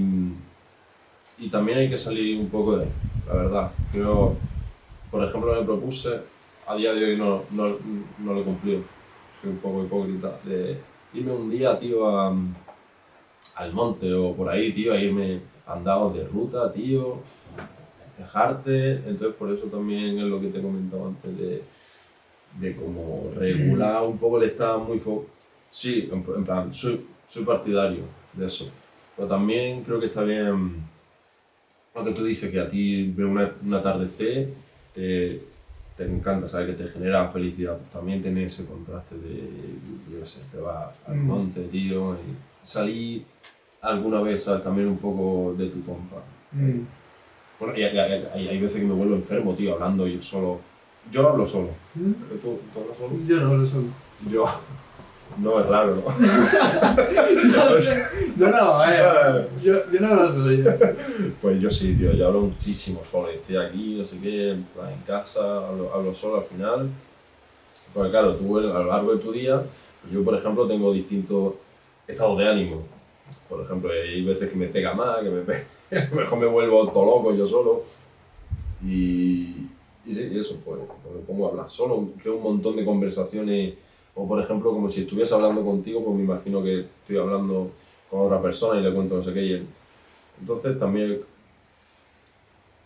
y 1.39 1.49
también 1.49 1.77
hay 1.77 1.89
que 1.89 1.97
salir 1.97 2.37
un 2.37 2.49
poco 2.49 2.77
de 2.77 2.87
la 3.27 3.33
verdad. 3.33 3.71
Creo, 3.91 4.35
por 5.09 5.23
ejemplo, 5.23 5.55
me 5.55 5.65
propuse, 5.65 6.21
a 6.67 6.75
día 6.75 6.93
de 6.93 7.05
hoy 7.05 7.17
no, 7.17 7.43
no, 7.51 7.77
no 8.19 8.33
lo 8.33 8.41
he 8.41 8.43
cumplido, 8.43 8.81
soy 9.41 9.51
un 9.51 9.57
poco 9.57 9.83
hipócrita, 9.83 10.37
de 10.43 10.77
irme 11.15 11.31
un 11.31 11.49
día, 11.49 11.77
tío, 11.79 12.07
al 13.55 13.73
monte 13.73 14.13
o 14.13 14.33
por 14.35 14.49
ahí, 14.49 14.73
tío, 14.73 14.93
a 14.93 14.97
irme 14.99 15.39
andado 15.65 16.11
de 16.11 16.25
ruta, 16.27 16.71
tío, 16.71 17.19
dejarte, 18.17 18.95
entonces 19.07 19.35
por 19.35 19.51
eso 19.51 19.65
también 19.67 20.17
es 20.19 20.25
lo 20.25 20.39
que 20.39 20.47
te 20.47 20.59
he 20.59 20.61
comentado 20.61 21.07
antes 21.07 21.37
de, 21.37 21.63
de 22.59 22.75
como 22.75 23.31
regular 23.35 24.03
un 24.03 24.17
poco 24.17 24.37
el 24.41 24.49
estado 24.49 24.79
muy 24.79 24.99
fo 24.99 25.25
Sí, 25.71 26.09
en, 26.09 26.23
plan, 26.45 26.73
soy, 26.73 27.05
soy 27.27 27.43
partidario 27.43 28.03
de 28.31 28.45
eso, 28.45 28.71
pero 29.15 29.27
también 29.27 29.83
creo 29.83 29.99
que 29.99 30.05
está 30.05 30.23
bien 30.23 30.83
lo 31.93 32.03
que 32.05 32.11
tú 32.11 32.23
dices, 32.23 32.49
que 32.49 32.59
a 32.61 32.69
ti 32.69 33.13
una- 33.17 33.53
un 33.61 33.73
atardecer 33.73 34.49
te, 34.93 35.41
te 35.97 36.05
encanta, 36.05 36.47
¿sabes? 36.47 36.75
Que 36.75 36.83
te 36.83 36.89
genera 36.89 37.29
felicidad. 37.29 37.77
Pues 37.77 37.89
también 37.91 38.21
tener 38.21 38.45
ese 38.47 38.65
contraste 38.65 39.15
de, 39.15 39.49
yo 40.11 40.19
qué 40.19 40.25
sé, 40.25 40.41
te 40.51 40.57
vas 40.57 40.93
al 41.07 41.15
Mm. 41.15 41.25
monte, 41.27 41.61
tío, 41.67 42.15
y 42.15 42.67
salir 42.67 43.23
alguna 43.81 44.21
vez, 44.21 44.43
¿sabes? 44.43 44.63
También 44.63 44.87
un 44.89 44.97
poco 44.97 45.53
de 45.57 45.67
tu 45.69 45.83
compa. 45.85 46.17
Mm. 46.51 46.81
Bueno, 47.59 47.77
y 47.77 47.83
hay, 47.83 47.97
hay- 47.97 48.27
hay- 48.33 48.47
hay 48.49 48.59
veces 48.59 48.81
que 48.81 48.85
me 48.87 48.93
vuelvo 48.93 49.15
enfermo, 49.15 49.53
tío, 49.55 49.73
hablando 49.75 50.05
yo 50.07 50.21
solo. 50.21 50.59
Yo 51.11 51.29
hablo 51.29 51.45
solo. 51.47 51.69
Mm. 51.93 52.11
¿Pero 52.27 52.39
¿Tú, 52.41 52.59
tú 52.73 52.79
hablas 52.81 52.97
solo? 52.97 53.13
Yo 53.27 53.37
no 53.41 53.57
lo 53.57 53.67
soy. 53.67 53.85
Yo. 54.31 54.45
No, 55.37 55.59
es 55.59 55.65
raro, 55.65 55.95
¿no? 55.95 56.03
No, 57.55 57.79
sé. 57.79 58.05
no, 58.37 58.49
no, 58.49 58.85
eh, 58.87 59.47
yo, 59.61 59.73
yo 59.91 59.99
no 59.99 60.15
lo 60.15 60.33
soy. 60.33 60.63
Pues 61.41 61.59
yo 61.59 61.69
sí, 61.69 61.93
tío, 61.95 62.13
yo 62.13 62.27
hablo 62.27 62.41
muchísimo 62.41 63.01
solo. 63.09 63.29
Estoy 63.29 63.57
aquí, 63.57 63.95
no 63.97 64.05
sé 64.05 64.17
qué, 64.19 64.51
en 64.51 64.65
casa, 65.05 65.67
hablo, 65.67 65.93
hablo 65.93 66.13
solo 66.13 66.37
al 66.37 66.45
final. 66.45 66.89
Porque 67.93 68.11
claro, 68.11 68.35
tú 68.35 68.57
a 68.57 68.61
lo 68.61 68.85
largo 68.85 69.15
de 69.15 69.21
tu 69.21 69.31
día, 69.31 69.61
pues 70.01 70.13
yo 70.13 70.23
por 70.23 70.35
ejemplo 70.35 70.67
tengo 70.67 70.93
distintos 70.93 71.53
estados 72.07 72.37
de 72.37 72.49
ánimo. 72.49 72.83
Por 73.49 73.61
ejemplo, 73.61 73.91
hay 73.91 74.23
veces 74.23 74.49
que 74.49 74.55
me 74.55 74.67
pega 74.67 74.93
más, 74.93 75.19
que 75.19 75.29
me 75.29 75.41
pega, 75.41 75.63
mejor 76.15 76.39
me 76.39 76.45
vuelvo 76.45 76.87
todo 76.87 77.05
loco 77.05 77.33
yo 77.33 77.47
solo. 77.47 77.83
Y, 78.83 79.67
y 80.05 80.13
sí, 80.13 80.29
y 80.31 80.39
eso, 80.39 80.59
pues, 80.63 80.79
pues 81.03 81.15
me 81.15 81.21
pongo 81.21 81.47
a 81.47 81.49
hablar 81.49 81.69
solo, 81.69 82.09
creo 82.21 82.35
un 82.35 82.43
montón 82.43 82.75
de 82.75 82.85
conversaciones. 82.85 83.73
O 84.15 84.27
por 84.27 84.41
ejemplo, 84.41 84.71
como 84.71 84.87
si 84.89 85.01
estuviese 85.01 85.35
hablando 85.35 85.63
contigo, 85.63 86.03
pues 86.03 86.15
me 86.15 86.23
imagino 86.23 86.63
que 86.63 86.81
estoy 86.81 87.17
hablando 87.17 87.71
con 88.09 88.21
otra 88.21 88.41
persona 88.41 88.79
y 88.79 88.83
le 88.83 88.93
cuento 88.93 89.15
no 89.17 89.23
sé 89.23 89.33
qué. 89.33 89.41
Y 89.43 89.53
él, 89.53 89.67
entonces 90.39 90.79
también 90.79 91.21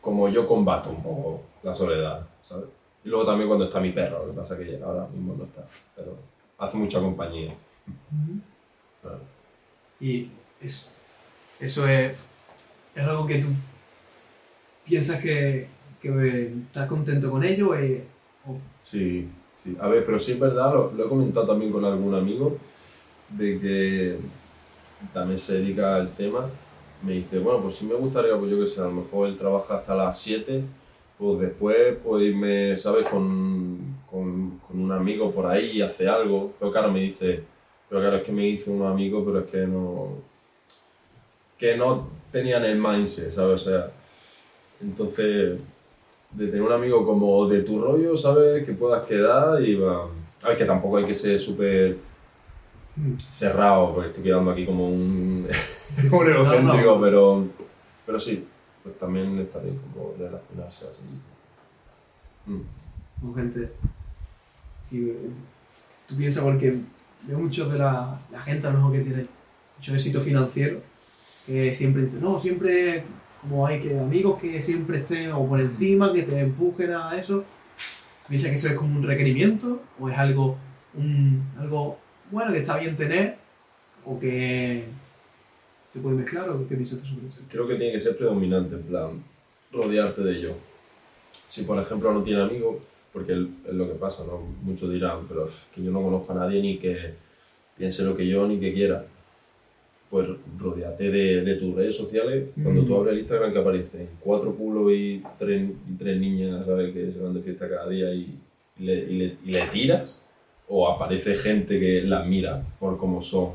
como 0.01 0.27
yo 0.29 0.47
combato 0.47 0.89
un 0.89 1.03
poco 1.03 1.41
la 1.63 1.75
soledad, 1.75 2.25
¿sabes? 2.41 2.65
Y 3.03 3.09
luego 3.09 3.25
también 3.25 3.47
cuando 3.47 3.65
está 3.65 3.79
mi 3.79 3.91
perro, 3.91 4.25
lo 4.25 4.31
que 4.31 4.39
pasa 4.39 4.59
es 4.59 4.67
que 4.67 4.83
ahora 4.83 5.07
mismo 5.07 5.35
no 5.37 5.43
está, 5.43 5.65
pero 5.95 6.15
hace 6.57 6.77
mucha 6.77 6.99
compañía. 6.99 7.53
Claro. 9.01 9.19
Y 9.99 10.29
es, 10.61 10.91
eso 11.59 11.87
es, 11.87 12.25
es 12.95 13.03
algo 13.03 13.27
que 13.27 13.39
tú 13.39 13.47
piensas 14.85 15.21
que, 15.21 15.67
que 16.01 16.53
estás 16.67 16.87
contento 16.87 17.29
con 17.29 17.43
ello. 17.43 17.75
eh, 17.75 18.03
Sí, 18.83 19.29
sí. 19.69 19.77
A 19.79 19.87
ver, 19.87 20.05
pero 20.05 20.19
sí 20.19 20.33
es 20.33 20.39
verdad, 20.39 20.73
lo, 20.73 21.05
he 21.05 21.07
comentado 21.07 21.47
también 21.47 21.71
con 21.71 21.85
algún 21.85 22.13
amigo, 22.15 22.57
de 23.29 23.59
que 23.59 24.17
también 25.13 25.39
se 25.39 25.59
dedica 25.59 25.95
al 25.95 26.09
tema. 26.15 26.49
Me 27.03 27.13
dice, 27.13 27.39
bueno, 27.39 27.61
pues 27.61 27.75
sí 27.75 27.85
me 27.85 27.95
gustaría, 27.95 28.37
pues 28.37 28.51
yo 28.51 28.59
que 28.59 28.67
sé, 28.67 28.81
a 28.81 28.85
lo 28.85 28.91
mejor 28.91 29.29
él 29.29 29.37
trabaja 29.37 29.77
hasta 29.77 29.95
las 29.95 30.19
7, 30.19 30.63
pues 31.17 31.39
después 31.39 31.97
pues 32.03 32.23
irme, 32.23 32.75
¿sabes?, 32.77 33.07
con, 33.07 33.97
con, 34.09 34.59
un 34.73 34.91
amigo 34.91 35.31
por 35.31 35.45
ahí 35.47 35.77
y 35.77 35.81
hace 35.81 36.07
algo. 36.07 36.53
Pero 36.59 36.71
claro, 36.71 36.91
me 36.91 37.01
dice, 37.01 37.43
pero 37.87 38.01
claro, 38.01 38.17
es 38.17 38.23
que 38.23 38.31
me 38.31 38.43
dice 38.43 38.69
un 38.69 38.85
amigo, 38.85 39.23
pero 39.25 39.39
es 39.39 39.45
que 39.49 39.67
no, 39.67 40.17
que 41.57 41.77
no 41.77 42.07
tenían 42.31 42.65
el 42.65 42.77
mindset, 42.77 43.31
¿sabes? 43.31 43.61
O 43.61 43.69
sea, 43.69 43.91
entonces 44.81 45.59
de 46.31 46.47
tener 46.47 46.61
un 46.61 46.71
amigo 46.71 47.05
como 47.05 47.47
de 47.47 47.63
tu 47.63 47.81
rollo, 47.81 48.15
¿sabes? 48.15 48.65
Que 48.65 48.73
puedas 48.73 49.05
quedar 49.07 49.61
y 49.61 49.75
va. 49.75 50.07
A 50.43 50.49
ver, 50.49 50.57
que 50.57 50.65
tampoco 50.65 50.97
hay 50.97 51.05
que 51.05 51.15
ser 51.15 51.39
súper 51.39 51.97
cerrado, 53.17 53.93
porque 53.93 54.09
estoy 54.09 54.23
quedando 54.23 54.51
aquí 54.51 54.65
como 54.65 54.89
un, 54.89 55.47
un 56.11 56.27
egocéntrico, 56.27 56.95
No, 56.95 57.01
Pero, 57.01 57.47
pero 58.05 58.19
sí, 58.19 58.45
pues 58.83 58.97
también 58.97 59.37
está 59.39 59.59
bien 59.59 59.79
como 59.93 60.13
relacionarse 60.17 60.85
así. 60.85 61.01
Mm. 62.45 62.61
con 63.21 63.35
gente. 63.35 63.71
Sí, 64.89 65.13
tú 66.07 66.15
piensas 66.15 66.43
porque 66.43 66.79
veo 67.27 67.39
muchos 67.39 67.71
de 67.71 67.79
la, 67.79 68.19
la 68.31 68.41
gente 68.41 68.67
a 68.67 68.71
lo 68.71 68.77
mejor 68.77 68.93
que 68.93 69.01
tiene 69.01 69.27
mucho 69.77 69.93
éxito 69.93 70.21
financiero, 70.21 70.79
que 71.45 71.73
siempre 71.73 72.03
dice, 72.03 72.17
no, 72.19 72.39
siempre 72.39 73.03
como 73.41 73.65
hay 73.65 73.79
que 73.79 73.97
amigos 73.97 74.39
que 74.39 74.61
siempre 74.61 74.99
estén 74.99 75.31
o 75.31 75.47
por 75.47 75.59
encima, 75.59 76.13
que 76.13 76.23
te 76.23 76.39
empujen 76.39 76.91
a 76.91 77.17
eso. 77.19 77.43
¿Tú 78.23 78.29
piensas 78.29 78.51
que 78.51 78.57
eso 78.57 78.67
es 78.67 78.73
como 78.73 78.97
un 78.97 79.03
requerimiento 79.03 79.81
o 79.99 80.09
es 80.09 80.17
algo, 80.17 80.57
un, 80.93 81.43
algo 81.57 81.97
bueno 82.31 82.51
que 82.51 82.59
está 82.59 82.77
bien 82.77 82.95
tener 82.95 83.35
o 84.05 84.19
que 84.19 84.85
se 85.91 85.99
puede 85.99 86.17
mezclar 86.17 86.49
o 86.49 86.67
qué 86.67 86.75
piensas 86.75 86.99
sobre 86.99 87.27
eso? 87.27 87.41
Creo 87.49 87.67
que 87.67 87.75
tiene 87.75 87.93
que 87.93 87.99
ser 87.99 88.17
predominante, 88.17 88.75
en 88.75 88.83
plan, 88.83 89.23
rodearte 89.71 90.21
de 90.21 90.37
ello. 90.37 90.55
Si 91.47 91.63
por 91.63 91.79
ejemplo 91.79 92.13
no 92.13 92.23
tiene 92.23 92.41
amigos, 92.41 92.77
porque 93.11 93.33
es 93.33 93.73
lo 93.73 93.87
que 93.87 93.95
pasa, 93.95 94.23
¿no? 94.25 94.39
Muchos 94.61 94.91
dirán, 94.91 95.27
pero 95.27 95.49
que 95.73 95.83
yo 95.83 95.91
no 95.91 96.01
conozco 96.01 96.31
a 96.33 96.35
nadie 96.35 96.61
ni 96.61 96.77
que 96.77 97.13
piense 97.77 98.03
lo 98.03 98.15
que 98.15 98.27
yo 98.27 98.47
ni 98.47 98.59
que 98.59 98.73
quiera. 98.73 99.05
Pues 100.09 100.27
rodeate 100.57 101.11
de, 101.11 101.41
de 101.43 101.55
tus 101.55 101.75
redes 101.75 101.95
sociales. 101.95 102.49
Cuando 102.63 102.83
tú 102.83 102.93
Mm. 102.95 102.99
abres 102.99 103.13
el 103.13 103.19
Instagram 103.19 103.53
que 103.53 103.59
aparece 103.59 104.07
cuatro 104.19 104.55
culos 104.55 104.91
y 104.91 105.21
tres, 105.37 105.69
y 105.87 105.93
tres 105.97 106.19
niñas, 106.19 106.65
¿sabes? 106.65 106.93
Que 106.93 107.11
se 107.11 107.19
van 107.19 107.33
de 107.35 107.41
fiesta 107.41 107.69
cada 107.69 107.87
día 107.87 108.11
y, 108.13 108.35
y 108.79 108.83
le, 108.83 108.95
y 108.95 109.17
le- 109.17 109.37
y 109.45 109.51
le 109.51 109.67
tiras, 109.67 110.25
o 110.67 110.87
aparece 110.89 111.35
gente 111.35 111.79
que 111.79 112.01
las 112.01 112.25
mira 112.27 112.63
por 112.79 112.97
cómo 112.97 113.21
son 113.21 113.51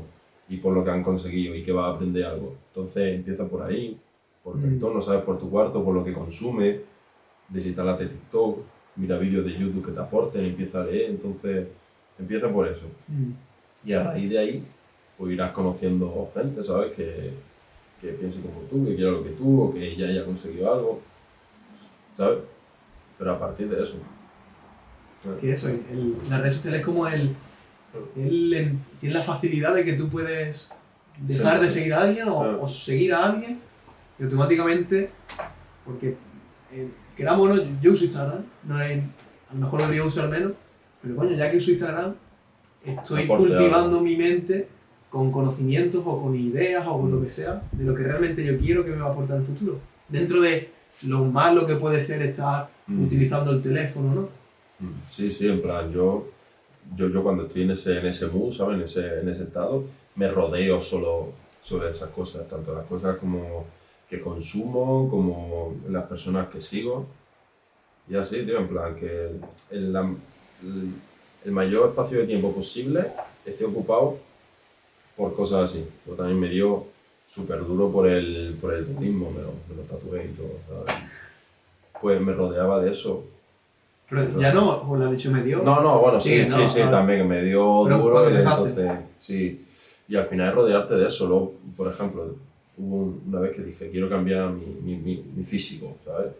y 0.49 0.57
por 0.57 0.73
lo 0.73 0.83
que 0.83 0.91
han 0.91 1.03
conseguido 1.03 1.55
y 1.55 1.63
que 1.63 1.71
va 1.73 1.87
a 1.87 1.95
aprender 1.95 2.23
algo. 2.25 2.55
Entonces 2.69 3.15
empieza 3.15 3.47
por 3.47 3.63
ahí, 3.63 3.97
por 4.43 4.53
tu 4.53 4.59
Mm. 4.67 4.73
entorno, 4.73 5.01
¿sabes? 5.01 5.23
Por 5.23 5.37
tu 5.39 5.49
cuarto, 5.49 5.83
por 5.83 5.93
lo 5.93 6.03
que 6.05 6.13
consume, 6.13 6.79
desinstalate 7.49 8.05
TikTok, 8.07 8.59
mira 8.95 9.17
vídeos 9.17 9.45
de 9.45 9.53
YouTube 9.53 9.85
que 9.87 9.91
te 9.91 9.99
aporten, 9.99 10.45
empieza 10.45 10.81
a 10.81 10.85
leer, 10.85 11.09
entonces 11.11 11.67
empieza 12.17 12.51
por 12.51 12.67
eso. 12.67 12.87
Mm. 13.07 13.31
Y 13.89 13.93
a 13.93 14.03
raíz 14.03 14.29
de 14.29 14.39
ahí, 14.39 14.63
pues 15.17 15.33
irás 15.33 15.51
conociendo 15.53 16.29
gente, 16.33 16.63
¿sabes? 16.63 16.93
Que, 16.93 17.31
que 18.01 18.07
piense 18.09 18.39
como 18.41 18.59
tú, 18.69 18.85
que 18.85 18.95
quiera 18.95 19.11
lo 19.11 19.23
que 19.23 19.29
tú, 19.31 19.61
o 19.63 19.73
que 19.73 19.95
ya 19.95 20.07
haya 20.07 20.25
conseguido 20.25 20.73
algo, 20.73 21.01
¿sabes? 22.13 22.39
Pero 23.17 23.31
a 23.33 23.39
partir 23.39 23.69
de 23.69 23.83
eso. 23.83 23.95
Que 25.41 25.53
eso, 25.53 25.69
el- 25.69 26.17
las 26.29 26.41
redes 26.41 26.55
sociales 26.55 26.81
es 26.81 26.85
como 26.85 27.07
el, 27.07 27.35
el- 28.15 28.53
en- 28.53 28.79
tiene 28.99 29.15
la 29.15 29.21
facilidad 29.23 29.73
de 29.73 29.83
que 29.85 29.93
tú 29.93 30.09
puedes 30.09 30.69
dejar 31.19 31.57
Sí, 31.57 31.63
de 31.63 31.69
sí. 31.69 31.73
seguir 31.79 31.93
a 31.93 32.01
alguien 32.01 32.27
o, 32.27 32.41
Claro. 32.41 32.61
o 32.61 32.67
seguir 32.67 33.13
a 33.13 33.23
alguien 33.25 33.59
y 34.19 34.23
automáticamente, 34.23 35.09
porque 35.85 36.15
eh, 36.71 36.89
queramos 37.15 37.49
o 37.49 37.53
no, 37.55 37.61
yo 37.81 37.93
uso 37.93 38.03
Instagram, 38.05 38.43
no 38.65 38.79
es, 38.81 38.99
a 39.49 39.53
lo 39.53 39.59
mejor 39.61 39.81
debería 39.81 40.03
usar 40.03 40.29
menos, 40.29 40.51
pero 41.01 41.15
coño, 41.15 41.35
ya 41.35 41.49
que 41.49 41.57
uso 41.57 41.71
Instagram, 41.71 42.13
estoy 42.85 43.23
Aporte 43.23 43.47
cultivando 43.47 44.01
mi 44.01 44.15
mente 44.17 44.67
con 45.15 45.31
conocimientos 45.31 46.03
o 46.05 46.21
con 46.21 46.35
ideas 46.35 46.85
o 46.85 46.99
con 46.99 47.09
lo 47.09 47.21
que 47.23 47.31
sea 47.31 47.61
de 47.71 47.85
lo 47.85 47.95
que 47.95 48.03
realmente 48.03 48.43
yo 48.43 48.57
quiero 48.57 48.83
que 48.83 48.91
me 48.91 48.97
va 48.97 49.07
a 49.07 49.11
aportar 49.13 49.37
en 49.37 49.43
el 49.43 49.47
futuro. 49.47 49.79
Dentro 50.09 50.41
de 50.41 50.69
lo 51.03 51.23
malo 51.23 51.65
que 51.65 51.77
puede 51.77 52.03
ser 52.03 52.21
estar 52.21 52.67
Mm. 52.87 53.05
utilizando 53.05 53.51
el 53.51 53.61
teléfono, 53.61 54.13
¿no? 54.13 54.21
Mm, 54.79 54.91
Sí, 55.09 55.31
sí, 55.31 55.47
en 55.47 55.61
plan, 55.61 55.89
yo, 55.93 56.27
yo, 56.97 57.07
yo 57.07 57.23
cuando 57.23 57.45
estoy 57.45 57.61
en 57.63 57.71
ese, 57.71 57.97
en 57.97 58.07
ese 58.07 58.27
mood, 58.27 58.53
¿sabes? 58.53 58.75
En 58.75 58.83
ese, 58.83 59.19
en 59.21 59.29
ese 59.29 59.43
estado, 59.43 59.85
me 60.17 60.27
rodeo 60.29 60.81
solo 60.81 61.29
sobre 61.63 61.91
esas 61.91 62.09
cosas, 62.09 62.45
tanto 62.49 62.75
las 62.75 62.85
cosas 62.85 63.15
como 63.17 63.65
que 64.09 64.19
consumo, 64.19 65.07
como 65.09 65.75
las 65.89 66.03
personas 66.07 66.49
que 66.49 66.59
sigo. 66.59 67.05
Y 68.09 68.15
así, 68.17 68.43
tío, 68.45 68.59
en 68.59 68.67
plan, 68.67 68.95
que 68.97 69.31
el- 69.71 69.95
el 71.45 71.51
mayor 71.53 71.89
espacio 71.89 72.19
de 72.19 72.27
tiempo 72.27 72.53
posible 72.53 72.99
esté 73.45 73.63
ocupado 73.65 74.17
por 75.15 75.35
cosas 75.35 75.71
así. 75.71 75.85
Yo 76.07 76.13
también 76.13 76.39
me 76.39 76.49
dio 76.49 76.85
súper 77.29 77.59
duro 77.65 77.91
por 77.91 78.07
el, 78.07 78.57
por 78.61 78.73
el 78.73 78.85
budismo, 78.85 79.31
me 79.31 79.41
lo, 79.41 79.53
me 79.69 79.75
lo 79.75 79.81
tatué 79.83 80.25
y 80.25 80.29
todo, 80.29 80.59
¿sabes? 80.85 81.03
Pues 82.01 82.21
me 82.21 82.33
rodeaba 82.33 82.81
de 82.81 82.91
eso, 82.91 83.25
Pero 84.09 84.39
ya 84.39 84.53
no, 84.53 84.81
o 84.89 84.97
la 84.97 85.09
dicho 85.11 85.31
me 85.31 85.41
dio. 85.43 85.63
no, 85.63 85.81
no, 85.81 85.99
bueno, 85.99 86.19
sí, 86.19 86.29
Sí, 86.39 86.45
sí, 86.45 86.49
no, 86.61 86.67
sí, 86.67 86.75
claro. 86.75 86.91
también 86.91 87.27
me 87.27 87.41
dio 87.43 87.83
Pero 87.85 87.97
duro 87.99 88.29
y 88.29 88.35
entonces, 88.35 88.89
sí. 89.17 89.65
Y 90.07 90.15
al 90.15 90.27
final 90.27 90.53
rodearte 90.53 90.93
de 90.95 91.07
eso, 91.07 91.25
luego, 91.27 91.53
por 91.75 91.87
ejemplo, 91.87 92.35
hubo 92.77 92.95
un- 92.97 93.23
una 93.27 93.39
vez 93.39 93.55
que 93.55 93.63
dije, 93.63 93.89
quiero 93.89 94.07
cambiar 94.07 94.51
mi, 94.51 94.65
mi, 94.83 94.97
mi, 94.97 95.23
mi 95.35 95.43
físico, 95.43 95.97
¿sabes? 96.05 96.31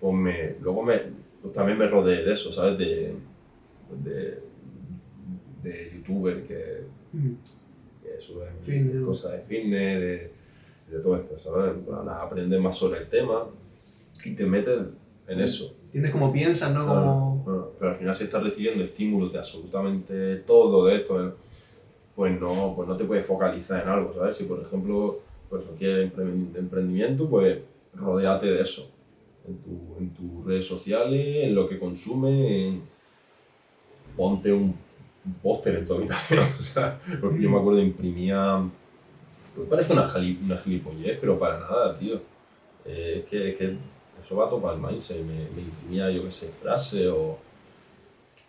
Pues 0.00 0.14
me, 0.14 0.56
luego 0.60 0.82
me, 0.82 1.00
pues 1.40 1.54
también 1.54 1.78
me 1.78 1.86
rodeé 1.86 2.24
de 2.24 2.34
eso, 2.34 2.50
¿sabes? 2.50 2.76
De, 2.78 3.14
de, 4.02 4.42
de 5.62 5.92
youtuber 5.94 6.42
que, 6.46 6.82
Mm. 7.12 7.34
Suben 8.22 8.48
Fitness. 8.64 9.04
cosas 9.04 9.32
de 9.32 9.38
fitness, 9.40 10.00
de, 10.00 10.30
de 10.90 11.02
todo 11.02 11.16
esto, 11.16 11.38
¿sabes? 11.38 11.74
En 11.74 11.82
plan, 11.84 12.08
aprendes 12.08 12.60
más 12.60 12.76
sobre 12.76 13.00
el 13.00 13.08
tema 13.08 13.46
y 14.24 14.34
te 14.34 14.46
metes 14.46 14.78
en 15.28 15.40
eso. 15.40 15.74
Entiendes 15.86 16.12
cómo 16.12 16.32
piensas, 16.32 16.72
¿no? 16.72 16.86
Como... 16.86 17.42
Claro, 17.44 17.72
Pero 17.78 17.90
al 17.90 17.96
final 17.96 18.14
si 18.14 18.24
estás 18.24 18.42
recibiendo 18.42 18.82
estímulos 18.84 19.32
de 19.32 19.38
absolutamente 19.38 20.36
todo 20.46 20.86
de 20.86 20.96
esto, 20.96 21.26
¿eh? 21.26 21.30
pues 22.16 22.38
no, 22.40 22.74
pues 22.76 22.88
no 22.88 22.96
te 22.96 23.04
puedes 23.04 23.24
focalizar 23.26 23.82
en 23.82 23.88
algo, 23.88 24.14
¿sabes? 24.14 24.36
Si 24.36 24.44
por 24.44 24.60
ejemplo 24.60 25.20
pues, 25.50 25.64
quieres 25.78 26.12
empre- 26.12 26.56
emprendimiento, 26.56 27.28
pues 27.28 27.58
rodéate 27.94 28.46
de 28.46 28.62
eso. 28.62 28.90
En, 29.46 29.56
tu, 29.58 29.96
en 29.98 30.10
tus 30.10 30.46
redes 30.46 30.66
sociales, 30.66 31.44
en 31.44 31.54
lo 31.54 31.68
que 31.68 31.78
consumes, 31.78 32.50
en- 32.50 32.82
ponte 34.16 34.52
un, 34.52 34.74
un 35.24 35.34
póster 35.34 35.76
en 35.76 35.86
tu 35.86 35.94
habitación. 35.94 36.44
o 36.60 36.62
sea, 36.62 36.98
porque 37.20 37.40
yo 37.42 37.50
me 37.50 37.58
acuerdo 37.58 37.80
imprimía... 37.80 38.62
Pues 39.54 39.68
parece 39.68 39.92
una, 39.92 40.04
jali- 40.06 40.38
una 40.42 40.56
gilipollez, 40.56 41.18
pero 41.20 41.38
para 41.38 41.60
nada, 41.60 41.98
tío. 41.98 42.20
Eh, 42.86 43.20
es, 43.22 43.30
que, 43.30 43.50
es 43.50 43.56
que 43.58 43.76
eso 44.24 44.36
va 44.36 44.46
a 44.46 44.50
topar 44.50 44.74
el 44.74 44.80
mindset. 44.80 45.18
Me, 45.24 45.34
me 45.54 45.60
imprimía, 45.62 46.10
yo 46.10 46.24
qué 46.24 46.30
sé, 46.30 46.50
frases 46.60 47.06
o 47.08 47.38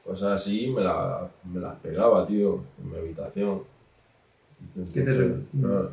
cosas 0.05 0.31
así, 0.41 0.67
me, 0.67 0.81
la- 0.81 1.29
me 1.43 1.59
las 1.59 1.75
pegaba, 1.79 2.25
tío, 2.25 2.63
en 2.81 2.91
mi 2.91 2.97
habitación. 2.97 3.63
Qué 4.93 5.01
terrible. 5.01 5.43
claro, 5.59 5.91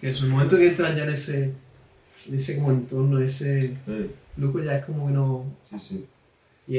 Que 0.00 0.08
es 0.10 0.20
el 0.22 0.28
momento 0.28 0.56
que 0.56 0.68
entras 0.68 0.96
ya 0.96 1.02
en 1.04 1.10
ese, 1.10 1.52
en 2.28 2.34
ese 2.34 2.56
como 2.56 2.70
entorno, 2.70 3.18
ese 3.20 3.60
sí, 3.60 4.10
ya 4.64 4.78
es 4.78 4.84
como 4.86 5.06
que 5.06 5.12
no... 5.12 5.44
sí, 5.70 5.78
sí. 5.78 6.06
Y 6.66 6.78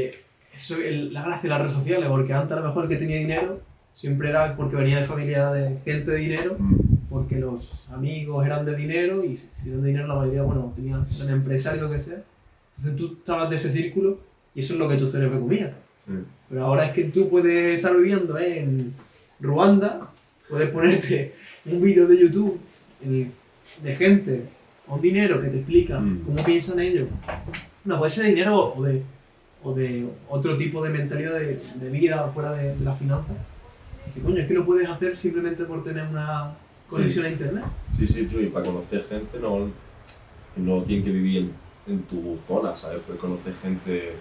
eso 0.53 0.75
es 0.77 1.11
la 1.11 1.21
gracia 1.23 1.43
de 1.43 1.49
las 1.49 1.59
redes 1.61 1.73
sociales, 1.73 2.07
porque 2.09 2.33
antes 2.33 2.57
a 2.57 2.59
lo 2.61 2.67
mejor 2.67 2.83
el 2.85 2.89
que 2.89 2.95
tenía 2.97 3.17
dinero 3.17 3.61
siempre 3.95 4.29
era 4.29 4.55
porque 4.55 4.75
venía 4.75 4.99
de 4.99 5.05
familia 5.05 5.51
de 5.51 5.77
gente 5.85 6.11
de 6.11 6.17
dinero, 6.17 6.55
Mm, 6.57 6.75
porque 7.09 7.35
los 7.37 7.87
amigos 7.89 8.45
eran 8.45 8.65
de 8.65 8.75
dinero 8.75 9.23
y 9.25 9.37
si 9.37 9.69
eran 9.69 9.81
de 9.81 9.87
dinero 9.87 10.07
la 10.07 10.15
mayoría, 10.15 10.43
bueno, 10.43 10.71
tenían, 10.75 11.07
eran 11.15 11.29
empresarios 11.29 11.89
lo 11.89 11.95
que 11.95 12.01
sea. 12.01 12.21
Entonces 12.77 12.95
tú 12.97 13.13
estabas 13.17 13.49
de 13.49 13.55
ese 13.57 13.71
círculo 13.71 14.19
y 14.55 14.59
eso 14.61 14.73
es 14.73 14.79
lo 14.79 14.87
que 14.87 14.95
tu 14.97 15.09
cerebro 15.09 15.39
comía. 15.41 15.73
sí. 16.07 16.13
Pero 16.49 16.65
ahora 16.65 16.85
es 16.85 16.93
que 16.93 17.03
tú 17.05 17.29
puedes 17.29 17.75
estar 17.75 17.95
viviendo 17.95 18.37
en 18.39 18.93
Ruanda, 19.39 20.09
puedes 20.49 20.69
ponerte 20.71 21.33
un 21.65 21.79
vídeo 21.81 22.07
de 22.07 22.17
YouTube 22.19 22.59
de 23.83 23.95
gente 23.95 24.45
con 24.87 24.99
dinero 25.01 25.39
que 25.41 25.47
te 25.49 25.57
explica 25.57 25.99
Mm. 25.99 26.21
cómo 26.25 26.43
piensan 26.43 26.79
ellos. 26.79 27.07
No, 27.85 27.99
puede 27.99 28.09
ser 28.11 28.25
dinero 28.25 28.73
o 28.75 28.83
de, 28.83 29.03
o 29.63 29.73
de 29.73 30.07
otro 30.29 30.57
tipo 30.57 30.81
de 30.83 30.89
mentalidad 30.89 31.33
de, 31.33 31.61
de 31.75 31.89
vida 31.89 32.29
fuera 32.33 32.53
de, 32.53 32.75
las 32.79 32.97
finanzas. 32.97 33.35
Dice, 34.05 34.21
coño, 34.21 34.41
es 34.41 34.47
que 34.47 34.53
lo 34.53 34.65
puedes 34.65 34.87
hacer 34.87 35.17
simplemente 35.17 35.65
por 35.65 35.83
tener 35.83 36.07
una 36.07 36.53
conexión 36.87 37.25
a 37.25 37.29
internet. 37.29 37.65
Sí, 37.91 38.07
sí, 38.07 38.27
y 38.39 38.45
para 38.47 38.65
conocer 38.65 39.01
gente 39.03 39.39
no, 39.39 39.69
no 40.55 40.83
tienen 40.83 41.05
que 41.05 41.11
vivir 41.11 41.51
en, 41.87 42.03
tu 42.03 42.37
zona, 42.47 42.73
¿sabes? 42.73 43.01
Puedes 43.05 43.21
conocer 43.21 43.53
gente 43.53 44.13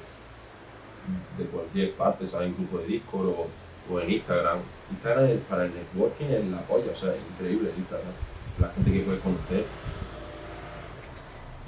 de 1.39 1.45
cualquier 1.45 1.93
parte, 1.93 2.27
¿sabes? 2.27 2.49
En 2.49 2.55
grupo 2.57 2.79
de 2.79 2.87
Discord 2.87 3.29
o, 3.29 3.47
o 3.91 4.01
en 4.01 4.11
Instagram. 4.11 4.59
Instagram 4.91 5.25
es- 5.27 5.41
para 5.49 5.65
el 5.67 5.73
networking 5.75 6.27
es 6.27 6.45
la 6.47 6.61
polla, 6.63 6.93
o 6.93 6.97
sea, 6.97 7.11
es 7.15 7.21
increíble 7.33 7.71
el 7.71 7.79
Instagram. 7.79 8.13
La 8.61 8.69
gente 8.71 8.93
que 8.93 9.01
puedes 9.01 9.21
conocer. 9.21 9.65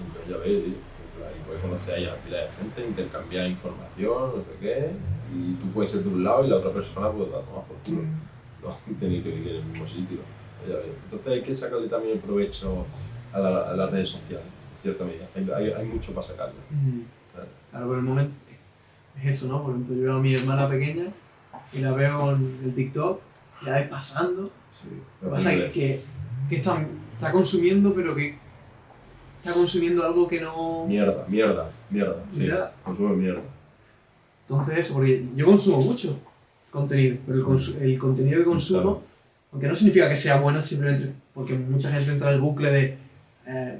Entonces 0.00 0.30
ya 0.30 0.36
ves, 0.38 0.64
tío, 0.64 0.74
en 0.74 1.10
plan, 1.16 1.30
y 1.38 1.39
puedes 1.50 1.62
conocer 1.62 1.94
ahí 1.96 2.04
a 2.06 2.14
pila 2.16 2.36
de 2.38 2.48
gente, 2.60 2.86
intercambiar 2.86 3.46
información, 3.50 4.30
no 4.36 4.42
sé 4.44 4.52
qué, 4.60 4.90
y 5.34 5.54
tú 5.54 5.66
puedes 5.72 5.90
ser 5.90 6.02
de 6.04 6.08
un 6.08 6.22
lado 6.22 6.44
y 6.44 6.48
la 6.48 6.56
otra 6.56 6.70
persona 6.70 7.10
pues 7.10 7.28
la 7.28 7.40
tomas 7.40 7.64
por 7.66 7.76
culo 7.84 8.02
no 8.62 8.94
tenéis 9.00 9.24
que 9.24 9.30
vivir 9.30 9.48
en 9.48 9.56
el 9.56 9.64
mismo 9.64 9.88
sitio. 9.88 10.18
Entonces 11.04 11.32
hay 11.32 11.42
que 11.42 11.56
sacarle 11.56 11.88
también 11.88 12.14
el 12.14 12.20
provecho 12.20 12.84
a, 13.32 13.38
la- 13.40 13.70
a 13.70 13.74
las 13.74 13.90
redes 13.90 14.10
sociales, 14.10 14.46
en 14.76 14.82
cierta 14.82 15.04
medida. 15.04 15.26
Hay, 15.34 15.50
hay- 15.50 15.72
hay 15.72 15.86
mucho 15.86 16.12
para 16.12 16.26
sacarle. 16.26 16.54
Mm. 16.70 17.00
Claro. 17.32 17.48
Claro, 17.70 17.86
pero 17.86 17.98
el 17.98 18.04
momento 18.04 18.34
es 19.20 19.26
eso, 19.32 19.46
¿no? 19.48 19.62
Por 19.62 19.70
ejemplo, 19.72 19.96
yo 19.96 20.02
veo 20.02 20.16
a 20.16 20.20
mi 20.20 20.34
hermana 20.34 20.68
pequeña 20.68 21.06
y 21.72 21.78
la 21.78 21.92
veo 21.92 22.32
en 22.36 22.60
el 22.64 22.74
TikTok, 22.74 23.20
ya 23.64 23.72
ves 23.76 23.88
pasando. 23.88 24.44
Sí, 24.74 24.88
Lo 25.22 25.28
que 25.30 25.34
pasa 25.36 25.52
es 25.54 25.72
que, 25.72 26.00
que 26.48 26.56
está, 26.56 26.86
está 27.14 27.32
consumiendo, 27.32 27.92
pero 27.94 28.14
que 28.14 28.36
está 29.42 29.52
consumiendo 29.52 30.04
algo 30.04 30.28
que 30.28 30.40
no... 30.40 30.84
Mierda, 30.86 31.24
mierda, 31.28 31.70
mierda. 31.90 32.16
Sí, 32.34 32.46
Ya. 32.46 32.72
consume 32.84 33.16
mierda. 33.16 33.40
Entonces 34.48 34.88
porque 34.88 35.24
yo 35.36 35.46
consumo 35.46 35.78
mucho 35.82 36.18
contenido, 36.70 37.16
pero 37.26 37.38
el, 37.38 37.44
consu- 37.44 37.80
el 37.80 37.98
contenido 37.98 38.38
que 38.38 38.44
consumo, 38.44 38.80
Claro. 38.82 39.02
aunque 39.52 39.68
no 39.68 39.74
significa 39.74 40.08
que 40.08 40.16
sea 40.16 40.40
bueno, 40.40 40.62
simplemente 40.62 41.12
porque 41.34 41.54
mucha 41.54 41.90
gente 41.90 42.10
entra 42.10 42.28
en 42.30 42.34
el 42.36 42.40
bucle 42.40 42.70
de 42.70 42.98
eh, 43.46 43.78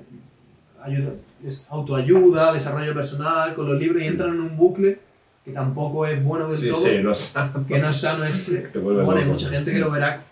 ayuda, 0.82 1.12
es 1.46 1.66
autoayuda, 1.68 2.52
desarrollo 2.52 2.94
personal, 2.94 3.54
con 3.54 3.68
los 3.68 3.78
libros 3.78 4.02
y 4.02 4.06
entran 4.06 4.30
en 4.34 4.40
un 4.40 4.56
bucle 4.56 4.98
que 5.44 5.52
tampoco 5.52 6.06
es 6.06 6.22
bueno 6.22 6.48
del 6.48 6.56
Sí, 6.56 6.68
todo. 6.70 6.80
sí, 6.80 6.98
no 7.02 7.14
sé. 7.14 7.38
que 7.66 7.78
no 7.78 7.88
es 7.88 7.96
sano 7.96 8.24
vuelve 8.82 9.02
Bueno, 9.04 9.20
hay 9.20 9.26
mucha 9.26 9.48
gente 9.48 9.72
que 9.72 9.78
lo 9.78 9.90
verá 9.90 10.22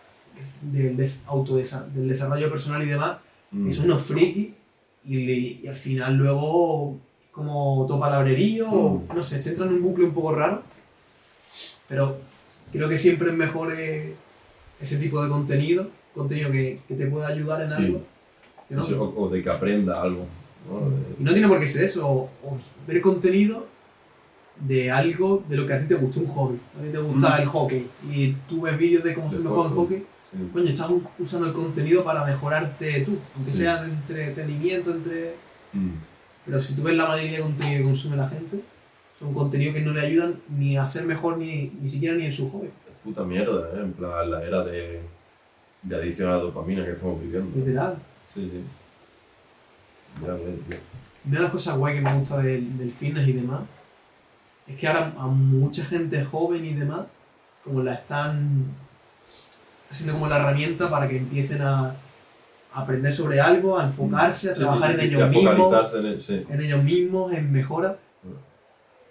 del, 0.62 0.96
des- 0.96 1.22
autodesa- 1.26 1.86
del 1.94 2.08
desarrollo 2.08 2.50
personal 2.50 2.82
y 2.82 2.86
demás, 2.86 3.18
Mm. 3.50 3.70
y 3.70 3.72
son 3.72 3.86
unos 3.86 4.02
frikis, 4.02 4.48
y, 5.04 5.16
le- 5.24 5.32
y 5.62 5.66
al 5.68 5.76
final 5.76 6.16
luego 6.16 6.96
como 7.32 7.84
todo 7.86 8.00
palabrerío, 8.00 8.68
o 8.70 8.88
Mm. 8.98 9.14
no 9.16 9.22
sé, 9.22 9.40
se 9.40 9.50
entra 9.50 9.66
en 9.66 9.74
un 9.74 9.82
bucle 9.82 10.04
un 10.04 10.12
poco 10.14 10.34
raro, 10.34 10.62
pero 11.88 12.18
creo 12.72 12.88
que 12.88 12.98
siempre 12.98 13.28
es 13.30 13.34
mejor 13.36 13.72
eh, 13.76 14.14
ese 14.80 14.96
tipo 14.98 15.22
de 15.22 15.28
contenido 15.30 15.88
contenido 16.14 16.50
que, 16.50 16.80
que 16.88 16.94
te 16.94 17.06
pueda 17.06 17.28
ayudar 17.28 17.62
en 17.62 17.68
Sí. 17.70 17.84
algo. 17.84 18.02
no. 18.70 18.82
Sí, 18.82 18.92
o, 18.94 19.04
o 19.16 19.28
de 19.28 19.40
que 19.42 19.48
aprenda 19.50 20.02
algo. 20.02 20.26
¿no? 20.68 20.90
Y 21.18 21.22
no 21.22 21.32
tiene 21.32 21.46
por 21.48 21.60
qué 21.60 21.68
ser 21.68 21.84
eso, 21.84 22.06
o, 22.06 22.22
o 22.44 22.58
ver 22.86 23.00
contenido 23.00 23.66
de 24.60 24.90
algo 24.90 25.44
de 25.48 25.56
lo 25.56 25.64
que 25.66 25.74
a 25.74 25.80
ti 25.80 25.86
te 25.86 25.94
gusta, 25.94 26.18
un 26.20 26.26
hobby. 26.26 26.58
A 26.78 26.82
ti 26.82 26.88
te 26.90 26.98
gusta 26.98 27.38
Mm. 27.38 27.42
el 27.42 27.46
hockey 27.48 27.86
y 28.10 28.32
tú 28.48 28.62
ves 28.62 28.76
vídeos 28.76 29.04
de 29.04 29.14
cómo 29.14 29.30
se 29.30 29.38
mejor 29.38 29.66
el 29.68 29.72
hockey. 29.74 30.04
Sí. 30.30 30.36
Coño, 30.52 30.68
estás 30.68 30.90
u- 30.90 31.02
usando 31.18 31.46
el 31.46 31.52
contenido 31.54 32.04
para 32.04 32.24
mejorarte 32.24 33.00
tú, 33.00 33.16
aunque 33.34 33.50
Sí. 33.52 33.58
sea 33.58 33.82
de 33.82 33.88
entretenimiento, 33.90 34.90
entre... 34.92 35.34
Mm. 35.72 35.90
pero 36.44 36.60
si 36.62 36.74
tú 36.74 36.82
ves 36.82 36.96
la 36.96 37.06
mayoría 37.06 37.38
de 37.38 37.42
contenido 37.42 37.78
que 37.78 37.84
consume 37.84 38.16
la 38.16 38.28
gente, 38.28 38.60
son 39.18 39.32
contenidos 39.34 39.74
que 39.74 39.82
no 39.82 39.92
le 39.92 40.00
ayudan 40.02 40.34
ni 40.50 40.76
a 40.76 40.86
ser 40.86 41.04
mejor 41.06 41.38
ni, 41.38 41.72
ni 41.80 41.88
siquiera 41.90 42.14
ni 42.16 42.26
en 42.26 42.32
su 42.32 42.50
hobby. 42.50 42.68
Puta 43.04 43.22
mierda, 43.24 43.68
¿eh? 43.74 43.80
En 43.80 43.92
plan, 43.92 44.30
la 44.30 44.42
era 44.44 44.62
de, 44.64 45.00
de 45.82 45.96
adicción 45.96 46.28
a 46.30 46.36
la 46.36 46.42
dopamina 46.42 46.84
que 46.84 46.92
estamos 46.92 47.20
viviendo. 47.20 47.50
Literal. 47.58 47.96
Sí, 48.32 48.48
sí. 48.50 48.62
Ya 50.26 50.32
ves, 50.34 50.42
tío. 50.68 50.78
Una 51.26 51.36
de 51.36 51.42
las 51.42 51.52
cosas 51.52 51.76
guay 51.78 51.94
que 51.96 52.00
me 52.00 52.18
gusta 52.18 52.38
del, 52.38 52.76
del 52.78 52.92
fitness 52.92 53.28
y 53.28 53.32
demás 53.32 53.60
es 54.66 54.76
que 54.78 54.86
ahora 54.86 55.12
a 55.18 55.26
mucha 55.26 55.84
gente 55.84 56.24
joven 56.24 56.64
y 56.64 56.74
demás, 56.74 57.02
como 57.64 57.82
la 57.82 57.94
están 57.94 58.64
haciendo 59.90 60.14
como 60.14 60.28
la 60.28 60.36
herramienta 60.38 60.88
para 60.90 61.08
que 61.08 61.16
empiecen 61.16 61.62
a, 61.62 61.88
a 62.74 62.80
aprender 62.82 63.14
sobre 63.14 63.40
algo, 63.40 63.78
a 63.78 63.84
enfocarse, 63.84 64.50
a 64.50 64.54
trabajar 64.54 64.90
sí, 64.92 64.94
en 64.94 65.00
ellos 65.06 65.30
mismos, 65.32 65.94
en 65.94 66.06
el, 66.06 66.22
sí. 66.22 66.46
en 66.48 66.60
ellos 66.60 66.82
mismos, 66.84 67.32
en 67.32 67.52
mejora. 67.52 67.96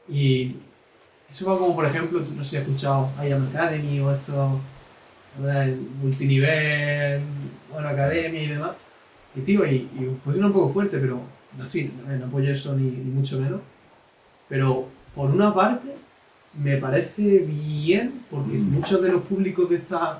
Y 0.10 0.56
eso 1.30 1.46
va 1.52 1.58
como, 1.58 1.76
por 1.76 1.86
ejemplo, 1.86 2.22
no 2.36 2.44
sé 2.44 2.50
si 2.50 2.58
has 2.58 2.64
escuchado 2.64 3.10
IAM 3.22 3.48
Academy 3.50 4.00
o 4.00 4.14
esto, 4.14 4.60
el 5.46 5.76
multinivel, 6.02 7.22
bueno, 7.72 7.88
academia 7.90 8.42
y 8.44 8.48
demás. 8.48 8.72
Y 9.36 9.42
tío, 9.42 9.66
y, 9.66 9.76
y 9.76 10.18
sonar 10.24 10.46
un 10.46 10.54
poco 10.54 10.74
fuerte, 10.74 10.98
pero 10.98 11.20
no, 11.58 11.64
estoy, 11.66 11.92
no, 12.08 12.26
apoyo 12.26 12.52
eso 12.52 12.76
ni, 12.76 12.90
ni 12.90 13.12
mucho 13.12 13.40
menos. 13.40 13.60
Pero 14.48 14.88
por 15.14 15.30
una 15.30 15.54
parte, 15.54 15.90
me 16.54 16.78
parece 16.78 17.40
bien, 17.40 18.24
porque 18.32 18.58
Mm. 18.58 18.72
muchos 18.76 19.02
de 19.02 19.10
los 19.10 19.22
públicos 19.24 19.70
de, 19.70 19.76
esta, 19.76 20.20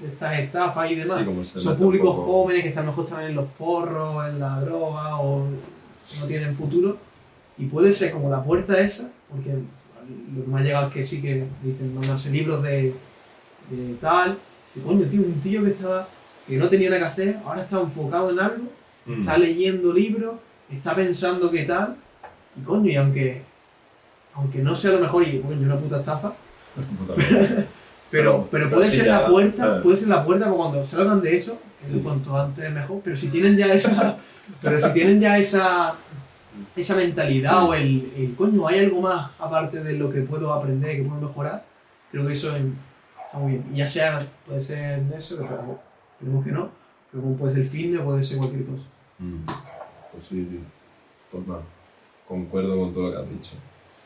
de 0.00 0.08
estas 0.08 0.38
estafas 0.40 0.90
y 0.90 0.94
demás 0.96 1.20
Sí, 1.44 1.60
son 1.60 1.76
públicos 1.76 2.10
poco- 2.14 2.24
jóvenes 2.24 2.62
que 2.62 2.68
están 2.70 2.86
mejor 2.86 3.04
están 3.04 3.24
en 3.24 3.34
los 3.34 3.46
porros, 3.58 4.26
en 4.28 4.40
la 4.40 4.60
droga 4.60 5.18
o 5.20 5.46
no 6.20 6.26
tienen 6.26 6.54
futuro. 6.56 6.96
Y 7.58 7.66
puede 7.66 7.92
ser 7.92 8.10
como 8.10 8.28
la 8.30 8.42
puerta 8.42 8.78
esa, 8.80 9.08
porque 9.30 9.50
lo 9.50 10.42
que 10.44 10.50
me 10.50 10.60
ha 10.60 10.62
llegado 10.62 10.88
es 10.88 10.92
que 10.92 11.06
sí 11.06 11.22
que 11.22 11.44
dicen 11.62 11.94
mandarse 11.94 12.30
libros 12.30 12.62
de, 12.62 12.92
de 13.70 13.94
tal. 14.00 14.38
Dice, 14.74 14.86
coño, 14.86 15.04
tío, 15.06 15.20
un 15.22 15.40
tío 15.40 15.62
que 15.64 15.70
estaba 15.70 16.08
que 16.46 16.56
no 16.58 16.68
tenía 16.68 16.90
nada 16.90 17.00
que 17.00 17.06
hacer, 17.08 17.36
ahora 17.46 17.62
está 17.62 17.80
enfocado 17.80 18.30
en 18.30 18.38
algo, 18.40 18.64
Mm. 19.06 19.20
está 19.20 19.36
leyendo 19.38 19.92
libros, 19.92 20.34
está 20.70 20.94
pensando 20.94 21.50
qué 21.50 21.64
tal. 21.64 21.96
Y 22.58 22.62
coño, 22.64 22.90
y 22.90 22.96
aunque, 22.96 23.42
aunque 24.34 24.58
no 24.60 24.74
sea 24.74 24.92
lo 24.92 25.00
mejor 25.00 25.22
y 25.28 25.40
coño, 25.40 25.60
una 25.60 25.76
puta 25.78 25.98
estafa, 25.98 26.32
Puta. 26.98 27.14
pero, 28.14 28.48
Pero- 28.48 28.70
puede 28.70 28.86
ser 28.88 29.08
la 29.08 29.26
puerta, 29.26 29.82
puede 29.82 29.96
ser 29.96 30.08
la 30.08 30.24
puerta 30.24 30.48
cuando 30.48 30.86
salgan 30.86 31.20
de 31.20 31.34
eso, 31.34 31.58
cuanto 32.02 32.36
antes 32.38 32.70
mejor, 32.70 33.00
pero 33.02 33.16
si 33.16 33.28
tienen 33.28 33.56
ya 33.56 33.66
esa, 33.74 34.16
pero 34.62 34.78
si 34.80 34.92
tienen 34.92 35.20
ya 35.20 35.36
esa, 35.36 35.94
esa 36.76 36.94
mentalidad 36.94 37.50
Sí. 37.58 37.66
o 37.66 37.74
el, 37.74 38.12
el, 38.16 38.34
coño, 38.36 38.68
hay 38.68 38.78
algo 38.84 39.00
más 39.00 39.32
aparte 39.38 39.82
de 39.82 39.94
lo 39.94 40.08
que 40.10 40.20
puedo 40.20 40.52
aprender, 40.52 40.96
que 40.96 41.02
puedo 41.02 41.20
mejorar, 41.22 41.64
creo 42.12 42.24
que 42.24 42.32
eso 42.34 42.54
es- 42.54 42.62
está 43.26 43.38
muy 43.38 43.52
bien. 43.54 43.64
Ya 43.74 43.86
sea, 43.86 44.24
puede 44.46 44.60
ser 44.62 45.02
eso, 45.16 45.36
pero 45.38 45.80
esperemos 46.12 46.44
que 46.44 46.52
no, 46.52 46.70
pero 47.10 47.22
como 47.24 47.36
puede 47.36 47.54
ser 47.54 47.64
fitness, 47.64 48.02
puede 48.02 48.22
ser 48.22 48.38
cualquier 48.38 48.64
cosa. 48.66 48.84
Mm. 49.18 49.44
Pues 50.12 50.24
sí, 50.26 50.46
tío. 50.48 50.60
Pues 51.32 51.48
nada, 51.48 51.62
concuerdo 52.28 52.78
con 52.78 52.94
todo 52.94 53.08
lo 53.08 53.10
que 53.10 53.18
has 53.22 53.28
dicho. 53.30 53.56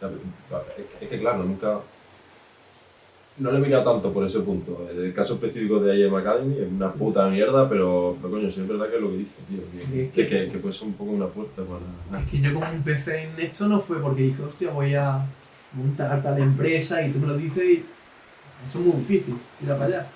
Que, 0.01 1.05
es 1.05 1.11
que, 1.11 1.21
claro, 1.21 1.45
nunca... 1.45 1.81
No 3.39 3.53
le 3.53 3.59
he 3.59 3.61
mirado 3.61 3.93
tanto 3.93 4.13
por 4.13 4.25
ese 4.27 4.41
punto. 4.41 4.89
El 4.91 5.15
caso 5.15 5.35
específico 5.35 5.79
de 5.79 5.97
IM 6.07 6.15
Academy 6.17 6.57
es 6.59 6.69
una 6.71 6.93
puta 6.93 7.29
mierda, 7.29 7.69
pero, 7.69 8.17
pero 8.21 8.33
coño, 8.35 8.51
sí 8.51 8.61
es 8.63 8.69
verdad 8.69 8.89
que 8.89 8.97
es 8.97 9.01
lo 9.03 9.11
que 9.11 9.17
dice, 9.19 9.37
tío. 9.49 9.61
Que, 9.71 10.05
Es 10.07 10.13
que, 10.13 10.27
que- 10.27 10.29
que, 10.47 10.49
que 10.53 10.59
puede 10.59 10.75
ser 10.75 10.89
un 10.89 10.95
poco 10.95 11.13
una 11.13 11.27
puerta 11.27 11.63
para... 11.63 12.21
Es 12.23 12.29
que 12.31 12.41
yo 12.41 12.53
como 12.55 12.67
empecé 12.67 13.25
en 13.25 13.31
esto 13.39 13.69
no 13.69 13.81
fue 13.81 13.99
porque 14.01 14.23
dije, 14.23 14.43
hostia, 14.43 14.71
voy 14.73 14.95
a 14.95 15.25
montar 15.73 16.21
tal 16.23 16.39
empresa 16.39 17.01
y 17.07 17.13
tú 17.13 17.21
me 17.21 17.29
lo 17.29 17.37
dices 17.37 17.63
y 17.65 17.85
eso 18.69 18.79
es 18.81 18.85
muy 18.85 18.97
difícil, 18.97 19.37
tira 19.61 19.75
para 19.75 19.87
allá. 19.87 20.07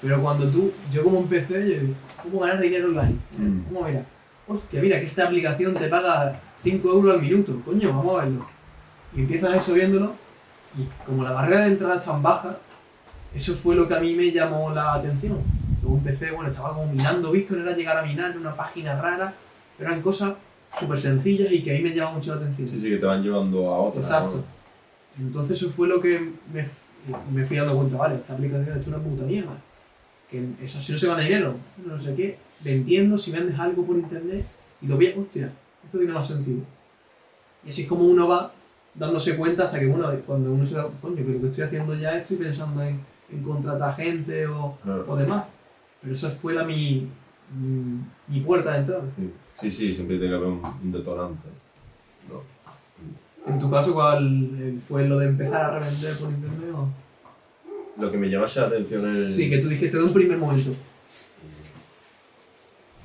Pero 0.00 0.20
cuando 0.20 0.48
tú, 0.48 0.72
yo 0.92 1.04
como 1.04 1.18
empecé, 1.20 1.54
yo 1.54 1.80
digo, 1.80 1.94
¿cómo 2.20 2.40
ganar 2.40 2.60
dinero 2.60 2.88
online? 2.88 3.16
Mm. 3.38 3.60
¿Cómo 3.72 3.86
mira? 3.86 4.04
Hostia, 4.48 4.80
mira 4.82 4.98
que 4.98 5.06
esta 5.06 5.24
aplicación 5.26 5.72
te 5.74 5.86
paga 5.86 6.40
5 6.64 6.88
euros 6.90 7.14
al 7.14 7.22
minuto, 7.22 7.60
coño, 7.64 7.90
vamos 7.90 8.18
a 8.20 8.24
verlo. 8.24 8.46
Y 9.14 9.20
empiezas 9.20 9.54
eso 9.54 9.74
viéndolo 9.74 10.14
y 10.76 10.82
como 11.06 11.22
la 11.22 11.30
barrera 11.30 11.66
de 11.66 11.72
entrada 11.72 11.96
es 11.96 12.04
tan 12.04 12.20
baja, 12.22 12.56
eso 13.34 13.54
fue 13.54 13.74
lo 13.74 13.88
que 13.88 13.94
a 13.94 14.00
mí 14.00 14.14
me 14.14 14.30
llamó 14.30 14.70
la 14.70 14.94
atención. 14.94 15.38
Luego 15.82 15.98
empecé, 15.98 16.30
bueno, 16.30 16.50
estaba 16.50 16.74
como 16.74 16.92
minando 16.92 17.32
Bitcoin, 17.32 17.62
era 17.62 17.74
llegar 17.74 17.96
a 17.96 18.02
minar 18.02 18.32
en 18.32 18.38
una 18.38 18.54
página 18.54 19.00
rara, 19.00 19.34
pero 19.76 19.90
eran 19.90 20.02
cosas 20.02 20.34
súper 20.78 20.98
sencillas 20.98 21.50
y 21.52 21.62
que 21.62 21.70
a 21.70 21.74
mí 21.74 21.82
me 21.82 21.94
llama 21.94 22.12
mucho 22.12 22.34
la 22.34 22.40
atención. 22.40 22.68
Sí, 22.68 22.80
sí, 22.80 22.90
que 22.90 22.96
te 22.96 23.06
van 23.06 23.22
llevando 23.22 23.70
a 23.70 23.78
otra. 23.78 24.00
Exacto. 24.00 24.44
Entonces 25.18 25.56
eso 25.58 25.70
fue 25.70 25.88
lo 25.88 26.00
que 26.00 26.30
me, 26.52 26.66
me 27.32 27.44
fui 27.44 27.56
dando 27.56 27.76
cuenta, 27.76 27.96
vale, 27.96 28.16
esta 28.16 28.34
aplicación 28.34 28.78
es 28.78 28.86
una 28.86 28.98
puta 28.98 29.24
mierda. 29.24 29.58
Que 30.30 30.46
eso 30.62 30.80
si 30.80 30.92
no 30.92 30.98
se 30.98 31.06
gana 31.06 31.22
dinero, 31.22 31.56
no 31.84 32.00
sé 32.00 32.14
qué, 32.14 32.38
vendiendo, 32.60 33.18
si 33.18 33.32
vendes 33.32 33.58
algo 33.58 33.84
por 33.84 33.96
internet 33.96 34.46
y 34.80 34.86
lo 34.86 34.96
ves, 34.96 35.16
hostia, 35.16 35.52
esto 35.84 35.98
tiene 35.98 36.12
más 36.12 36.26
sentido. 36.26 36.60
Y 37.64 37.68
así 37.68 37.82
es 37.82 37.88
como 37.88 38.04
uno 38.04 38.28
va 38.28 38.52
dándose 38.94 39.36
cuenta 39.36 39.64
hasta 39.64 39.78
que, 39.78 39.86
bueno, 39.86 40.08
cuando 40.26 40.52
uno 40.52 40.66
se 40.66 40.74
da, 40.74 40.88
coño, 41.00 41.16
lo 41.16 41.40
que 41.40 41.46
estoy 41.48 41.64
haciendo 41.64 41.94
ya 41.94 42.18
estoy 42.18 42.36
pensando 42.36 42.82
en, 42.82 43.00
en 43.32 43.42
contratar 43.42 43.96
gente 43.96 44.46
o, 44.46 44.76
Claro. 44.82 45.04
o 45.08 45.16
demás. 45.16 45.46
Pero 46.00 46.14
esa 46.14 46.30
fue 46.30 46.54
la 46.54 46.64
mi, 46.64 47.08
mi, 47.56 48.00
mi 48.28 48.40
puerta 48.40 48.72
de 48.72 48.78
entrada. 48.78 49.02
Sí, 49.16 49.32
sí, 49.54 49.70
sí, 49.70 49.94
siempre 49.94 50.18
tiene 50.18 50.32
que 50.32 50.36
haber 50.36 50.48
un, 50.48 50.92
detonante. 50.92 51.48
No. 52.28 52.42
En 53.52 53.58
tu 53.58 53.70
caso, 53.70 53.92
¿cuál 53.94 54.50
eh, 54.60 54.78
fue 54.86 55.06
lo 55.06 55.18
de 55.18 55.28
empezar 55.28 55.62
a 55.64 55.78
revender 55.78 56.16
por 56.16 56.30
internet? 56.30 56.74
O? 56.74 56.88
Lo 58.00 58.10
que 58.10 58.16
me 58.18 58.28
llamase 58.28 58.60
la 58.60 58.66
atención 58.68 59.16
es... 59.16 59.34
Sí, 59.34 59.50
que 59.50 59.58
tú 59.58 59.68
dijiste 59.68 59.96
de 59.98 60.04
un 60.04 60.12
primer 60.12 60.38
momento. 60.38 60.70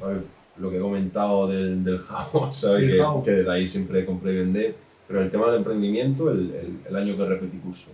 A 0.01 0.07
ver, 0.07 0.23
lo 0.57 0.69
que 0.69 0.77
he 0.77 0.81
comentado 0.81 1.47
del, 1.47 1.83
del 1.83 1.99
jabón, 1.99 2.53
¿sabes? 2.53 2.89
Que, 2.91 3.03
que 3.23 3.31
de 3.31 3.51
ahí 3.51 3.67
siempre 3.67 4.05
compré 4.05 4.33
y 4.33 4.37
vendé. 4.37 4.75
Pero 5.07 5.21
el 5.21 5.31
tema 5.31 5.47
del 5.47 5.57
emprendimiento, 5.57 6.29
el, 6.31 6.51
el, 6.51 6.79
el 6.87 6.95
año 6.95 7.15
que 7.15 7.25
repetí 7.25 7.57
curso. 7.59 7.91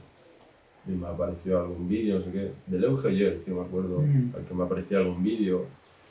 Y 0.88 0.92
me 0.92 1.08
apareció 1.08 1.60
algún 1.60 1.88
vídeo, 1.88 2.20
no 2.20 2.26
sé 2.26 2.32
qué. 2.32 2.52
Del 2.68 2.84
Euge 2.84 3.08
ayer, 3.10 3.40
que 3.46 3.52
me 3.52 3.62
acuerdo, 3.62 4.02
Mm. 4.02 4.34
al 4.36 4.44
que 4.46 4.54
me 4.54 4.64
aparecía 4.64 4.98
algún 4.98 5.24
vídeo 5.24 5.66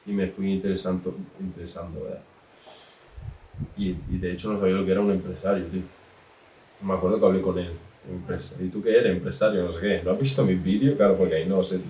y 0.06 0.12
me 0.12 0.28
fui 0.28 0.52
interesando, 0.52 1.14
interesando 1.40 2.04
¿verdad? 2.04 2.22
Y, 3.76 3.90
y 4.10 4.18
de 4.18 4.32
hecho 4.32 4.52
no 4.52 4.58
sabía 4.58 4.74
lo 4.74 4.84
que 4.86 4.92
era 4.92 5.00
un 5.00 5.10
empresario, 5.10 5.66
tío. 5.66 5.82
Me 6.82 6.94
acuerdo 6.94 7.20
que 7.20 7.26
hablé 7.26 7.42
con 7.42 7.58
él. 7.58 7.72
¿Y 8.60 8.68
tú 8.68 8.82
qué 8.82 8.98
eres? 8.98 9.14
Empresario, 9.14 9.62
no 9.62 9.72
sé 9.72 9.80
qué. 9.80 10.02
¿No 10.02 10.10
has 10.12 10.18
visto 10.18 10.44
mis 10.44 10.60
vídeos? 10.62 10.96
Claro, 10.96 11.14
porque 11.16 11.36
ahí 11.36 11.46
no 11.46 11.62
sé. 11.62 11.80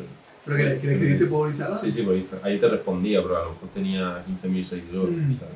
¿Pero 0.45 0.57
que, 0.59 0.79
que 0.81 0.87
le 0.87 0.93
escribiste 0.95 1.27
por 1.27 1.49
Instagram? 1.49 1.79
Sí, 1.79 1.91
sí, 1.91 2.03
pues 2.03 2.23
ahí 2.43 2.59
te 2.59 2.69
respondía, 2.69 3.23
pero 3.23 3.37
a 3.39 3.45
lo 3.45 3.53
mejor 3.53 3.69
tenía 3.73 4.23
15.000 4.27 4.65
seguidores. 4.65 5.17
Mm. 5.17 5.35
¿sabes? 5.39 5.55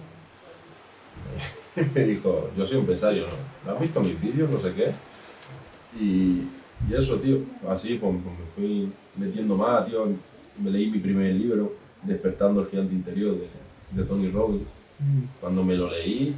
me 1.95 2.05
dijo, 2.05 2.51
yo 2.57 2.67
soy 2.67 2.79
empresario, 2.79 3.25
¿no? 3.27 3.71
¿No 3.71 3.77
has 3.77 3.83
visto 3.83 4.01
mis 4.01 4.19
vídeos? 4.19 4.49
No 4.49 4.59
sé 4.59 4.73
qué. 4.73 4.93
Y, 6.01 6.45
y 6.89 6.95
eso, 6.95 7.17
tío, 7.17 7.39
así 7.69 7.95
pues, 7.95 8.15
pues 8.23 8.39
me 8.39 8.47
fui 8.55 8.93
metiendo 9.17 9.57
más, 9.57 9.87
tío. 9.87 10.07
Me 10.63 10.71
leí 10.71 10.91
mi 10.91 10.99
primer 10.99 11.35
libro, 11.35 11.73
Despertando 12.03 12.61
el 12.61 12.69
gigante 12.69 12.95
interior, 12.95 13.35
de, 13.35 13.49
de 13.91 14.09
Tony 14.09 14.31
Robbins. 14.31 14.63
Mm. 14.99 15.23
Cuando 15.41 15.65
me 15.65 15.75
lo 15.75 15.91
leí, 15.91 16.35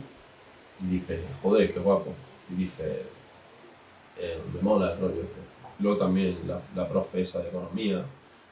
dije, 0.80 1.20
joder, 1.42 1.72
qué 1.72 1.80
guapo. 1.80 2.14
Y 2.50 2.62
dije, 2.62 3.02
eh, 4.18 4.38
me 4.54 4.60
mola 4.62 4.92
el 4.92 5.00
rollo 5.00 5.20
este. 5.22 5.40
Luego 5.80 5.98
también 5.98 6.38
la, 6.46 6.60
la 6.74 6.88
profe 6.88 7.20
esa 7.20 7.40
de 7.42 7.48
economía, 7.48 8.04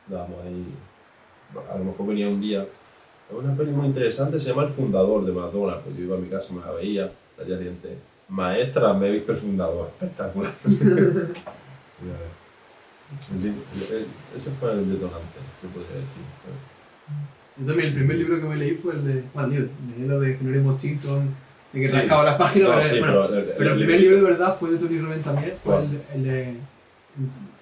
dábamos 0.07 0.45
ahí, 0.45 0.65
a 1.73 1.79
lo 1.79 1.85
mejor 1.85 2.07
venía 2.07 2.29
un 2.29 2.41
día, 2.41 2.63
es 2.63 3.37
una 3.37 3.57
peli 3.57 3.73
muy 3.73 3.87
interesante, 3.87 4.39
se 4.39 4.51
llama 4.51 4.63
El 4.65 4.69
Fundador 4.69 5.25
de 5.25 5.33
McDonald's, 5.33 5.83
pues 5.85 5.97
yo 5.97 6.05
iba 6.05 6.17
a 6.17 6.21
mi 6.21 6.29
casa, 6.29 6.55
me 6.55 6.61
la 6.61 6.71
veía, 6.71 7.11
al 7.39 7.47
día 7.47 7.59
siguiente, 7.59 7.99
maestra, 8.29 8.93
me 8.93 9.09
he 9.09 9.11
visto 9.11 9.33
El 9.33 9.39
Fundador, 9.39 9.91
espectacular. 10.01 10.53
El- 12.03 13.47
el- 13.47 14.07
ese 14.35 14.51
fue 14.51 14.73
el 14.73 14.91
detonante, 14.93 15.39
te 15.63 15.69
podría 15.69 15.95
decir. 15.95 16.25
Yo 17.59 17.67
también, 17.67 17.89
el 17.89 17.95
primer 17.95 18.17
libro 18.19 18.37
que 18.41 18.47
me 18.47 18.57
leí 18.57 18.73
fue 18.75 18.95
el 18.95 19.05
de. 19.07 19.25
Bueno, 19.33 19.49
libro, 19.49 19.69
leí 19.97 20.07
lo 20.09 20.21
de 20.21 20.37
que 20.37 20.45
no 20.45 20.51
éramos 20.51 20.79
Tinton, 20.79 21.35
de 21.73 21.81
que 21.81 21.89
Sí. 21.89 21.95
rascaba 21.97 22.25
las 22.25 22.35
páginas. 22.37 22.69
No, 22.69 22.75
pero, 22.77 22.83
sí, 22.89 22.99
bueno, 22.99 23.27
pero, 23.29 23.39
el, 23.41 23.45
pero 23.57 23.71
el 23.73 23.79
primer 23.79 24.01
libro 24.01 24.17
de 24.17 24.23
verdad 24.23 24.57
fue 24.59 24.71
de 24.73 24.79
Tony 24.79 24.99
Robbins 24.99 25.25
también, 25.25 25.55
fue 25.65 25.77
el, 25.85 26.03
el 26.15 26.25
de. 26.25 26.57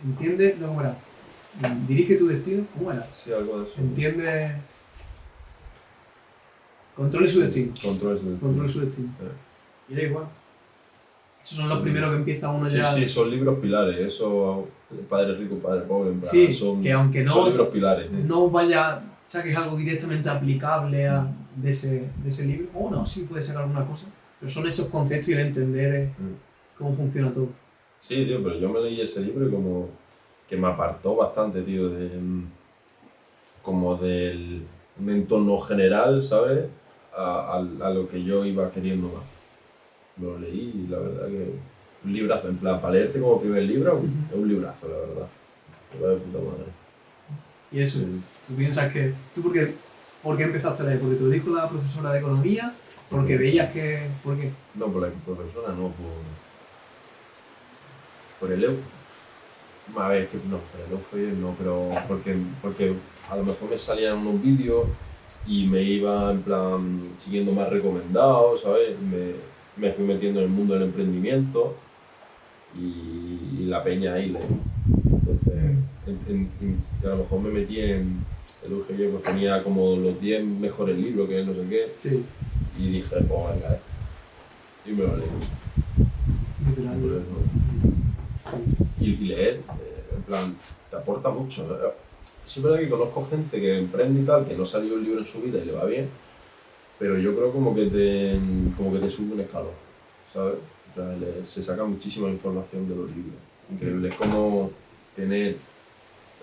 ¿Entiendes? 0.05 0.59
No, 0.59 0.67
¿cómo 0.69 0.81
era? 0.81 0.97
Dirige 1.87 2.17
tu 2.17 2.27
destino. 2.27 2.67
¿Cómo 2.77 2.91
era? 2.91 3.09
Sí, 3.09 3.33
algo 3.33 3.61
de 3.61 3.67
eso. 3.67 3.75
Entiende. 3.79 4.57
Controle 6.97 7.29
su 7.29 7.41
destino. 7.41 7.73
Control 7.81 8.17
eso. 8.17 8.41
Controle 8.41 8.73
su 8.73 8.81
destino. 8.81 9.09
Sí. 9.21 9.27
Y 9.91 9.95
era 9.95 10.03
igual. 10.09 10.27
Esos 11.45 11.59
son 11.59 11.69
los 11.69 11.81
primeros 11.81 12.11
que 12.11 12.17
empieza 12.17 12.49
uno 12.49 12.69
Sí, 12.69 12.79
ya. 12.79 12.85
sí, 12.85 13.07
son 13.07 13.31
libros 13.31 13.59
pilares. 13.59 13.99
Eso, 14.01 14.67
Padre 15.09 15.35
Rico, 15.37 15.57
Padre 15.57 15.83
Pobre, 15.83 16.11
en 16.13 16.21
plan, 16.21 16.31
Sí, 16.33 16.53
son, 16.53 16.83
que 16.83 16.91
aunque 16.93 17.23
no- 17.23 17.33
son 17.33 17.49
libros 17.51 17.69
pilares. 17.69 18.07
¿eh? 18.07 18.23
no 18.27 18.49
vaya, 18.51 19.03
saques 19.27 19.55
algo 19.57 19.77
directamente 19.77 20.29
aplicable 20.31 21.07
a, 21.07 21.27
de, 21.57 21.71
ese, 21.71 22.09
de 22.23 22.29
ese 22.29 22.47
libro. 22.47 22.69
O 22.75 22.91
no, 22.91 23.07
sí 23.07 23.27
puedes 23.29 23.47
sacar 23.47 23.63
alguna 23.63 23.85
cosa. 23.87 24.07
Pero 24.41 24.51
son 24.51 24.67
esos 24.67 24.89
conceptos 24.89 25.29
y 25.29 25.33
el 25.35 25.41
entender 25.41 25.95
eh, 25.95 26.11
Mm. 26.19 26.79
cómo 26.79 26.95
funciona 26.97 27.31
todo. 27.33 27.49
Sí, 28.01 28.25
tío, 28.25 28.43
pero 28.43 28.59
yo 28.59 28.69
me 28.71 28.81
leí 28.81 29.01
ese 29.01 29.21
libro 29.23 29.47
y 29.47 29.51
como 29.51 29.89
que 30.49 30.57
me 30.57 30.69
apartó 30.69 31.15
bastante, 31.17 31.61
tío, 31.63 31.89
de 31.91 32.09
mm, 32.19 32.45
como 33.63 33.97
del 33.97 34.63
un 35.01 35.11
entorno 35.11 35.59
general, 35.59 36.23
¿sabes? 36.23 36.67
A, 37.17 37.55
a- 37.81 37.87
a 37.87 37.91
lo 37.91 38.09
que 38.09 38.23
yo 38.25 38.45
iba 38.45 38.71
queriendo 38.71 39.09
más. 39.09 39.25
Lo 40.21 40.39
leí 40.39 40.85
y 40.85 40.91
la 40.91 40.99
verdad 40.99 41.27
que 41.29 41.53
un 42.05 42.13
librazo, 42.13 42.49
en 42.49 42.57
plan, 42.59 42.81
para 42.81 42.95
leerte 42.95 43.19
como 43.21 43.41
primer 43.41 43.63
libro, 43.65 44.03
es 44.31 44.37
un 44.37 44.49
librazo, 44.49 44.89
la 44.89 44.97
verdad. 44.99 45.29
Va 46.03 46.09
de 46.11 46.17
puta 46.17 46.39
madre. 46.39 46.65
Y 47.73 47.81
eso, 47.81 47.99
Sí. 47.99 48.21
tú 48.47 48.55
piensas 48.55 48.93
que. 48.93 49.13
¿Tú 49.35 49.43
por 49.43 49.53
qué, 49.53 49.75
por 50.23 50.37
qué 50.37 50.45
empezaste 50.45 50.83
a 50.83 50.87
leer? 50.87 51.01
¿Porque 51.01 51.17
te 51.17 51.23
lo 51.25 51.31
dijo 51.31 51.51
la 51.51 51.69
profesora 51.69 52.13
de 52.13 52.19
economía? 52.21 52.73
¿Porque 53.11 53.37
veías 53.37 53.71
que.? 53.73 54.09
¿Por 54.23 54.37
qué? 54.37 54.51
No, 54.75 54.87
por 54.87 55.03
la 55.03 55.09
profesora, 55.25 55.69
no, 55.69 55.89
por, 55.89 56.15
por 58.41 58.53
el 58.53 58.65
EU. 58.65 58.77
A 59.97 60.09
ver, 60.09 60.29
que 60.29 60.39
no, 60.49 60.59
por 60.59 60.81
el 60.81 60.93
EU 60.93 60.99
fue 61.11 61.21
no, 61.41 61.55
pero 61.59 61.91
porque, 62.09 62.37
porque 62.63 62.95
a 63.31 63.37
lo 63.37 63.45
mejor 63.45 63.71
me 63.71 63.79
salían 63.79 64.19
unos 64.19 64.41
vídeos 64.43 64.87
y 65.47 65.67
me 65.67 65.83
iba 65.83 66.31
en 66.31 66.43
plan 66.43 67.01
siguiendo 67.17 67.53
más 67.53 67.69
recomendados, 67.69 68.63
¿sabes? 68.63 68.99
Me, 69.01 69.33
me 69.77 69.93
fui 69.93 70.05
metiendo 70.05 70.41
en 70.41 70.47
el 70.47 70.53
mundo 70.53 70.75
del 70.75 70.85
emprendimiento 70.85 71.75
y, 72.79 73.61
y 73.61 73.65
la 73.67 73.83
peña 73.83 74.15
ahí. 74.15 74.37
Entonces, 75.11 75.55
en- 76.07 76.19
en- 76.29 76.51
en- 76.61 76.83
a 77.05 77.09
lo 77.11 77.17
mejor 77.19 77.41
me 77.41 77.51
metí 77.51 77.81
en 77.81 78.25
el 78.65 78.73
UGB, 78.73 79.11
pues 79.13 79.23
tenía 79.25 79.63
como 79.63 79.97
los 79.97 80.21
10 80.21 80.45
mejores 80.45 80.97
libros, 80.99 81.29
que 81.29 81.45
no 81.45 81.53
sé 81.55 81.61
qué, 81.69 81.87
Sí, 81.99 82.25
y 82.79 82.89
dije, 82.91 83.09
pues 83.11 83.29
venga, 83.55 83.75
este. 83.75 84.91
Y 84.91 84.93
me 84.95 85.03
lo 85.05 85.17
leí. 85.17 85.27
Y, 89.01 89.05
y 89.11 89.17
leer, 89.29 89.55
eh, 89.55 90.05
en 90.17 90.23
plan, 90.23 90.55
te 90.91 90.97
aporta 90.97 91.31
mucho. 91.31 91.67
¿no? 91.67 91.75
Sí 92.45 92.61
es 92.61 92.65
verdad 92.65 92.79
que 92.81 92.89
conozco 92.91 93.25
gente 93.25 93.61
que 93.61 93.79
emprende 93.79 94.21
y 94.21 94.25
tal, 94.25 94.47
que 94.47 94.57
no 94.57 94.65
salió 94.65 94.95
el 94.97 95.05
libro 95.05 95.21
en 95.21 95.27
su 95.27 95.41
vida 95.41 95.59
y 95.63 95.67
le 95.67 95.73
va 95.73 95.85
bien, 95.87 96.09
pero 96.99 97.19
yo 97.19 97.35
creo 97.35 97.53
como 97.53 97.75
que 97.75 97.87
te, 97.87 98.39
como 98.77 98.93
que 98.93 98.99
te 99.01 99.11
sube 99.11 99.35
un 99.35 99.41
escalón, 99.41 99.73
¿sabes? 100.33 100.55
Le- 100.97 101.45
se 101.47 101.63
saca 101.63 101.85
muchísima 101.85 102.29
información 102.29 102.89
de 102.89 102.95
los 102.95 103.09
libros. 103.09 103.35
Increíble, 103.73 104.09
es 104.11 104.15
como 104.15 104.71
tener 105.17 105.57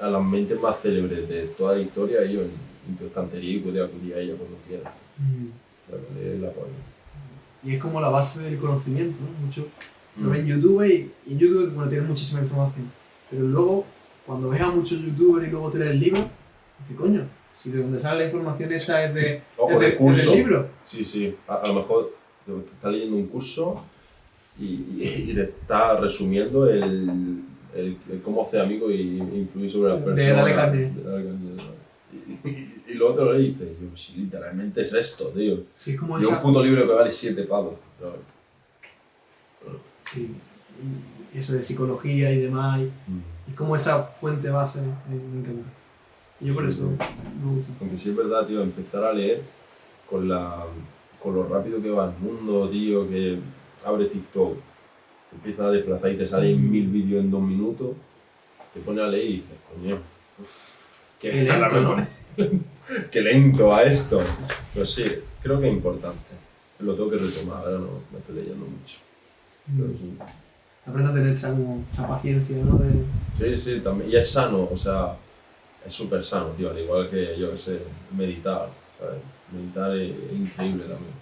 a 0.01 0.07
las 0.09 0.23
mentes 0.23 0.59
más 0.59 0.81
célebres 0.81 1.27
de 1.29 1.43
toda 1.57 1.75
la 1.75 1.81
historia 1.81 2.21
ellos 2.23 2.43
en, 2.43 2.91
en 2.91 2.97
tu 2.97 3.05
estantería 3.05 3.55
y 3.55 3.59
puedes 3.59 3.81
acudir 3.83 4.13
a 4.15 4.19
ella 4.19 4.33
cuando 4.37 4.57
quieras. 4.67 4.91
Mm. 5.19 6.41
La. 6.41 6.49
Y 7.63 7.75
es 7.75 7.81
como 7.81 8.01
la 8.01 8.09
base 8.09 8.39
del 8.39 8.57
conocimiento, 8.57 9.19
¿no? 9.21 9.45
Mucho. 9.45 9.67
Lo 10.17 10.27
Mm. 10.27 10.31
ves 10.31 10.39
en 10.41 10.47
YouTube 10.47 10.83
y, 10.85 11.11
y 11.27 11.33
en 11.33 11.39
YouTube, 11.39 11.73
bueno, 11.73 11.89
tienes 11.89 12.07
muchísima 12.09 12.41
información. 12.41 12.91
Pero 13.29 13.43
luego, 13.47 13.85
cuando 14.25 14.49
ves 14.49 14.61
a 14.61 14.69
muchos 14.71 14.99
youtubers 14.99 15.47
y 15.47 15.51
luego 15.51 15.69
te 15.71 15.79
lees 15.79 15.91
el 15.91 15.99
libro, 16.01 16.19
dices, 16.79 16.97
coño, 16.97 17.25
si 17.61 17.69
de 17.69 17.81
donde 17.81 18.01
sale 18.01 18.19
la 18.19 18.25
información 18.25 18.71
esa 18.73 19.03
es, 19.03 19.13
de, 19.13 19.41
Ojo, 19.57 19.71
es, 19.73 19.79
de- 19.79 19.85
de 19.85 19.91
es 19.91 19.97
curso. 19.97 20.29
del 20.31 20.39
libro. 20.39 20.67
Sí, 20.83 21.03
sí. 21.03 21.35
A, 21.47 21.55
a 21.55 21.67
lo 21.67 21.73
mejor 21.75 22.13
te 22.45 22.51
está 22.73 22.89
leyendo 22.89 23.15
un 23.17 23.27
curso 23.27 23.83
y, 24.59 24.65
y- 24.65 25.25
y 25.29 25.33
te 25.35 25.43
está 25.43 25.97
resumiendo 25.99 26.67
el, 26.69 27.43
el- 27.75 27.97
el 28.11 28.21
cómo 28.23 28.43
hacer 28.43 28.61
amigos 28.61 28.91
y 28.93 29.17
influir 29.17 29.69
sobre 29.71 29.93
las 29.93 30.01
personas. 30.03 30.25
De 30.25 30.31
Dale 30.33 30.55
Carne. 30.55 30.91
Y, 32.13 32.49
y- 32.49 32.81
y 32.89 32.93
luego 32.95 33.13
te 33.15 33.21
lo 33.21 33.33
lees 33.33 33.45
y 33.45 33.47
dices, 33.49 33.67
yo, 33.79 33.95
si 33.97 34.13
literalmente 34.17 34.81
es 34.81 34.93
esto, 34.93 35.27
tío. 35.29 35.59
Sí, 35.77 35.91
es 35.91 35.99
como 35.99 36.19
Y 36.19 36.25
un 36.25 36.41
puto 36.41 36.61
libro 36.63 36.85
que 36.88 36.93
vale 36.93 37.11
7 37.11 37.43
pavos. 37.43 37.75
Sí, 40.11 40.35
y 41.33 41.38
eso 41.39 41.53
de 41.53 41.63
psicología 41.63 42.31
y 42.31 42.41
demás. 42.41 42.81
y- 42.81 42.91
Es 43.51 43.55
como 43.57 43.75
esa 43.75 44.03
fuente 44.03 44.49
base, 44.49 44.79
me 44.81 45.39
encanta. 45.39 45.69
Y 46.41 46.47
yo 46.47 46.55
por 46.55 46.68
eso 46.68 46.84
me 46.84 47.55
gusta. 47.55 47.73
Aunque 47.80 47.97
sí 47.97 48.09
es 48.09 48.15
verdad, 48.15 48.45
tío, 48.47 48.61
empezar 48.61 49.03
a 49.03 49.13
leer 49.13 49.41
con, 50.09 50.27
la, 50.27 50.65
con 51.22 51.35
lo 51.35 51.47
rápido 51.47 51.81
que 51.81 51.89
va 51.89 52.05
el 52.05 52.19
mundo, 52.19 52.68
tío, 52.69 53.07
que 53.07 53.38
abre 53.85 54.05
TikTok, 54.05 54.57
te 55.30 55.35
empieza 55.35 55.65
a 55.65 55.72
desplazar 55.72 56.11
y 56.11 56.18
te 56.18 56.26
salen 56.26 56.72
mil 56.72 56.88
vídeos 56.88 57.23
en 57.23 57.31
dos 57.31 57.41
minutos, 57.41 57.91
te 58.73 58.80
pones 58.80 59.03
a 59.03 59.07
leer 59.07 59.26
y 59.26 59.34
dices, 59.34 59.57
coño, 59.72 59.99
uf, 60.39 60.81
qué, 61.19 61.30
Qué 61.30 61.43
lento, 61.43 61.81
¿no? 61.81 62.07
qué 63.11 63.22
lento 63.22 63.73
a 63.73 63.84
esto. 63.84 64.19
Pero 64.73 64.85
sí, 64.85 65.05
creo 65.41 65.59
que 65.59 65.68
es 65.68 65.73
importante. 65.73 66.31
Lo 66.80 66.95
tengo 66.95 67.11
que 67.11 67.18
retomar, 67.18 67.63
ahora 67.63 67.77
no 67.77 67.89
me 68.11 68.18
estoy 68.18 68.35
leyendo 68.35 68.65
mucho. 68.65 68.97
Pero 69.77 69.89
sí. 69.89 70.18
Aprende 70.85 71.11
a 71.11 71.13
tener 71.13 71.31
esa, 71.34 71.51
como, 71.51 71.84
esa 71.93 72.07
paciencia, 72.07 72.57
¿no? 72.57 72.80
De, 72.80 73.05
Sí, 73.38 73.57
sí, 73.57 73.80
también. 73.81 74.09
Y 74.09 74.15
es 74.15 74.31
sano, 74.31 74.68
o 74.72 74.76
sea, 74.76 75.15
es 75.85 75.93
súper 75.93 76.23
sano, 76.23 76.49
tío. 76.49 76.69
Al 76.71 76.79
igual 76.79 77.09
que, 77.09 77.37
yo 77.39 77.51
qué 77.51 77.57
sé, 77.57 77.79
meditar, 78.17 78.69
¿sabes? 78.99 79.21
Meditar 79.51 79.95
es, 79.97 80.11
es 80.11 80.33
increíble 80.39 80.83
también. 80.83 81.21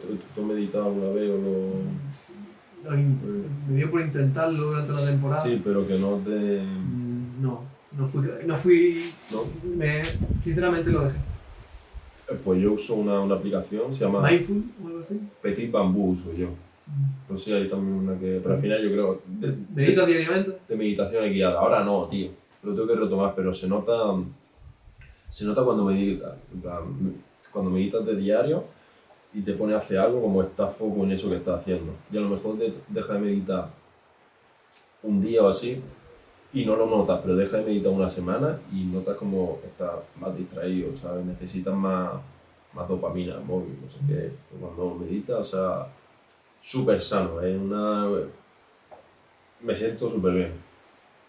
¿Tú, 0.00 0.06
tú- 0.06 0.18
tú 0.34 0.40
has 0.42 0.46
meditado 0.46 0.86
alguna 0.86 1.08
vez 1.10 1.30
o 1.30 1.36
lo...? 1.36 2.90
lo 2.90 2.98
in- 2.98 3.44
me 3.68 3.76
dio 3.76 3.90
por 3.90 4.00
intentarlo 4.00 4.66
durante 4.66 4.92
la 4.92 5.04
temporada. 5.06 5.40
Sí, 5.40 5.60
pero 5.64 5.86
que 5.86 5.98
no 5.98 6.16
te... 6.24 6.62
Mm, 6.62 7.42
No, 7.42 7.62
no 7.96 8.08
fui, 8.08 8.22
no 8.46 8.56
fui 8.56 9.04
¿no? 9.32 9.42
me, 9.76 10.02
sinceramente 10.42 10.90
lo 10.90 11.04
dejé. 11.04 11.16
Eh, 12.30 12.38
Pues 12.44 12.60
yo 12.62 12.72
uso 12.72 12.94
una, 12.94 13.20
una 13.20 13.36
aplicación, 13.36 13.92
se 13.94 14.04
llama 14.04 14.28
Mindful 14.28 14.64
o 14.82 14.86
algo 14.88 15.00
así. 15.00 15.20
Petit 15.40 15.70
Bambú, 15.70 16.10
uso 16.12 16.32
yo. 16.34 16.48
No 17.28 17.38
sé, 17.38 17.54
hay 17.54 17.68
también 17.68 17.94
una 18.08 18.18
que... 18.18 18.40
Pero 18.42 18.54
al 18.56 18.60
final 18.60 18.82
yo 18.82 18.90
creo... 18.90 19.22
De, 19.26 19.56
¿Meditas 19.74 20.06
diariamente? 20.06 20.58
de 20.68 20.76
meditaciones 20.76 21.32
guiadas. 21.32 21.56
Ahora 21.58 21.84
no, 21.84 22.06
tío. 22.08 22.30
Lo 22.62 22.74
tengo 22.74 22.86
que 22.86 22.96
retomar, 22.96 23.34
pero 23.34 23.52
se 23.52 23.68
nota. 23.68 24.14
Se 25.28 25.44
nota 25.44 25.64
cuando 25.64 25.84
meditas. 25.84 26.34
Cuando 27.52 27.70
meditas 27.70 28.04
de 28.06 28.16
diario 28.16 28.64
y 29.34 29.40
te 29.40 29.54
pones 29.54 29.74
a 29.74 29.78
hacer 29.78 29.98
algo 29.98 30.20
como 30.20 30.42
estás 30.42 30.74
foco 30.74 31.04
en 31.04 31.12
eso 31.12 31.28
que 31.28 31.36
estás 31.36 31.60
haciendo. 31.60 31.92
Y 32.10 32.18
a 32.18 32.20
lo 32.20 32.28
mejor 32.28 32.58
te 32.58 32.72
deja 32.88 33.14
de 33.14 33.20
meditar 33.20 33.70
un 35.02 35.20
día 35.20 35.42
o 35.42 35.48
así 35.48 35.82
y 36.52 36.66
no 36.66 36.76
lo 36.76 36.86
notas, 36.86 37.20
pero 37.22 37.34
deja 37.34 37.56
de 37.58 37.64
meditar 37.64 37.92
una 37.92 38.10
semana 38.10 38.60
y 38.70 38.84
notas 38.84 39.16
como 39.16 39.58
estás 39.64 39.92
más 40.20 40.36
distraído. 40.36 40.90
Necesitas 41.24 41.74
más, 41.74 42.12
más 42.74 42.88
dopamina, 42.88 43.38
móvil, 43.40 43.76
no 43.82 43.90
sé 43.90 43.98
qué. 44.06 44.32
Cuando 44.60 44.94
meditas, 44.96 45.38
o 45.38 45.44
sea, 45.44 45.86
súper 46.60 47.00
sano, 47.00 47.36
una 47.36 48.08
me 49.60 49.76
siento 49.76 50.10
súper 50.10 50.34
bien. 50.34 50.71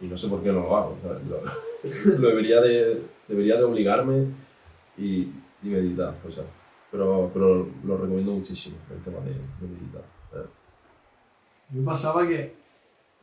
Y 0.01 0.05
no 0.05 0.17
sé 0.17 0.27
por 0.27 0.41
qué 0.43 0.49
no 0.51 0.61
lo 0.61 0.75
hago. 0.77 0.97
¿sabes? 1.01 1.19
Lo, 1.27 2.17
lo 2.19 2.27
debería, 2.29 2.61
de, 2.61 3.01
debería 3.27 3.57
de 3.57 3.63
obligarme 3.63 4.25
y, 4.97 5.29
y 5.63 5.67
meditar. 5.69 6.15
O 6.27 6.29
sea, 6.31 6.43
pero, 6.91 7.29
pero 7.33 7.67
lo 7.85 7.97
recomiendo 7.97 8.31
muchísimo, 8.33 8.75
el 8.91 9.01
tema 9.03 9.19
de, 9.25 9.31
de 9.31 9.67
meditar. 9.73 10.01
¿eh? 10.35 10.45
A 11.69 11.73
mí 11.73 11.79
me 11.79 11.85
pasaba 11.85 12.27
que 12.27 12.53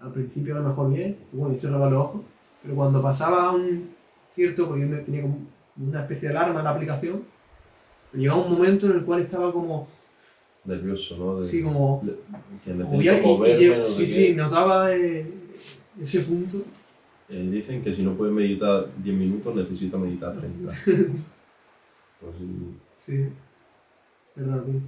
al 0.00 0.12
principio 0.12 0.56
a 0.56 0.60
lo 0.60 0.68
mejor 0.68 0.92
bien, 0.92 1.16
y 1.32 1.36
bueno, 1.36 1.54
y 1.54 1.58
cerraba 1.58 1.90
los 1.90 2.00
ojos, 2.00 2.22
pero 2.62 2.74
cuando 2.74 3.02
pasaba 3.02 3.50
un 3.52 3.90
cierto, 4.34 4.66
porque 4.68 4.88
yo 4.88 5.00
tenía 5.02 5.22
como 5.22 5.38
una 5.78 6.00
especie 6.02 6.28
de 6.30 6.36
alarma 6.38 6.60
en 6.60 6.64
la 6.64 6.70
aplicación, 6.70 7.22
llegaba 8.14 8.40
un 8.42 8.52
momento 8.52 8.86
en 8.86 8.92
el 8.92 9.04
cual 9.04 9.20
estaba 9.22 9.52
como, 9.52 9.86
Nervioso, 10.64 11.16
¿no? 11.16 11.36
De- 11.40 11.46
sí, 11.46 11.62
como, 11.62 12.00
de- 12.02 12.18
que 12.62 12.70
y- 12.72 13.66
y 13.70 13.84
sé 13.84 13.84
sí, 13.86 14.06
sí, 14.06 14.34
notaba 14.34 14.94
eh, 14.94 15.26
ese 16.00 16.20
punto. 16.20 16.58
Eh, 17.28 17.48
dicen 17.50 17.82
que 17.82 17.94
si 17.94 18.02
no 18.02 18.14
puedes 18.14 18.34
meditar 18.34 18.86
10 19.02 19.16
minutos, 19.16 19.54
necesitas 19.54 20.00
meditar 20.00 20.32
30. 20.36 20.72
pues 20.84 22.32
sí. 22.38 22.76
Sí, 22.98 23.28
verdad, 24.36 24.62
tío. 24.64 24.80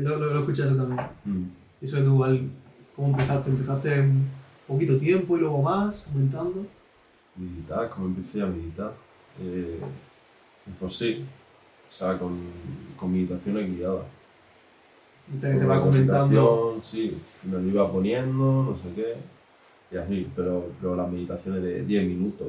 Lo, 0.00 0.16
lo, 0.18 0.26
lo 0.34 0.38
escuché 0.40 0.64
eso 0.64 0.76
también. 0.76 1.00
Mm. 1.24 1.44
Eso 1.80 1.96
de 1.96 2.02
tú, 2.02 2.24
al- 2.24 2.48
¿cómo 2.96 3.08
empezaste? 3.08 3.50
Empezaste 3.50 4.00
un 4.00 4.28
poquito 4.66 4.96
tiempo 4.98 5.36
y 5.36 5.40
luego 5.40 5.62
más, 5.62 6.04
aumentando. 6.08 6.66
Meditar, 7.36 7.90
como 7.90 8.06
empecé 8.06 8.42
a 8.42 8.46
meditar. 8.46 8.92
Eh, 9.40 9.78
pues 10.80 10.96
sí, 10.96 11.24
o 11.88 11.92
sea, 11.92 12.18
con, 12.18 12.38
con 12.98 13.12
meditaciones 13.12 13.76
guiadas. 13.76 14.04
Que 15.40 15.48
te 15.48 15.64
va 15.64 15.80
comentando. 15.82 16.78
Sí, 16.82 17.16
me 17.44 17.52
lo 17.52 17.60
iba 17.68 17.90
poniendo, 17.92 18.62
no 18.70 18.76
sé 18.76 18.94
qué. 18.94 19.14
Y 19.90 19.96
así, 19.96 20.28
pero, 20.34 20.66
pero 20.80 20.96
las 20.96 21.10
meditaciones 21.10 21.62
de 21.62 21.82
10 21.84 22.04
minutos, 22.06 22.46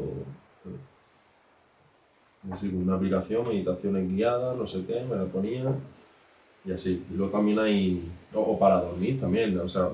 Así, 2.52 2.70
con 2.70 2.84
una 2.84 2.96
aplicación, 2.96 3.48
meditaciones 3.48 4.08
guiadas, 4.08 4.56
no 4.56 4.68
sé 4.68 4.86
qué, 4.86 5.04
me 5.10 5.16
la 5.16 5.26
ponía. 5.26 5.64
Y 6.64 6.72
así. 6.72 7.04
Y 7.12 7.16
luego 7.16 7.32
también 7.32 7.58
hay. 7.58 8.08
O, 8.36 8.58
para 8.60 8.82
dormir 8.82 9.20
también. 9.20 9.58
O 9.60 9.68
sea, 9.68 9.90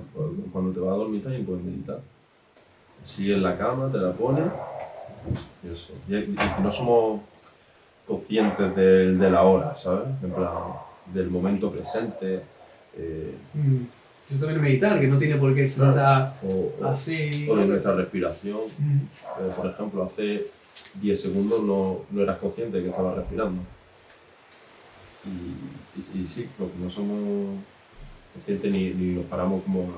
cuando 0.52 0.72
te 0.74 0.80
vas 0.82 0.94
a 0.94 0.98
dormir 0.98 1.24
también 1.24 1.46
puedes 1.46 1.64
meditar. 1.64 2.00
Así 3.02 3.32
en 3.32 3.42
la 3.42 3.58
cama, 3.58 3.90
te 3.90 3.98
la 4.00 4.12
pones. 4.12 4.46
Y 5.64 5.72
eso. 5.72 5.94
Y, 6.10 6.16
y 6.16 6.36
no 6.62 6.70
somos 6.70 7.22
conscientes 8.06 8.76
del- 8.76 9.18
de, 9.18 9.30
la 9.30 9.44
hora, 9.44 9.74
¿sabes? 9.78 10.10
En 10.22 10.32
plan, 10.32 10.52
del 11.14 11.30
momento 11.30 11.72
presente. 11.72 12.42
eh, 12.98 13.36
Mm. 13.54 13.84
Eso 14.32 14.40
también 14.46 14.58
es 14.58 14.62
meditar, 14.64 15.00
que 15.00 15.08
no 15.08 15.18
tiene 15.18 15.36
por 15.36 15.54
qué 15.54 15.66
estar 15.66 16.36
o, 16.44 16.72
o- 16.82 16.86
así. 16.88 17.48
o 17.50 17.56
nuestra 17.58 17.96
respiración. 17.96 18.62
Mm. 18.78 18.98
Eh, 18.98 19.52
por 19.56 19.68
ejemplo, 19.68 20.04
hace 20.04 20.48
10 21.02 21.22
segundos 21.22 21.62
no, 21.64 22.00
no 22.12 22.22
eras 22.22 22.38
consciente 22.38 22.78
de 22.78 22.84
que 22.84 22.90
estabas 22.90 23.16
respirando. 23.18 23.62
Y, 25.26 26.00
y, 26.00 26.24
y 26.24 26.28
sí, 26.28 26.48
porque 26.58 26.74
no 26.82 26.90
somos 26.90 27.60
conscientes 28.34 28.72
ni, 28.72 28.90
ni 28.92 29.16
nos 29.16 29.26
paramos 29.26 29.64
como 29.64 29.90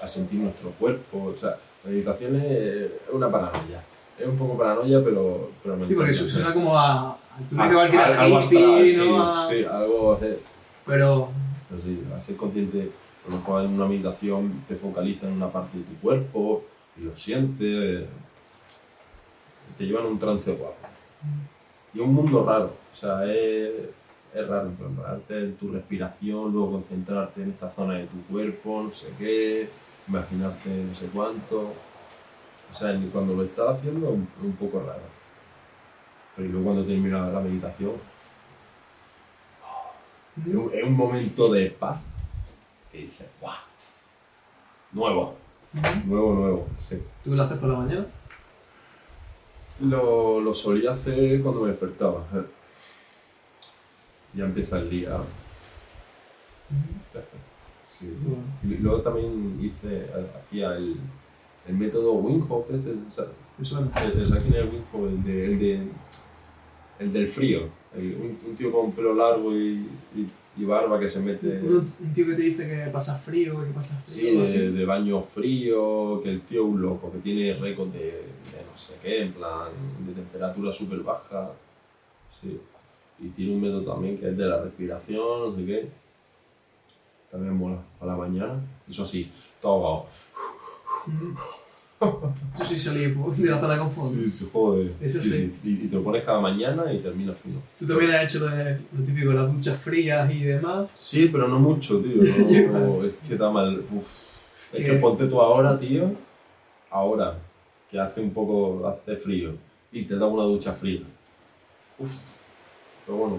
a, 0.00 0.04
a 0.04 0.06
sentir 0.06 0.40
nuestro 0.40 0.70
cuerpo. 0.70 1.32
O 1.34 1.36
sea, 1.38 1.56
la 1.84 1.90
meditación 1.90 2.36
es 2.36 2.88
una 3.12 3.30
paranoia. 3.30 3.82
Es 4.18 4.26
un 4.26 4.36
poco 4.38 4.56
paranoia, 4.56 5.02
pero, 5.02 5.50
pero 5.62 5.76
me 5.76 5.86
Sí, 5.88 5.94
porque 5.94 6.14
su- 6.14 6.30
suena 6.30 6.54
como 6.54 6.78
a. 6.78 7.18
Tú 7.48 7.56
A- 7.60 7.64
dices 7.66 8.18
algo 8.18 8.40
hippie, 8.40 8.88
sí, 8.88 9.64
algo 9.64 10.18
eh, 10.22 10.38
Pero. 10.86 11.28
pero 11.68 11.82
sí, 11.82 12.02
a 12.16 12.20
ser 12.20 12.36
consciente, 12.36 12.90
a 13.26 13.30
lo 13.30 13.36
mejor 13.36 13.64
en 13.64 13.72
una 13.72 13.86
meditación 13.86 14.64
te 14.66 14.74
focaliza 14.74 15.28
en 15.28 15.34
una 15.34 15.50
parte 15.50 15.78
de 15.78 15.84
tu 15.84 15.94
cuerpo 15.96 16.64
y 16.96 17.02
lo 17.02 17.14
sientes, 17.14 18.06
te 19.78 19.84
llevan 19.84 20.06
a 20.06 20.08
un 20.08 20.18
trance 20.18 20.52
guapo. 20.52 20.76
Y 21.94 22.00
es 22.00 22.04
un 22.04 22.14
mundo 22.14 22.44
raro, 22.44 22.74
o 22.92 22.96
sea, 22.96 23.24
es, 23.26 23.70
es 24.34 24.48
raro, 24.48 24.72
concentrarte 24.78 25.38
en 25.38 25.56
tu 25.56 25.70
respiración, 25.70 26.52
luego 26.52 26.72
concentrarte 26.72 27.42
en 27.42 27.50
esta 27.50 27.70
zona 27.70 27.94
de 27.94 28.06
tu 28.06 28.20
cuerpo, 28.22 28.82
no 28.82 28.92
sé 28.92 29.08
qué, 29.18 29.68
imaginarte 30.08 30.68
no 30.68 30.94
sé 30.94 31.06
cuánto. 31.06 31.72
O 32.70 32.74
sea, 32.74 32.98
cuando 33.12 33.34
lo 33.34 33.44
estás 33.44 33.76
haciendo 33.76 34.08
es 34.08 34.14
un, 34.42 34.52
poco 34.52 34.80
raro. 34.80 35.02
Pero 36.34 36.48
luego 36.48 36.64
cuando 36.64 36.84
termina 36.86 37.28
la 37.28 37.40
meditación, 37.40 37.92
un, 40.46 40.70
es 40.72 40.82
un 40.82 40.96
momento 40.96 41.52
de 41.52 41.70
paz 41.70 42.00
que 42.92 42.98
dices, 42.98 43.26
¡guau! 43.40 43.54
Nuevo, 44.92 45.34
nuevo, 46.06 46.34
nuevo. 46.34 46.68
Sí. 46.78 47.02
¿Tú 47.24 47.34
lo 47.34 47.42
haces 47.42 47.58
por 47.58 47.68
la 47.70 47.78
mañana? 47.78 48.06
Lo, 49.80 50.40
lo 50.40 50.52
solía 50.54 50.92
hacer 50.92 51.42
cuando 51.42 51.62
me 51.62 51.70
despertaba. 51.70 52.24
eh. 52.34 52.44
Ya 54.34 54.44
empieza 54.44 54.78
el 54.78 54.90
día. 54.90 55.16
Sí. 57.88 58.12
Y 58.64 58.66
luego 58.76 59.00
también 59.02 59.58
hice, 59.62 60.08
hacía 60.46 60.76
el, 60.76 60.96
el 61.68 61.74
método 61.74 62.12
Wim 62.14 62.44
Hof, 62.50 62.66
este, 62.70 62.90
el, 62.90 63.00
el, 64.20 64.26
¿sabes 64.26 64.42
quién 64.44 64.54
es 64.54 64.60
el 65.08 65.24
de, 65.24 65.44
el, 65.46 65.58
de, 65.58 65.86
el 66.98 67.12
del 67.12 67.28
frío. 67.28 67.68
El- 67.94 68.14
un, 68.16 68.50
un 68.50 68.56
tío 68.56 68.72
con 68.72 68.92
pelo 68.92 69.14
largo 69.14 69.52
y, 69.54 69.86
y, 70.16 70.26
y 70.56 70.64
barba 70.64 71.00
que 71.00 71.08
se 71.08 71.20
mete... 71.20 71.60
Un, 71.60 71.86
tío 72.14 72.26
que 72.26 72.34
te 72.34 72.42
dice 72.42 72.68
que 72.68 72.90
pasa 72.90 73.16
frío, 73.16 73.64
que 73.64 73.70
pasa 73.70 73.96
frío. 74.04 74.14
Sí, 74.14 74.36
de, 74.36 74.42
así. 74.44 74.58
de 74.72 74.84
baño 74.84 75.22
frío, 75.22 76.22
que 76.22 76.30
el 76.30 76.42
tío 76.42 76.62
es 76.62 76.68
un 76.68 76.82
loco, 76.82 77.10
que 77.10 77.18
tiene 77.18 77.54
récord 77.54 77.88
de, 77.88 77.98
de 77.98 78.62
no 78.70 78.76
sé 78.76 78.96
qué, 79.02 79.22
en 79.22 79.32
plan, 79.32 79.68
de 80.06 80.12
temperatura 80.12 80.72
súper 80.72 81.00
baja. 81.00 81.50
Sí. 82.40 82.60
Y 83.18 83.28
tiene 83.28 83.54
un 83.54 83.62
método 83.62 83.92
también 83.94 84.18
que 84.18 84.28
es 84.28 84.36
de 84.36 84.44
la 84.44 84.62
respiración, 84.62 85.40
no 85.40 85.56
sé 85.56 85.64
qué. 85.64 85.88
También 87.30 87.56
mola, 87.56 87.78
para 87.98 88.12
la 88.12 88.18
mañana. 88.18 88.60
Eso 88.88 89.06
sí, 89.06 89.30
todo 89.60 89.72
ahogado. 89.72 90.06
Yo 92.58 92.64
soy 92.64 92.78
salí 92.78 93.00
de 93.06 93.14
la 93.50 93.60
zona 93.60 93.74
de 93.74 93.78
confort. 93.80 94.10
Sí, 94.10 94.30
se 94.30 94.46
jode. 94.46 94.92
Eso 95.00 95.20
sí. 95.20 95.54
Y, 95.64 95.70
y 95.70 95.88
te 95.88 95.96
lo 95.96 96.02
pones 96.02 96.24
cada 96.24 96.40
mañana 96.40 96.92
y 96.92 96.98
termina 96.98 97.32
fino. 97.32 97.60
Tú 97.78 97.86
también 97.86 98.10
has 98.12 98.24
hecho 98.24 98.40
lo, 98.40 98.50
lo 98.50 99.04
típico, 99.04 99.32
las 99.32 99.54
duchas 99.54 99.78
frías 99.78 100.30
y 100.30 100.40
demás. 100.44 100.88
Sí, 100.98 101.28
pero 101.32 101.48
no 101.48 101.58
mucho, 101.58 102.00
tío. 102.00 102.22
No, 102.70 103.04
es 103.04 103.12
que 103.28 103.36
da 103.36 103.50
mal. 103.50 103.82
Uf. 103.92 104.06
Es 104.72 104.78
Que- 104.78 104.84
que 104.84 104.92
ponte 104.94 105.26
tú 105.26 105.40
ahora, 105.40 105.78
tío. 105.78 106.12
Ahora, 106.90 107.38
que 107.90 107.98
hace 108.00 108.20
un 108.20 108.30
poco 108.32 108.86
hace 108.88 109.16
frío. 109.16 109.52
Y 109.92 110.02
te 110.04 110.16
da 110.16 110.26
una 110.26 110.44
ducha 110.44 110.72
fría. 110.72 111.00
Uf. 111.98 112.10
Pero 113.06 113.18
bueno. 113.18 113.38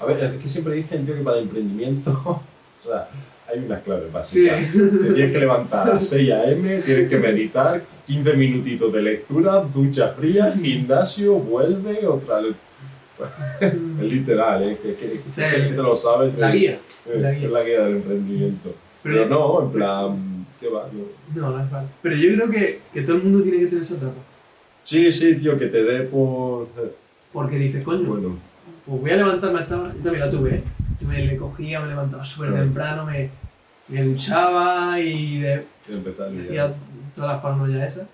A 0.00 0.04
ver, 0.04 0.22
es 0.34 0.42
que 0.42 0.48
siempre 0.48 0.74
dicen, 0.74 1.04
tío, 1.06 1.14
que 1.14 1.22
para 1.22 1.38
el 1.38 1.44
emprendimiento. 1.44 2.10
o 2.24 2.42
sea, 2.88 3.08
hay 3.48 3.58
unas 3.64 3.82
claves 3.82 4.12
básicas. 4.12 4.66
Sí. 4.72 4.78
Te 4.78 5.14
tienes 5.14 5.32
que 5.32 5.38
levantar 5.38 5.88
a 5.90 5.94
las 5.94 6.08
6 6.08 6.32
a.m., 6.32 6.78
tienes 6.80 7.08
que 7.08 7.16
meditar, 7.18 7.82
15 8.06 8.32
minutitos 8.34 8.92
de 8.92 9.02
lectura, 9.02 9.60
ducha 9.62 10.08
fría, 10.08 10.52
gimnasio, 10.52 11.34
vuelve, 11.34 12.06
otra. 12.06 12.40
Es 13.60 13.74
literal, 14.00 14.62
¿eh? 14.62 14.78
Que, 14.82 14.94
que, 14.94 15.10
que, 15.12 15.30
Sí, 15.30 15.40
que 15.40 15.72
te 15.74 15.82
lo 15.82 15.96
sabes. 15.96 16.36
La 16.36 16.52
eh, 16.54 16.58
guía. 16.58 16.78
eh, 17.06 17.18
la 17.20 17.32
guía. 17.32 17.46
Es 17.46 17.52
la 17.52 17.62
guía 17.62 17.80
del 17.84 17.96
emprendimiento. 17.96 18.74
Pero, 19.02 19.16
Pero, 19.22 19.28
no, 19.28 19.62
en 19.62 19.70
plan, 19.72 20.46
¿qué 20.60 20.68
va? 20.68 20.88
No, 21.34 21.50
no 21.50 21.62
es 21.64 21.70
vale. 21.70 21.86
Pero 22.02 22.16
yo 22.16 22.34
creo 22.34 22.50
que, 22.50 22.80
que 22.92 23.02
todo 23.02 23.16
el 23.16 23.22
mundo 23.22 23.42
tiene 23.42 23.58
que 23.60 23.66
tener 23.66 23.82
esa 23.82 23.94
etapa. 23.94 24.12
Sí, 24.82 25.10
sí, 25.12 25.36
tío, 25.38 25.58
que 25.58 25.66
te 25.66 25.82
dé 25.82 26.00
por. 26.02 26.68
Porque 27.32 27.58
dices, 27.58 27.82
coño, 27.82 28.02
Bueno, 28.08 28.36
pues 28.86 29.00
voy 29.00 29.10
a 29.10 29.16
levantarme 29.16 29.58
a 29.60 29.62
esta 29.62 29.80
hora. 29.80 29.92
Yo 29.94 30.02
también 30.02 30.20
la 30.20 30.30
tuve, 30.30 30.50
¿eh? 30.56 30.62
Me 31.08 31.24
le 31.24 31.36
cogía, 31.36 31.80
me 31.80 31.88
levantaba 31.88 32.24
súper 32.24 32.52
temprano, 32.54 33.04
me, 33.06 33.30
me 33.88 34.02
duchaba 34.02 34.98
y 35.00 35.38
de, 35.40 35.64
hacía 35.88 36.74
todas 37.14 37.32
las 37.32 37.40
paranoias 37.42 37.92
esas. 37.92 38.08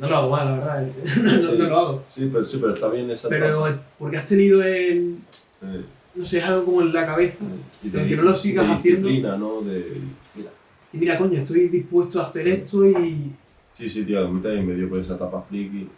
No 0.00 0.08
lo 0.08 0.16
hago 0.16 0.30
mal, 0.30 0.46
la 0.46 0.52
verdad. 0.56 0.82
¿eh? 0.84 0.92
No, 1.22 1.32
no- 1.32 1.42
Sí. 1.42 1.54
no 1.58 1.64
lo 1.68 1.76
hago. 1.78 2.04
Sí, 2.08 2.30
pero, 2.32 2.44
sí, 2.44 2.58
pero 2.60 2.74
está 2.74 2.88
bien 2.88 3.10
esa 3.10 3.28
Pero 3.28 3.66
etapa. 3.66 3.82
porque 3.98 4.16
has 4.16 4.24
tenido 4.26 4.62
el. 4.62 5.18
Eh, 5.62 5.84
No 6.14 6.24
sé, 6.24 6.38
es 6.38 6.44
algo 6.44 6.64
como 6.66 6.82
en 6.82 6.92
la 6.92 7.06
cabeza. 7.06 7.44
y 7.82 7.88
que 7.90 8.16
no 8.16 8.22
lo 8.22 8.34
sigas 8.36 8.66
de 8.66 8.72
haciendo. 8.74 9.08
disciplina, 9.08 9.36
¿no? 9.36 9.60
De, 9.62 9.96
mira. 10.34 10.50
Y 10.92 10.96
mira, 10.98 11.18
coño, 11.18 11.40
estoy 11.40 11.68
dispuesto 11.68 12.20
a 12.20 12.26
hacer 12.26 12.48
esto 12.48 12.84
y. 12.86 13.32
Sí, 13.74 13.88
sí, 13.88 14.04
tío, 14.04 14.20
a 14.26 14.28
mí 14.28 14.40
también 14.42 14.66
me 14.66 14.74
dio 14.74 14.88
por 14.88 14.98
esa 14.98 15.14
etapa 15.14 15.42
friki. 15.48 15.88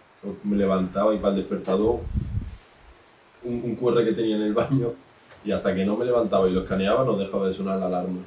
Me 0.44 0.56
levantaba 0.56 1.14
y 1.14 1.18
para 1.18 1.34
el 1.34 1.40
despertador, 1.40 2.00
un, 3.44 3.60
un 3.62 3.74
QR 3.76 4.04
que 4.04 4.12
tenía 4.12 4.36
en 4.36 4.42
el 4.42 4.54
baño, 4.54 4.92
y 5.44 5.52
hasta 5.52 5.74
que 5.74 5.84
no 5.84 5.96
me 5.96 6.04
levantaba 6.04 6.48
y 6.48 6.52
lo 6.52 6.62
escaneaba, 6.62 7.04
no 7.04 7.16
dejaba 7.16 7.46
de 7.46 7.54
sonar 7.54 7.78
la 7.78 7.86
alarma. 7.86 8.18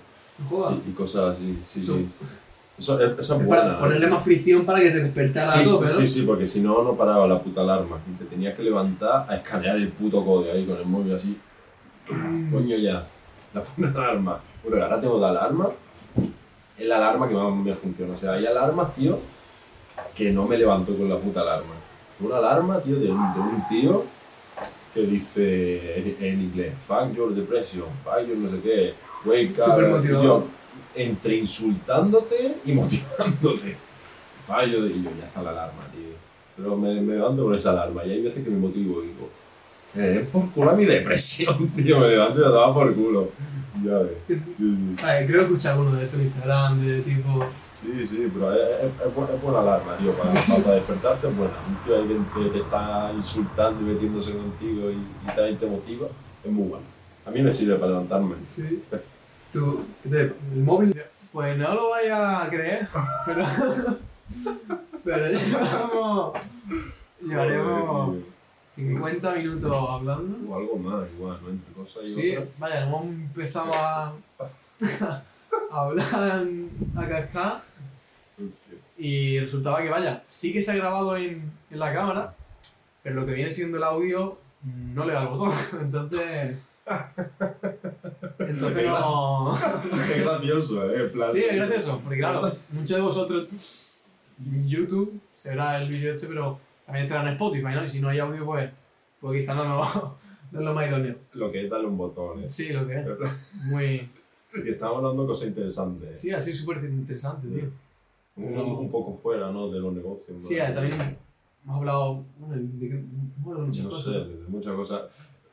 Y, 0.85 0.89
y 0.89 0.93
cosas 0.93 1.35
así, 1.35 1.57
sí, 1.67 1.81
Eso- 1.81 1.95
sí. 1.95 2.09
Eso, 2.77 2.99
es- 3.01 3.17
esa 3.17 3.35
es 3.35 3.41
Es 3.41 3.45
buena. 3.47 3.63
para 3.63 3.79
ponerle 3.79 4.05
más 4.07 4.23
fricción 4.23 4.63
para 4.63 4.79
que 4.79 4.91
te 4.91 4.99
despertara 5.03 5.47
Sí, 5.47 5.61
¿no? 5.67 5.83
sí, 5.87 6.05
sí, 6.07 6.21
porque 6.21 6.47
si 6.47 6.61
no, 6.61 6.83
no 6.83 6.93
paraba 6.93 7.25
la 7.27 7.39
puta 7.41 7.61
alarma. 7.61 7.97
Y 8.07 8.15
te 8.19 8.25
tenías 8.25 8.55
que 8.55 8.61
levantar 8.61 9.25
a 9.27 9.35
escanear 9.35 9.77
el 9.77 9.87
puto 9.89 10.23
código 10.23 10.51
ahí 10.53 10.63
con 10.65 10.77
el 10.77 10.85
móvil 10.85 11.15
así. 11.15 11.35
Coño 12.07 12.77
ya, 12.77 13.03
la 13.53 13.63
puta 13.63 13.89
alarma. 13.95 14.39
Bueno, 14.63 14.83
ahora 14.83 15.01
tengo 15.01 15.19
la 15.19 15.29
alarma. 15.29 15.69
Es 16.77 16.87
la 16.87 16.97
alarma 16.97 17.27
que 17.27 17.33
más 17.33 17.55
me 17.55 17.73
funciona. 17.73 18.13
O 18.13 18.17
sea, 18.17 18.33
hay 18.33 18.45
alarmas, 18.45 18.93
tío, 18.93 19.17
que 20.15 20.31
no 20.31 20.45
me 20.45 20.57
levanto 20.57 20.95
con 20.95 21.09
la 21.09 21.17
puta 21.17 21.41
alarma. 21.41 21.73
Una 22.19 22.37
alarma, 22.37 22.79
tío, 22.79 22.99
de 22.99 23.09
un, 23.11 23.33
de 23.33 23.39
un 23.39 23.67
tío 23.69 24.03
que 24.97 25.05
dice 25.05 25.99
en, 25.99 26.25
en 26.25 26.41
inglés, 26.41 26.73
fuck 26.87 27.13
your 27.15 27.33
depression, 27.35 27.85
fuck 28.03 28.27
your 28.27 28.37
no 28.37 28.49
sé 28.49 28.59
qué, 28.61 28.93
wake 29.25 29.59
up. 29.59 30.03
Y 30.03 30.07
yo, 30.07 30.47
entre 30.95 31.35
insultándote 31.35 32.55
y 32.65 32.71
motivándote. 32.71 33.77
Fallo 34.45 34.81
de 34.83 34.89
y 34.89 35.03
yo, 35.03 35.09
ya 35.19 35.27
está 35.27 35.43
la 35.43 35.51
alarma, 35.51 35.83
tío. 35.93 36.15
Pero 36.55 36.75
me, 36.75 36.99
me 37.01 37.13
levanto 37.13 37.43
con 37.43 37.53
esa 37.53 37.71
alarma 37.71 38.03
y 38.05 38.11
hay 38.11 38.21
veces 38.23 38.43
que 38.43 38.49
me 38.49 38.57
motivo 38.57 39.03
y 39.03 39.07
digo, 39.07 39.29
eh, 39.95 40.21
es 40.23 40.29
por 40.29 40.49
culo 40.51 40.71
a 40.71 40.75
mi 40.75 40.85
depresión, 40.85 41.69
tío. 41.75 41.99
Me 41.99 42.07
levanto 42.09 42.39
y 42.39 42.43
la 42.43 42.49
daba 42.49 42.73
por 42.73 42.93
culo. 42.95 43.29
Ya 43.85 43.99
ves. 43.99 44.39
Creo 44.97 45.27
que 45.27 45.41
escuché 45.43 45.69
alguno 45.69 45.93
de 45.93 46.05
esos 46.05 46.19
en 46.19 46.25
Instagram, 46.25 46.81
de 46.81 47.01
tipo. 47.01 47.45
Sí, 47.81 48.07
sí, 48.07 48.31
pero 48.33 48.53
es, 48.53 48.59
es, 48.85 49.07
es 49.07 49.15
buena, 49.15 49.33
es 49.33 49.41
buena 49.41 49.59
alarma, 49.59 49.95
tío. 49.97 50.11
Para, 50.13 50.31
para 50.33 50.75
despertarte 50.75 51.27
es 51.27 51.37
buena. 51.37 51.53
Un 51.67 51.75
tío 51.83 51.95
ahí 51.95 52.25
que 52.33 52.49
te 52.49 52.59
está 52.59 53.11
insultando 53.15 53.81
y 53.81 53.93
metiéndose 53.93 54.33
contigo 54.33 54.89
y, 54.89 55.55
te 55.55 55.67
motiva, 55.67 56.07
es 56.43 56.51
muy 56.51 56.69
bueno. 56.69 56.85
A 57.25 57.29
mí 57.29 57.41
me 57.41 57.53
sirve 57.53 57.75
para 57.75 57.91
levantarme. 57.91 58.35
Sí. 58.45 58.83
¿Tú, 59.53 59.83
¿El 60.05 60.33
móvil? 60.63 60.99
Pues 61.31 61.57
no 61.57 61.75
lo 61.75 61.89
vaya 61.91 62.43
a 62.43 62.49
creer, 62.49 62.87
pero. 63.25 63.45
pero 65.03 65.27
llevamos. 65.27 66.33
Llevaremos 67.21 68.07
Joder, 68.07 68.21
50 68.75 69.35
minutos 69.35 69.89
hablando. 69.89 70.51
O 70.51 70.55
algo 70.55 70.77
más, 70.77 71.07
igual, 71.15 71.37
¿no? 71.43 71.49
Entre 71.49 71.73
cosas 71.73 72.03
y 72.05 72.09
Sí, 72.09 72.35
otras. 72.37 72.49
vaya, 72.57 72.83
hemos 72.83 73.05
empezado 73.05 73.73
a. 73.73 74.13
a 75.71 75.81
hablar, 75.81 76.45
a 76.95 77.07
cascar. 77.07 77.66
Y 78.97 79.39
resultaba 79.39 79.81
que, 79.83 79.89
vaya, 79.89 80.23
sí 80.29 80.51
que 80.51 80.61
se 80.61 80.71
ha 80.71 80.75
grabado 80.75 81.15
en, 81.17 81.51
en 81.69 81.79
la 81.79 81.93
cámara, 81.93 82.35
pero 83.03 83.15
lo 83.15 83.25
que 83.25 83.33
viene 83.33 83.51
siendo 83.51 83.77
el 83.77 83.83
audio 83.83 84.37
no 84.63 85.05
le 85.05 85.13
da 85.13 85.21
el 85.23 85.27
botón. 85.29 85.51
Entonces. 85.81 86.63
Entonces 88.39 88.85
no. 88.85 89.55
Es 89.57 90.21
gracioso, 90.23 90.91
¿eh? 90.91 91.09
Plan- 91.09 91.31
Sí, 91.31 91.43
es 91.43 91.55
gracioso, 91.55 91.99
porque 92.03 92.19
claro, 92.19 92.41
muchos 92.71 92.97
de 92.97 93.01
vosotros. 93.01 93.47
YouTube 94.65 95.19
será 95.37 95.81
el 95.81 95.89
vídeo 95.89 96.13
este, 96.13 96.27
pero 96.27 96.59
también 96.85 97.05
estará 97.05 97.23
en 97.23 97.33
Spotify, 97.33 97.73
¿no? 97.73 97.83
Y 97.83 97.89
si 97.89 97.99
no 97.99 98.09
hay 98.09 98.19
audio, 98.19 98.45
pues. 98.45 98.69
Pues 99.19 99.41
quizá 99.41 99.53
no, 99.55 99.63
no, 99.65 99.83
no 100.51 100.59
es 100.59 100.65
lo 100.65 100.73
más 100.73 100.87
idóneo. 100.87 101.15
Lo 101.33 101.51
que 101.51 101.65
es 101.65 101.69
darle 101.69 101.87
un 101.87 101.97
botón, 101.97 102.43
¿eh? 102.43 102.47
Sí, 102.49 102.69
lo 102.69 102.87
que 102.87 102.99
es. 102.99 103.65
Muy. 103.71 104.09
Y 104.63 104.69
estamos 104.69 104.97
hablando 104.97 105.23
de 105.23 105.27
cosas 105.27 105.47
interesantes. 105.49 106.21
Sí, 106.21 106.31
así 106.31 106.53
súper 106.53 106.77
interesante, 106.85 107.47
tío. 107.47 107.69
Un, 108.37 108.57
un 108.59 108.91
poco 108.91 109.13
fuera, 109.13 109.49
¿no? 109.51 109.69
De 109.69 109.79
los 109.79 109.93
negocios. 109.93 110.37
¿no? 110.37 110.41
Sí, 110.47 110.57
eh, 110.57 110.71
también 110.73 111.17
hemos 111.63 111.77
hablado. 111.77 112.23
Bueno, 112.37 112.55
de, 112.57 112.87
que- 112.89 112.95
hemos 112.95 113.45
hablado 113.45 113.61
de 113.61 113.67
muchas 113.67 113.83
No 113.85 113.91
sé, 113.91 113.97
cosas. 114.05 114.27
de 114.27 114.45
muchas 114.47 114.75
cosas. 114.75 115.01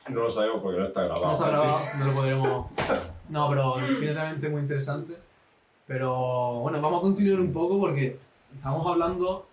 No 0.09 0.21
lo 0.21 0.29
sabemos 0.29 0.61
porque 0.61 0.79
no 0.79 0.85
está 0.85 1.03
grabado. 1.03 1.25
No 1.27 1.33
está 1.33 1.47
grabado, 1.49 1.77
no 1.99 2.05
lo 2.05 2.13
podremos. 2.13 2.67
No, 3.29 3.49
pero 3.49 3.75
definitivamente 3.77 4.49
muy 4.49 4.61
interesante. 4.61 5.13
Pero 5.87 6.59
bueno, 6.61 6.81
vamos 6.81 6.99
a 6.99 7.01
continuar 7.01 7.39
un 7.41 7.51
poco 7.53 7.79
porque 7.79 8.17
estamos 8.55 8.85
hablando 8.87 9.45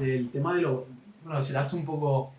del 0.00 0.30
tema 0.30 0.54
de 0.56 0.62
lo. 0.62 0.86
Bueno, 1.24 1.44
será 1.44 1.62
esto 1.62 1.76
un 1.76 1.84
poco 1.84 2.32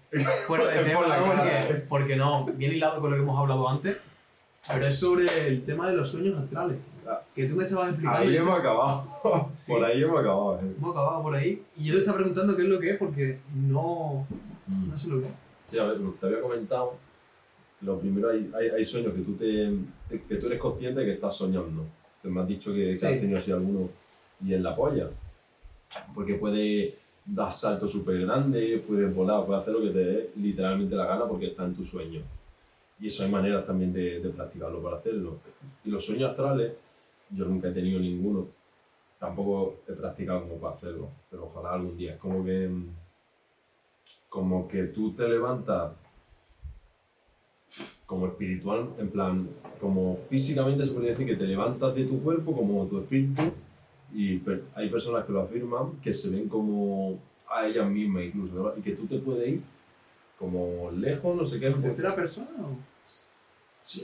fuera 0.48 0.66
de 0.68 0.84
tema, 0.84 1.02
¿no? 1.18 1.26
porque, 1.26 1.76
porque 1.90 2.16
no, 2.18 2.45
viene 2.45 2.76
hilado 2.76 2.99
con 3.02 3.10
lo 3.12 3.16
que 3.18 3.24
hemos 3.24 3.40
hablado 3.40 3.68
antes. 3.70 4.12
Pero 4.68 4.88
es 4.88 4.99
sobre 4.99 5.48
el 5.48 5.64
tema 5.64 5.90
de 5.90 5.95
los 5.95 6.10
sueños 6.10 6.38
astrales. 6.40 6.78
Que 7.36 7.48
tú 7.48 7.56
me 7.56 7.64
estabas 7.65 7.90
explicando. 7.90 8.19
Ahí 8.30 8.36
hemos 8.38 8.60
acabado. 8.60 9.03
Sí. 9.65 9.72
Por 9.72 9.84
ahí 9.84 10.03
hemos 10.03 10.19
acabado. 10.19 10.56
¿eh? 10.61 10.73
Hemos 10.77 10.91
acabado 10.91 11.23
por 11.23 11.36
ahí. 11.36 11.64
Y 11.77 11.86
yo 11.86 11.94
te 11.95 11.99
estaba 12.02 12.18
preguntando 12.18 12.56
qué 12.56 12.61
es 12.64 12.68
lo 12.69 12.80
que 12.80 12.90
es 12.91 12.98
porque 12.98 13.40
no, 13.56 14.27
no 14.68 14.98
sé 14.98 15.10
lo 15.10 15.19
que 15.22 15.26
es. 15.27 15.32
Sí, 15.65 15.80
a 15.80 15.86
ver, 15.86 15.98
lo 15.99 16.14
que 16.14 16.19
te 16.19 16.26
había 16.27 16.41
comentado. 16.41 16.94
Lo 17.82 17.99
primero, 17.99 18.30
hay, 18.30 18.52
hay, 18.56 18.69
hay 18.69 18.86
sueños 18.86 19.14
que 19.14 19.22
tú, 19.22 19.34
te, 19.34 19.72
te- 20.10 20.22
que 20.23 20.36
tú 20.36 20.48
eres 20.48 20.60
consciente 20.60 20.99
de 21.02 21.06
que 21.07 21.11
estás 21.14 21.36
soñando. 21.36 21.84
Te 22.22 22.30
me 22.30 22.41
has 22.41 22.48
dicho 22.48 22.72
que, 22.73 22.91
que 22.91 22.98
Sí. 22.99 23.06
has 23.07 23.19
tenido 23.19 23.38
así 23.40 23.52
alguno 23.52 23.90
y 24.44 24.53
en 24.53 24.64
la 24.64 24.76
polla. 24.76 25.10
Porque 26.14 26.36
puede 26.36 26.95
dar 27.26 27.52
saltos 27.52 27.91
súper 27.91 28.22
grandes, 28.22 28.82
puedes 28.82 29.14
volar, 29.14 29.45
puedes 29.45 29.61
hacer 29.64 29.73
lo 29.73 29.82
que 29.82 29.90
te 29.90 29.99
dé 29.99 30.30
literalmente 30.38 30.95
la 30.95 31.06
gana 31.06 31.26
porque 31.26 31.48
está 31.48 31.65
en 31.65 31.73
tu 31.76 31.84
sueño. 31.84 32.22
Y 32.99 33.07
eso 33.07 33.23
hay 33.23 33.32
maneras 33.32 33.65
también 33.65 33.91
de, 33.91 34.19
de 34.19 34.30
practicarlo 34.30 34.82
para 34.82 34.98
hacerlo. 34.98 35.38
Y 35.84 35.90
los 35.90 36.06
sueños 36.06 36.30
astrales, 36.30 36.73
yo 37.30 37.45
nunca 37.45 37.69
he 37.69 37.73
tenido 37.73 37.99
ninguno. 37.99 38.47
Tampoco 39.19 39.80
he 39.88 39.93
practicado 39.93 40.41
como 40.43 40.60
para 40.60 40.73
hacerlo, 40.76 41.10
pero 41.30 41.45
ojalá 41.45 41.73
algún 41.73 41.97
día. 41.97 42.14
Es 42.14 42.19
como 42.19 42.43
que, 42.43 42.68
mm, 42.68 42.89
como 44.30 44.68
que 44.68 44.84
tú 44.85 45.11
te 45.14 45.27
levantas 45.27 45.93
como 48.06 48.27
espiritual, 48.27 48.89
en 48.99 49.10
plan, 49.10 49.47
como 49.80 50.18
físicamente 50.30 50.85
se 50.85 50.91
podría 50.91 51.11
decir 51.11 51.26
que 51.26 51.35
te 51.35 51.45
levantas 51.45 51.95
de 51.95 52.06
tu 52.06 52.22
cuerpo 52.22 52.56
como 52.56 52.85
tu 52.85 52.99
espíritu 52.99 53.41
y 54.14 54.38
per- 54.38 54.64
hay 54.76 54.89
personas 54.89 55.26
que 55.26 55.31
lo 55.34 55.41
afirman 55.41 55.99
que 56.03 56.14
se 56.14 56.30
ven 56.30 56.47
como 56.47 57.18
a 57.49 57.65
ellas 57.65 57.89
mismas 57.89 58.23
incluso, 58.26 58.73
y 58.77 58.81
que 58.81 58.91
tú 58.91 59.07
te 59.07 59.18
puedes 59.18 59.47
ir 59.47 59.61
como 60.38 60.91
lejos, 60.91 61.35
no 61.35 61.45
sé 61.45 61.60
qué. 61.60 61.68
¿En 61.68 61.81
tercera 61.81 62.15
persona 62.15 62.49
o...? 62.60 62.94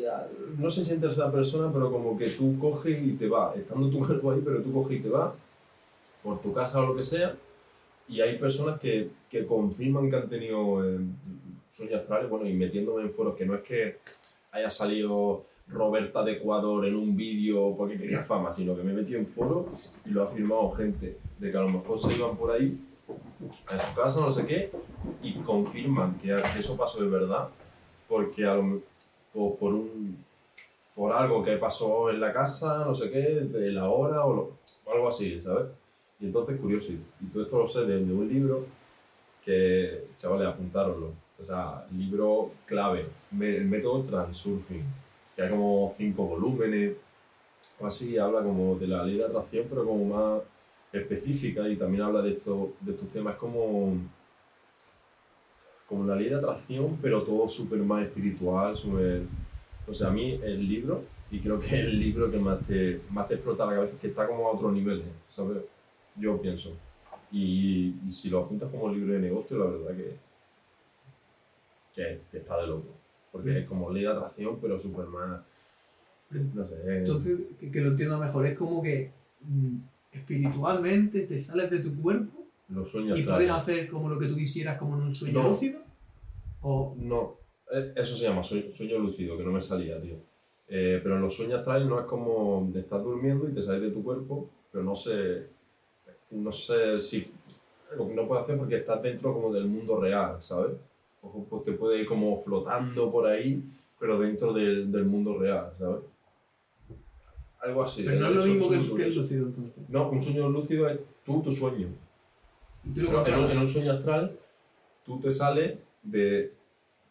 A- 0.08 0.28
no 0.58 0.70
sé 0.70 0.86
si 0.86 0.94
en 0.94 1.02
tercera 1.02 1.32
persona, 1.32 1.72
pero 1.74 1.91
como 1.91 2.18
que 2.18 2.30
tú 2.30 2.58
coges 2.60 3.02
y 3.02 3.14
te 3.14 3.28
vas, 3.28 3.58
estando 3.58 3.90
tu 3.90 3.99
cuerpo 4.06 4.32
ahí, 4.32 4.41
pero 4.44 4.62
tú 4.62 4.72
coges 4.72 4.99
y 4.99 5.02
te 5.02 5.10
vas 5.10 5.34
por 6.24 6.40
tu 6.41 6.53
casa 6.53 6.80
o 6.80 6.88
lo 6.88 6.95
que 6.95 7.03
sea. 7.03 7.36
Y 8.08 8.22
hay 8.22 8.38
personas 8.38 8.80
que, 8.80 9.10
que 9.30 9.45
confirman 9.45 10.10
que 10.10 10.18
han 10.18 10.30
tenido 10.30 10.84
eh, 10.86 10.99
sueños 11.70 12.02
astrales, 12.02 12.30
bueno, 12.30 12.48
y 12.48 12.53
metiéndome 12.53 13.03
en 13.03 13.14
foros, 13.14 13.36
que 13.36 13.45
no 13.45 13.56
es 13.56 13.62
que 13.62 13.98
haya 14.52 14.70
salido 14.70 15.45
Roberta 15.68 16.24
de 16.24 16.34
Ecuador 16.34 16.86
en 16.86 16.95
un 16.95 17.16
vídeo 17.16 17.74
porque 17.78 17.98
quería 17.98 18.22
fama, 18.24 18.53
sino 18.53 18.76
que 18.76 18.84
me 18.84 18.91
he 18.91 18.95
metido 18.95 19.20
en 19.20 19.28
foros 19.28 19.94
y 20.06 20.10
lo 20.10 20.24
ha 20.24 20.28
firmado 20.28 20.70
gente, 20.72 21.18
de 21.40 21.52
que 21.52 21.58
a 21.58 21.62
lo 21.62 21.70
mejor 21.70 21.98
se 21.98 22.14
iban 22.14 22.36
por 22.36 22.52
ahí 22.52 22.78
a 23.68 23.80
su 23.80 23.95
casa, 23.95 24.20
no 24.20 24.32
sé 24.32 24.45
qué, 24.45 24.72
y 25.24 25.36
confirman 25.36 26.20
que, 26.20 26.38
eso 26.60 26.76
pasó 26.76 27.02
de 27.02 27.10
verdad, 27.10 27.48
porque 28.10 28.45
a 28.45 28.56
lo 28.56 28.64
me- 28.64 28.90
por, 29.34 29.58
por 29.58 29.74
un 29.74 30.18
por 30.95 31.14
algo 31.14 31.44
que 31.44 31.58
pasó 31.58 32.10
en 32.10 32.20
la 32.20 32.34
casa, 32.34 32.84
no 32.86 32.94
sé 32.94 33.10
qué, 33.10 33.22
de 33.22 33.72
la 33.72 33.90
hora 33.90 34.26
o, 34.26 34.34
lo- 34.34 34.52
o 34.86 34.94
algo 34.94 35.08
así, 35.08 35.41
¿sabes? 35.41 35.68
Y 36.20 36.26
entonces, 36.26 36.60
curioso, 36.60 36.91
y, 36.91 37.26
todo 37.34 37.44
esto 37.44 37.58
lo 37.58 37.68
sé 37.68 37.86
de, 37.86 37.98
un 37.98 38.28
libro 38.28 38.66
que, 39.44 40.06
chavales, 40.20 40.48
apuntároslo. 40.48 41.12
O 41.41 41.45
sea, 41.45 41.86
libro 41.91 42.52
clave, 42.66 43.08
el 43.32 43.66
método 43.66 44.03
Transurfing, 44.03 44.84
que 45.36 45.41
hay 45.41 45.49
como 45.49 45.94
cinco 45.98 46.26
volúmenes, 46.26 46.94
o 47.80 47.88
así, 47.88 48.18
habla 48.18 48.44
como 48.44 48.76
de 48.76 48.88
la 48.88 49.03
ley 49.03 49.18
de 49.18 49.26
atracción, 49.26 49.66
pero 49.70 49.86
como 49.86 50.06
más 50.06 50.41
específica 50.94 51.68
y 51.68 51.78
también 51.78 52.03
habla 52.03 52.22
de, 52.22 52.34
esto, 52.34 52.74
de 52.82 52.91
estos 52.91 53.10
temas 53.10 53.38
como, 53.38 53.94
como 55.91 56.05
la 56.05 56.15
ley 56.15 56.30
de 56.30 56.35
atracción, 56.35 56.97
pero 57.01 57.22
todo 57.23 57.49
súper 57.49 57.80
más 57.80 58.05
espiritual, 58.05 58.73
súper... 58.77 59.23
O 59.85 59.93
sea, 59.93 60.07
a 60.07 60.11
mí 60.11 60.39
el 60.41 60.65
libro, 60.65 61.03
y 61.30 61.39
creo 61.39 61.59
que 61.59 61.65
es 61.65 61.73
el 61.73 61.99
libro 61.99 62.31
que 62.31 62.38
más 62.38 62.65
te, 62.65 63.01
más 63.09 63.27
te 63.27 63.34
explota 63.34 63.65
la 63.65 63.73
cabeza, 63.76 63.97
que 63.99 64.07
está 64.07 64.26
como 64.26 64.47
a 64.47 64.51
otro 64.53 64.72
nivel, 64.72 65.03
¿sabes? 65.30 65.57
Yo 66.15 66.41
pienso. 66.41 66.72
Y, 67.30 67.93
si 68.09 68.30
lo 68.30 68.39
apuntas 68.39 68.69
como 68.72 68.88
libro 68.89 69.13
de 69.13 69.19
negocio, 69.19 69.57
la 69.57 69.65
verdad 69.65 69.97
que, 69.97 70.15
que, 71.93 72.22
que 72.31 72.38
está 72.38 72.61
de 72.61 72.68
loco. 72.68 72.88
Porque 73.34 73.59
es 73.59 73.68
como 73.68 73.91
ley 73.91 74.03
de 74.03 74.09
atracción, 74.11 74.59
pero 74.61 74.80
súper 74.80 75.07
más... 75.07 75.41
No 76.53 76.65
sé. 76.65 76.76
es- 76.76 76.99
Entonces, 76.99 77.38
que, 77.59 77.69
que 77.69 77.81
lo 77.81 77.89
entiendo 77.89 78.18
mejor, 78.18 78.45
es 78.45 78.57
como 78.57 78.81
que 78.81 79.11
mm, 79.41 79.76
espiritualmente 80.13 81.22
te 81.23 81.38
sales 81.38 81.69
de 81.69 81.80
tu 81.80 81.93
cuerpo 82.01 82.40
los 82.73 82.89
sueños 82.89 83.19
y 83.19 83.23
puedes 83.23 83.49
hacer 83.49 83.88
como 83.89 84.10
lo 84.10 84.18
que 84.19 84.27
tú 84.27 84.35
quisieras 84.35 84.77
como 84.77 84.95
en 84.95 85.03
un 85.03 85.15
sueño 85.15 85.41
No. 85.41 85.49
lúcido. 85.49 85.80
O 86.61 86.93
No, 86.98 87.35
eh, 87.72 87.93
eso 87.95 88.15
se 88.15 88.23
llama 88.23 88.43
sueño, 88.43 88.72
sueño 88.72 88.98
lúcido, 88.99 89.38
que 89.38 89.43
no 89.43 89.52
me 89.52 89.61
salía, 89.61 89.99
tío. 90.02 90.15
Eh, 90.68 90.99
pero 91.03 91.15
en 91.15 91.22
los 91.22 91.35
sueños 91.35 91.60
astrales 91.60 91.88
no 91.88 91.99
es 91.99 92.06
como 92.06 92.69
de 92.72 92.80
estar 92.81 93.02
durmiendo 93.03 93.49
y 93.49 93.53
te 93.53 93.61
sales 93.61 93.81
de 93.81 93.91
tu 93.91 94.03
cuerpo, 94.03 94.49
pero 94.72 94.84
no 94.84 94.95
sé, 94.95 95.48
no 96.30 96.52
sé 96.52 96.98
si 96.99 97.30
lo 97.98 98.07
que 98.07 98.14
no 98.14 98.26
puedes 98.27 98.43
hacer 98.45 98.57
porque 98.57 98.77
estás 98.77 99.02
dentro 99.03 99.34
como 99.34 99.52
del 99.52 99.65
mundo 99.65 99.99
real, 99.99 100.38
¿sabes? 100.41 100.77
O 101.22 101.43
pues 101.49 101.65
te 101.65 101.73
puede 101.73 101.99
ir 102.02 102.06
como 102.07 102.41
flotando 102.41 103.11
por 103.11 103.27
ahí, 103.27 103.61
pero 103.99 104.18
dentro 104.18 104.53
del, 104.53 104.91
del 104.91 105.03
mundo 105.06 105.38
real, 105.38 105.73
¿sabes? 105.77 106.03
Algo 107.61 107.84
así. 107.84 108.03
pero 108.03 108.19
no 108.22 108.30
es 108.30 108.35
lo 108.35 108.45
mismo 108.45 108.69
que, 108.69 109.03
el 109.06 109.15
lúcido 109.15 109.45
entonces. 109.48 109.84
No, 109.89 110.10
un 110.10 110.22
sueño 110.22 110.49
lúcido 110.49 110.89
es 110.89 110.99
tú, 111.26 111.41
tu 111.43 111.52
sueño. 111.52 111.89
Pero 112.84 113.08
en, 113.08 113.08
un, 113.08 113.14
controlas. 113.24 113.52
en 113.52 113.58
un 113.58 113.68
sueño 113.68 113.91
astral, 113.94 114.40
tú 115.06 115.20
te 115.20 115.32
sales 115.32 115.78
de, 116.03 116.53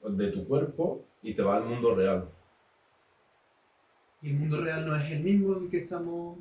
de 0.08 0.26
tu 0.32 0.44
cuerpo 0.46 1.04
y 1.22 1.32
te 1.34 1.42
vas 1.42 1.62
al 1.62 1.68
mundo 1.68 1.94
real. 1.94 2.28
Y 4.22 4.30
el 4.30 4.36
mundo 4.36 4.60
real 4.60 4.86
no 4.86 4.96
es 4.96 5.10
el 5.10 5.20
mismo 5.20 5.56
en 5.56 5.64
el 5.64 5.70
que 5.70 5.78
estamos. 5.78 6.38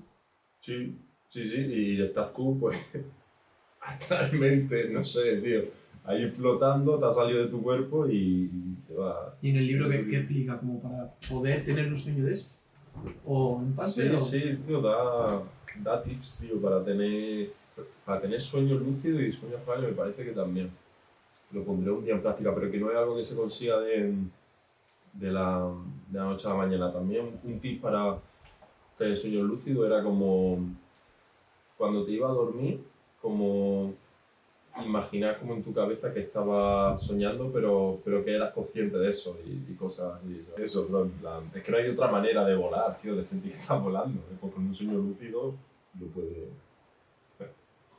Sí, 0.59 0.95
sí, 1.29 1.45
sí, 1.45 1.55
y 1.57 2.01
estás 2.01 2.33
tú, 2.33 2.57
pues, 2.59 2.99
astralmente, 3.81 4.89
no 4.89 5.03
sé, 5.03 5.37
tío, 5.37 5.61
ahí 6.03 6.29
flotando, 6.29 6.99
te 6.99 7.05
has 7.05 7.15
salido 7.15 7.43
de 7.43 7.49
tu 7.49 7.61
cuerpo 7.61 8.07
y 8.09 8.49
te 8.87 8.93
vas. 8.95 9.33
Y 9.41 9.51
en 9.51 9.57
el 9.57 9.67
libro 9.67 9.89
que 9.89 9.99
explica 10.17 10.57
como 10.57 10.81
para 10.81 11.13
poder 11.29 11.63
tener 11.63 11.87
un 11.87 11.97
sueño 11.97 12.25
de 12.25 12.33
eso. 12.33 12.49
O 13.25 13.61
en 13.61 13.73
parte. 13.73 13.91
Sí, 13.91 14.09
o- 14.13 14.17
sí, 14.17 14.59
tío, 14.67 14.81
da, 14.81 15.41
da 15.81 16.03
tips, 16.03 16.39
tío, 16.41 16.59
para 16.61 16.83
tener, 16.83 17.51
para 18.05 18.21
tener 18.21 18.41
sueños 18.41 18.81
lúcidos 18.81 19.21
y 19.21 19.31
sueños 19.31 19.59
astrales, 19.59 19.89
me 19.89 19.95
parece 19.95 20.23
que 20.23 20.31
también. 20.31 20.71
Lo 21.51 21.63
pondré 21.63 21.91
un 21.91 22.05
día 22.05 22.13
en 22.13 22.21
práctica, 22.21 22.53
pero 22.53 22.69
que 22.69 22.77
no 22.77 22.91
es 22.91 22.97
algo 22.97 23.15
que 23.15 23.25
se 23.25 23.35
consiga 23.35 23.79
de, 23.79 24.13
de, 25.13 25.31
la, 25.31 25.73
de 26.07 26.19
la 26.19 26.25
noche 26.25 26.47
a 26.47 26.51
la 26.51 26.57
mañana. 26.57 26.93
También 26.93 27.39
un 27.43 27.59
tip 27.59 27.81
para 27.81 28.19
tener 28.97 29.17
sueños 29.17 29.47
lúcidos 29.47 29.87
era 29.87 30.03
como 30.03 30.59
cuando 31.75 32.05
te 32.05 32.11
iba 32.11 32.29
a 32.29 32.33
dormir, 32.33 32.83
como 33.19 33.93
imaginar 34.85 35.39
como 35.39 35.53
en 35.55 35.63
tu 35.63 35.73
cabeza 35.73 36.13
que 36.13 36.21
estabas 36.21 37.01
soñando, 37.01 37.51
pero, 37.51 37.99
pero 38.03 38.23
que 38.23 38.35
eras 38.35 38.53
consciente 38.53 38.97
de 38.97 39.09
eso 39.09 39.37
y, 39.45 39.71
y 39.71 39.75
cosas. 39.75 40.19
¿sabes? 40.21 40.71
Eso, 40.71 40.87
plan, 40.87 41.51
es 41.53 41.63
que 41.63 41.71
no 41.71 41.77
hay 41.77 41.89
otra 41.89 42.07
manera 42.11 42.45
de 42.45 42.55
volar, 42.55 42.97
tío, 42.97 43.15
de 43.15 43.23
sentir 43.23 43.53
que 43.53 43.59
estás 43.59 43.81
volando. 43.81 44.19
¿eh? 44.19 44.37
Porque 44.39 44.55
con 44.55 44.67
un 44.67 44.75
sueño 44.75 44.97
lúcido 44.97 45.53
lo 45.99 46.07
puedes... 46.07 46.49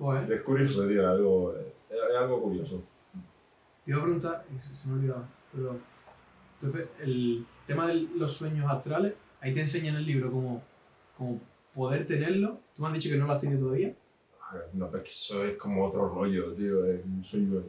Joder. 0.01 0.33
Es 0.33 0.43
curioso, 0.43 0.89
tío, 0.89 1.09
algo, 1.09 1.55
es, 1.57 2.17
algo 2.19 2.41
curioso. 2.43 2.83
Te 3.85 3.91
iba 3.91 4.01
a 4.01 4.03
preguntar, 4.03 4.45
y 4.51 4.59
se, 4.77 4.89
me 4.89 4.95
ha 4.95 4.97
olvidado, 4.97 5.25
pero. 5.53 5.77
Entonces, 6.63 6.89
el 7.01 7.47
tema 7.67 7.87
de 7.87 8.07
los 8.17 8.33
sueños 8.33 8.71
astrales, 8.71 9.13
ahí 9.41 9.53
te 9.55 9.61
enseña 9.61 9.91
en 9.91 9.97
el 9.97 10.07
libro 10.07 10.31
cómo, 10.31 10.63
cómo 11.17 11.41
poder 11.75 12.07
tenerlo. 12.07 12.59
Tú 12.75 12.83
me 12.83 12.89
has 12.89 12.95
dicho 12.95 13.11
que 13.11 13.17
no 13.17 13.27
lo 13.27 13.33
has 13.35 13.41
tenido 13.41 13.61
todavía. 13.61 13.93
A 14.51 14.55
ver, 14.57 14.65
No, 14.75 14.87
pero 14.91 14.99
es 14.99 15.05
que 15.05 15.11
eso 15.11 15.45
es 15.45 15.57
como 15.59 15.87
otro 15.87 16.09
rollo, 16.09 16.53
tío, 16.55 16.85
es 16.87 17.05
un 17.05 17.23
sueño... 17.23 17.63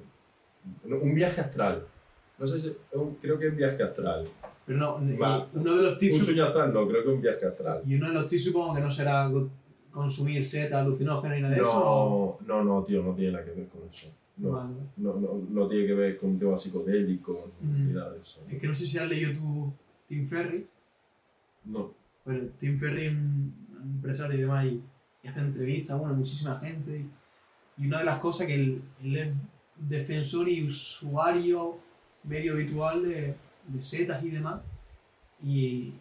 un 0.86 1.14
viaje 1.16 1.41
astral. 1.41 1.86
No 2.40 2.48
sé 2.48 2.60
si, 2.60 2.76
un- 2.94 3.16
creo 3.16 3.38
que 3.38 3.48
es 3.48 3.56
viaje 3.56 3.84
astral. 3.84 4.28
Pero 4.66 4.80
no, 4.80 4.99
Va. 5.22 5.48
uno 5.53 5.76
de 5.76 5.84
los 5.84 5.94
Un 5.94 5.99
tips, 5.99 6.26
sueño 6.26 6.45
astral 6.45 6.74
no, 6.74 6.88
creo 6.88 7.03
que 7.03 7.10
es 7.10 7.16
un 7.16 7.22
viaje 7.22 7.45
astral. 7.45 7.82
y 7.86 7.95
uno 7.95 8.08
de 8.08 8.14
los 8.14 8.28
tips 8.28 8.44
supongo 8.45 8.74
que 8.76 8.82
no 8.82 8.90
será 8.91 9.30
co- 9.32 9.49
consumir 9.92 10.44
setas 10.46 10.82
alucinógenas 10.82 11.38
y 11.38 11.42
nada 11.42 11.54
de 11.56 11.60
eso. 11.62 11.72
¿o? 11.74 12.38
No, 12.48 12.64
no, 12.64 12.76
no, 12.80 12.84
tío, 12.84 13.04
no 13.04 13.14
tiene 13.14 13.34
nada 13.34 13.46
que 13.46 13.52
ver 13.52 13.68
con 13.68 13.82
eso. 13.92 14.08
No, 14.38 14.52
Vale. 14.52 14.74
no, 14.98 15.14
no, 15.20 15.42
no 15.50 15.68
tiene 15.68 15.86
que 15.86 15.94
ver 15.94 16.18
con 16.18 16.32
un 16.32 16.40
tema 16.40 16.58
psicodélico 16.58 17.52
ni 17.60 17.68
Mm. 17.92 17.94
nada 17.94 18.12
de 18.14 18.20
eso. 18.20 18.40
Es 18.50 18.60
que 18.60 18.68
no 18.68 18.74
sé 18.76 18.86
si 18.86 18.98
has 18.98 19.08
leído 19.08 19.34
tú 19.34 19.72
Tim 20.08 20.26
Ferry, 20.28 20.66
No. 21.66 21.92
pero 22.24 22.48
Tim 22.58 22.80
Ferry 22.80 23.06
es 23.06 23.12
un 23.14 23.54
empresario 23.82 24.38
y 24.38 24.42
demás 24.42 24.66
y, 24.66 24.82
y 25.24 25.28
hace 25.28 25.40
entrevistas 25.40 26.00
bueno, 26.00 26.16
muchísima 26.16 26.58
gente. 26.58 27.06
Y, 27.78 27.84
y 27.84 27.88
una 27.88 28.00
de 28.00 28.06
las 28.06 28.18
cosas 28.20 28.48
que 28.48 28.56
él, 28.56 28.82
él 29.04 29.16
es 29.18 29.30
defensor 29.90 30.48
y 30.50 30.64
usuario 30.64 31.76
medio 32.24 32.54
habitual 32.54 33.04
de, 33.04 33.34
de 33.68 33.82
setas 33.82 34.24
y 34.24 34.30
demás. 34.30 34.62
Y, 35.44 35.94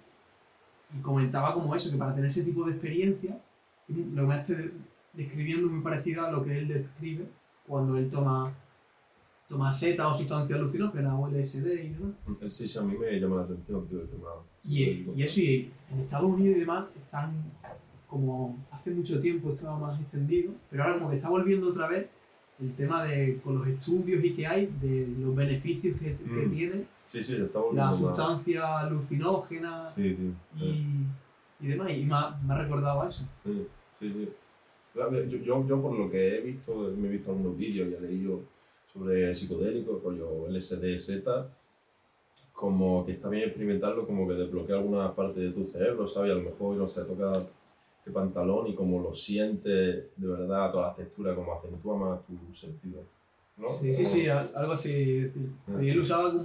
y 0.97 1.01
comentaba 1.03 1.53
como 1.55 1.75
eso, 1.75 1.91
que 1.91 1.97
para 1.97 2.15
tener 2.15 2.31
ese 2.31 2.43
tipo 2.43 2.65
de 2.65 2.73
experiencia, 2.73 3.39
lo 4.15 4.23
que 4.23 4.29
me 4.29 4.41
está 4.41 4.55
describiendo 5.13 5.67
es 5.67 5.73
muy 5.73 5.83
parecido 5.83 6.25
a 6.25 6.31
lo 6.31 6.45
que 6.45 6.59
él 6.59 6.69
describe 6.69 7.27
cuando 7.67 7.97
él 7.97 8.09
toma, 8.11 8.53
toma 9.49 9.73
setas 9.73 10.07
o 10.15 10.19
sustancias 10.19 10.59
alucinógenas 10.59 11.13
o 11.17 11.29
LSD 11.29 11.67
y 11.67 11.89
demás. 11.91 12.13
Sí, 12.53 12.67
sí, 12.69 12.79
a 12.79 12.83
mí 12.83 12.97
me 12.97 13.19
llama 13.21 13.37
la 13.37 13.43
atención, 13.43 13.87
tío, 13.89 14.01
el 14.01 14.09
tema. 14.09 14.29
Y, 14.65 14.83
y 15.17 15.23
eso, 15.23 15.41
y 15.41 15.71
en 15.93 16.01
Estados 16.01 16.31
Unidos 16.31 16.57
y 16.57 16.61
demás, 16.61 16.87
están 16.97 17.33
como 18.07 18.57
hace 18.73 18.91
mucho 18.93 19.21
tiempo 19.21 19.53
estaba 19.53 19.79
más 19.79 20.01
extendido, 20.01 20.53
pero 20.69 20.83
ahora 20.83 20.99
como 20.99 21.11
que 21.11 21.17
está 21.17 21.29
volviendo 21.29 21.69
otra 21.69 21.89
vez 21.89 22.09
el 22.61 22.75
tema 22.75 23.05
de, 23.05 23.39
con 23.43 23.55
los 23.57 23.67
estudios 23.69 24.23
y 24.25 24.35
que 24.35 24.47
hay, 24.47 24.67
de 24.81 25.07
los 25.19 25.35
beneficios 25.35 25.97
que, 25.99 26.17
que 26.17 26.47
Mm. 26.47 26.51
tiene 26.53 26.85
Sí, 27.07 27.23
sí, 27.23 27.37
está 27.37 27.59
la 27.73 27.87
más. 27.87 27.99
sustancia 27.99 28.81
alucinógena 28.81 29.89
Sí, 29.91 30.17
y, 30.61 31.07
y 31.61 31.67
demás, 31.69 31.91
y 31.93 32.05
me 32.05 32.15
ha, 32.15 32.39
me 32.47 32.53
ha 32.55 32.59
recordado 32.59 33.03
a 33.03 33.07
eso. 33.07 33.25
Sí, 34.01 34.13
sí, 34.13 34.29
Yo, 34.95 35.11
yo, 35.39 35.67
yo 35.69 35.83
por 35.83 35.97
lo 35.97 36.11
que 36.11 36.39
he 36.39 36.41
visto, 36.41 36.75
me 36.97 37.09
he 37.09 37.11
visto 37.13 37.31
algunos 37.31 37.57
vídeos 37.57 37.89
y 37.91 37.95
he 37.95 38.01
leído 38.01 38.41
sobre 38.93 39.33
psicodélicos, 39.35 40.03
rollo 40.03 40.49
LSD, 40.49 40.99
Z, 40.99 41.49
como 42.53 43.05
que 43.07 43.13
está 43.13 43.29
bien 43.29 43.45
experimentarlo, 43.45 44.07
como 44.07 44.27
que 44.27 44.35
desbloquea 44.35 44.77
alguna 44.77 45.15
parte 45.15 45.41
de 45.41 45.51
tu 45.53 45.65
cerebro, 45.65 46.07
¿sabes? 46.09 46.33
A 46.33 46.35
lo 46.35 46.43
mejor, 46.43 46.77
no 46.77 46.87
sé, 46.87 47.05
toca 47.05 47.31
este 47.99 48.11
pantalón 48.11 48.67
y 48.67 48.75
como 48.75 49.01
lo 49.01 49.13
sientes 49.13 50.07
de 50.17 50.27
verdad, 50.27 50.73
toda 50.73 50.89
la 50.89 50.95
textura, 50.97 51.35
como 51.35 51.53
acentúa 51.55 51.97
más 51.97 52.21
tu 52.27 52.55
sentido, 52.55 53.03
¿no? 53.57 53.73
Sí, 53.79 53.95
sí, 53.95 54.05
sí, 54.07 54.29
al- 54.29 54.51
algo 54.55 54.73
así. 54.73 55.31
Ah. 55.69 55.83
Y 55.83 55.91
él 55.91 56.01
usaba 56.01 56.33
como, 56.33 56.43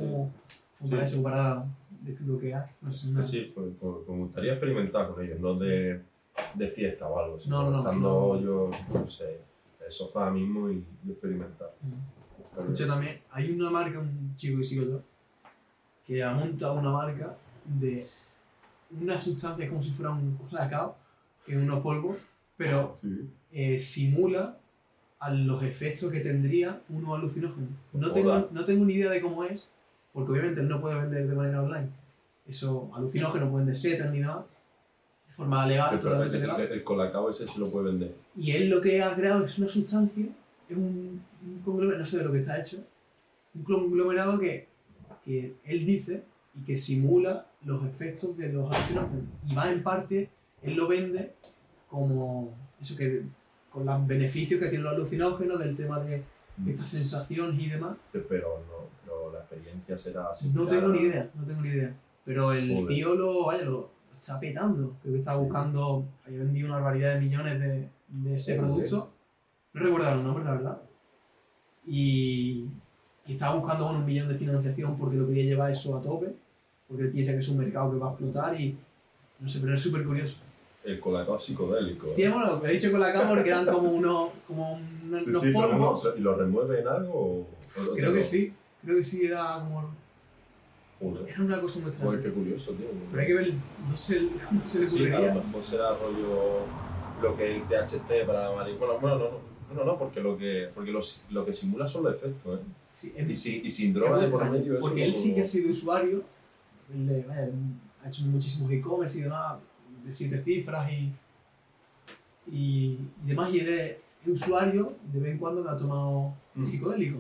como 0.77 0.90
para 0.91 1.07
Sí. 1.07 1.14
eso, 1.14 1.23
para 1.23 1.65
desbloquear. 2.02 2.69
No 2.82 2.91
sé, 2.94 3.10
no. 3.11 3.22
Sí, 3.22 3.52
pues, 3.56 3.68
pues- 3.80 3.95
pues 4.06 4.18
me 4.18 4.23
gustaría 4.26 4.52
experimentar 4.53 5.11
con 5.11 5.23
ellos, 5.26 5.40
no 5.40 5.56
de, 5.56 6.02
de 6.53 6.68
fiesta 6.68 7.07
o 7.07 7.20
algo, 7.20 7.38
No, 7.48 7.64
no, 7.64 7.70
no, 7.72 7.78
estando 7.80 8.38
sino- 8.38 8.41
yo, 8.45 8.72
no 8.94 9.07
sé, 9.07 9.41
el 9.86 9.91
sofá 9.91 10.30
mismo 10.32 10.70
y, 10.70 10.86
y 11.06 11.12
experimentar. 11.12 11.74
Escucha 12.57 12.88
también, 12.88 13.22
hay 13.32 13.52
una 13.52 13.70
marca, 13.70 13.99
un 13.99 14.34
chico 14.36 14.57
que 14.57 14.64
sigo 14.64 14.84
yo, 14.86 15.02
que 16.06 16.24
ha 16.24 16.34
montado 16.34 16.76
una 16.76 16.91
marca 16.91 17.36
de 17.66 18.07
una 19.02 19.20
sustancia 19.20 19.68
como 19.70 19.82
si 19.84 19.91
fuera 19.91 20.12
un 20.12 20.38
colacao, 20.49 20.95
que 21.45 21.53
es 21.53 21.57
unos 21.57 21.82
polvos, 21.82 22.18
pero 22.57 22.91
Sí. 22.95 23.30
eh, 23.52 23.80
simula 23.80 24.57
a 25.20 25.32
los 25.32 25.64
efectos 25.64 26.12
que 26.12 26.20
tendría 26.20 26.82
uno 26.90 27.16
alucinógeno. 27.16 27.68
No 27.94 28.12
tengo, 28.12 28.48
no 28.52 28.66
tengo 28.66 28.86
ni 28.86 28.94
idea 28.95 29.12
de 29.12 29.22
cómo 29.22 29.44
es, 29.44 29.70
porque 30.14 30.32
obviamente 30.32 30.62
no 30.64 30.80
puede 30.82 30.99
vender 31.02 31.28
de 31.28 31.36
manera 31.36 31.62
online. 31.64 31.90
Eso, 32.48 32.91
alucinógeno, 32.95 33.49
pueden 33.49 33.68
de 33.68 33.76
setas 33.76 34.12
ni 34.12 34.20
nada, 34.20 34.45
forma 35.36 35.66
legal, 35.68 35.99
Pero 36.02 36.24
el, 36.24 36.32
legal. 36.32 36.62
el- 36.62 36.72
el 36.72 36.84
colacao 36.84 37.30
ese 37.30 37.48
sí 37.48 37.60
lo 37.60 37.70
puede 37.70 37.88
vender. 37.88 38.16
Y 38.38 38.52
él 38.52 38.70
lo 38.70 38.80
que 38.82 39.02
ha 39.02 39.14
creado 39.16 39.45
es 39.45 39.57
una 39.57 39.70
sustancia, 39.70 40.26
es 40.70 40.78
un, 40.78 41.22
un 41.45 41.60
conglomerado, 41.64 41.99
no 41.99 42.06
sé 42.06 42.18
de 42.20 42.24
lo 42.24 42.32
que 42.32 42.40
está 42.40 42.60
hecho, 42.60 42.78
un 43.53 43.64
conglomerado 43.64 44.40
que, 44.40 44.68
que 45.24 45.56
él 45.66 45.86
dice 45.86 46.24
y 46.56 46.64
que 46.66 46.78
simula 46.78 47.45
los 47.66 47.84
efectos 47.86 48.38
de 48.38 48.52
los 48.53 48.72
alucinógenos. 48.72 49.24
Y 49.48 49.53
va 49.56 49.72
en 49.72 49.84
parte, 49.84 50.30
él 50.62 50.76
lo 50.76 50.88
vende 50.88 51.34
como 51.90 52.53
eso 52.82 52.95
que 52.95 53.24
con 53.72 53.86
los 53.86 54.07
beneficios 54.07 54.60
que 54.60 54.68
tienen 54.68 54.84
los 54.86 54.94
alucinógenos 54.94 55.60
del 55.60 55.76
tema 55.76 55.99
de 55.99 56.24
estas 56.68 56.88
sensaciones 56.90 57.60
y 57.60 57.70
demás. 57.70 57.98
Pero, 58.12 58.64
no, 58.68 58.88
pero 59.03 59.34
la 59.34 59.40
experiencia 59.40 59.98
será 59.98 60.24
No 60.30 60.36
similar 60.36 60.68
tengo 60.70 60.86
a- 60.88 60.90
ni 60.95 60.99
idea, 60.99 61.30
no 61.36 61.44
tengo 61.45 61.62
ni 61.62 61.70
idea. 61.70 61.94
Pero 62.24 62.53
el 62.53 62.70
Joder. 62.74 62.88
tío 62.88 63.16
lo, 63.16 63.45
vaya, 63.48 63.66
lo 63.66 63.90
está 64.26 64.39
petando. 64.39 64.95
Creo 65.02 65.14
que 65.14 65.19
está 65.19 65.35
buscando, 65.35 66.03
había 66.26 66.39
vendido 66.39 66.68
una 66.68 66.76
barbaridad 66.77 67.14
de 67.14 67.19
millones 67.22 67.60
de, 67.60 67.89
de 68.07 68.34
ese 68.34 68.57
Joder. 68.57 68.72
producto. 68.73 69.10
No 69.73 69.81
recuerdo 69.84 70.15
los 70.15 70.23
nombres, 70.23 70.45
la 70.45 70.52
verdad. 70.53 70.81
Y, 71.85 72.65
y 73.27 73.34
estaba 73.34 73.56
buscando 73.56 73.85
bueno, 73.85 73.99
un 73.99 74.06
millón 74.06 74.27
de 74.30 74.35
financiación 74.35 74.97
porque 74.97 75.18
lo 75.18 75.27
quería 75.27 75.43
llevar 75.43 75.72
eso 75.72 75.95
a 75.95 76.02
tope. 76.02 76.34
Porque 76.88 77.03
él 77.03 77.11
piensa 77.11 77.34
que 77.34 77.39
es 77.39 77.49
un 77.49 77.57
mercado 77.60 77.91
que 77.91 77.97
va 77.97 78.07
a 78.07 78.11
explotar 78.11 78.60
y 78.60 78.76
no 79.39 79.49
sé, 79.49 79.60
pero 79.60 79.76
es 79.76 79.81
súper 79.81 80.03
curioso. 80.03 80.38
El 80.84 80.99
colacao 80.99 81.38
psicodélico. 81.39 82.07
Sí, 82.10 82.27
bueno, 82.27 82.57
lo 82.57 82.65
he 82.65 82.73
dicho 82.73 82.91
con 82.91 83.02
la 83.02 83.11
cámara 83.11 83.30
porque 83.30 83.49
eran 83.49 83.65
como 83.65 83.91
unos, 83.91 84.31
como 84.47 84.80
unos, 85.03 85.23
Sí, 85.23 85.30
unos 85.31 85.41
sí, 85.41 85.52
polvos. 85.52 86.14
¿Y 86.18 86.22
lo 86.22 86.35
remueve 86.35 86.81
en 86.81 86.88
algo? 86.88 87.14
O, 87.14 87.39
o- 87.41 87.95
Creo 87.95 88.14
que 88.14 88.23
sí, 88.23 88.53
creo 88.84 88.97
que 88.97 89.03
sí, 89.03 89.26
era 89.26 89.60
como. 89.60 89.89
Era 91.27 91.41
una 91.44 91.61
cosa 91.61 91.80
muy 91.80 91.90
extraña. 91.90 92.11
Joder, 92.11 92.23
qué 92.23 92.32
curioso, 92.32 92.72
tío. 92.73 92.88
Pero 93.10 93.22
hay 93.22 93.27
que 93.27 93.34
ver, 93.34 93.53
no 93.90 93.95
sé 93.98 94.27
cómo 94.48 94.69
se 94.69 94.80
le 94.80 94.86
Sí, 94.86 95.06
a 95.14 95.19
lo 95.19 95.44
mejor 95.44 95.64
será 95.64 95.95
rollo 95.95 96.65
lo 97.22 97.38
que 97.38 97.56
el 97.56 97.61
THC 97.64 98.26
para 98.26 98.49
la 98.49 98.56
marihuana. 98.56 98.94
Bueno, 98.99 99.18
no, 99.18 99.30
no, 99.30 99.76
no, 99.76 99.86
no, 99.86 99.98
porque 99.98 100.22
lo 100.22 100.38
que, 100.38 100.69
porque 100.73 100.91
lo, 100.91 100.99
lo 101.32 101.45
que 101.45 101.53
simula 101.53 101.88
son 101.88 102.03
los 102.03 102.15
efectos, 102.15 102.60
¿eh? 102.60 102.64
Sí, 102.94 103.14
es- 103.15 103.30
Y, 103.30 103.34
si, 103.36 103.61
y 103.65 103.69
sin 103.72 103.88
es 103.90 103.94
droga 103.95 104.15
muy 104.18 104.26
de 104.26 104.32
por 104.32 104.49
medio, 104.49 104.73
eso 104.73 104.82
Porque 104.82 105.06
él 105.06 105.11
no- 105.11 105.18
sí 105.18 105.34
que 105.36 105.41
ha 105.41 105.45
sido 105.48 105.72
usuario, 105.72 106.23
él, 106.94 107.26
vaya, 107.27 107.49
ha 108.03 108.07
hecho 108.10 108.23
muchísimos 108.23 108.72
e-commerce 108.72 109.18
y 109.18 109.22
demás, 109.22 109.57
de 110.06 110.14
siete 110.14 110.38
cifras 110.38 110.91
y, 110.91 111.11
y, 112.48 112.99
y 113.23 113.27
demás, 113.27 113.53
y 113.53 113.60
es 113.60 113.98
usuario 114.27 114.94
de 115.11 115.19
vez 115.19 115.32
en 115.34 115.38
cuando 115.38 115.64
que 115.64 115.69
ha 115.69 115.77
tomado 115.77 116.34
Mm. 116.53 116.65
psicodélico. 116.65 117.19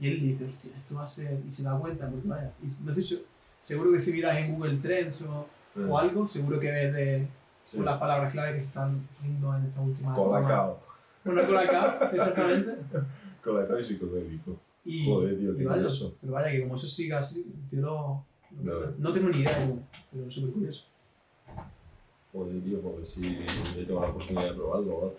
Y 0.00 0.08
él 0.08 0.20
dice, 0.20 0.46
hostia, 0.46 0.70
esto 0.76 0.94
va 0.94 1.04
a 1.04 1.06
ser, 1.06 1.38
y 1.48 1.52
se 1.52 1.62
da 1.62 1.78
cuenta, 1.78 2.08
porque 2.08 2.26
vaya, 2.26 2.50
y 2.62 2.84
no 2.84 2.94
sé, 2.94 3.02
si- 3.02 3.22
seguro 3.64 3.92
que 3.92 4.00
si 4.00 4.12
miras 4.12 4.36
en 4.38 4.54
Google 4.54 4.76
Trends 4.78 5.22
o, 5.22 5.46
o 5.88 5.98
algo, 5.98 6.26
seguro 6.26 6.58
que 6.58 6.70
ves 6.70 6.92
de, 6.94 7.26
sí. 7.66 7.78
las 7.80 7.98
palabras 7.98 8.32
clave 8.32 8.54
que 8.54 8.60
se 8.60 8.66
están 8.66 9.06
viendo 9.20 9.54
en 9.56 9.64
esta 9.66 9.80
última 9.82 10.14
Colacao. 10.14 10.80
Bueno, 11.22 11.46
colacao, 11.46 12.10
exactamente. 12.12 12.72
Colacao 13.44 13.78
y 13.78 13.84
psicodélico. 13.84 14.56
Y, 14.86 15.04
Joder, 15.04 15.38
tío, 15.38 15.52
y 15.52 15.56
qué 15.58 15.64
vaya, 15.66 15.82
curioso. 15.82 16.14
pero 16.20 16.32
vaya, 16.32 16.50
que 16.50 16.62
como 16.62 16.76
eso 16.76 16.86
siga 16.86 17.18
así, 17.18 17.44
tío, 17.68 17.80
lo- 17.82 18.24
No. 18.62 18.72
no 18.98 19.12
tengo 19.12 19.28
ni 19.28 19.40
idea, 19.40 19.54
como, 19.60 19.86
pero 20.10 20.26
es 20.26 20.34
súper 20.34 20.50
curioso. 20.50 20.84
Joder, 22.32 22.62
tío, 22.62 22.80
porque 22.80 23.04
si 23.04 23.20
yo 23.76 23.86
tengo 23.86 24.00
la 24.00 24.08
oportunidad 24.08 24.44
de 24.44 24.52
probarlo. 24.54 25.14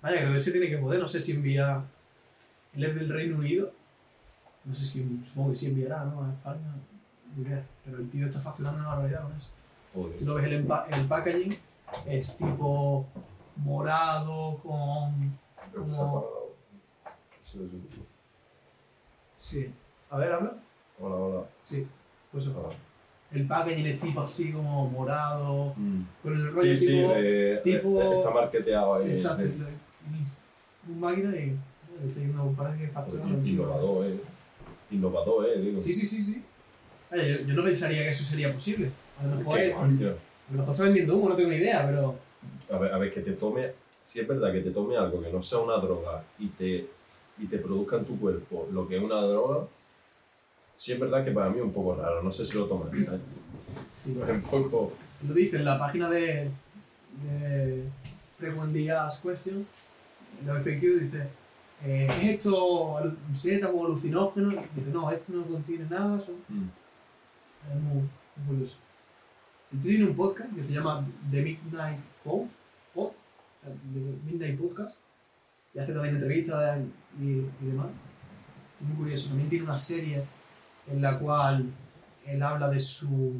Vaya, 0.00 0.20
creo 0.20 0.32
que 0.32 0.38
ese 0.38 0.52
tiene 0.52 0.70
que 0.70 0.78
poder, 0.78 1.00
no 1.00 1.08
sé 1.08 1.20
si 1.20 1.32
envía. 1.32 1.84
Él 2.74 2.84
es 2.84 2.94
del 2.94 3.08
Reino 3.08 3.36
Unido, 3.38 3.70
no 4.64 4.74
sé 4.74 4.84
si, 4.84 5.20
supongo 5.26 5.50
que 5.50 5.56
sí 5.56 5.66
enviará, 5.66 6.04
¿no? 6.04 6.22
A 6.24 6.30
España. 6.30 6.74
Pero 7.84 7.98
el 7.98 8.08
tío 8.10 8.26
está 8.26 8.40
facturando 8.40 8.78
una 8.80 8.88
barbaridad 8.90 9.22
con 9.24 9.32
eso. 9.36 9.48
Tú 9.92 10.02
Joder. 10.02 10.22
lo 10.22 10.34
ves 10.34 10.44
el, 10.46 10.66
empa- 10.66 10.86
el 10.90 11.06
packaging, 11.06 11.58
es 12.06 12.36
tipo 12.36 13.06
morado 13.56 14.58
con. 14.62 15.32
Un- 15.74 16.44
Sí. 19.36 19.70
A 20.10 20.18
ver, 20.18 20.32
habla. 20.32 20.52
Hola, 21.00 21.14
hola. 21.16 21.42
Sí, 21.64 21.86
pues 22.32 22.46
eso. 22.46 22.58
Hola. 22.58 22.74
El 23.32 23.46
packaging 23.46 23.86
es 23.86 24.00
tipo 24.00 24.20
así 24.20 24.52
como 24.52 24.88
morado, 24.90 25.74
con 26.22 26.34
el 26.34 26.52
rollo 26.52 26.74
Sí, 26.74 26.76
sí, 26.76 26.86
tipo. 26.86 27.12
eh, 27.16 27.60
tipo- 27.64 28.00
eh, 28.02 28.18
está 28.18 28.30
marketeado 28.30 28.94
ahí. 28.94 29.10
Exacto, 29.12 29.42
eh, 29.44 29.52
un 30.88 31.00
máquina 31.00 31.34
y 31.36 31.56
el 32.02 32.12
segundo 32.12 32.52
parece 32.56 32.84
que 32.84 32.88
factura 32.88 33.24
tipo- 33.24 33.46
Innovador, 33.46 34.06
eh. 34.06 34.20
Innovador, 34.90 35.46
eh, 35.48 35.60
digo. 35.60 35.80
Sí, 35.80 35.94
sí, 35.94 36.06
sí, 36.06 36.22
sí. 36.22 36.42
Oye, 37.10 37.32
yo, 37.42 37.46
yo 37.48 37.54
no 37.54 37.64
pensaría 37.64 38.02
que 38.02 38.10
eso 38.10 38.24
sería 38.24 38.52
posible. 38.52 38.90
A 39.20 39.26
lo 39.26 39.36
mejor, 39.36 39.58
es- 39.58 39.74
a 39.74 39.86
lo 39.86 40.58
mejor 40.58 40.72
está 40.72 40.84
vendiendo 40.84 41.16
humo, 41.16 41.28
no 41.30 41.36
tengo 41.36 41.50
ni 41.50 41.56
idea, 41.56 41.86
pero. 41.86 42.16
A 42.70 42.78
ver, 42.78 42.92
a 42.92 42.98
ver, 42.98 43.12
que 43.12 43.20
te 43.20 43.32
tome, 43.32 43.72
si 43.90 44.20
es 44.20 44.28
verdad 44.28 44.52
que 44.52 44.60
te 44.60 44.70
tome 44.70 44.96
algo 44.96 45.22
que 45.22 45.30
no 45.30 45.42
sea 45.42 45.58
una 45.58 45.76
droga 45.76 46.22
y 46.38 46.48
te, 46.48 46.86
y 47.38 47.46
te 47.46 47.58
produzca 47.58 47.96
en 47.96 48.04
tu 48.04 48.18
cuerpo 48.18 48.68
lo 48.72 48.86
que 48.88 48.96
es 48.96 49.02
una 49.02 49.20
droga, 49.22 49.66
sí 50.74 50.92
es 50.92 51.00
verdad 51.00 51.24
que 51.24 51.30
para 51.30 51.48
mí 51.50 51.58
es 51.58 51.64
un 51.64 51.72
poco 51.72 51.94
raro, 51.94 52.22
no 52.22 52.30
sé 52.32 52.44
si 52.44 52.54
lo 52.56 52.66
tomas. 52.66 52.92
¿eh? 52.94 53.18
Sí, 54.02 54.10
Es 54.10 54.28
un 54.28 54.42
poco... 54.42 54.92
lo 55.26 55.34
dice 55.34 55.56
en 55.56 55.64
la 55.64 55.78
página 55.78 56.10
de, 56.10 56.50
de 57.22 57.84
Frequently 58.38 58.88
Asked 58.90 59.22
Question, 59.30 59.66
en 60.40 60.46
la 60.46 60.54
FAQ 60.60 60.80
dice: 61.00 61.28
eh, 61.84 62.08
¿es 62.10 62.22
esto 62.24 62.96
alu- 62.98 63.16
seta 63.36 63.68
o 63.70 63.86
alucinógeno? 63.86 64.52
Y 64.52 64.58
dice, 64.74 64.90
no, 64.90 65.10
esto 65.10 65.32
no 65.32 65.44
contiene 65.44 65.84
nada, 65.88 66.20
son 66.20 66.34
Mm. 66.48 66.68
Es 67.70 67.80
muy, 67.80 67.94
muy 68.36 68.46
curioso. 68.46 68.76
Tío 69.70 69.80
tiene 69.82 70.04
un 70.06 70.16
podcast 70.16 70.54
que 70.54 70.62
se 70.64 70.72
llama 70.74 71.04
The 71.30 71.42
Midnight 71.42 71.98
Pod, 72.22 72.46
o 72.94 73.14
sea, 73.62 73.72
The 73.72 74.00
Midnight 74.30 74.60
Podcast, 74.60 74.96
y 75.74 75.78
hace 75.78 75.92
también 75.92 76.14
entrevistas 76.16 76.78
y, 77.20 77.24
y 77.24 77.66
demás. 77.66 77.88
Es 78.80 78.86
muy 78.86 78.96
curioso. 78.96 79.28
También 79.28 79.48
tiene 79.48 79.64
una 79.64 79.78
serie 79.78 80.22
en 80.86 81.00
la 81.02 81.18
cual 81.18 81.66
él 82.26 82.42
habla 82.42 82.68
de 82.68 82.78
su, 82.80 83.32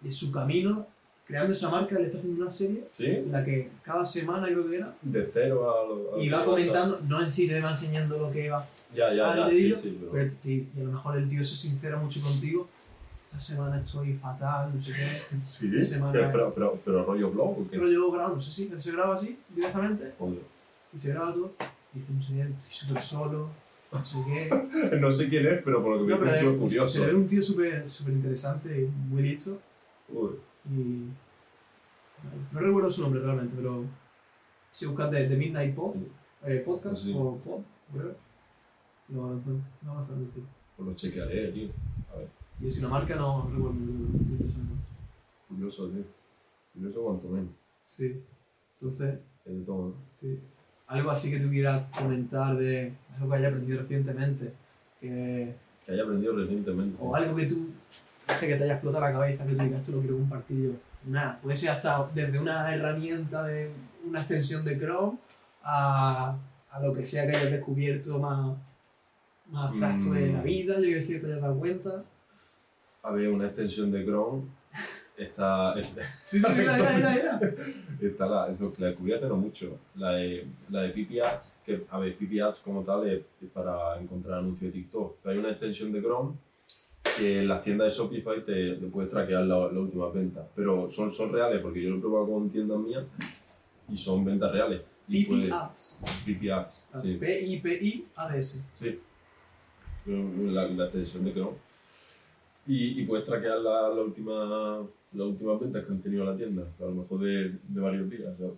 de 0.00 0.10
su 0.12 0.30
camino, 0.32 0.86
creando 1.26 1.52
esa 1.52 1.70
marca, 1.70 1.98
le 1.98 2.06
está 2.06 2.18
haciendo 2.18 2.42
una 2.42 2.52
serie 2.52 2.84
¿Sí? 2.92 3.06
en 3.06 3.32
la 3.32 3.44
que 3.44 3.70
cada 3.82 4.04
semana 4.04 4.46
creo 4.46 4.68
que 4.68 4.76
era, 4.76 4.94
De 5.02 5.24
cero 5.24 5.70
a 5.70 5.88
lo. 5.88 6.16
a 6.16 6.22
y 6.22 6.28
va 6.28 6.44
comentando, 6.44 7.00
no 7.08 7.20
en 7.22 7.32
sí 7.32 7.48
te 7.48 7.60
va 7.60 7.70
enseñando 7.72 8.18
lo 8.18 8.30
que 8.30 8.50
va 8.50 8.66
Ya, 8.94 9.12
ya, 9.14 9.34
ya, 9.36 9.50
sí, 9.50 9.72
sí, 9.74 9.98
pero. 10.00 10.12
pero 10.12 10.32
te- 10.42 10.50
y 10.50 10.68
a 10.80 10.84
lo 10.84 10.92
mejor 10.92 11.16
el 11.16 11.28
tío 11.28 11.44
se 11.44 11.56
sincera 11.56 11.96
mucho 11.96 12.20
contigo. 12.20 12.68
Esta 13.26 13.40
semana 13.40 13.80
estoy 13.80 14.12
fatal, 14.14 14.70
no 14.76 14.82
sé 14.84 14.92
qué. 14.92 15.36
Sí, 15.48 15.84
semana- 15.84 16.12
pero, 16.12 16.30
pero, 16.32 16.54
pero, 16.54 16.80
pero 16.84 17.04
rollo 17.04 17.30
blog 17.30 17.50
o 17.60 17.64
qué? 17.70 17.78
Pero 17.78 17.88
yo 17.90 18.10
grabo, 18.12 18.34
no 18.36 18.40
sé 18.40 18.52
si 18.52 18.70
se 18.80 18.92
graba 18.92 19.16
así, 19.16 19.36
directamente, 19.48 20.12
Joder. 20.18 20.38
y 20.96 21.00
se 21.00 21.08
graba 21.08 21.32
todo. 21.32 21.52
Y 21.94 21.98
dice, 21.98 22.12
no 22.12 22.22
sé 22.22 22.40
estoy 22.42 22.72
súper 22.88 23.02
solo, 23.02 23.48
no 23.92 24.04
sé 24.04 24.16
qué. 24.26 24.96
No 25.00 25.10
sé 25.10 25.28
quién 25.28 25.46
es, 25.46 25.62
pero 25.64 25.82
por 25.82 25.96
lo 25.96 26.06
que 26.06 26.12
me 26.14 26.18
No, 26.18 26.24
dice 26.32 26.50
es 26.50 26.56
curioso. 26.58 26.88
se 27.00 27.06
ve 27.06 27.14
un 27.14 27.26
tío 27.26 27.42
súper 27.42 27.86
interesante 28.08 28.88
muy 29.08 29.22
listo. 29.22 29.58
Uy, 30.10 30.30
Y. 30.70 31.08
No 32.52 32.60
recuerdo 32.60 32.90
su 32.90 33.02
nombre 33.02 33.20
realmente, 33.20 33.54
pero. 33.56 33.84
Si 34.72 34.86
buscas 34.86 35.10
de, 35.10 35.28
de 35.28 35.36
Midnight 35.36 35.74
Pod, 35.74 35.94
eh, 36.44 36.62
Podcast 36.66 37.02
Sí. 37.02 37.12
o 37.16 37.36
Pod, 37.38 37.60
whatever, 37.92 38.16
lo 39.08 39.34
encuentro. 39.34 39.64
No 39.82 39.94
me 40.00 40.04
fue 40.06 40.14
tío. 40.34 40.42
pues 40.76 40.88
lo 40.88 40.94
chequearé, 40.94 41.52
tío. 41.52 41.68
A 42.12 42.16
ver, 42.18 42.28
Y 42.60 42.70
si 42.70 42.80
una 42.80 42.88
marca 42.88 43.14
no 43.14 43.48
recuerdo 43.52 43.74
curioso, 45.48 45.88
tío. 45.90 46.04
Curioso 46.72 47.02
cuanto 47.04 47.28
menos. 47.28 47.50
Sí. 47.86 48.20
Entonces, 48.80 49.20
Es 49.44 49.54
de 49.58 49.64
todo, 49.64 49.88
¿no? 49.90 49.94
sí. 50.20 50.40
Algo 50.86 51.10
así 51.12 51.30
que 51.30 51.40
tú 51.40 51.48
quieras 51.48 51.86
comentar 51.96 52.56
de 52.56 52.92
algo 53.16 53.30
que 53.30 53.36
hayas 53.36 53.52
aprendido 53.52 53.80
recientemente. 53.82 54.52
Que, 55.00 55.54
Que 55.86 55.92
haya 55.92 56.02
aprendido 56.02 56.36
recientemente. 56.36 56.96
o 57.00 57.14
algo 57.14 57.36
que 57.36 57.46
tú, 57.46 57.68
sé, 58.34 58.46
que 58.48 58.56
te 58.56 58.64
haya 58.64 58.74
explotado 58.74 59.04
la 59.04 59.12
cabeza, 59.12 59.44
que 59.44 59.54
tú 59.54 59.62
digas, 59.62 59.80
esto 59.80 59.92
lo 59.92 60.00
quiero 60.00 60.16
compartir 60.18 60.62
yo. 60.64 60.70
Nada, 61.06 61.38
puede 61.42 61.56
ser 61.56 61.70
hasta 61.70 62.08
desde 62.14 62.38
una 62.38 62.74
herramienta 62.74 63.44
de 63.44 63.70
una 64.06 64.20
extensión 64.20 64.64
de 64.64 64.78
Chrome 64.78 65.18
a, 65.62 66.36
a 66.70 66.80
lo 66.80 66.92
que 66.94 67.04
sea 67.04 67.26
que 67.26 67.36
hayas 67.36 67.50
descubierto 67.50 68.18
más, 68.18 68.56
más 69.50 69.70
abstracto 69.70 70.12
de 70.12 70.32
la 70.32 70.40
Mm. 70.40 70.44
vida, 70.44 70.74
yo 70.76 70.82
que 70.82 71.02
sé 71.02 71.12
que 71.14 71.18
te 71.20 71.26
hayas 71.26 71.42
dado 71.42 71.58
cuenta. 71.58 72.02
A 73.02 73.10
ver, 73.12 73.28
una 73.28 73.46
extensión 73.46 73.90
de 73.92 74.04
Chrome 74.04 74.44
está. 75.18 75.74
Sí, 76.24 76.40
sí, 76.40 76.46
mira, 76.56 76.76
mira, 76.76 77.10
mira. 77.10 77.40
Está 78.00 78.26
la, 78.26 78.48
es 78.50 78.58
lo 78.58 78.72
que 78.72 78.80
la 78.82 78.88
descubrí 78.88 79.12
hace 79.12 79.26
no 79.26 79.36
mucho, 79.36 79.78
la 79.96 80.12
de, 80.12 80.46
la 80.70 80.80
de 80.82 80.88
PP 80.88 81.22
Ads, 81.22 81.44
que 81.64 81.84
a 81.90 81.98
ver, 81.98 82.16
PP 82.16 82.40
Ads 82.42 82.60
como 82.60 82.82
tal 82.82 83.06
es, 83.06 83.20
es 83.42 83.50
para 83.52 83.98
encontrar 84.00 84.38
anuncios 84.38 84.72
de 84.72 84.80
TikTok, 84.80 85.16
pero 85.22 85.32
hay 85.34 85.38
una 85.38 85.50
extensión 85.50 85.92
de 85.92 86.00
Chrome 86.02 86.32
que 87.18 87.40
en 87.40 87.48
las 87.48 87.62
tiendas 87.62 87.92
de 87.92 87.98
Shopify 88.02 88.44
te, 88.44 88.74
te 88.74 88.86
puedes 88.86 89.10
traquear 89.10 89.44
la, 89.44 89.70
la 89.70 89.78
última 89.80 90.08
venta, 90.10 90.46
pero 90.56 90.88
son, 90.88 91.10
son 91.10 91.32
reales 91.32 91.60
porque 91.60 91.82
yo 91.82 91.90
lo 91.90 91.98
he 91.98 92.00
probado 92.00 92.26
con 92.28 92.50
tiendas 92.50 92.78
mías 92.78 93.04
y 93.88 93.96
son 93.96 94.24
ventas 94.24 94.50
reales. 94.52 94.82
Y 95.06 95.24
PP 95.24 95.28
puede- 95.28 95.52
Ads. 95.52 96.00
PP 96.26 96.52
Ads, 96.52 96.86
sí. 97.02 97.16
P-I-P-I-A-D-S. 97.20 98.62
Sí. 98.72 98.98
La, 100.06 100.66
la 100.68 100.84
extensión 100.84 101.24
de 101.24 101.32
Chrome. 101.32 101.56
Y, 102.66 103.00
y 103.02 103.04
puedes 103.06 103.24
traquear 103.26 103.58
la, 103.58 103.88
la 103.90 104.00
última, 104.02 104.78
las 105.12 105.26
últimas 105.26 105.60
ventas 105.60 105.84
que 105.84 105.92
han 105.92 106.00
tenido 106.00 106.24
la 106.24 106.34
tienda, 106.36 106.62
a 106.80 106.84
lo 106.84 106.92
mejor 106.92 107.20
de, 107.20 107.58
de 107.68 107.80
varios 107.80 108.08
días. 108.08 108.34
¿sabes? 108.38 108.54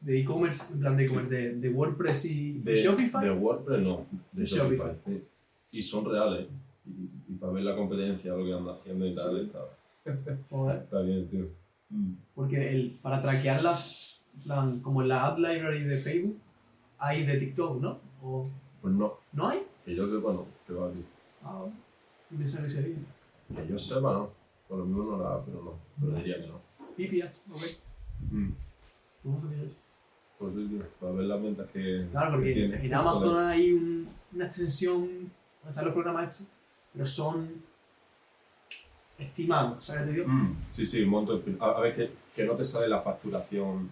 De 0.00 0.20
e-commerce, 0.20 0.72
en 0.72 0.80
plan 0.80 0.96
de 0.96 1.04
e-commerce, 1.06 1.34
de, 1.34 1.54
de 1.54 1.68
WordPress 1.70 2.24
y 2.26 2.58
De, 2.60 2.76
Shopify. 2.76 3.24
De 3.24 3.30
WordPress 3.32 3.80
no, 3.82 4.06
de 4.32 4.44
Shopify. 4.44 4.76
Shopify. 4.76 4.96
sí. 5.06 5.22
Y 5.72 5.82
son 5.82 6.04
reales. 6.04 6.46
Y, 6.88 7.32
y 7.32 7.36
para 7.36 7.52
ver 7.52 7.64
la 7.64 7.76
competencia, 7.76 8.32
lo 8.34 8.44
que 8.44 8.52
anda 8.54 8.72
haciendo 8.74 9.06
y 9.06 9.14
tal, 9.14 9.40
Sí. 9.40 10.10
está, 10.10 10.38
Joder. 10.50 10.82
está 10.82 11.00
bien, 11.02 11.28
tío. 11.28 11.48
Mm. 11.90 12.12
Porque 12.34 12.70
el, 12.70 12.98
para 13.02 13.20
traquearlas, 13.22 14.24
en 14.34 14.40
plan, 14.42 14.80
como 14.80 15.02
en 15.02 15.08
la 15.08 15.26
Ad 15.26 15.38
Library 15.38 15.84
de 15.84 15.96
Facebook, 15.96 16.38
hay 16.98 17.24
de 17.24 17.38
TikTok, 17.38 17.80
¿no? 17.80 17.98
¿O 18.22 18.42
Pues 18.80 18.94
no, 18.94 19.14
no 19.32 19.48
hay? 19.48 19.60
que 19.84 19.94
yo 19.94 20.06
sepa 20.06 20.32
no, 20.32 20.46
que 20.66 20.72
va 20.74 20.90
tío. 20.90 21.02
Ah, 21.42 21.64
pensaba 22.36 22.64
que 22.64 22.70
sería. 22.70 22.96
Que 23.54 23.66
yo 23.68 23.78
sepa 23.78 24.12
no. 24.12 24.30
Por 24.68 24.78
lo 24.78 24.84
mismo 24.84 25.04
no 25.16 25.22
la 25.22 25.42
pero 25.44 25.62
no. 25.62 25.72
Pero 26.00 26.12
diría 26.18 26.40
que 26.42 26.46
no. 26.48 26.60
PPS, 26.96 27.40
ok. 27.50 27.62
Mm. 28.32 28.50
¿Cómo 29.22 29.40
sabía 29.40 29.62
eso? 29.62 29.74
Pues 30.38 30.54
sí, 30.54 30.66
tío, 30.68 30.82
para 31.00 31.12
ver 31.12 31.24
las 31.24 31.42
ventas 31.42 31.66
que. 31.72 32.06
Claro, 32.10 32.30
que 32.32 32.36
porque 32.36 32.52
tiene. 32.54 32.84
en 32.86 32.94
Amazon 32.94 33.38
hay 33.46 33.72
un- 33.72 34.08
una 34.34 34.44
extensión 34.46 35.00
donde 35.00 35.68
están 35.70 35.84
los 35.86 35.94
programas 35.94 36.32
estos, 36.32 36.46
pero 36.98 37.06
son 37.08 37.48
estimados, 39.18 39.84
¿sabes? 39.84 40.06
Te 40.06 40.12
digo? 40.14 40.26
Mm, 40.26 40.56
sí, 40.72 40.84
sí, 40.84 41.02
un 41.04 41.10
montón. 41.10 41.44
de- 41.44 41.56
A, 41.60 41.70
a 41.70 41.80
ver, 41.80 41.94
que, 41.94 42.10
que 42.34 42.44
no 42.44 42.54
te 42.54 42.64
sale 42.64 42.88
la 42.88 43.00
facturación, 43.02 43.88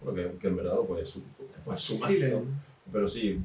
bueno, 0.00 0.38
que, 0.40 0.46
en 0.48 0.56
verdad 0.56 0.74
lo 0.76 0.86
puedes, 0.86 1.10
sumar, 1.10 1.78
Sí, 2.10 2.18
¿no? 2.18 2.42
pero 2.90 3.06
sí, 3.06 3.38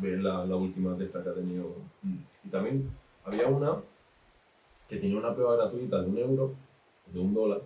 ves 0.00 0.20
la, 0.22 0.46
la 0.46 0.54
última 0.54 0.94
de 0.94 1.06
estas 1.06 1.24
que 1.24 1.28
ha 1.30 1.34
tenido. 1.34 1.74
Mm. 2.02 2.16
Y 2.44 2.48
también 2.50 2.88
había 3.24 3.48
una 3.48 3.74
que 4.88 4.96
tenía 4.98 5.18
una 5.18 5.34
prueba 5.34 5.56
gratuita 5.56 6.00
de 6.00 6.08
un 6.08 6.18
euro, 6.18 6.54
de 7.12 7.18
un 7.18 7.34
dólar, 7.34 7.62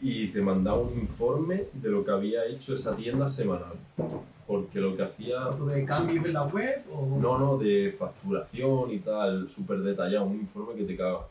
y 0.00 0.28
te 0.28 0.40
mandaba 0.40 0.78
un 0.78 0.98
informe 0.98 1.64
de 1.74 1.90
lo 1.90 2.02
que 2.06 2.10
había 2.10 2.46
hecho 2.46 2.72
esa 2.74 2.96
tienda 2.96 3.28
semanal. 3.28 3.74
Porque 4.48 4.80
lo 4.80 4.96
que 4.96 5.02
hacía 5.02 5.50
¿Tipo 5.50 5.66
de 5.66 5.84
cambios 5.84 6.24
en 6.24 6.32
la 6.32 6.44
web 6.44 6.82
o...? 6.90 7.18
no, 7.20 7.38
no, 7.38 7.58
de 7.58 7.92
facturación 7.92 8.90
y 8.90 8.98
tal, 9.00 9.50
súper 9.50 9.80
detallado, 9.80 10.24
un 10.24 10.36
informe 10.36 10.74
que 10.74 10.84
te 10.84 10.96
caga. 10.96 11.28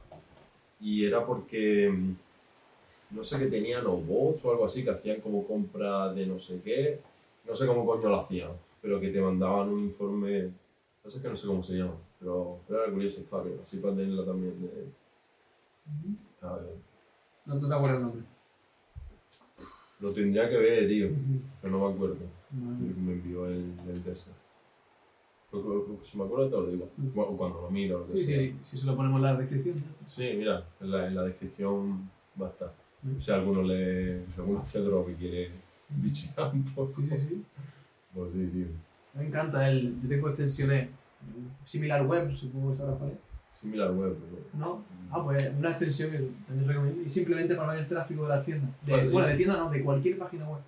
Y 0.80 1.04
era 1.04 1.26
porque, 1.26 1.90
mm, 1.90 3.16
no 3.16 3.24
sé 3.24 3.40
qué 3.40 3.48
tenían, 3.48 3.88
o 3.88 3.98
bots 3.98 4.46
o 4.46 4.52
algo 4.52 4.66
así, 4.66 4.84
que 4.84 4.92
hacían 4.92 5.20
como 5.22 5.48
compra 5.48 6.14
de 6.14 6.28
no 6.28 6.38
sé 6.38 6.62
qué, 6.64 7.00
no 7.48 7.56
sé 7.56 7.66
cómo 7.66 7.88
coño 7.88 8.08
lo 8.08 8.20
hacían, 8.20 8.52
pero 8.84 9.00
que 9.00 9.10
te 9.10 9.20
mandaban 9.20 9.70
un 9.70 9.86
informe, 9.86 10.52
no 11.04 11.10
sé 11.10 11.20
que 11.20 11.30
no 11.30 11.36
sé 11.36 11.48
cómo 11.48 11.64
se 11.64 11.74
llama, 11.74 11.96
pero, 12.20 12.60
pero 12.68 12.84
era 12.84 12.94
curiosa 12.94 13.20
historia, 13.20 13.54
así 13.64 13.78
para 13.78 13.96
tenerla 13.96 14.26
también 14.26 14.62
de... 14.62 14.92
Bien. 16.04 16.20
No, 17.48 17.56
no 17.56 17.68
te 17.68 17.74
acuerdas 17.74 17.98
el 17.98 18.04
nombre. 18.04 18.24
Lo 20.02 20.14
tendría 20.14 20.48
que 20.48 20.58
ver, 20.58 20.88
tío, 20.88 21.10
pero 21.60 21.74
no 21.76 21.88
me 21.88 21.96
acuerdo. 21.96 22.37
Me 22.52 23.14
envió 23.14 23.46
el, 23.48 23.74
el 23.90 24.04
Si 26.04 26.18
me 26.18 26.24
acuerdo 26.24 26.50
te 26.50 26.56
lo 26.56 26.68
digo, 26.68 26.90
o 27.16 27.38
cuando 27.38 27.62
lo 27.62 27.70
miro, 27.70 28.00
lo 28.00 28.08
que 28.08 28.18
Sí, 28.18 28.26
sea. 28.26 28.40
sí, 28.40 28.56
si 28.64 28.78
se 28.78 28.86
lo 28.86 28.96
ponemos 28.96 29.18
en 29.18 29.24
la 29.24 29.36
descripción. 29.36 29.84
Sí, 30.08 30.34
mira, 30.38 30.64
en 30.82 30.92
la, 30.92 31.08
en 31.08 31.16
la 31.16 31.24
descripción 31.24 32.10
va 32.42 32.48
a 32.48 32.50
estar. 32.50 32.74
Mm. 33.04 33.20
Si 33.20 33.32
alguno 33.32 33.62
le. 33.64 34.26
Si 34.34 34.34
alguno 34.40 34.60
hace 34.60 34.80
drop 34.80 35.10
y 35.10 35.14
quiere 35.16 35.52
bichear 35.90 36.52
un 36.54 36.64
poco. 36.66 37.02
Sí, 37.02 37.08
sí, 37.10 37.18
sí. 37.18 37.46
Pues 38.14 38.32
sí, 38.34 38.48
tío. 38.48 38.68
Me 39.14 39.28
encanta 39.28 39.70
el... 39.70 40.00
Yo 40.02 40.10
tengo 40.10 40.30
extensiones 40.30 40.90
similar 41.66 42.06
web, 42.06 42.32
supongo 42.34 42.72
que 42.72 42.78
sabrás 42.78 42.98
cuál 42.98 43.12
es. 43.12 43.18
Similar 43.60 43.92
web, 43.94 44.16
pero. 44.30 44.44
¿No? 44.54 44.84
Ah, 45.10 45.24
pues 45.24 45.52
una 45.58 45.70
extensión 45.70 46.12
que 46.12 46.30
también 46.48 46.68
recomiendo. 46.68 47.02
Y 47.02 47.10
simplemente 47.10 47.56
para 47.56 47.74
ver 47.74 47.82
el 47.82 47.88
tráfico 47.88 48.24
de 48.24 48.30
las 48.30 48.46
tiendas. 48.46 48.70
De- 48.86 48.94
Ah, 48.94 49.04
sí. 49.04 49.10
Bueno, 49.10 49.28
de 49.28 49.36
tiendas 49.36 49.58
no, 49.60 49.70
de 49.70 49.82
cualquier 49.84 50.18
página 50.18 50.48
web. 50.50 50.62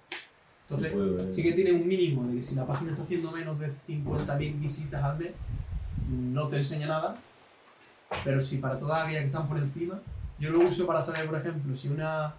Entonces, 0.69 0.93
puede 0.93 1.33
sí 1.33 1.41
que 1.41 1.53
tiene 1.53 1.71
un 1.73 1.87
mínimo 1.87 2.27
de 2.27 2.37
que 2.37 2.43
si 2.43 2.53
la 2.53 2.67
página 2.67 2.91
está 2.91 3.03
haciendo 3.03 3.31
menos 3.31 3.57
de 3.59 3.71
50.000 3.87 4.59
visitas 4.59 5.03
al 5.03 5.17
mes, 5.17 5.31
no 6.07 6.47
te 6.47 6.57
enseña 6.57 6.87
nada. 6.87 7.17
Pero 8.23 8.43
si 8.43 8.57
para 8.57 8.77
todas 8.77 9.03
aquellas 9.03 9.21
que 9.21 9.27
están 9.27 9.47
por 9.47 9.57
encima, 9.57 9.99
yo 10.37 10.51
lo 10.51 10.59
uso 10.59 10.85
para 10.85 11.01
saber, 11.01 11.25
por 11.25 11.39
ejemplo, 11.39 11.75
si 11.75 11.87
una 11.87 12.35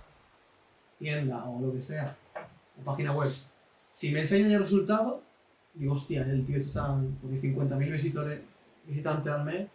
tienda 0.99 1.45
o 1.45 1.61
lo 1.61 1.73
que 1.73 1.83
sea, 1.83 2.17
o 2.81 2.85
página 2.85 3.13
web, 3.13 3.31
si 3.93 4.13
me 4.13 4.21
enseña 4.21 4.49
ya 4.49 4.57
el 4.57 4.63
resultado, 4.63 5.23
digo, 5.75 5.95
hostia, 5.95 6.23
el 6.23 6.47
tío 6.47 6.59
está 6.59 6.97
porque 7.21 7.41
50.000 7.41 7.91
visitores, 7.91 8.41
visitantes 8.87 9.33
al 9.33 9.45
mes, 9.45 9.67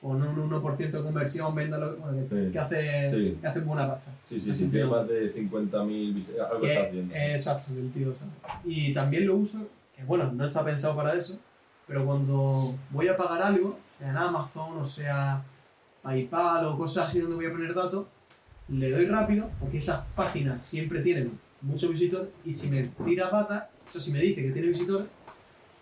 con 0.00 0.22
un 0.22 0.50
1% 0.50 0.98
de 0.98 1.02
conversión, 1.02 1.54
venda 1.54 1.76
lo 1.78 1.96
bueno, 1.96 2.28
que, 2.28 2.46
Sí. 2.46 2.52
que 2.52 2.58
hace, 2.58 3.06
Sí. 3.10 3.38
que 3.40 3.46
hace 3.46 3.60
buena 3.60 3.88
pasta. 3.88 4.12
Sí, 4.22 4.38
sí, 4.38 4.54
sí, 4.54 4.68
tiene 4.68 4.86
más 4.86 5.08
de 5.08 5.32
50.000 5.34 6.14
visitas. 6.14 6.48
Algo 6.50 6.60
Que- 6.62 6.72
está 6.74 6.86
haciendo. 6.88 7.14
eh, 7.14 7.34
exacto, 7.34 7.74
del 7.74 7.90
tío. 7.92 8.14
Y 8.64 8.92
también 8.92 9.26
lo 9.26 9.36
uso, 9.36 9.58
que 9.96 10.04
bueno, 10.04 10.30
no 10.32 10.44
está 10.46 10.64
pensado 10.64 10.94
para 10.94 11.14
eso, 11.14 11.36
pero 11.86 12.04
cuando 12.06 12.74
voy 12.90 13.08
a 13.08 13.16
pagar 13.16 13.42
algo, 13.42 13.78
sea 13.98 14.10
en 14.10 14.16
Amazon 14.16 14.78
o 14.78 14.86
sea 14.86 15.42
PayPal 16.02 16.64
o 16.66 16.78
cosas 16.78 17.08
así 17.08 17.20
donde 17.20 17.34
voy 17.36 17.46
a 17.46 17.50
poner 17.52 17.74
datos, 17.74 18.06
le 18.68 18.90
doy 18.92 19.06
rápido 19.06 19.48
porque 19.58 19.78
esas 19.78 20.02
páginas 20.14 20.64
siempre 20.64 21.00
tienen 21.00 21.36
muchos 21.62 21.90
visitores 21.90 22.28
y 22.44 22.52
si 22.54 22.68
me 22.68 22.84
tira 23.04 23.28
pata, 23.30 23.68
o 23.86 23.90
sea, 23.90 24.00
si 24.00 24.12
me 24.12 24.20
dice 24.20 24.42
que 24.42 24.52
tiene 24.52 24.68
visitores, 24.68 25.08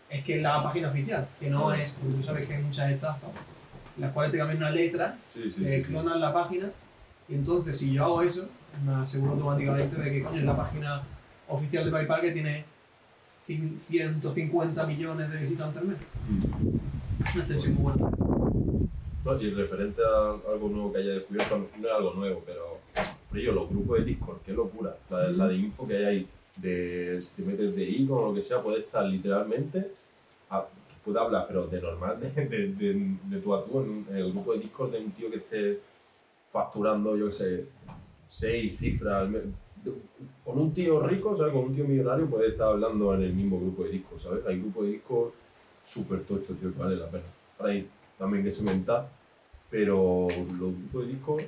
es 0.08 0.24
que 0.24 0.36
es 0.36 0.42
la 0.42 0.62
página 0.62 0.88
oficial, 0.88 1.26
que 1.38 1.50
no 1.50 1.70
es, 1.74 1.90
porque 2.00 2.16
tú 2.16 2.22
sabes 2.22 2.46
que 2.46 2.54
hay 2.54 2.62
muchas 2.62 2.90
estafas, 2.92 3.28
en 3.96 4.02
las 4.02 4.12
cuales 4.12 4.32
te 4.32 4.38
cambian 4.38 4.58
una 4.58 4.70
letra, 4.70 5.18
Sí, 5.32 5.50
sí. 5.50 5.64
sí. 5.64 5.82
clonan 5.82 6.20
la 6.20 6.32
página, 6.32 6.70
y 7.28 7.34
entonces 7.34 7.76
si 7.78 7.92
yo 7.92 8.04
hago 8.04 8.22
eso, 8.22 8.48
me 8.84 8.92
aseguro 8.94 9.32
automáticamente 9.32 9.96
de 9.96 10.10
que 10.12 10.22
coño 10.22 10.38
es 10.38 10.44
la 10.44 10.56
página 10.56 11.02
oficial 11.48 11.84
de 11.84 11.90
PayPal 11.90 12.20
que 12.20 12.32
tiene 12.32 12.64
cin- 13.48 13.78
150 13.88 14.86
millones 14.86 15.30
de 15.30 15.38
visitantes 15.38 15.78
al 15.82 15.88
mes. 15.88 15.96
Una 17.34 17.42
extensión 17.42 17.74
muy 17.74 17.82
buena. 17.84 17.98
No, 19.24 19.40
y 19.42 19.50
referente 19.50 20.02
a 20.04 20.30
algo 20.52 20.68
nuevo 20.68 20.92
que 20.92 20.98
haya 20.98 21.12
descubierto, 21.14 21.58
no 21.80 21.88
es 21.88 21.94
algo 21.94 22.14
nuevo, 22.14 22.42
pero, 22.46 22.78
pero 23.32 23.42
yo, 23.44 23.52
los 23.52 23.68
grupos 23.70 23.98
de 23.98 24.04
Discord, 24.04 24.38
qué 24.46 24.52
locura. 24.52 24.96
La, 25.10 25.28
la 25.30 25.48
de 25.48 25.56
info 25.56 25.86
que 25.88 25.96
hay 25.96 26.04
ahí, 26.04 26.28
de, 26.56 27.18
si 27.20 27.34
te 27.34 27.42
metes 27.42 27.74
de 27.74 27.82
icono 27.84 28.20
o 28.20 28.28
lo 28.28 28.34
que 28.34 28.42
sea, 28.44 28.62
puedes 28.62 28.84
estar 28.84 29.04
literalmente, 29.04 29.90
a, 30.48 30.64
puede 31.06 31.18
hablar, 31.20 31.44
pero 31.46 31.66
de 31.68 31.80
normal, 31.80 32.20
de, 32.20 32.28
de, 32.46 32.68
de, 32.74 33.16
de 33.24 33.40
tú 33.40 33.54
a 33.54 33.64
tú, 33.64 33.80
en, 33.80 34.04
en 34.10 34.16
el 34.16 34.32
grupo 34.32 34.52
de 34.52 34.58
Discord 34.58 34.90
de 34.92 34.98
un 34.98 35.10
tío 35.12 35.30
que 35.30 35.36
esté 35.38 35.80
facturando, 36.52 37.16
yo 37.16 37.26
qué 37.26 37.32
sé, 37.32 37.64
seis 38.28 38.76
cifras 38.78 39.14
al 39.22 39.28
mes. 39.30 39.42
De- 39.84 39.92
Con 40.44 40.58
un 40.58 40.72
tío 40.74 41.00
rico, 41.06 41.36
¿sabes? 41.36 41.52
Con 41.52 41.64
un 41.66 41.74
tío 41.74 41.86
millonario 41.86 42.26
puedes 42.26 42.52
estar 42.52 42.68
hablando 42.68 43.14
en 43.14 43.22
el 43.22 43.32
mismo 43.32 43.58
grupo 43.60 43.84
de 43.84 43.90
Discord, 43.90 44.20
¿sabes? 44.20 44.46
Hay 44.46 44.58
grupos 44.60 44.84
de 44.84 44.90
Discord 44.92 45.30
súper 45.84 46.20
tochos, 46.24 46.58
tío, 46.58 46.72
que 46.72 46.78
vale 46.78 46.96
la 46.96 47.06
pena. 47.08 47.24
Ahora 47.58 47.72
hay 47.72 47.88
también 48.18 48.42
que 48.44 48.50
cementar, 48.50 49.08
pero 49.70 50.26
los 50.58 50.72
grupos 50.74 51.06
de 51.06 51.12
Discord 51.12 51.42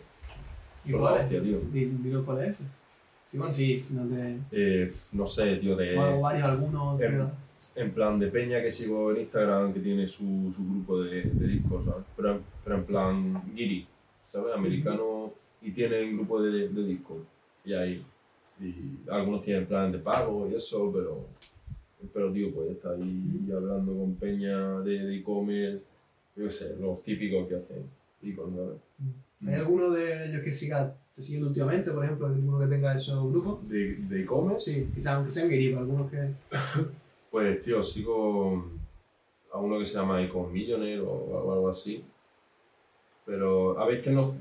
¿Y 0.85 0.91
son 0.91 1.05
la 1.05 1.13
hostia, 1.15 1.43
tío. 1.43 1.59
Di- 1.73 1.85
Dilo 1.87 2.25
cuál 2.25 2.45
es. 2.45 2.57
Sí, 3.31 3.37
bueno, 3.37 3.53
sí, 3.53 3.81
si 3.83 3.95
no 3.95 4.07
te... 4.07 4.39
Eh, 4.53 4.91
no 5.13 5.27
sé, 5.27 5.57
tío, 5.57 5.77
de... 5.77 5.99
o 5.99 6.21
varios, 6.21 6.45
algunos... 6.45 6.99
pero- 6.99 7.31
En 7.79 7.93
plan 7.93 8.19
de 8.19 8.27
peña 8.27 8.61
que 8.61 8.73
sigo 8.73 9.13
en 9.13 9.21
Instagram 9.21 9.73
que 9.73 9.79
tiene 9.79 10.09
su, 10.09 10.53
su 10.57 10.65
grupo 10.69 11.01
de, 11.01 11.23
de 11.23 11.47
Discord, 11.47 11.85
¿sabes? 11.85 12.05
Pero, 12.17 12.41
pero 12.65 12.77
en 12.77 12.85
plan 12.85 13.43
Giri, 13.55 13.87
¿sabes? 14.33 14.53
Americano 14.53 15.33
y 15.63 15.71
tienen 15.71 16.17
grupo 16.17 16.43
de, 16.43 16.69
de 16.69 16.83
Discord. 16.85 17.23
Y 17.65 17.73
ahí. 17.75 18.05
Y 18.61 19.09
algunos 19.09 19.43
tienen 19.43 19.67
planes 19.67 19.93
de 19.93 19.99
pago 19.99 20.49
y 20.51 20.57
eso, 20.57 20.91
pero. 20.93 21.27
Pero, 22.13 22.33
tío, 22.33 22.53
pues 22.53 22.71
está 22.71 22.91
ahí 22.91 23.49
hablando 23.55 23.93
con 23.97 24.15
peña 24.17 24.81
de 24.81 25.17
e-commerce, 25.17 25.83
yo 26.37 26.49
sé, 26.49 26.77
los 26.81 27.03
típicos 27.03 27.49
que 27.49 27.57
hacen 27.57 27.85
e-commerce, 28.23 28.57
¿sabes? 28.57 28.79
¿Hay 29.47 29.55
alguno 29.55 29.91
de 29.91 30.27
ellos 30.27 30.43
que 30.43 30.53
siga 30.53 30.95
te 31.15 31.23
siguiendo 31.23 31.49
últimamente, 31.49 31.91
por 31.93 32.05
ejemplo, 32.05 32.27
alguno 32.27 32.59
que 32.61 32.67
tenga 32.67 32.97
esos 32.97 33.31
grupos? 33.31 33.69
De 33.69 33.97
de 33.97 34.23
e-commerce, 34.23 34.73
Sí, 34.73 34.89
quizás 34.95 35.15
aunque 35.15 35.33
sean 35.33 35.49
guiris, 35.49 35.77
algunos 35.77 36.11
que... 36.11 36.19
Pues, 37.31 37.63
tío, 37.63 37.83
sigo 37.83 38.65
a 39.53 39.59
uno 39.59 39.79
que 39.79 39.87
se 39.87 39.95
llama 39.95 40.23
Icon 40.23 40.53
Millionaire 40.53 41.01
o, 41.01 41.11
o 41.11 41.53
algo 41.53 41.69
así. 41.69 42.03
Pero, 43.27 43.79
a 43.79 43.85
ver, 43.87 44.01
que 44.03 44.11
no, 44.11 44.35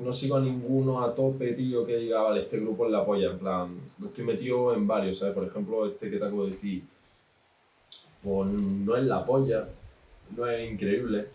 no 0.00 0.12
sigo 0.12 0.36
a 0.36 0.40
ninguno 0.40 1.02
a 1.02 1.14
tope, 1.14 1.52
tío, 1.54 1.86
que 1.86 1.96
diga, 1.96 2.20
vale, 2.20 2.42
este 2.42 2.60
grupo 2.60 2.84
es 2.84 2.92
la 2.92 3.04
polla. 3.04 3.30
En 3.30 3.38
plan, 3.38 3.80
estoy 4.04 4.24
metido 4.24 4.74
en 4.74 4.86
varios, 4.86 5.18
¿sabes? 5.18 5.34
Por 5.34 5.44
ejemplo, 5.46 5.86
este 5.86 6.10
que 6.10 6.18
te 6.18 6.24
acabo 6.24 6.44
de 6.44 6.50
decir, 6.50 6.82
pues 8.22 8.48
no 8.50 8.94
es 8.96 9.04
la 9.04 9.24
polla, 9.24 9.66
no 10.36 10.46
es 10.46 10.70
increíble, 10.70 11.28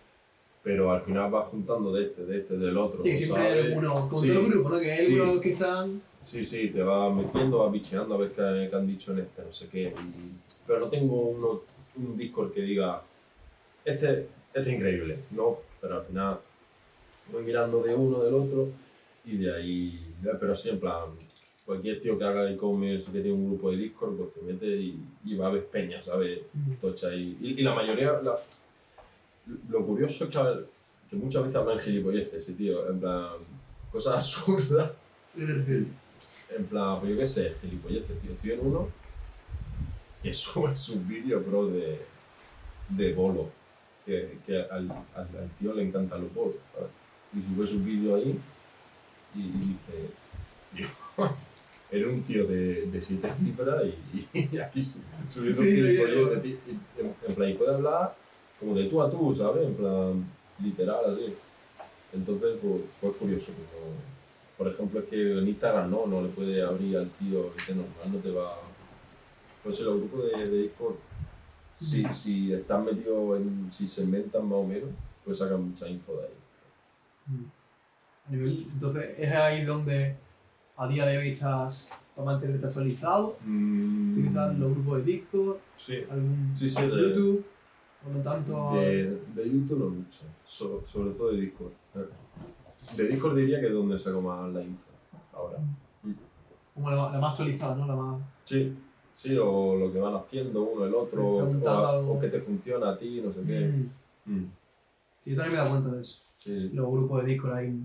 pero 0.61 0.91
al 0.91 1.01
final 1.01 1.31
vas 1.31 1.47
juntando 1.47 1.91
de 1.91 2.03
este, 2.03 2.23
de 2.25 2.37
este, 2.39 2.57
del 2.57 2.77
otro. 2.77 3.01
Sí, 3.01 3.17
siempre 3.17 3.47
hay 3.47 3.63
los 3.73 4.09
grupos, 4.09 4.71
¿no? 4.71 4.79
Que 4.79 4.91
hay 4.91 5.01
Sí. 5.05 5.17
algunos 5.19 5.41
que 5.41 5.53
están... 5.53 6.01
Sí, 6.23 6.45
sí, 6.45 6.69
te 6.69 6.81
vas 6.83 7.13
metiendo, 7.13 7.59
vas 7.59 7.71
bicheando 7.71 8.15
a 8.15 8.17
ver 8.19 8.29
qué, 8.31 8.67
qué 8.69 8.75
han 8.75 8.87
dicho 8.87 9.11
en 9.11 9.19
este, 9.19 9.41
no 9.43 9.51
sé 9.51 9.67
qué. 9.69 9.83
y- 9.97 10.35
pero 10.67 10.79
no 10.81 10.87
tengo 10.89 11.15
uno, 11.29 11.61
un 11.95 12.15
Discord 12.17 12.53
que 12.53 12.61
diga, 12.61 13.01
este, 13.83 14.27
este 14.53 14.61
es 14.61 14.67
increíble, 14.67 15.19
no, 15.31 15.57
pero 15.81 15.95
al 15.97 16.05
final 16.05 16.39
voy 17.31 17.43
mirando 17.43 17.81
de 17.81 17.95
uno, 17.95 18.23
del 18.23 18.33
otro, 18.35 18.69
y 19.25 19.37
de 19.37 19.55
ahí, 19.55 20.13
pero 20.39 20.55
sí, 20.55 20.69
en 20.69 20.79
plan, 20.79 21.09
cualquier 21.65 22.01
tío 22.01 22.17
que 22.17 22.23
haga 22.23 22.49
e-commerce 22.51 23.05
que 23.11 23.19
tiene 23.19 23.31
un 23.31 23.47
grupo 23.49 23.71
de 23.71 23.77
Discord, 23.77 24.15
pues 24.17 24.33
te 24.33 24.41
metes 24.41 24.79
y, 24.79 24.99
y 25.25 25.35
va 25.35 25.47
a 25.47 25.51
ver 25.51 25.65
peña, 25.67 26.01
¿sabes? 26.01 26.39
Tocha 26.79 27.13
y, 27.13 27.37
y, 27.41 27.59
y 27.59 27.61
la 27.63 27.73
mayoría, 27.73 28.19
la- 28.21 28.39
lo 29.69 29.85
curioso 29.85 30.25
es 30.25 30.29
que, 30.29 30.39
que 31.09 31.15
muchas 31.15 31.41
veces 31.43 31.55
hablan 31.57 31.79
gilipolleces, 31.79 32.45
sí, 32.45 32.53
tío, 32.53 32.87
en 32.89 32.99
plan, 32.99 33.29
cosas 33.91 34.13
absurdas. 34.45 34.97
En 36.57 36.65
plan, 36.65 36.99
pues 36.99 37.11
yo 37.11 37.17
qué 37.17 37.25
sé, 37.25 37.53
gilipolleces, 37.53 38.19
tío. 38.21 38.31
Estoy 38.33 38.51
en 38.51 38.59
uno 38.65 38.87
que 40.21 40.33
sube 40.33 40.75
sus 40.75 41.05
vídeos, 41.07 41.45
bro, 41.45 41.67
de, 41.67 41.99
de 42.89 43.13
bolo. 43.13 43.45
Que, 44.05 44.39
que 44.45 44.57
al, 44.57 44.89
al, 45.13 45.27
al 45.37 45.49
tío 45.59 45.73
le 45.73 45.83
encantan 45.83 46.21
los 46.21 46.33
bolos, 46.33 46.55
¿sabes? 46.73 46.89
Y 47.33 47.41
sube 47.41 47.67
sus 47.67 47.83
vídeos 47.85 48.19
ahí 48.19 48.35
y, 49.35 49.39
y 49.39 49.51
dice, 49.51 50.09
tío, 50.73 50.87
era 51.91 52.07
un 52.09 52.23
tío 52.23 52.45
de, 52.47 52.87
de 52.87 53.01
siete 53.01 53.29
cifras 53.39 53.83
y, 53.85 54.27
y 54.55 54.57
aquí 54.57 54.81
su- 54.81 54.99
subiendo 55.27 55.61
Sí. 55.61 55.69
Y 55.69 56.99
En, 56.99 57.15
en 57.27 57.35
plan, 57.35 57.49
y 57.49 57.53
puede 57.53 57.75
hablar 57.75 58.15
como 58.59 58.75
de 58.75 58.85
tú 58.85 59.01
a 59.01 59.09
tú, 59.09 59.33
¿sabes? 59.35 59.67
En 59.67 59.75
plan, 59.75 60.25
literal, 60.59 61.13
así. 61.13 61.33
Entonces, 62.11 62.57
pues, 62.61 62.81
pues 62.99 63.15
curioso, 63.17 63.53
como 63.53 63.93
por 64.61 64.71
ejemplo, 64.71 64.99
es 64.99 65.05
que 65.07 65.39
en 65.39 65.47
Instagram 65.47 65.89
no, 65.89 66.05
no 66.05 66.21
le 66.21 66.29
puede 66.29 66.61
abrir 66.61 66.95
al 66.97 67.09
tío 67.11 67.51
de 67.67 67.73
normal, 67.75 68.11
no 68.13 68.19
te 68.19 68.29
va. 68.29 68.59
Pues 69.63 69.79
en 69.79 69.85
los 69.85 69.97
grupos 69.97 70.25
de, 70.25 70.47
de 70.47 70.57
Discord, 70.63 70.95
si, 71.75 72.03
si 72.13 72.53
están 72.53 72.85
metidos 72.85 73.37
en. 73.39 73.71
si 73.71 73.87
se 73.87 74.03
inventan 74.03 74.43
más 74.47 74.59
o 74.59 74.63
menos, 74.63 74.89
pues 75.25 75.39
sacan 75.39 75.67
mucha 75.67 75.89
info 75.89 76.13
de 76.13 76.27
ahí. 76.27 76.33
Entonces, 78.73 79.15
es 79.17 79.31
ahí 79.31 79.65
donde 79.65 80.15
a 80.77 80.87
día 80.87 81.07
de 81.07 81.17
hoy 81.17 81.29
estás 81.29 81.87
para 82.15 82.25
mantenerte 82.25 82.67
actualizado, 82.67 83.37
utilizar 83.43 84.53
los 84.55 84.71
grupos 84.73 84.97
de 84.99 85.11
Discord, 85.11 85.57
Sí. 85.75 86.03
algún 86.09 86.53
Sí, 86.55 86.69
sí, 86.69 86.81
de- 86.83 86.87
YouTube, 87.09 87.43
o 88.07 88.13
no 88.15 88.23
tanto... 88.23 88.73
De, 88.75 89.19
de 89.35 89.43
YouTube 89.45 89.79
no 89.79 89.89
mucho, 89.89 90.25
so- 90.45 90.83
sobre 90.87 91.11
todo 91.11 91.31
de 91.31 91.41
Discord. 91.41 91.71
De 92.95 93.07
Discord 93.07 93.35
diría 93.37 93.59
que 93.59 93.67
es 93.67 93.73
donde 93.73 93.97
saco 93.97 94.21
más 94.21 94.51
la 94.51 94.61
info 94.61 94.81
ahora. 95.33 95.57
como 96.73 96.89
la, 96.89 97.11
la 97.11 97.19
más 97.19 97.31
actualizada, 97.31 97.75
¿no? 97.75 97.87
La 97.87 97.95
más... 97.95 98.21
Sí, 98.45 98.73
sí, 99.13 99.37
o 99.37 99.75
lo 99.75 99.91
que 99.93 99.99
van 99.99 100.15
haciendo 100.15 100.63
uno 100.63 100.85
el 100.85 100.93
otro, 100.93 101.25
o, 101.25 102.13
o 102.13 102.19
que 102.19 102.27
te 102.27 102.39
funciona 102.39 102.89
a 102.91 102.97
ti, 102.97 103.21
no 103.23 103.31
sé 103.31 103.41
qué. 103.45 103.89
Mm. 104.25 104.31
Mm, 104.33 104.51
Sí, 105.23 105.31
yo 105.31 105.35
también 105.37 105.49
me 105.49 105.61
he 105.61 105.63
dado 105.63 105.69
cuenta 105.79 105.95
de 105.95 106.01
eso. 106.01 106.17
Sí. 106.39 106.69
Los 106.73 106.91
grupos 106.91 107.21
de 107.23 107.29
Discord 107.29 107.53
ahí, 107.53 107.79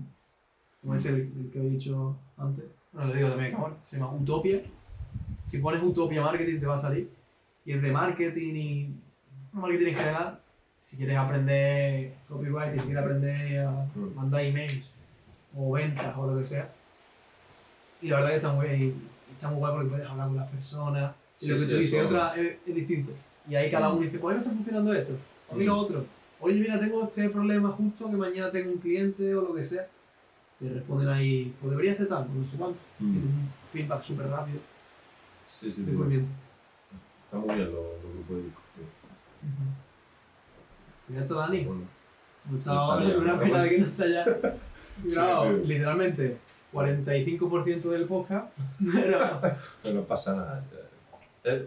como 0.81 0.95
ese 0.95 1.09
el, 1.09 1.15
el 1.37 1.49
que 1.51 1.59
he 1.59 1.69
dicho 1.69 2.15
antes, 2.37 2.65
bueno, 2.91 3.09
le 3.09 3.17
digo 3.17 3.29
también 3.29 3.55
ahora, 3.55 3.75
se 3.83 3.97
llama 3.97 4.13
Utopia. 4.13 4.61
Si 5.47 5.59
pones 5.59 5.83
Utopia 5.83 6.23
Marketing 6.23 6.59
te 6.59 6.65
va 6.65 6.77
a 6.77 6.81
salir. 6.81 7.09
Y 7.65 7.73
es 7.73 7.81
de 7.81 7.91
marketing 7.91 8.55
y 8.55 8.95
marketing 9.51 9.87
en 9.87 9.95
general. 9.95 10.39
Si 10.89 10.95
quieres 10.95 11.17
aprender 11.17 12.13
copyright, 12.29 12.73
si 12.73 12.79
quieres 12.79 13.03
aprender 13.03 13.59
a 13.65 13.71
Mm. 13.93 14.15
mandar 14.15 14.41
emails 14.41 14.85
o 15.55 15.71
ventas 15.73 16.15
o 16.17 16.31
lo 16.31 16.39
que 16.41 16.47
sea. 16.47 16.69
Y 18.01 18.07
la 18.07 18.15
verdad 18.17 18.29
que 18.31 18.35
está 18.37 18.53
muy 18.53 18.67
bien. 18.67 19.09
Está 19.33 19.49
muy 19.49 19.57
guay 19.59 19.73
porque 19.73 19.89
puedes 19.89 20.07
hablar 20.07 20.27
con 20.27 20.37
las 20.37 20.49
personas. 20.49 21.13
Y 21.39 21.45
Sí, 21.45 21.49
lo 21.51 21.55
que 21.57 21.61
sí, 21.63 21.69
tú 21.69 21.75
dices, 21.77 22.05
otra 22.05 22.35
es, 22.35 22.57
es 22.65 22.75
distinto. 22.75 23.11
Y 23.49 23.55
ahí 23.55 23.69
cada 23.69 23.89
uno 23.91 24.01
dice, 24.01 24.17
pues 24.19 24.33
mí 24.35 24.39
me 24.39 24.43
está 24.43 24.55
funcionando 24.55 24.93
esto, 24.93 25.13
a 25.51 25.55
mí 25.55 25.65
lo 25.65 25.75
Mm. 25.75 25.79
otro. 25.79 26.05
Oye, 26.39 26.59
mira, 26.59 26.79
tengo 26.79 27.03
este 27.03 27.29
problema 27.29 27.69
justo 27.71 28.09
que 28.09 28.15
mañana 28.15 28.51
tengo 28.51 28.71
un 28.71 28.77
cliente 28.77 29.35
o 29.35 29.41
lo 29.41 29.53
que 29.55 29.65
sea. 29.65 29.87
Te 30.59 30.69
responden 30.69 31.09
ahí, 31.09 31.53
pues 31.59 31.71
debería 31.71 31.91
hacer 31.91 32.07
tal, 32.07 32.27
no 32.33 32.43
sé 32.49 32.57
cuánto. 32.57 32.79
Mm. 32.99 33.11
Tienes 33.11 33.29
un 33.29 33.49
feedback 33.73 34.03
súper 34.03 34.27
rápido 34.29 34.59
Sí, 35.49 35.71
sí, 35.71 35.81
movimiento. 35.81 36.29
Está 37.25 37.37
muy 37.37 37.55
bien 37.55 37.71
los, 37.71 37.85
los 38.03 38.13
grupos 38.13 38.37
de. 38.37 38.43
Y 38.43 39.86
está, 41.15 41.35
Dani. 41.35 41.65
Bueno, 41.65 41.81
Mucha 42.45 42.97
una 43.17 43.39
pena 43.39 43.63
de 43.63 43.69
que 43.69 43.79
no 43.79 43.89
se 43.89 44.03
haya 44.05 44.25
grabado 45.03 45.57
literalmente 45.57 46.37
45% 46.73 47.81
del 47.89 48.05
podcast. 48.05 48.47
Pero 49.83 49.95
no 49.95 50.03
pasa 50.03 50.35
nada. 50.35 50.63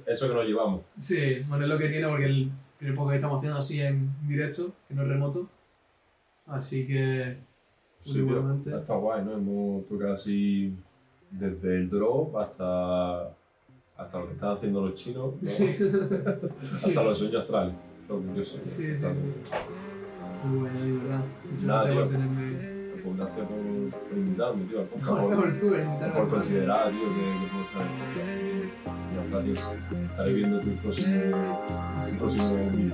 Eso 0.06 0.28
que 0.28 0.34
nos 0.34 0.44
llevamos. 0.44 0.82
sí, 1.00 1.42
bueno, 1.48 1.64
es 1.64 1.70
lo 1.70 1.78
que 1.78 1.88
tiene 1.88 2.06
porque 2.08 2.26
el 2.26 2.50
primer 2.78 2.96
podcast 2.96 3.12
que 3.12 3.16
estamos 3.16 3.38
haciendo 3.38 3.58
así 3.58 3.80
en 3.80 4.10
directo, 4.26 4.72
que 4.88 4.94
no 4.94 5.02
es 5.02 5.08
remoto. 5.08 5.48
Así 6.46 6.86
que 6.86 7.38
Sí, 8.04 8.18
Igualmente. 8.18 8.74
Está 8.74 8.94
guay, 8.94 9.24
¿no? 9.24 9.34
Hemos 9.34 9.86
tocado 9.86 10.14
así 10.14 10.74
desde 11.30 11.76
el 11.76 11.90
drop 11.90 12.36
hasta, 12.36 13.28
hasta 13.96 14.18
lo 14.18 14.26
que 14.26 14.32
están 14.34 14.56
haciendo 14.56 14.80
los 14.86 14.94
chinos, 14.94 15.34
¿no? 15.40 15.50
hasta 16.74 17.02
los 17.02 17.18
sueños 17.18 17.42
astrales 17.42 17.74
orgulloso. 18.10 18.58
Sí, 18.66 18.96
sí. 18.96 19.06
Muy 20.44 20.58
bueno, 20.58 20.80
de 20.80 20.92
verdad. 20.92 21.24
Gracias 21.62 21.94
por 21.96 22.08
tenerme. 22.08 22.80
Por, 23.02 23.16
por 23.16 24.18
invitarme. 24.18 24.64
Por, 24.64 24.86
por, 26.12 26.28
considerar, 26.28 26.90
tío, 26.90 27.08
que, 27.14 27.24
puedo 27.50 27.64
estar. 29.54 30.28
Y 30.28 30.32
viendo 30.34 30.60
tu 30.60 30.70
próximo, 30.76 31.32
próximo. 32.18 32.90